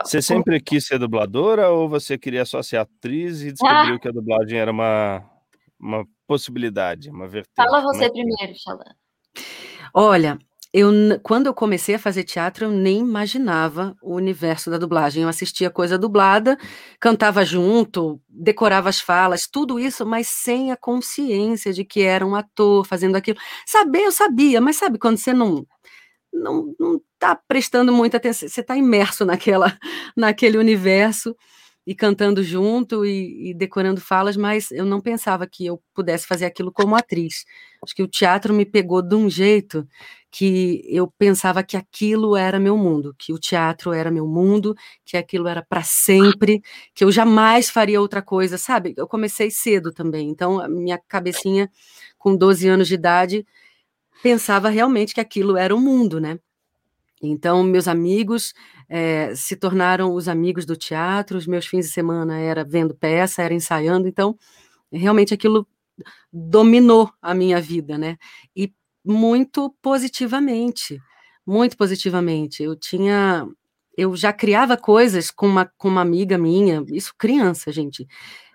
Você 0.04 0.22
sempre 0.22 0.60
quis 0.62 0.86
ser 0.86 1.00
dubladora 1.00 1.70
ou 1.70 1.90
você 1.90 2.18
queria 2.18 2.46
só 2.46 2.62
ser 2.62 2.78
atriz 2.78 3.42
e 3.42 3.52
descobriu 3.52 3.96
Ah! 3.96 4.00
que 4.00 4.08
a 4.08 4.12
dublagem 4.12 4.60
era 4.60 4.72
uma, 4.72 5.24
uma 5.80 6.06
possibilidade, 6.28 7.10
uma 7.10 7.28
vertente? 7.28 7.56
Fala 7.56 7.82
Como 7.82 7.94
você 7.94 8.06
é 8.06 8.10
primeiro, 8.10 8.54
Xalã. 8.56 8.84
Olha, 9.94 10.38
eu, 10.72 10.92
quando 11.24 11.48
eu 11.48 11.54
comecei 11.54 11.96
a 11.96 12.00
fazer 12.00 12.24
teatro, 12.24 12.66
eu 12.66 12.72
nem 12.72 13.00
imaginava 13.00 13.96
o 14.04 14.14
universo 14.14 14.70
da 14.70 14.78
dublagem. 14.78 15.24
Eu 15.24 15.30
assistia 15.30 15.72
coisa 15.72 15.98
dublada, 15.98 16.56
cantava 17.00 17.44
junto, 17.44 18.22
decorava 18.30 18.88
as 18.90 19.00
falas, 19.00 19.48
tudo 19.52 19.80
isso, 19.80 20.06
mas 20.06 20.28
sem 20.28 20.72
a 20.72 20.78
consciência 20.78 21.74
de 21.74 21.84
que 21.84 22.02
era 22.04 22.26
um 22.26 22.36
ator 22.36 22.86
fazendo 22.86 23.16
aquilo. 23.16 23.40
Saber, 23.66 24.04
eu 24.04 24.12
sabia, 24.12 24.62
mas 24.62 24.76
sabe 24.76 25.00
quando 25.00 25.18
você 25.18 25.34
não 25.34 25.66
não, 26.34 26.74
não 26.80 27.02
tá 27.18 27.36
prestando 27.36 27.92
muita 27.92 28.18
atenção, 28.18 28.48
você 28.48 28.62
está 28.62 28.76
imerso 28.76 29.26
naquela, 29.26 29.78
naquele 30.16 30.58
universo 30.58 31.36
e 31.90 31.96
cantando 31.96 32.44
junto 32.44 33.04
e, 33.04 33.50
e 33.50 33.54
decorando 33.54 34.00
falas, 34.00 34.38
mas 34.38 34.70
eu 34.70 34.86
não 34.86 35.02
pensava 35.02 35.48
que 35.48 35.66
eu 35.66 35.82
pudesse 35.94 36.28
fazer 36.28 36.46
aquilo 36.46 36.72
como 36.72 36.96
atriz. 36.96 37.46
Acho 37.84 37.96
que 37.96 38.04
o 38.04 38.08
teatro 38.08 38.54
me 38.54 38.64
pegou 38.64 39.02
de 39.02 39.16
um 39.16 39.28
jeito 39.28 39.88
que 40.30 40.84
eu 40.86 41.08
pensava 41.18 41.64
que 41.64 41.76
aquilo 41.76 42.36
era 42.36 42.60
meu 42.60 42.78
mundo, 42.78 43.16
que 43.18 43.34
o 43.34 43.40
teatro 43.40 43.92
era 43.92 44.12
meu 44.12 44.28
mundo, 44.28 44.76
que 45.04 45.18
aquilo 45.18 45.48
era 45.48 45.66
para 45.68 45.82
sempre, 45.82 46.62
que 46.94 47.04
eu 47.04 47.12
jamais 47.12 47.72
faria 47.72 48.00
outra 48.00 48.22
coisa, 48.22 48.58
sabe? 48.58 48.94
Eu 48.96 49.08
comecei 49.08 49.50
cedo 49.50 49.92
também, 49.92 50.30
então 50.30 50.60
a 50.60 50.70
minha 50.70 51.00
cabecinha 51.08 51.72
com 52.20 52.36
12 52.36 52.68
anos 52.68 52.88
de 52.88 52.94
idade 52.94 53.46
pensava 54.22 54.70
realmente 54.70 55.14
que 55.14 55.22
aquilo 55.22 55.58
era 55.58 55.76
o 55.76 55.80
mundo, 55.80 56.20
né? 56.20 56.40
Então, 57.22 57.64
meus 57.64 57.88
amigos 57.88 58.54
eh, 58.90 59.34
se 59.36 59.56
tornaram 59.58 60.14
os 60.14 60.28
amigos 60.30 60.66
do 60.66 60.76
teatro, 60.78 61.38
os 61.38 61.48
meus 61.48 61.66
fins 61.68 61.88
de 61.88 61.92
semana 61.94 62.40
era 62.40 62.64
vendo 62.64 62.96
peça, 62.96 63.42
era 63.44 63.54
ensaiando, 63.54 64.08
então, 64.08 64.38
realmente 64.92 65.34
aquilo 65.34 65.68
dominou 66.34 67.12
a 67.22 67.34
minha 67.34 67.62
vida, 67.62 67.98
né? 67.98 68.18
E 68.56 68.74
muito 69.06 69.76
positivamente, 69.82 71.00
muito 71.46 71.78
positivamente. 71.78 72.64
Eu 72.64 72.76
tinha, 72.76 73.48
eu 74.00 74.16
já 74.16 74.32
criava 74.32 74.78
coisas 74.78 75.30
com 75.30 75.46
uma, 75.46 75.70
com 75.78 75.90
uma 75.90 76.02
amiga 76.02 76.38
minha, 76.38 76.84
isso 76.88 77.14
criança, 77.18 77.70
gente. 77.72 78.08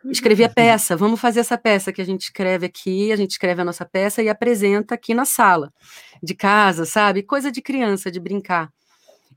Escrevia 0.07 0.49
peça, 0.49 0.97
vamos 0.97 1.20
fazer 1.20 1.40
essa 1.40 1.59
peça 1.59 1.92
que 1.92 2.01
a 2.01 2.05
gente 2.05 2.22
escreve 2.22 2.66
aqui, 2.66 3.12
a 3.12 3.16
gente 3.16 3.32
escreve 3.32 3.61
a 3.61 3.64
nossa 3.64 3.84
peça 3.84 4.22
e 4.22 4.28
apresenta 4.28 4.95
aqui 4.95 5.12
na 5.12 5.24
sala 5.24 5.72
de 6.22 6.34
casa, 6.34 6.86
sabe? 6.86 7.22
Coisa 7.22 7.53
de 7.53 7.61
criança, 7.61 8.11
de 8.11 8.18
brincar. 8.18 8.70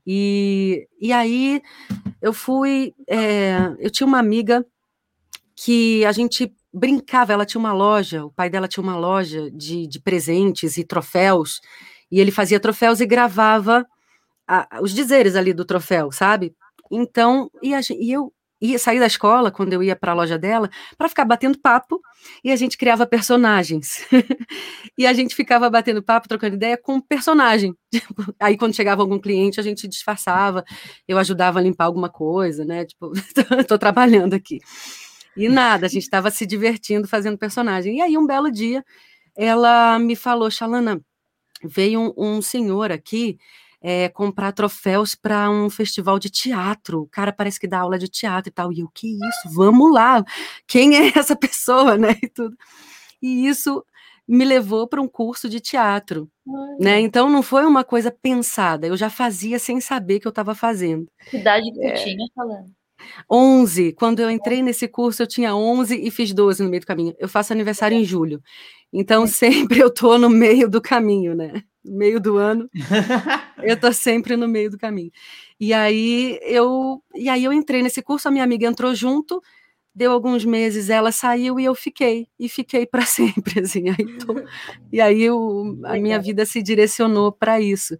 E, 0.06 0.88
e 0.98 1.12
aí 1.12 1.60
eu 2.22 2.32
fui, 2.32 2.94
é, 3.06 3.74
eu 3.78 3.90
tinha 3.90 4.06
uma 4.06 4.18
amiga 4.18 4.64
que 5.54 6.04
a 6.06 6.12
gente 6.12 6.50
brincava, 6.72 7.34
ela 7.34 7.44
tinha 7.44 7.58
uma 7.58 7.72
loja, 7.72 8.24
o 8.24 8.30
pai 8.30 8.48
dela 8.48 8.68
tinha 8.68 8.82
uma 8.82 8.96
loja 8.96 9.50
de, 9.50 9.86
de 9.86 10.00
presentes 10.00 10.78
e 10.78 10.84
troféus, 10.84 11.60
e 12.10 12.18
ele 12.20 12.30
fazia 12.30 12.60
troféus 12.60 13.00
e 13.00 13.06
gravava 13.06 13.86
a- 14.48 14.80
os 14.82 14.92
dizeres 14.94 15.36
ali 15.36 15.52
do 15.52 15.64
troféu, 15.64 16.10
sabe? 16.12 16.54
Então, 16.90 17.50
e, 17.62 17.74
a 17.74 17.80
e 17.90 18.12
eu 18.12 18.32
ia 18.60 18.78
sair 18.78 18.98
da 18.98 19.06
escola, 19.06 19.50
quando 19.52 19.72
eu 19.72 19.82
ia 19.82 19.94
para 19.94 20.12
a 20.12 20.14
loja 20.14 20.36
dela, 20.36 20.68
para 20.96 21.08
ficar 21.08 21.24
batendo 21.24 21.58
papo, 21.60 22.00
e 22.42 22.50
a 22.50 22.56
gente 22.56 22.76
criava 22.76 23.06
personagens. 23.06 24.04
e 24.98 25.06
a 25.06 25.12
gente 25.12 25.34
ficava 25.34 25.70
batendo 25.70 26.02
papo, 26.02 26.28
trocando 26.28 26.56
ideia 26.56 26.76
com 26.76 27.00
personagem. 27.00 27.74
Tipo, 27.90 28.34
aí, 28.40 28.56
quando 28.56 28.74
chegava 28.74 29.00
algum 29.02 29.18
cliente, 29.18 29.60
a 29.60 29.62
gente 29.62 29.88
disfarçava, 29.88 30.64
eu 31.06 31.16
ajudava 31.18 31.58
a 31.58 31.62
limpar 31.62 31.84
alguma 31.84 32.10
coisa, 32.10 32.64
né? 32.64 32.84
Tipo, 32.84 33.12
estou 33.60 33.78
trabalhando 33.78 34.34
aqui. 34.34 34.58
E 35.36 35.48
nada, 35.48 35.86
a 35.86 35.88
gente 35.88 36.02
estava 36.02 36.30
se 36.30 36.44
divertindo 36.44 37.06
fazendo 37.06 37.38
personagem. 37.38 37.98
E 37.98 38.02
aí, 38.02 38.18
um 38.18 38.26
belo 38.26 38.50
dia, 38.50 38.84
ela 39.36 39.98
me 39.98 40.16
falou, 40.16 40.50
Xalana, 40.50 41.00
veio 41.64 42.00
um, 42.16 42.36
um 42.38 42.42
senhor 42.42 42.92
aqui 42.92 43.38
é, 43.80 44.08
comprar 44.08 44.52
troféus 44.52 45.14
para 45.14 45.50
um 45.50 45.70
festival 45.70 46.18
de 46.18 46.28
teatro. 46.30 47.02
O 47.02 47.06
cara 47.08 47.32
parece 47.32 47.60
que 47.60 47.68
dá 47.68 47.80
aula 47.80 47.98
de 47.98 48.08
teatro 48.08 48.50
e 48.50 48.52
tal. 48.52 48.72
E 48.72 48.80
eu, 48.80 48.88
que 48.94 49.08
isso? 49.08 49.54
Vamos 49.54 49.92
lá. 49.92 50.24
Quem 50.66 50.96
é 50.96 51.12
essa 51.18 51.36
pessoa, 51.36 51.96
né? 51.96 52.16
E 52.22 52.28
tudo. 52.28 52.56
E 53.22 53.46
isso 53.46 53.84
me 54.26 54.44
levou 54.44 54.86
para 54.86 55.00
um 55.00 55.08
curso 55.08 55.48
de 55.48 55.58
teatro, 55.58 56.30
né? 56.78 57.00
Então 57.00 57.30
não 57.30 57.42
foi 57.42 57.64
uma 57.64 57.82
coisa 57.82 58.10
pensada. 58.10 58.86
Eu 58.86 58.96
já 58.96 59.08
fazia 59.08 59.58
sem 59.58 59.80
saber 59.80 60.20
que 60.20 60.26
eu 60.26 60.30
estava 60.30 60.54
fazendo. 60.54 61.06
Que 61.30 61.38
idade 61.38 61.72
que 61.72 61.80
É. 61.82 61.92
tinha, 61.94 62.26
Xalã? 62.34 62.64
11. 63.30 63.92
Quando 63.94 64.20
eu 64.20 64.30
entrei 64.30 64.62
nesse 64.62 64.86
curso, 64.88 65.22
eu 65.22 65.26
tinha 65.26 65.54
11 65.54 65.96
e 65.96 66.10
fiz 66.10 66.32
12 66.34 66.62
no 66.62 66.68
meio 66.68 66.80
do 66.82 66.86
caminho. 66.86 67.14
Eu 67.18 67.28
faço 67.28 67.52
aniversário 67.52 67.96
em 67.96 68.04
julho. 68.04 68.42
Então, 68.92 69.26
sempre 69.26 69.78
eu 69.78 69.88
tô 69.92 70.18
no 70.18 70.28
meio 70.28 70.68
do 70.68 70.80
caminho, 70.80 71.34
né? 71.34 71.62
Meio 71.88 72.20
do 72.20 72.36
ano, 72.36 72.68
eu 73.62 73.78
tô 73.78 73.92
sempre 73.92 74.36
no 74.36 74.48
meio 74.48 74.70
do 74.70 74.78
caminho. 74.78 75.10
E 75.60 75.72
aí 75.72 76.38
eu, 76.42 77.02
e 77.14 77.28
aí 77.28 77.44
eu 77.44 77.52
entrei 77.52 77.82
nesse 77.82 78.02
curso, 78.02 78.28
a 78.28 78.30
minha 78.30 78.44
amiga 78.44 78.66
entrou 78.66 78.94
junto, 78.94 79.42
deu 79.94 80.12
alguns 80.12 80.44
meses, 80.44 80.90
ela 80.90 81.12
saiu 81.12 81.60
e 81.60 81.64
eu 81.64 81.74
fiquei, 81.74 82.28
e 82.38 82.48
fiquei 82.48 82.86
para 82.86 83.02
sempre, 83.06 83.60
assim. 83.60 83.90
Aí 83.90 84.18
tô- 84.18 84.42
e 84.92 85.00
aí 85.00 85.22
eu, 85.22 85.78
a 85.84 85.96
minha 85.98 86.20
vida 86.20 86.46
se 86.46 86.62
direcionou 86.62 87.32
para 87.32 87.60
isso. 87.60 87.96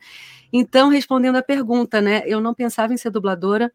Então, 0.53 0.89
respondendo 0.91 1.36
à 1.36 1.43
pergunta, 1.43 2.01
né? 2.01 2.22
Eu 2.26 2.41
não 2.41 2.55
pensava 2.55 2.95
em 2.95 2.99
ser 2.99 3.11
dubladora, 3.11 3.72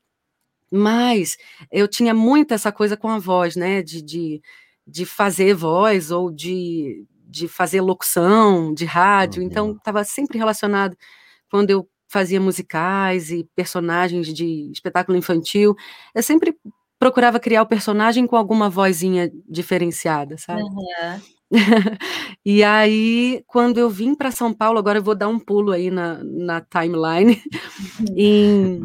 mas 0.71 1.37
eu 1.71 1.87
tinha 1.87 2.13
muito 2.13 2.53
essa 2.53 2.71
coisa 2.71 2.97
com 2.97 3.09
a 3.09 3.19
voz, 3.19 3.55
né? 3.55 3.81
De, 3.83 4.01
de, 4.01 4.41
de 4.87 5.05
fazer 5.05 5.53
voz 5.53 6.11
ou 6.11 6.31
de, 6.31 7.05
de 7.33 7.47
fazer 7.47 7.81
locução 7.81 8.71
de 8.73 8.85
rádio. 8.85 9.41
Então, 9.41 9.71
estava 9.71 10.03
sempre 10.03 10.37
relacionado 10.37 10.95
quando 11.49 11.71
eu 11.71 11.89
fazia 12.07 12.39
musicais 12.39 13.31
e 13.31 13.49
personagens 13.55 14.31
de 14.31 14.69
espetáculo 14.71 15.17
infantil. 15.17 15.75
Eu 16.13 16.21
sempre 16.21 16.55
procurava 16.99 17.39
criar 17.39 17.63
o 17.63 17.67
personagem 17.67 18.27
com 18.27 18.35
alguma 18.35 18.69
vozinha 18.69 19.31
diferenciada, 19.49 20.37
sabe? 20.37 20.61
Aham. 20.61 21.21
e 22.45 22.63
aí, 22.63 23.43
quando 23.47 23.79
eu 23.79 23.89
vim 23.89 24.15
para 24.15 24.31
São 24.31 24.53
Paulo, 24.53 24.79
agora 24.79 24.99
eu 24.99 25.03
vou 25.03 25.15
dar 25.15 25.27
um 25.27 25.39
pulo 25.39 25.71
aí 25.71 25.89
na, 25.89 26.23
na 26.23 26.61
timeline. 26.61 27.41
em, 28.15 28.83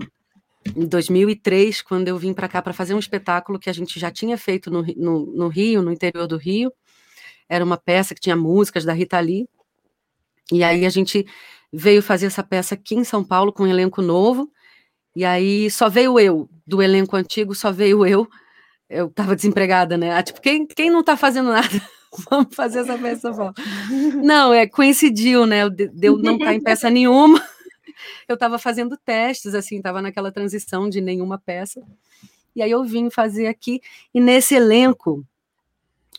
em 0.74 0.86
2003, 0.86 1.82
quando 1.82 2.08
eu 2.08 2.16
vim 2.18 2.32
para 2.32 2.48
cá 2.48 2.62
para 2.62 2.72
fazer 2.72 2.94
um 2.94 2.98
espetáculo 2.98 3.58
que 3.58 3.70
a 3.70 3.74
gente 3.74 4.00
já 4.00 4.10
tinha 4.10 4.36
feito 4.38 4.70
no, 4.70 4.82
no, 4.96 5.26
no 5.26 5.48
Rio, 5.48 5.82
no 5.82 5.92
interior 5.92 6.26
do 6.26 6.36
Rio. 6.38 6.72
Era 7.48 7.64
uma 7.64 7.76
peça 7.76 8.14
que 8.14 8.20
tinha 8.20 8.36
músicas 8.36 8.84
da 8.84 8.92
Rita 8.92 9.18
Lee. 9.18 9.48
E 10.52 10.62
aí 10.62 10.84
a 10.84 10.90
gente 10.90 11.26
veio 11.72 12.02
fazer 12.02 12.26
essa 12.26 12.42
peça 12.42 12.74
aqui 12.74 12.94
em 12.94 13.04
São 13.04 13.22
Paulo 13.22 13.52
com 13.52 13.64
um 13.64 13.66
elenco 13.66 14.02
novo. 14.02 14.50
E 15.14 15.24
aí 15.24 15.70
só 15.70 15.88
veio 15.88 16.18
eu, 16.18 16.48
do 16.66 16.82
elenco 16.82 17.16
antigo, 17.16 17.54
só 17.54 17.72
veio 17.72 18.06
eu. 18.06 18.28
Eu 18.88 19.06
estava 19.06 19.36
desempregada, 19.36 19.98
né? 19.98 20.14
Ah, 20.14 20.22
tipo, 20.22 20.40
quem, 20.40 20.66
quem 20.66 20.90
não 20.90 21.00
está 21.00 21.16
fazendo 21.16 21.50
nada? 21.50 21.68
Vamos 22.30 22.54
fazer 22.54 22.80
essa 22.80 22.96
peça 22.96 23.32
fora. 23.34 23.52
Não, 24.22 24.52
é, 24.52 24.66
coincidiu, 24.66 25.44
né? 25.44 25.68
De, 25.68 25.88
de 25.88 26.06
eu 26.06 26.16
não 26.16 26.36
estar 26.36 26.54
em 26.54 26.60
peça 26.60 26.88
nenhuma. 26.88 27.42
Eu 28.26 28.34
estava 28.34 28.58
fazendo 28.58 28.96
testes, 28.96 29.54
assim, 29.54 29.78
estava 29.78 30.00
naquela 30.00 30.30
transição 30.30 30.88
de 30.88 31.00
nenhuma 31.00 31.38
peça. 31.38 31.82
E 32.54 32.62
aí 32.62 32.70
eu 32.70 32.84
vim 32.84 33.10
fazer 33.10 33.46
aqui, 33.46 33.80
e 34.12 34.20
nesse 34.20 34.54
elenco, 34.54 35.24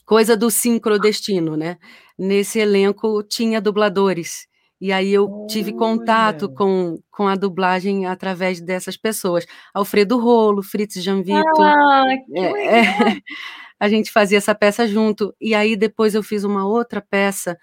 coisa 0.09 0.35
do 0.35 0.49
sincrodestino, 0.49 1.55
né? 1.55 1.77
Nesse 2.17 2.57
elenco 2.57 3.21
tinha 3.21 3.61
dubladores. 3.61 4.47
E 4.81 4.91
aí 4.91 5.13
eu 5.13 5.45
tive 5.47 5.71
contato 5.71 6.49
com, 6.49 6.97
com 7.11 7.27
a 7.27 7.35
dublagem 7.35 8.07
através 8.07 8.59
dessas 8.59 8.97
pessoas. 8.97 9.45
Alfredo 9.71 10.17
Rolo, 10.17 10.63
Fritz 10.63 10.95
Janvito. 11.03 11.61
Ah, 11.61 12.05
que 12.25 12.39
É, 12.39 12.79
é, 12.79 13.21
a 13.79 13.87
gente 13.87 14.11
fazia 14.11 14.39
essa 14.39 14.55
peça 14.55 14.87
junto. 14.87 15.31
E 15.39 15.53
aí 15.53 15.75
depois 15.75 16.15
eu 16.15 16.23
fiz 16.23 16.43
uma 16.43 16.65
outra 16.65 17.05
peça 17.07 17.55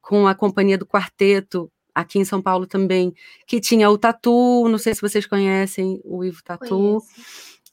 com 0.00 0.26
a 0.26 0.34
companhia 0.34 0.78
do 0.78 0.86
quarteto, 0.86 1.70
aqui 1.94 2.18
em 2.18 2.24
São 2.24 2.40
Paulo 2.40 2.66
também, 2.66 3.12
que 3.46 3.60
tinha 3.60 3.90
o 3.90 3.98
Tatu, 3.98 4.66
não 4.70 4.78
sei 4.78 4.94
se 4.94 5.02
vocês 5.02 5.26
conhecem 5.26 6.00
o 6.02 6.24
Ivo 6.24 6.42
Tatu, 6.42 7.02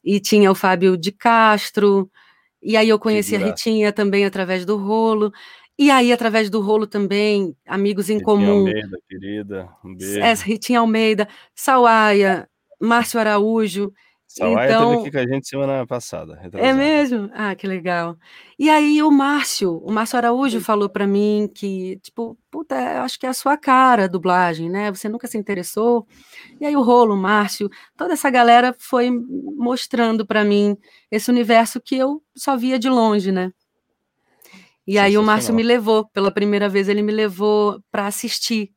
e 0.04 0.20
tinha 0.20 0.52
o 0.52 0.56
Fábio 0.56 0.98
de 0.98 1.14
Castro, 1.14 2.12
e 2.62 2.76
aí 2.78 2.90
eu 2.90 3.00
conheci 3.00 3.36
a 3.36 3.40
lá. 3.40 3.46
Ritinha 3.48 3.92
também 3.92 4.26
através 4.26 4.66
do 4.66 4.78
rolo. 4.78 5.32
E 5.80 5.92
aí, 5.92 6.12
através 6.12 6.50
do 6.50 6.60
rolo 6.60 6.88
também, 6.88 7.56
amigos 7.66 8.10
em 8.10 8.14
Ritinha 8.14 8.26
comum. 8.26 8.52
Almeida, 8.60 8.98
querida, 9.08 9.70
um 9.86 9.96
beijo. 9.96 10.20
Essa, 10.20 10.46
Ritinha 10.46 10.80
Almeida, 10.80 11.28
Sauaia, 11.54 12.50
Márcio 12.82 13.20
Araújo. 13.20 13.94
Sawaia 14.38 14.70
então, 14.70 14.90
teve 14.90 15.02
aqui 15.02 15.12
com 15.12 15.18
a 15.18 15.28
gente 15.28 15.48
semana 15.48 15.88
passada. 15.88 16.34
É 16.34 16.44
retrasada. 16.44 16.74
mesmo? 16.76 17.30
Ah, 17.34 17.56
que 17.56 17.66
legal. 17.66 18.16
E 18.60 18.70
aí 18.70 19.02
o 19.02 19.10
Márcio, 19.10 19.78
o 19.84 19.92
Márcio 19.92 20.18
Araújo 20.18 20.62
falou 20.62 20.88
para 20.88 21.08
mim 21.08 21.50
que, 21.54 21.98
tipo, 22.04 22.38
puta, 22.52 22.76
eu 22.76 23.02
acho 23.02 23.20
que 23.20 23.26
é 23.26 23.30
a 23.30 23.34
sua 23.34 23.58
cara 23.58 24.04
a 24.06 24.08
dublagem, 24.08 24.70
né? 24.70 24.92
Você 24.92 25.10
nunca 25.10 25.28
se 25.28 25.38
interessou. 25.40 26.06
E 26.62 26.66
aí 26.66 26.76
o 26.76 26.84
Rolo, 26.84 27.16
o 27.16 27.18
Márcio, 27.18 27.68
toda 27.98 28.14
essa 28.14 28.30
galera 28.30 28.76
foi 28.78 29.10
mostrando 29.12 30.26
para 30.26 30.44
mim 30.44 30.78
esse 31.10 31.32
universo 31.32 31.82
que 31.82 31.98
eu 31.98 32.22
só 32.36 32.56
via 32.56 32.78
de 32.78 32.90
longe, 32.90 33.32
né? 33.32 33.52
E 34.86 35.00
aí 35.00 35.18
o 35.18 35.24
Márcio 35.24 35.54
me 35.54 35.64
levou, 35.64 36.08
pela 36.10 36.32
primeira 36.32 36.70
vez 36.70 36.88
ele 36.88 37.02
me 37.02 37.12
levou 37.12 37.82
para 37.92 38.08
assistir 38.08 38.72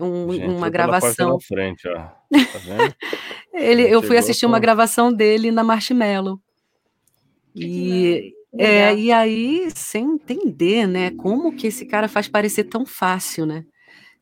um- 0.00 0.32
Gente, 0.32 0.46
uma 0.48 0.68
gravação. 0.68 1.34
na 1.34 1.40
frente, 1.40 1.86
ó. 1.88 1.94
Tá 1.94 2.16
vendo? 2.64 2.94
Ele, 3.52 3.82
eu 3.82 4.02
fui 4.02 4.16
assistir 4.18 4.46
com- 4.46 4.52
uma 4.52 4.58
gravação 4.58 5.12
dele 5.12 5.50
na 5.50 5.62
Marshmallow. 5.64 6.40
E, 7.54 8.34
é, 8.58 8.94
e 8.94 9.12
aí, 9.12 9.68
sem 9.74 10.04
entender, 10.14 10.86
né, 10.86 11.10
como 11.12 11.54
que 11.54 11.66
esse 11.68 11.86
cara 11.86 12.08
faz 12.08 12.28
parecer 12.28 12.64
tão 12.64 12.84
fácil, 12.84 13.46
né? 13.46 13.64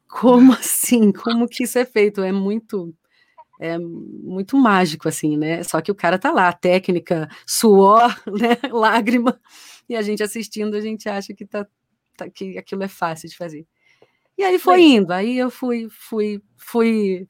Como 0.08 0.52
assim? 0.52 1.10
Como 1.12 1.48
que 1.48 1.64
isso 1.64 1.78
é 1.78 1.84
feito? 1.84 2.22
É 2.22 2.30
muito 2.32 2.94
é 3.60 3.78
muito 3.78 4.56
mágico, 4.58 5.08
assim, 5.08 5.36
né? 5.38 5.62
Só 5.62 5.80
que 5.80 5.90
o 5.90 5.94
cara 5.94 6.18
tá 6.18 6.32
lá, 6.32 6.52
técnica, 6.52 7.28
suor, 7.46 8.02
né? 8.26 8.58
Lágrima, 8.70 9.40
e 9.88 9.94
a 9.96 10.02
gente 10.02 10.22
assistindo, 10.22 10.74
a 10.76 10.80
gente 10.80 11.08
acha 11.08 11.32
que, 11.32 11.46
tá, 11.46 11.66
tá- 12.16 12.28
que 12.28 12.58
aquilo 12.58 12.82
é 12.82 12.88
fácil 12.88 13.28
de 13.28 13.36
fazer. 13.36 13.64
E 14.36 14.42
aí 14.42 14.58
foi 14.58 14.82
indo, 14.82 15.12
aí 15.12 15.38
eu 15.38 15.50
fui, 15.50 15.88
fui, 15.90 16.42
fui 16.56 17.26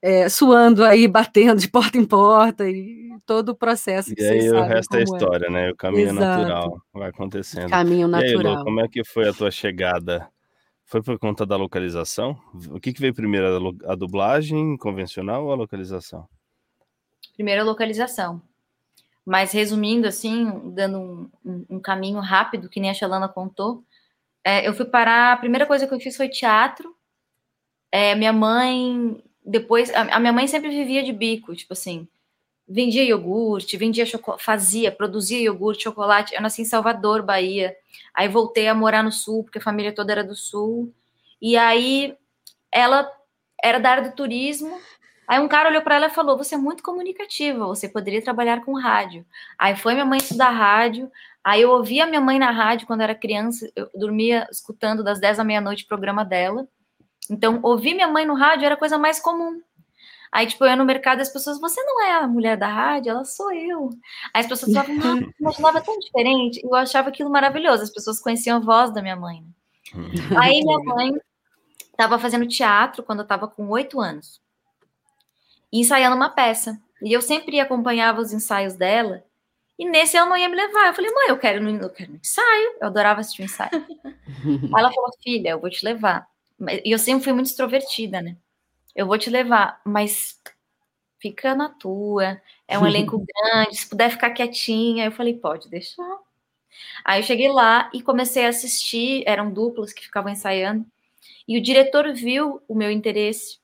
é, 0.00 0.28
suando 0.28 0.84
aí, 0.84 1.06
batendo 1.08 1.60
de 1.60 1.68
porta 1.68 1.98
em 1.98 2.04
porta, 2.04 2.68
e 2.68 3.10
todo 3.26 3.50
o 3.50 3.54
processo 3.56 4.14
que 4.14 4.22
E 4.22 4.26
aí 4.26 4.50
o 4.50 4.62
resto 4.62 4.96
é 4.96 5.04
como 5.04 5.16
história, 5.16 5.50
né? 5.50 5.70
O 5.70 5.76
caminho 5.76 6.10
Exato. 6.10 6.20
natural 6.40 6.82
vai 6.92 7.08
acontecendo. 7.10 7.70
Caminho 7.70 8.08
E 8.08 8.14
aí, 8.14 8.32
Lu, 8.34 8.42
natural. 8.42 8.64
como 8.64 8.80
é 8.80 8.88
que 8.88 9.04
foi 9.04 9.28
a 9.28 9.32
tua 9.32 9.50
chegada? 9.50 10.28
Foi 10.84 11.02
por 11.02 11.18
conta 11.18 11.46
da 11.46 11.56
localização? 11.56 12.38
O 12.70 12.78
que, 12.78 12.92
que 12.92 13.00
veio 13.00 13.14
primeiro, 13.14 13.76
a 13.86 13.94
dublagem 13.94 14.76
convencional 14.76 15.46
ou 15.46 15.52
a 15.52 15.56
localização? 15.56 16.28
Primeiro 17.34 17.62
a 17.62 17.64
localização. 17.64 18.40
Mas 19.26 19.52
resumindo, 19.52 20.06
assim, 20.06 20.70
dando 20.74 20.98
um, 21.00 21.30
um- 21.44 21.66
um 21.70 21.80
caminho 21.80 22.20
rápido, 22.20 22.68
que 22.68 22.78
nem 22.78 22.90
a 22.90 22.94
Shalana 22.94 23.26
contou, 23.28 23.82
é, 24.44 24.68
eu 24.68 24.74
fui 24.74 24.84
parar. 24.84 25.32
A 25.32 25.36
primeira 25.38 25.66
coisa 25.66 25.86
que 25.86 25.94
eu 25.94 25.98
fiz 25.98 26.16
foi 26.16 26.28
teatro. 26.28 26.94
É, 27.90 28.14
minha 28.14 28.32
mãe, 28.32 29.22
depois. 29.44 29.92
A, 29.94 30.02
a 30.02 30.20
minha 30.20 30.32
mãe 30.32 30.46
sempre 30.46 30.68
vivia 30.68 31.02
de 31.02 31.12
bico, 31.12 31.56
tipo 31.56 31.72
assim. 31.72 32.06
Vendia 32.68 33.04
iogurte, 33.04 33.76
vendia 33.76 34.04
fazia, 34.38 34.92
produzia 34.92 35.38
iogurte, 35.40 35.84
chocolate. 35.84 36.34
Eu 36.34 36.42
nasci 36.42 36.62
em 36.62 36.66
Salvador, 36.66 37.22
Bahia. 37.22 37.76
Aí 38.14 38.28
voltei 38.28 38.68
a 38.68 38.74
morar 38.74 39.02
no 39.02 39.12
sul, 39.12 39.44
porque 39.44 39.58
a 39.58 39.62
família 39.62 39.94
toda 39.94 40.12
era 40.12 40.24
do 40.24 40.34
sul. 40.36 40.92
E 41.40 41.56
aí 41.56 42.16
ela 42.72 43.10
era 43.62 43.78
da 43.78 43.90
área 43.90 44.08
do 44.10 44.14
turismo. 44.14 44.78
Aí 45.26 45.40
um 45.40 45.48
cara 45.48 45.70
olhou 45.70 45.82
para 45.82 45.96
ela 45.96 46.06
e 46.06 46.10
falou: 46.10 46.36
Você 46.36 46.54
é 46.54 46.58
muito 46.58 46.82
comunicativa, 46.82 47.66
você 47.66 47.88
poderia 47.88 48.22
trabalhar 48.22 48.64
com 48.64 48.78
rádio. 48.78 49.24
Aí 49.58 49.76
foi 49.76 49.94
minha 49.94 50.04
mãe 50.06 50.18
estudar 50.18 50.50
rádio. 50.50 51.10
Aí 51.44 51.60
eu 51.60 51.70
ouvia 51.70 52.06
minha 52.06 52.20
mãe 52.20 52.38
na 52.38 52.50
rádio 52.50 52.86
quando 52.86 53.02
era 53.02 53.14
criança, 53.14 53.70
eu 53.76 53.90
dormia 53.94 54.48
escutando 54.50 55.04
das 55.04 55.20
10 55.20 55.40
à 55.40 55.44
meia-noite 55.44 55.84
o 55.84 55.88
programa 55.88 56.24
dela. 56.24 56.66
Então, 57.30 57.60
ouvir 57.62 57.94
minha 57.94 58.08
mãe 58.08 58.24
no 58.24 58.34
rádio 58.34 58.64
era 58.64 58.74
a 58.74 58.78
coisa 58.78 58.96
mais 58.96 59.20
comum. 59.20 59.60
Aí, 60.32 60.46
tipo, 60.46 60.64
eu 60.64 60.68
ia 60.70 60.76
no 60.76 60.84
mercado 60.84 61.20
e 61.20 61.22
as 61.22 61.28
pessoas, 61.28 61.60
você 61.60 61.80
não 61.84 62.02
é 62.02 62.12
a 62.12 62.26
mulher 62.26 62.56
da 62.56 62.66
rádio? 62.66 63.10
Ela 63.10 63.24
sou 63.24 63.52
eu. 63.52 63.90
Aí 64.32 64.40
as 64.40 64.48
pessoas 64.48 64.72
falavam, 64.72 64.96
nossa, 64.96 65.20
eu 65.20 65.32
imaginava 65.38 65.80
tão 65.80 65.96
diferente. 65.98 66.60
Eu 66.64 66.74
achava 66.74 67.08
aquilo 67.08 67.30
maravilhoso. 67.30 67.84
As 67.84 67.90
pessoas 67.90 68.18
conheciam 68.18 68.56
a 68.56 68.60
voz 68.60 68.92
da 68.92 69.00
minha 69.00 69.14
mãe. 69.14 69.44
né? 69.94 70.36
Aí 70.36 70.60
minha 70.60 70.78
mãe 70.80 71.12
estava 71.78 72.18
fazendo 72.18 72.48
teatro 72.48 73.04
quando 73.04 73.20
eu 73.20 73.24
estava 73.24 73.46
com 73.46 73.68
oito 73.68 74.00
anos. 74.00 74.40
E 75.72 75.78
ensaiando 75.80 76.16
uma 76.16 76.30
peça. 76.30 76.80
E 77.00 77.12
eu 77.12 77.22
sempre 77.22 77.60
acompanhava 77.60 78.20
os 78.20 78.32
ensaios 78.32 78.74
dela. 78.74 79.22
E 79.78 79.84
nesse 79.88 80.16
ela 80.16 80.28
não 80.28 80.36
ia 80.36 80.48
me 80.48 80.56
levar. 80.56 80.88
Eu 80.88 80.94
falei, 80.94 81.10
mãe, 81.12 81.28
eu 81.28 81.38
quero, 81.38 81.68
eu 81.68 81.90
quero 81.90 82.12
no 82.12 82.18
ensaio. 82.18 82.76
Eu 82.80 82.86
adorava 82.86 83.20
assistir 83.20 83.42
o 83.42 83.44
ensaio. 83.44 83.70
Aí 83.72 84.20
ela 84.78 84.92
falou, 84.92 85.10
filha, 85.22 85.50
eu 85.50 85.60
vou 85.60 85.70
te 85.70 85.84
levar. 85.84 86.26
E 86.84 86.90
eu 86.92 86.98
sempre 86.98 87.24
fui 87.24 87.32
muito 87.32 87.46
extrovertida, 87.46 88.22
né? 88.22 88.36
Eu 88.94 89.06
vou 89.06 89.18
te 89.18 89.28
levar, 89.28 89.80
mas 89.84 90.40
fica 91.18 91.54
na 91.54 91.68
tua. 91.68 92.40
É 92.68 92.78
um 92.78 92.86
elenco 92.86 93.18
grande, 93.26 93.76
se 93.76 93.88
puder 93.88 94.10
ficar 94.10 94.30
quietinha. 94.30 95.06
Eu 95.06 95.12
falei, 95.12 95.34
pode 95.34 95.68
deixar. 95.68 96.18
Aí 97.04 97.20
eu 97.20 97.24
cheguei 97.24 97.48
lá 97.48 97.90
e 97.92 98.02
comecei 98.02 98.46
a 98.46 98.50
assistir, 98.50 99.22
eram 99.26 99.50
duplas 99.52 99.92
que 99.92 100.02
ficavam 100.02 100.32
ensaiando. 100.32 100.86
E 101.46 101.58
o 101.58 101.62
diretor 101.62 102.12
viu 102.12 102.62
o 102.66 102.74
meu 102.74 102.90
interesse, 102.90 103.58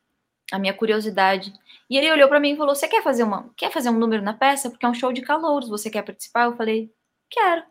a 0.53 0.59
minha 0.59 0.75
curiosidade. 0.75 1.53
E 1.91 1.99
ele 1.99 2.11
olhou 2.11 2.29
para 2.29 2.41
mim 2.41 2.53
e 2.53 2.57
falou: 2.57 2.75
"Você 2.75 2.87
quer 2.89 3.03
fazer 3.03 3.25
uma, 3.25 3.51
quer 3.57 3.71
fazer 3.73 3.91
um 3.91 3.99
número 3.99 4.23
na 4.23 4.33
peça? 4.33 4.71
Porque 4.71 4.87
é 4.87 4.89
um 4.89 4.95
show 4.95 5.13
de 5.13 5.21
calouros, 5.21 5.69
você 5.69 5.91
quer 5.91 6.03
participar?" 6.03 6.45
Eu 6.45 6.57
falei: 6.57 6.91
"Quero". 7.29 7.63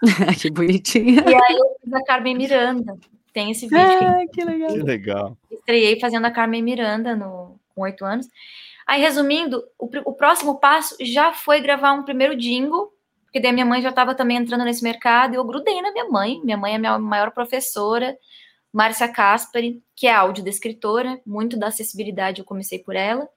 que 0.40 0.50
bonitinha. 0.50 1.24
E 1.28 1.34
aí 1.34 1.58
eu 1.58 1.76
fiz 1.82 1.92
a 1.92 2.04
Carmen 2.04 2.36
Miranda. 2.36 2.96
Tem 3.32 3.50
esse 3.50 3.66
vídeo 3.66 3.80
Ah, 3.80 4.24
que 4.32 4.44
legal. 4.44 4.68
Que 4.72 4.82
legal. 4.82 5.38
estreiei 5.50 6.00
fazendo 6.00 6.24
a 6.26 6.30
Carmen 6.30 6.62
Miranda 6.62 7.14
no, 7.14 7.58
com 7.74 7.82
oito 7.82 8.04
anos. 8.04 8.26
Aí, 8.86 9.02
resumindo, 9.02 9.62
o, 9.78 9.86
o 10.06 10.14
próximo 10.14 10.58
passo 10.58 10.96
já 11.00 11.32
foi 11.32 11.60
gravar 11.60 11.92
um 11.92 12.04
primeiro 12.04 12.34
jingle, 12.34 12.90
porque 13.24 13.38
daí 13.38 13.52
minha 13.52 13.66
mãe 13.66 13.82
já 13.82 13.90
estava 13.90 14.14
também 14.14 14.38
entrando 14.38 14.64
nesse 14.64 14.82
mercado, 14.82 15.34
e 15.34 15.36
eu 15.36 15.44
grudei 15.44 15.82
na 15.82 15.92
minha 15.92 16.08
mãe. 16.08 16.40
Minha 16.42 16.56
mãe 16.56 16.72
é 16.72 16.76
a 16.76 16.78
minha 16.78 16.98
maior 16.98 17.30
professora, 17.32 18.16
Márcia 18.72 19.08
Caspari, 19.08 19.82
que 19.96 20.06
é 20.06 20.14
audiodescritora, 20.14 21.20
muito 21.26 21.58
da 21.58 21.68
acessibilidade 21.68 22.40
eu 22.40 22.44
comecei 22.44 22.78
por 22.78 22.94
ela. 22.94 23.28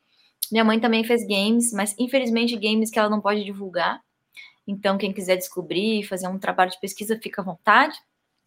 Minha 0.52 0.66
mãe 0.66 0.80
também 0.80 1.04
fez 1.04 1.26
games, 1.26 1.72
mas 1.72 1.96
infelizmente 1.98 2.58
games 2.58 2.92
que 2.92 3.00
ela 3.00 3.10
não 3.10 3.22
pode 3.22 3.44
divulgar. 3.44 4.02
Então, 4.68 4.98
quem 4.98 5.12
quiser 5.12 5.38
descobrir, 5.38 6.04
fazer 6.04 6.28
um 6.28 6.38
trabalho 6.38 6.72
de 6.72 6.80
pesquisa, 6.80 7.20
fica 7.22 7.42
à 7.42 7.46
vontade. 7.46 7.98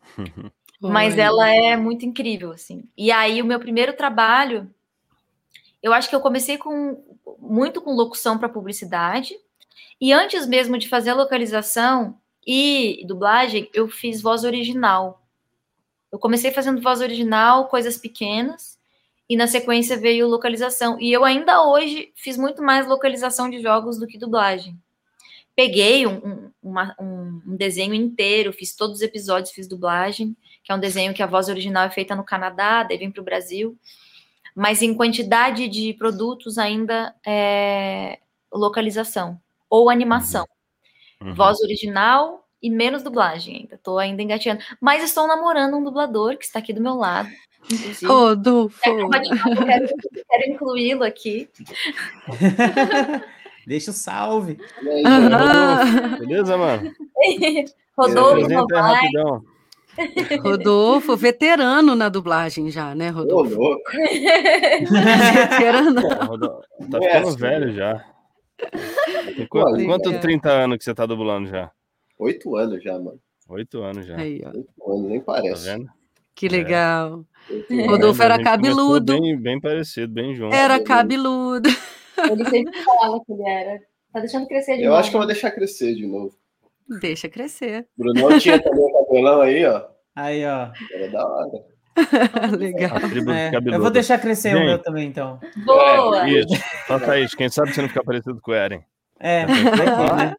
Mas 0.80 1.16
ela 1.16 1.48
é 1.48 1.76
muito 1.76 2.04
incrível, 2.04 2.52
assim. 2.52 2.84
E 2.96 3.10
aí, 3.10 3.40
o 3.40 3.44
meu 3.44 3.58
primeiro 3.58 3.96
trabalho, 3.96 4.70
eu 5.82 5.92
acho 5.92 6.08
que 6.08 6.14
eu 6.14 6.20
comecei 6.20 6.58
com 6.58 7.02
muito 7.38 7.80
com 7.80 7.94
locução 7.94 8.38
para 8.38 8.48
publicidade. 8.48 9.34
E 10.00 10.12
antes 10.12 10.46
mesmo 10.46 10.78
de 10.78 10.88
fazer 10.88 11.10
a 11.10 11.14
localização 11.14 12.18
e 12.46 13.02
dublagem, 13.06 13.70
eu 13.72 13.88
fiz 13.88 14.20
voz 14.20 14.44
original. 14.44 15.23
Eu 16.14 16.18
comecei 16.20 16.52
fazendo 16.52 16.80
voz 16.80 17.00
original, 17.00 17.66
coisas 17.66 17.98
pequenas, 17.98 18.78
e 19.28 19.36
na 19.36 19.48
sequência 19.48 19.96
veio 19.96 20.28
localização. 20.28 20.96
E 21.00 21.12
eu 21.12 21.24
ainda 21.24 21.64
hoje 21.64 22.12
fiz 22.14 22.36
muito 22.36 22.62
mais 22.62 22.86
localização 22.86 23.50
de 23.50 23.60
jogos 23.60 23.98
do 23.98 24.06
que 24.06 24.16
dublagem. 24.16 24.78
Peguei 25.56 26.06
um, 26.06 26.14
um, 26.24 26.50
uma- 26.62 26.94
um- 27.00 27.42
um 27.48 27.56
desenho 27.56 27.92
inteiro, 27.92 28.52
fiz 28.52 28.76
todos 28.76 28.98
os 28.98 29.02
episódios, 29.02 29.50
fiz 29.50 29.66
dublagem, 29.66 30.36
que 30.62 30.70
é 30.70 30.74
um 30.76 30.78
desenho 30.78 31.12
que 31.12 31.20
a 31.22 31.26
voz 31.26 31.48
original 31.48 31.84
é 31.86 31.90
feita 31.90 32.14
no 32.14 32.22
Canadá, 32.22 32.84
daí 32.84 32.96
vem 32.96 33.10
para 33.10 33.20
o 33.20 33.24
Brasil. 33.24 33.76
Mas 34.54 34.82
em 34.82 34.94
quantidade 34.94 35.66
de 35.66 35.94
produtos 35.94 36.58
ainda 36.58 37.12
é 37.26 38.20
localização 38.52 39.40
ou 39.68 39.90
animação. 39.90 40.46
Uhum. 41.20 41.34
Voz 41.34 41.58
original 41.60 42.43
e 42.64 42.70
menos 42.70 43.02
dublagem 43.02 43.56
ainda. 43.58 43.74
Estou 43.74 43.98
ainda 43.98 44.22
engateando. 44.22 44.62
Mas 44.80 45.04
estou 45.04 45.28
namorando 45.28 45.76
um 45.76 45.84
dublador 45.84 46.38
que 46.38 46.46
está 46.46 46.60
aqui 46.60 46.72
do 46.72 46.80
meu 46.80 46.94
lado. 46.94 47.28
Inclusive. 47.70 48.06
Rodolfo. 48.06 48.80
É, 48.86 49.02
eu 49.02 49.08
quero, 49.10 49.86
quero 50.30 50.50
incluí-lo 50.50 51.04
aqui. 51.04 51.46
Deixa 53.66 53.90
o 53.90 53.94
salve. 53.94 54.58
Aham. 55.04 56.18
Beleza, 56.20 56.56
mano? 56.56 56.90
Rodolfo, 57.96 58.46
aí 58.46 58.80
rapidão. 58.80 59.44
Rodolfo, 60.42 61.16
veterano 61.16 61.94
na 61.94 62.08
dublagem 62.08 62.70
já, 62.70 62.94
né, 62.94 63.10
Ô, 63.10 63.16
Rodolfo? 63.16 63.54
louco. 63.56 63.92
veterano. 64.90 66.00
Pô, 66.00 66.08
Rodolfo, 66.24 66.66
Tá 66.90 66.98
ficando 66.98 67.36
velho 67.36 67.72
já. 67.72 68.04
Quanto, 69.50 69.84
quanto 69.84 70.10
cara. 70.10 70.20
30 70.20 70.50
anos 70.50 70.78
que 70.78 70.84
você 70.84 70.94
tá 70.94 71.04
dublando 71.04 71.48
já? 71.48 71.70
Oito 72.18 72.56
anos 72.56 72.82
já, 72.82 72.92
mano. 72.98 73.18
Oito 73.48 73.82
anos 73.82 74.06
já. 74.06 74.16
Aí. 74.16 74.40
Oito 74.44 74.92
anos, 74.92 75.08
nem 75.08 75.18
Tá 75.20 75.32
parece. 75.32 75.64
vendo? 75.66 75.88
Que 76.34 76.48
legal. 76.48 77.24
Oito 77.50 77.68
Tá 77.68 77.74
anos. 77.74 77.86
Rodolfo 77.86 78.22
era 78.22 78.42
cabeludo. 78.42 79.20
Bem, 79.20 79.36
bem 79.40 79.60
parecido, 79.60 80.12
bem 80.12 80.34
junto. 80.34 80.54
Era 80.54 80.82
cabeludo. 80.82 81.68
Ele 82.30 82.44
sempre 82.48 82.82
fala 82.82 83.20
que 83.24 83.32
ele 83.32 83.48
era. 83.48 83.80
Tá 84.12 84.20
deixando 84.20 84.46
crescer 84.46 84.76
de 84.76 84.82
Eu 84.84 84.90
novo. 84.90 85.00
acho 85.00 85.10
que 85.10 85.16
eu 85.16 85.20
vou 85.20 85.26
deixar 85.26 85.50
crescer 85.50 85.94
de 85.96 86.06
novo. 86.06 86.32
Deixa 87.00 87.28
crescer. 87.28 87.86
Brunão 87.98 88.38
tinha 88.38 88.62
também 88.62 88.84
o 88.84 89.04
cabelão 89.06 89.40
aí, 89.40 89.64
ó. 89.66 89.82
Aí, 90.14 90.44
ó. 90.46 90.70
Era 90.92 91.08
da 91.10 91.26
hora. 91.26 91.64
Legal. 92.56 92.90
É, 93.34 93.74
eu 93.74 93.80
vou 93.80 93.90
deixar 93.90 94.18
crescer 94.20 94.54
o 94.54 94.60
meu 94.64 94.78
também, 94.80 95.08
então. 95.08 95.40
Boa! 95.66 96.28
Isso. 96.30 96.54
Falta 96.86 97.18
isso. 97.18 97.36
Quem 97.36 97.48
sabe 97.48 97.72
você 97.74 97.82
não 97.82 97.88
ficar 97.88 98.04
parecido 98.04 98.38
com 98.40 98.52
o 98.52 98.54
Eren. 98.54 98.84
É, 99.18 99.42
Ah, 99.42 100.36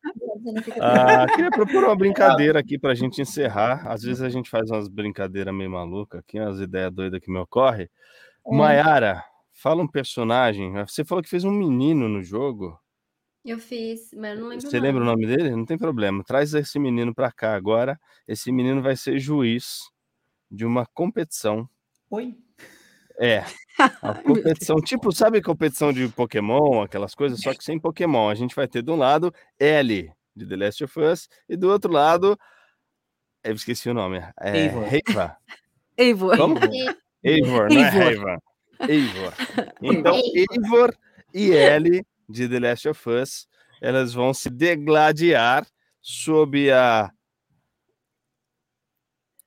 Ah, 0.80 1.26
queria 1.28 1.50
propor 1.50 1.84
uma 1.84 1.96
brincadeira 1.96 2.60
aqui 2.60 2.78
para 2.78 2.92
a 2.92 2.96
gente 2.96 3.22
encerrar. 3.22 3.88
Às 3.88 4.04
vezes 4.04 4.22
a 4.22 4.30
gente 4.30 4.50
faz 4.50 4.70
umas 4.70 4.88
brincadeiras 4.88 5.54
meio 5.54 5.72
malucas 5.72 6.20
aqui, 6.20 6.40
umas 6.40 6.60
ideias 6.60 6.92
doidas 6.92 7.20
que 7.20 7.32
me 7.32 7.40
ocorrem. 7.40 7.90
Hum. 8.46 8.58
Mayara, 8.58 9.24
fala 9.52 9.82
um 9.82 9.88
personagem. 9.88 10.74
Você 10.88 11.04
falou 11.04 11.24
que 11.24 11.30
fez 11.30 11.44
um 11.44 11.52
menino 11.52 12.08
no 12.08 12.22
jogo. 12.22 12.80
Eu 13.44 13.60
fiz, 13.60 14.12
mas 14.14 14.32
eu 14.32 14.42
não 14.42 14.48
lembro. 14.50 14.70
Você 14.70 14.80
lembra 14.80 15.02
o 15.02 15.06
nome 15.06 15.28
dele? 15.28 15.52
Não 15.52 15.66
tem 15.66 15.78
problema. 15.78 16.24
Traz 16.24 16.54
esse 16.54 16.80
menino 16.80 17.14
para 17.14 17.32
cá 17.32 17.56
agora. 17.56 18.00
Esse 18.28 18.52
menino 18.52 18.82
vai 18.82 18.96
ser 18.96 19.20
juiz 19.20 19.82
de 20.50 20.66
uma 20.66 20.86
competição. 20.94 21.70
Oi? 22.10 22.36
É. 23.20 23.44
A 24.02 24.14
competição, 24.24 24.78
tipo, 24.78 25.12
sabe 25.12 25.42
competição 25.42 25.94
de 25.94 26.08
Pokémon, 26.10 26.82
aquelas 26.82 27.14
coisas, 27.14 27.40
só 27.40 27.54
que 27.54 27.64
sem 27.64 27.80
Pokémon. 27.80 28.30
A 28.30 28.36
gente 28.36 28.56
vai 28.56 28.68
ter 28.68 28.82
de 28.82 28.92
um 28.92 28.96
lado 28.96 29.34
L 29.60 30.12
de 30.36 30.46
The 30.46 30.56
Last 30.56 30.84
of 30.84 31.00
Us 31.00 31.30
e 31.48 31.56
do 31.56 31.70
outro 31.72 31.92
lado, 31.92 32.38
eu 33.44 33.54
esqueci 33.54 33.90
o 33.90 33.94
nome, 33.94 34.18
é 34.40 34.58
Eivor. 34.58 34.84
Reiva. 34.84 35.38
Eivor. 35.98 36.38
Como? 36.38 36.56
Eivor, 37.24 37.70
não 37.72 37.82
é 37.82 37.86
Eivor. 37.86 38.04
Reiva. 38.04 38.42
Eivor. 38.90 39.34
Então, 39.82 40.16
Eivor 40.34 40.96
e 41.34 41.52
L 41.54 42.06
de 42.28 42.50
The 42.50 42.60
Last 42.60 42.90
of 42.90 43.10
Us, 43.10 43.48
elas 43.82 44.14
vão 44.14 44.34
se 44.34 44.50
degladiar 44.50 45.66
sob 46.02 46.72
a 46.72 47.12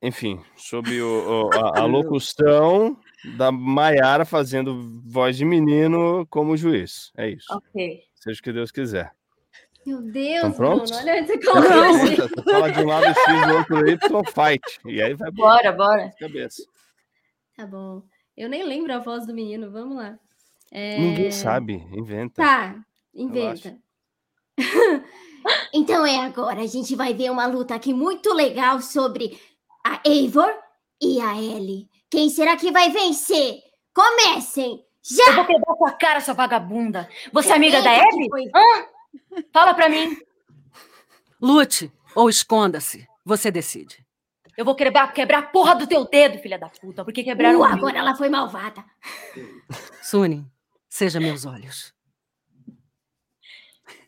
enfim, 0.00 0.40
sob 0.56 1.00
o- 1.02 1.48
o- 1.48 1.54
a, 1.54 1.80
a 1.80 1.84
locução 1.84 2.96
da 3.36 3.50
Maiara 3.50 4.24
fazendo 4.24 5.02
voz 5.04 5.36
de 5.36 5.44
menino 5.44 6.24
como 6.30 6.56
juiz. 6.56 7.10
É 7.16 7.28
isso. 7.30 7.46
Ok. 7.52 8.04
Seja 8.14 8.38
o 8.38 8.42
que 8.42 8.52
Deus 8.52 8.70
quiser. 8.70 9.12
Meu 9.88 10.02
Deus, 10.02 10.56
prontos? 10.56 10.90
Bruno, 10.90 11.02
olha 11.10 11.20
onde 11.22 11.26
você 11.26 11.36
Não, 11.36 11.52
colocou. 11.52 11.98
Você 11.98 12.42
fala 12.52 12.70
de 12.72 12.80
um 12.80 12.86
lado 12.86 13.04
X, 13.06 13.46
do 13.46 13.54
outro 13.56 13.88
Y, 13.88 14.22
fight. 14.26 14.80
E 14.86 15.02
aí 15.02 15.14
vai 15.14 15.30
Bora, 15.30 15.72
bora. 15.72 16.12
cabeça. 16.18 16.62
Tá 17.56 17.66
bom. 17.66 18.02
Eu 18.36 18.48
nem 18.48 18.62
lembro 18.64 18.92
a 18.94 18.98
voz 18.98 19.26
do 19.26 19.34
menino, 19.34 19.70
vamos 19.70 19.96
lá. 19.96 20.18
É, 20.70 20.98
Ninguém 20.98 21.30
sabe, 21.30 21.74
inventa. 21.92 22.42
Tá, 22.42 22.76
inventa. 23.14 23.76
Então 25.72 26.04
é 26.04 26.18
agora, 26.18 26.60
a 26.60 26.66
gente 26.66 26.94
vai 26.94 27.14
ver 27.14 27.30
uma 27.30 27.46
luta 27.46 27.74
aqui 27.74 27.94
muito 27.94 28.34
legal 28.34 28.80
sobre 28.82 29.38
a 29.86 30.00
Eivor 30.04 30.52
e 31.00 31.20
a 31.20 31.40
Ellie. 31.40 31.88
Quem 32.10 32.28
será 32.28 32.56
que 32.56 32.70
vai 32.70 32.90
vencer? 32.90 33.54
Comecem! 33.94 34.84
Já! 35.02 35.28
Eu 35.30 35.34
vou 35.36 35.46
quebrar 35.46 35.76
sua 35.76 35.92
cara, 35.92 36.20
sua 36.20 36.34
vagabunda. 36.34 37.08
Você 37.32 37.50
é 37.50 37.54
amiga 37.54 37.80
da 37.80 37.92
Abby? 37.92 38.28
foi- 38.28 38.50
Hã? 38.54 38.84
Fala 39.52 39.74
pra 39.74 39.88
mim. 39.88 40.16
Lute 41.40 41.92
ou 42.14 42.28
esconda-se. 42.28 43.06
Você 43.24 43.50
decide. 43.50 44.04
Eu 44.56 44.64
vou 44.64 44.74
quebrar, 44.74 45.12
quebrar 45.12 45.38
a 45.38 45.42
porra 45.42 45.74
do 45.76 45.86
teu 45.86 46.04
dedo, 46.04 46.38
filha 46.38 46.58
da 46.58 46.68
puta. 46.68 47.04
Porque 47.04 47.22
quebraram 47.22 47.60
Uh, 47.60 47.62
o 47.62 47.66
meu. 47.66 47.76
agora 47.76 47.98
ela 47.98 48.16
foi 48.16 48.28
malvada. 48.28 48.84
Sunin, 50.02 50.44
seja 50.88 51.20
meus 51.20 51.44
olhos. 51.46 51.94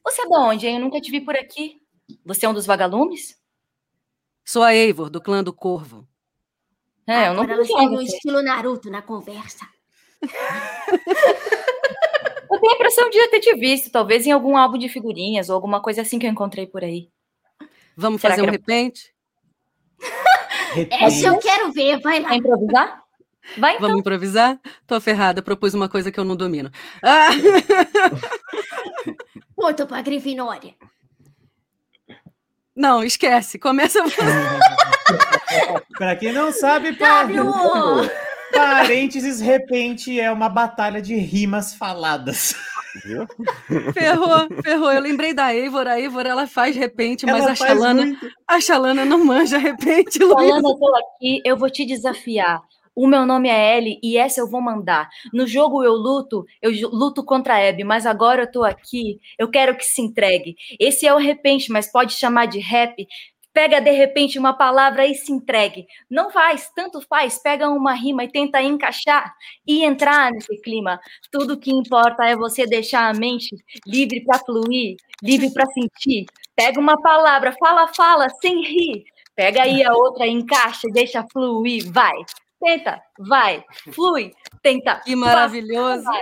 Você 0.04 0.22
é 0.22 0.26
de 0.26 0.34
onde, 0.34 0.66
hein? 0.66 0.76
Eu 0.76 0.80
nunca 0.82 1.00
te 1.00 1.10
vi 1.10 1.20
por 1.20 1.36
aqui. 1.36 1.80
Você 2.24 2.46
é 2.46 2.48
um 2.48 2.54
dos 2.54 2.66
vagalumes? 2.66 3.38
Sou 4.44 4.62
a 4.64 4.74
Eivor, 4.74 5.08
do 5.10 5.20
clã 5.20 5.44
do 5.44 5.52
Corvo. 5.52 6.08
É, 7.06 7.28
eu 7.28 7.34
não 7.34 7.42
Agora 7.44 7.52
ela 7.52 7.62
confio 7.62 7.76
está 7.76 7.84
em 7.84 7.90
no 7.90 7.96
você. 7.98 8.16
estilo 8.16 8.42
Naruto 8.42 8.90
na 8.90 9.02
conversa. 9.02 9.68
Eu 12.70 12.72
tenho 12.72 12.72
a 12.72 12.74
impressão 12.74 13.10
de 13.10 13.28
ter 13.28 13.40
te 13.40 13.54
visto, 13.56 13.90
talvez 13.90 14.26
em 14.26 14.32
algum 14.32 14.56
álbum 14.56 14.78
de 14.78 14.88
figurinhas 14.88 15.48
ou 15.48 15.54
alguma 15.54 15.80
coisa 15.80 16.02
assim 16.02 16.18
que 16.18 16.26
eu 16.26 16.30
encontrei 16.30 16.66
por 16.66 16.84
aí. 16.84 17.08
Vamos 17.96 18.20
Será 18.20 18.34
fazer 18.34 18.46
um 18.46 18.50
repente? 18.50 19.12
Essa 20.90 21.26
eu 21.26 21.38
quero 21.38 21.72
ver, 21.72 22.00
vai 22.00 22.20
lá. 22.20 22.28
Quer 22.30 22.36
improvisar? 22.36 23.02
Vai 23.58 23.70
então. 23.72 23.82
Vamos 23.88 24.00
improvisar? 24.00 24.60
Tô 24.86 25.00
ferrada, 25.00 25.42
propus 25.42 25.74
uma 25.74 25.88
coisa 25.88 26.12
que 26.12 26.20
eu 26.20 26.24
não 26.24 26.36
domino. 26.36 26.70
Ah! 27.02 27.30
Ponto 29.56 29.86
pra 29.86 30.02
Grifinória. 30.02 30.74
Não, 32.74 33.02
esquece. 33.02 33.58
Começa. 33.58 33.98
Pra 35.98 36.14
quem 36.16 36.32
não 36.32 36.52
sabe, 36.52 36.94
pa- 36.94 37.24
W! 37.24 37.52
Parênteses, 38.52 39.40
repente 39.40 40.18
é 40.18 40.30
uma 40.30 40.48
batalha 40.48 41.00
de 41.00 41.14
rimas 41.16 41.74
faladas. 41.74 42.54
Viu? 43.04 43.26
ferrou, 43.92 44.48
ferrou. 44.62 44.92
Eu 44.92 45.00
lembrei 45.00 45.32
da 45.32 45.54
Eivor. 45.54 45.86
A 45.86 45.98
Eivor, 46.00 46.26
ela 46.26 46.46
faz 46.46 46.76
repente, 46.76 47.24
mas 47.24 47.42
Ela 47.42 47.52
a 47.52 47.56
faz 47.56 47.72
Xalana, 47.72 48.06
muito. 48.06 48.30
a 48.48 48.60
Xalana 48.60 49.04
não 49.04 49.24
manja 49.24 49.58
repente. 49.58 50.18
Falando, 50.18 50.70
eu 50.70 50.78
tô 50.78 50.96
aqui, 50.96 51.40
eu 51.44 51.56
vou 51.56 51.70
te 51.70 51.84
desafiar. 51.84 52.60
O 52.94 53.06
meu 53.06 53.24
nome 53.24 53.48
é 53.48 53.78
Ellie 53.78 54.00
e 54.02 54.18
essa 54.18 54.40
eu 54.40 54.50
vou 54.50 54.60
mandar. 54.60 55.08
No 55.32 55.46
jogo 55.46 55.82
eu 55.84 55.92
luto, 55.92 56.44
eu 56.60 56.70
luto 56.90 57.24
contra 57.24 57.54
a 57.54 57.68
Abby, 57.68 57.84
mas 57.84 58.04
agora 58.04 58.42
eu 58.42 58.50
tô 58.50 58.64
aqui, 58.64 59.20
eu 59.38 59.48
quero 59.48 59.76
que 59.76 59.84
se 59.84 60.02
entregue. 60.02 60.56
Esse 60.78 61.06
é 61.06 61.14
o 61.14 61.18
repente, 61.18 61.70
mas 61.70 61.90
pode 61.90 62.12
chamar 62.12 62.46
de 62.46 62.58
rap. 62.58 63.06
Pega 63.52 63.80
de 63.80 63.90
repente 63.90 64.38
uma 64.38 64.52
palavra 64.52 65.06
e 65.06 65.14
se 65.14 65.32
entregue. 65.32 65.86
Não 66.08 66.30
faz, 66.30 66.70
tanto 66.74 67.00
faz, 67.08 67.42
pega 67.42 67.68
uma 67.68 67.92
rima 67.92 68.24
e 68.24 68.28
tenta 68.28 68.62
encaixar 68.62 69.34
e 69.66 69.84
entrar 69.84 70.30
nesse 70.30 70.60
clima. 70.62 71.00
Tudo 71.32 71.58
que 71.58 71.72
importa 71.72 72.24
é 72.24 72.36
você 72.36 72.64
deixar 72.66 73.08
a 73.08 73.18
mente 73.18 73.56
livre 73.86 74.24
para 74.24 74.38
fluir, 74.38 74.96
livre 75.22 75.52
para 75.52 75.66
sentir. 75.66 76.26
Pega 76.54 76.78
uma 76.78 77.00
palavra, 77.00 77.54
fala, 77.58 77.88
fala, 77.88 78.28
sem 78.40 78.62
rir. 78.62 79.04
Pega 79.34 79.62
aí 79.62 79.82
a 79.82 79.94
outra, 79.94 80.26
encaixa, 80.26 80.86
deixa 80.92 81.26
fluir, 81.32 81.90
vai. 81.90 82.16
Tenta, 82.60 83.02
vai, 83.18 83.64
flui, 83.92 84.32
tenta. 84.62 84.96
Que 84.96 85.16
maravilhoso 85.16 86.04
vai. 86.04 86.20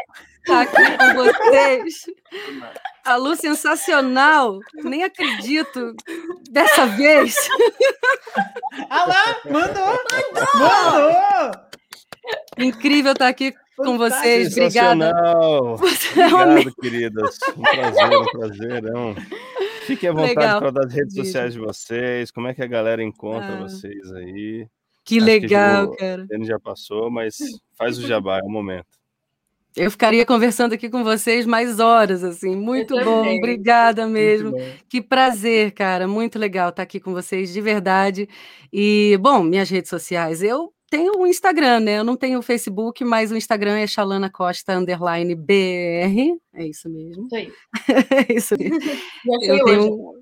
Estar 0.48 0.60
aqui 0.62 0.96
com 0.98 1.14
vocês. 1.14 1.94
A 3.04 3.16
Lu 3.16 3.36
sensacional. 3.36 4.58
Nem 4.82 5.04
acredito. 5.04 5.94
Dessa 6.50 6.86
vez. 6.86 7.36
Ah 8.90 9.04
lá, 9.06 9.36
mandou! 9.50 9.98
Mandou! 10.54 11.68
Incrível 12.58 13.12
estar 13.12 13.28
aqui 13.28 13.54
com 13.76 13.96
vocês. 13.98 14.52
Obrigada. 14.52 15.06
É 15.10 16.34
Obrigado, 16.34 16.74
queridas. 16.80 17.38
Um 17.56 17.62
prazer, 17.62 18.18
um 18.18 18.24
prazerão. 18.26 19.14
Fiquem 19.86 20.10
à 20.10 20.12
vontade 20.12 20.58
para 20.60 20.70
dar 20.70 20.84
as 20.86 20.92
redes 20.92 21.14
sociais 21.14 21.54
de 21.54 21.60
vocês, 21.60 22.30
como 22.30 22.46
é 22.48 22.54
que 22.54 22.62
a 22.62 22.66
galera 22.66 23.02
encontra 23.02 23.54
Ah. 23.54 23.60
vocês 23.60 24.12
aí. 24.12 24.66
Que 25.04 25.16
Acho 25.16 25.24
legal, 25.26 25.84
o 25.86 25.96
cara. 25.96 26.26
Ele 26.30 26.44
já 26.44 26.58
passou, 26.60 27.10
mas 27.10 27.38
faz 27.78 27.96
o 27.98 28.02
jabá, 28.06 28.38
é 28.38 28.42
o 28.42 28.50
momento. 28.50 28.97
Eu 29.78 29.90
ficaria 29.90 30.26
conversando 30.26 30.72
aqui 30.72 30.90
com 30.90 31.04
vocês 31.04 31.46
mais 31.46 31.78
horas, 31.78 32.24
assim. 32.24 32.56
Muito 32.56 32.94
bom, 33.04 33.36
obrigada 33.36 34.06
mesmo. 34.06 34.52
Que 34.88 35.00
prazer, 35.00 35.72
cara. 35.72 36.08
Muito 36.08 36.38
legal 36.38 36.70
estar 36.70 36.82
aqui 36.82 36.98
com 36.98 37.12
vocês, 37.12 37.52
de 37.52 37.60
verdade. 37.60 38.28
E, 38.72 39.16
bom, 39.20 39.42
minhas 39.42 39.70
redes 39.70 39.88
sociais. 39.88 40.42
Eu 40.42 40.72
tenho 40.90 41.18
o 41.18 41.26
Instagram, 41.26 41.80
né? 41.80 41.98
Eu 41.98 42.04
não 42.04 42.16
tenho 42.16 42.38
o 42.38 42.42
Facebook, 42.42 43.04
mas 43.04 43.30
o 43.30 43.36
Instagram 43.36 43.78
é 43.78 43.86
Xalana 43.86 44.30
Costa 44.30 44.76
underline 44.76 45.34
BR. 45.34 46.38
É 46.54 46.66
isso 46.66 46.88
mesmo. 46.88 47.28
Isso. 47.32 47.54
É 48.28 48.32
isso 48.32 48.54
mesmo. 48.58 48.78
Eu 49.42 49.54
hoje. 49.54 49.64
tenho. 49.64 50.17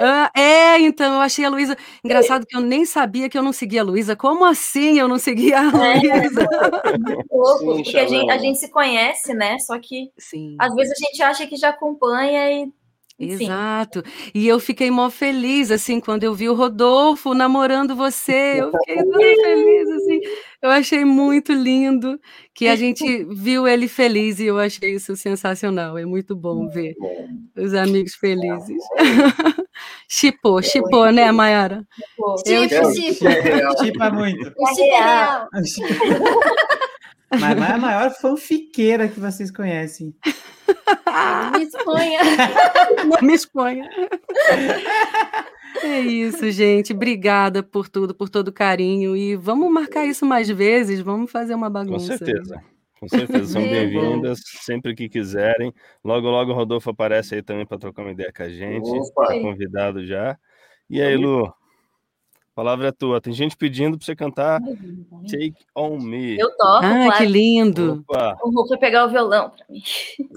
Ah, 0.00 0.30
é, 0.36 0.80
então, 0.80 1.14
eu 1.14 1.20
achei 1.20 1.44
a 1.44 1.48
Luísa. 1.48 1.76
Engraçado 2.04 2.46
que 2.46 2.56
eu 2.56 2.60
nem 2.60 2.84
sabia 2.84 3.28
que 3.28 3.38
eu 3.38 3.42
não 3.42 3.52
seguia 3.52 3.80
a 3.80 3.84
Luísa. 3.84 4.16
Como 4.16 4.44
assim 4.44 4.98
eu 4.98 5.08
não 5.08 5.18
seguia 5.18 5.60
a 5.60 5.62
Luísa? 5.62 6.46
Louco, 7.30 7.76
Sim, 7.76 7.82
porque 7.82 7.98
a 7.98 8.06
gente, 8.06 8.30
a 8.30 8.38
gente 8.38 8.58
se 8.58 8.70
conhece, 8.70 9.34
né? 9.34 9.58
Só 9.60 9.78
que 9.78 10.10
Sim. 10.18 10.56
às 10.58 10.74
vezes 10.74 10.92
a 10.92 11.06
gente 11.06 11.22
acha 11.22 11.46
que 11.46 11.56
já 11.56 11.70
acompanha 11.70 12.50
e. 12.50 12.72
Exato. 13.16 14.02
E 14.34 14.48
eu 14.48 14.58
fiquei 14.58 14.90
mó 14.90 15.08
feliz, 15.08 15.70
assim, 15.70 16.00
quando 16.00 16.24
eu 16.24 16.34
vi 16.34 16.48
o 16.48 16.54
Rodolfo 16.54 17.32
namorando 17.32 17.94
você. 17.94 18.56
Eu 18.64 18.72
fiquei 18.72 18.96
toda 18.96 19.18
feliz, 19.18 19.88
assim. 19.90 20.20
Eu 20.60 20.70
achei 20.70 21.04
muito 21.04 21.52
lindo 21.52 22.18
que 22.52 22.66
a 22.66 22.74
gente 22.74 23.24
viu 23.24 23.68
ele 23.68 23.86
feliz 23.86 24.40
e 24.40 24.46
eu 24.46 24.58
achei 24.58 24.94
isso 24.94 25.14
sensacional. 25.16 25.96
É 25.98 26.04
muito 26.04 26.34
bom 26.34 26.68
ver 26.68 26.94
os 27.56 27.72
amigos 27.74 28.14
felizes. 28.14 28.82
Chipou, 30.08 30.62
chipou, 30.62 31.10
né, 31.12 31.30
Mayara? 31.32 31.84
Pô, 32.16 32.36
Eu 32.46 32.68
Tipo, 32.68 32.94
chipo. 32.94 33.28
tipo, 33.28 33.84
Chipa 33.84 34.10
muito. 34.10 34.44
super 34.44 34.74
real. 34.76 35.48
Mas 37.32 37.40
mas 37.58 37.68
é 37.70 37.72
a 37.72 37.78
maior 37.78 38.10
fanfiqueira 38.12 39.08
que 39.08 39.18
vocês 39.18 39.50
conhecem. 39.50 40.14
Não 41.06 41.58
me 41.58 41.64
exponha. 41.64 42.20
Não 43.04 43.20
me 43.26 43.34
exponha. 43.34 43.90
É 45.82 46.00
isso, 46.00 46.50
gente. 46.50 46.92
Obrigada 46.92 47.62
por 47.62 47.88
tudo, 47.88 48.14
por 48.14 48.28
todo 48.28 48.48
o 48.48 48.52
carinho. 48.52 49.16
E 49.16 49.36
vamos 49.36 49.72
marcar 49.72 50.04
isso 50.06 50.24
mais 50.24 50.48
vezes. 50.48 51.00
Vamos 51.00 51.30
fazer 51.30 51.54
uma 51.54 51.66
Com 51.68 51.72
bagunça. 51.72 52.16
certeza. 52.18 52.62
Com 53.00 53.08
certeza, 53.08 53.44
são 53.46 53.62
bem-vindas 53.62 54.40
sempre 54.62 54.94
que 54.94 55.08
quiserem. 55.08 55.74
Logo, 56.02 56.28
logo 56.30 56.52
o 56.52 56.54
Rodolfo 56.54 56.88
aparece 56.88 57.34
aí 57.34 57.42
também 57.42 57.66
para 57.66 57.76
trocar 57.76 58.02
uma 58.02 58.12
ideia 58.12 58.32
com 58.34 58.42
a 58.42 58.48
gente. 58.48 58.88
Opa. 58.88 59.26
Tá 59.26 59.40
convidado 59.40 60.06
já. 60.06 60.38
E 60.88 61.02
aí, 61.02 61.16
Lu? 61.16 61.52
Palavra 62.54 62.88
é 62.88 62.92
tua. 62.92 63.20
Tem 63.20 63.32
gente 63.32 63.56
pedindo 63.56 63.96
para 63.98 64.04
você 64.06 64.14
cantar 64.14 64.60
Take 65.28 65.54
On 65.74 65.98
Me. 65.98 66.38
Eu 66.38 66.48
toco, 66.56 66.84
Ah, 66.86 67.04
claro. 67.06 67.16
que 67.16 67.26
lindo. 67.26 68.04
Opa! 68.08 68.36
O 68.42 68.50
Hulk 68.50 68.68
vai 68.68 68.78
pegar 68.78 69.06
o 69.06 69.10
violão 69.10 69.50
pra 69.50 69.66
mim. 69.68 69.82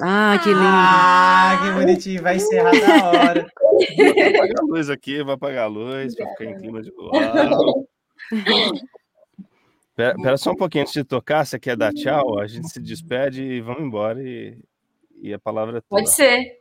Ah, 0.01 0.39
que 0.41 0.49
lindo. 0.49 0.61
Ah, 0.63 1.59
que 1.61 1.71
bonitinho. 1.79 2.23
Vai 2.23 2.37
encerrar 2.37 2.71
na 2.73 3.07
hora. 3.09 3.51
Vai 3.97 4.35
apagar 4.35 4.59
a 4.59 4.65
luz 4.65 4.89
aqui, 4.89 5.23
vai 5.23 5.35
apagar 5.35 5.65
a 5.65 5.67
luz, 5.67 6.15
vai 6.15 6.27
ficar 6.29 6.45
em 6.45 6.57
clima 6.57 6.81
de 6.81 6.89
luau. 6.91 7.11
Pera, 9.95 10.15
pera 10.15 10.37
só 10.37 10.51
um 10.51 10.55
pouquinho 10.55 10.83
antes 10.83 10.93
de 10.93 11.03
tocar, 11.03 11.45
você 11.45 11.59
quer 11.59 11.75
dar 11.75 11.91
tchau? 11.93 12.39
A 12.39 12.45
gente 12.47 12.69
se 12.69 12.79
despede 12.79 13.41
e 13.43 13.61
vamos 13.61 13.81
embora 13.83 14.21
e, 14.21 14.57
e 15.21 15.33
a 15.33 15.39
palavra 15.39 15.77
é 15.79 15.81
tua. 15.81 15.99
Pode 15.99 16.11
ser. 16.11 16.57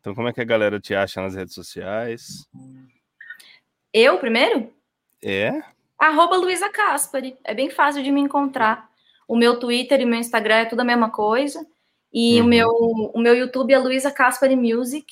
Então, 0.00 0.14
como 0.14 0.28
é 0.28 0.32
que 0.32 0.40
a 0.40 0.44
galera 0.44 0.80
te 0.80 0.94
acha 0.94 1.20
nas 1.20 1.34
redes 1.34 1.54
sociais? 1.54 2.46
Eu 3.92 4.18
primeiro? 4.18 4.72
É? 5.24 5.62
Arroba 5.98 6.36
Luísa 6.36 6.68
Caspari. 6.70 7.36
É 7.44 7.54
bem 7.54 7.70
fácil 7.70 8.02
de 8.02 8.10
me 8.10 8.20
encontrar. 8.20 8.88
O 9.26 9.36
meu 9.36 9.58
Twitter 9.58 10.00
e 10.00 10.04
meu 10.06 10.18
Instagram 10.18 10.54
é 10.56 10.64
tudo 10.64 10.80
a 10.80 10.84
mesma 10.84 11.10
coisa. 11.10 11.64
E 12.12 12.40
o, 12.40 12.44
Uhum. 12.44 12.48
meu, 12.48 12.68
o 13.14 13.18
meu 13.20 13.34
YouTube 13.34 13.72
é 13.72 13.78
Luísa 13.78 14.10
Caspari 14.10 14.56
Music. 14.56 15.06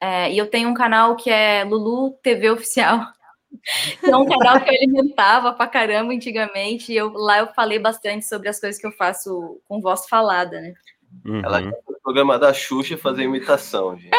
É, 0.00 0.30
e 0.30 0.36
eu 0.36 0.46
tenho 0.48 0.68
um 0.68 0.74
canal 0.74 1.16
que 1.16 1.30
é 1.30 1.64
Lulu 1.64 2.12
TV 2.22 2.50
Oficial. 2.50 3.00
Que 4.00 4.10
é 4.10 4.16
um 4.16 4.26
canal 4.26 4.60
que 4.60 4.68
eu 4.68 4.74
alimentava 4.74 5.52
pra 5.52 5.66
caramba 5.66 6.12
antigamente. 6.12 6.92
E 6.92 6.96
eu, 6.96 7.12
lá 7.12 7.38
eu 7.38 7.46
falei 7.54 7.78
bastante 7.78 8.26
sobre 8.26 8.48
as 8.48 8.60
coisas 8.60 8.78
que 8.78 8.86
eu 8.86 8.92
faço 8.92 9.60
com 9.66 9.80
voz 9.80 10.06
falada, 10.08 10.60
né? 10.60 10.74
Ela 11.42 11.60
Uhum. 11.62 11.70
quer 11.70 11.80
no 11.88 12.00
programa 12.02 12.38
da 12.38 12.52
Xuxa 12.52 12.98
fazer 12.98 13.22
imitação, 13.22 13.96
gente. 13.96 14.10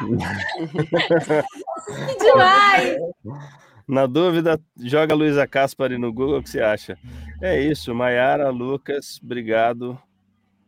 Que 2.06 2.16
demais! 2.18 2.96
Na 3.86 4.06
dúvida, 4.06 4.58
joga 4.82 5.14
Luísa 5.14 5.46
Caspari 5.46 5.98
no 5.98 6.10
Google, 6.12 6.38
o 6.38 6.42
que 6.42 6.48
você 6.48 6.60
acha? 6.60 6.98
É 7.42 7.60
isso, 7.60 7.94
Maiara, 7.94 8.48
Lucas, 8.48 9.20
obrigado. 9.22 9.98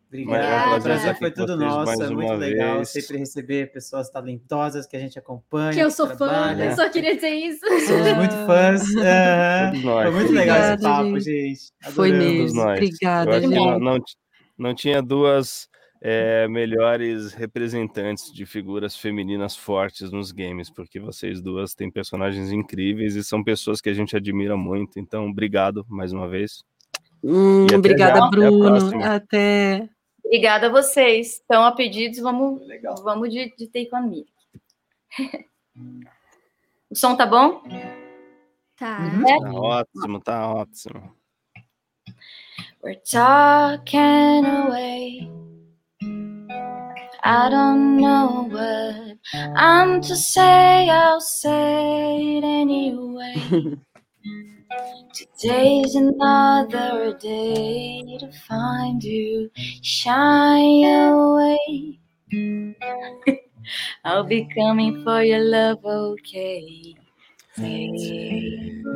Obrigado. 0.08 0.70
Mas 0.70 0.72
é 0.72 0.78
o 0.78 0.82
prazer 0.82 1.18
foi 1.18 1.30
tudo 1.30 1.56
nosso. 1.56 2.02
É 2.02 2.10
muito 2.10 2.32
legal 2.34 2.76
vez. 2.76 2.90
sempre 2.90 3.18
receber 3.18 3.72
pessoas 3.72 4.08
talentosas 4.08 4.86
que 4.86 4.96
a 4.96 5.00
gente 5.00 5.18
acompanha. 5.18 5.72
Que 5.72 5.80
eu 5.80 5.90
sou 5.90 6.06
fã, 6.06 6.28
trabalha. 6.28 6.64
eu 6.66 6.76
só 6.76 6.88
queria 6.88 7.14
dizer 7.14 7.30
isso. 7.30 7.60
Somos 7.86 8.12
muito 8.12 8.34
fãs. 8.46 8.82
nós. 9.82 10.04
Foi 10.04 10.10
muito 10.12 10.32
legal 10.32 10.56
esse 10.58 10.72
Obrigada, 10.72 10.82
papo, 10.82 11.20
gente. 11.20 11.48
gente. 11.48 11.92
Foi 11.92 12.12
mesmo. 12.12 12.60
Obrigada, 12.62 13.40
gente. 13.40 13.54
não, 13.54 13.78
não, 13.78 13.98
não 14.56 14.74
tinha 14.74 15.02
duas 15.02 15.68
é, 16.08 16.46
melhores 16.46 17.32
representantes 17.32 18.32
de 18.32 18.46
figuras 18.46 18.96
femininas 18.96 19.56
fortes 19.56 20.12
nos 20.12 20.30
games, 20.30 20.70
porque 20.70 21.00
vocês 21.00 21.42
duas 21.42 21.74
têm 21.74 21.90
personagens 21.90 22.52
incríveis 22.52 23.16
e 23.16 23.24
são 23.24 23.42
pessoas 23.42 23.80
que 23.80 23.88
a 23.88 23.92
gente 23.92 24.16
admira 24.16 24.56
muito. 24.56 25.00
Então, 25.00 25.26
obrigado 25.26 25.84
mais 25.88 26.12
uma 26.12 26.28
vez. 26.28 26.62
Hum, 27.24 27.64
até 27.64 27.76
obrigada, 27.76 28.20
já. 28.20 28.24
Até 28.24 28.26
a 28.26 28.30
Bruno. 28.30 28.64
próxima. 28.64 29.14
Até. 29.16 29.88
Obrigada 30.24 30.66
a 30.68 30.70
vocês. 30.70 31.40
Estão 31.40 31.64
a 31.64 31.72
pedidos, 31.72 32.20
vamos, 32.20 32.62
vamos 33.02 33.32
de, 33.32 33.52
de 33.56 33.66
Take 33.66 33.90
On 33.92 34.06
Me. 34.06 34.26
o 36.88 36.94
som 36.94 37.16
tá 37.16 37.26
bom? 37.26 37.64
Tá. 38.76 38.98
Tá 39.42 39.52
ótimo, 39.52 40.20
tá 40.20 40.54
ótimo. 40.54 41.16
We're 42.80 43.00
talking 43.00 44.46
away. 44.46 45.45
I 47.28 47.48
don't 47.50 47.96
know 47.96 48.46
what 48.48 49.18
I'm 49.56 50.00
to 50.00 50.14
say, 50.14 50.88
I'll 50.88 51.20
say 51.20 52.36
it 52.36 52.44
anyway. 52.44 53.34
Today's 55.12 55.96
another 55.96 57.18
day 57.18 58.16
to 58.20 58.30
find 58.48 59.02
you 59.02 59.50
shy 59.56 60.60
away. 60.86 61.98
I'll 64.04 64.22
be 64.22 64.48
coming 64.56 65.02
for 65.02 65.20
your 65.24 65.40
love, 65.40 65.84
okay? 65.84 66.94
Take 67.56 68.86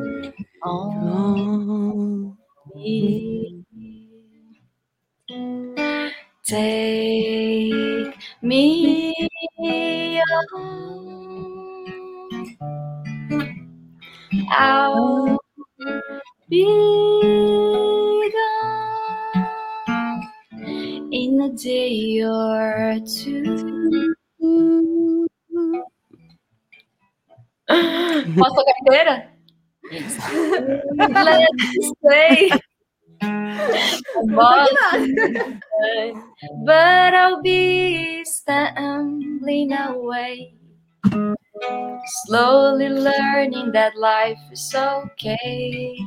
on 0.63 2.37
me. 2.73 3.65
Take 6.51 8.11
me. 8.41 9.15
I'll 14.49 15.39
be 16.49 16.65
gone 18.35 19.47
in 21.13 21.39
a 21.39 21.49
day 21.55 22.21
or 22.21 22.99
two. 23.07 24.13
Posso 28.35 28.55
tocar 28.55 28.75
inteira? 28.81 29.15
Let's 31.15 31.91
say. 32.03 32.51
But, 36.65 37.13
I'll 37.13 37.41
be 37.41 38.23
stumbling 38.25 39.73
away. 39.73 40.55
Slowly 42.25 42.89
learning 42.89 43.71
that 43.73 43.95
life 43.95 44.39
is 44.51 44.73
okay. 44.75 45.97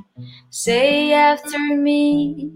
Say 0.50 1.12
after 1.12 1.58
me. 1.58 2.50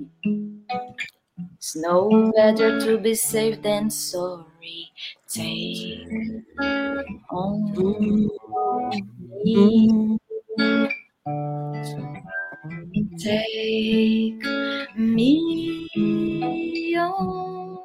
It's 1.57 1.77
no 1.77 2.33
better 2.35 2.81
to 2.81 2.99
be 2.99 3.15
safe 3.15 3.63
than 3.63 3.91
sorry. 3.91 4.91
Take 5.29 6.07
on 7.31 7.75
mm-hmm. 7.75 8.27
me. 9.45 10.19
Take 13.19 14.43
me 14.97 15.89
on. 16.97 17.79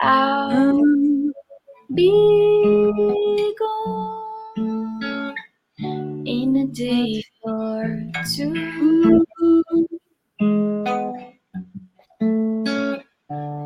I'll 0.00 0.80
be 1.94 3.54
gone 3.58 5.34
in 6.26 6.56
a 6.56 6.66
day 6.66 7.22
or 7.42 8.00
two. 8.34 9.24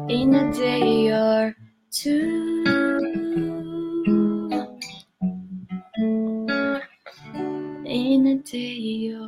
In 0.09 0.35
a 0.35 0.53
day 0.53 1.11
or 1.13 1.55
two. 1.91 2.48
Two. 8.51 9.19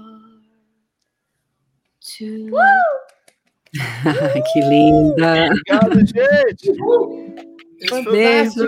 que 4.52 4.60
linda. 4.60 5.46
Obrigado, 5.46 6.06
gente. 6.06 6.70
O 6.82 7.34
Beijo. 8.10 8.66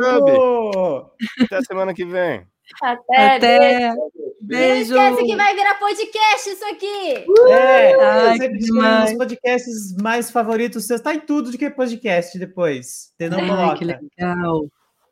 Até 1.43 1.63
semana 1.63 1.95
que 1.95 2.05
vem. 2.05 2.47
Até. 2.83 3.37
Até. 3.37 3.95
Não 3.95 4.11
Beijo. 4.43 4.95
esquece 4.95 5.25
que 5.25 5.37
vai 5.37 5.55
virar 5.55 5.75
podcast 5.77 6.51
isso 6.51 6.65
aqui. 6.67 7.25
É, 7.49 7.95
Ai, 8.03 8.33
eu 8.35 8.37
sempre 8.37 8.59
demais. 8.59 9.13
os 9.13 9.17
podcasts 9.19 9.97
mais 10.03 10.31
favoritos 10.31 10.87
seus. 10.87 11.01
Tá 11.01 11.15
em 11.15 11.21
tudo 11.21 11.51
de 11.51 11.57
que 11.57 11.65
é 11.65 11.71
podcast 11.71 12.39
depois. 12.39 13.13
Você 13.17 13.31
não 13.31 13.39
Ai, 13.39 13.49
coloca. 13.49 13.79
que 13.79 13.85
legal. 13.87 14.67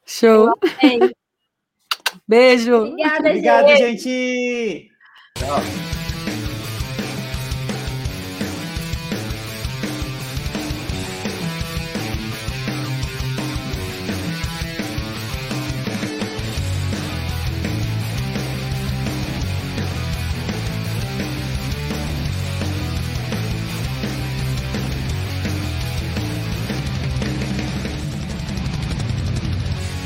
Show. 0.07 0.53
Ei, 0.83 0.99
Beijo. 2.29 2.75
Obrigada, 2.75 3.29
Obrigado, 3.29 3.69
gente. 3.69 4.03
gente. 4.03 4.90
Tchau. 5.35 6.00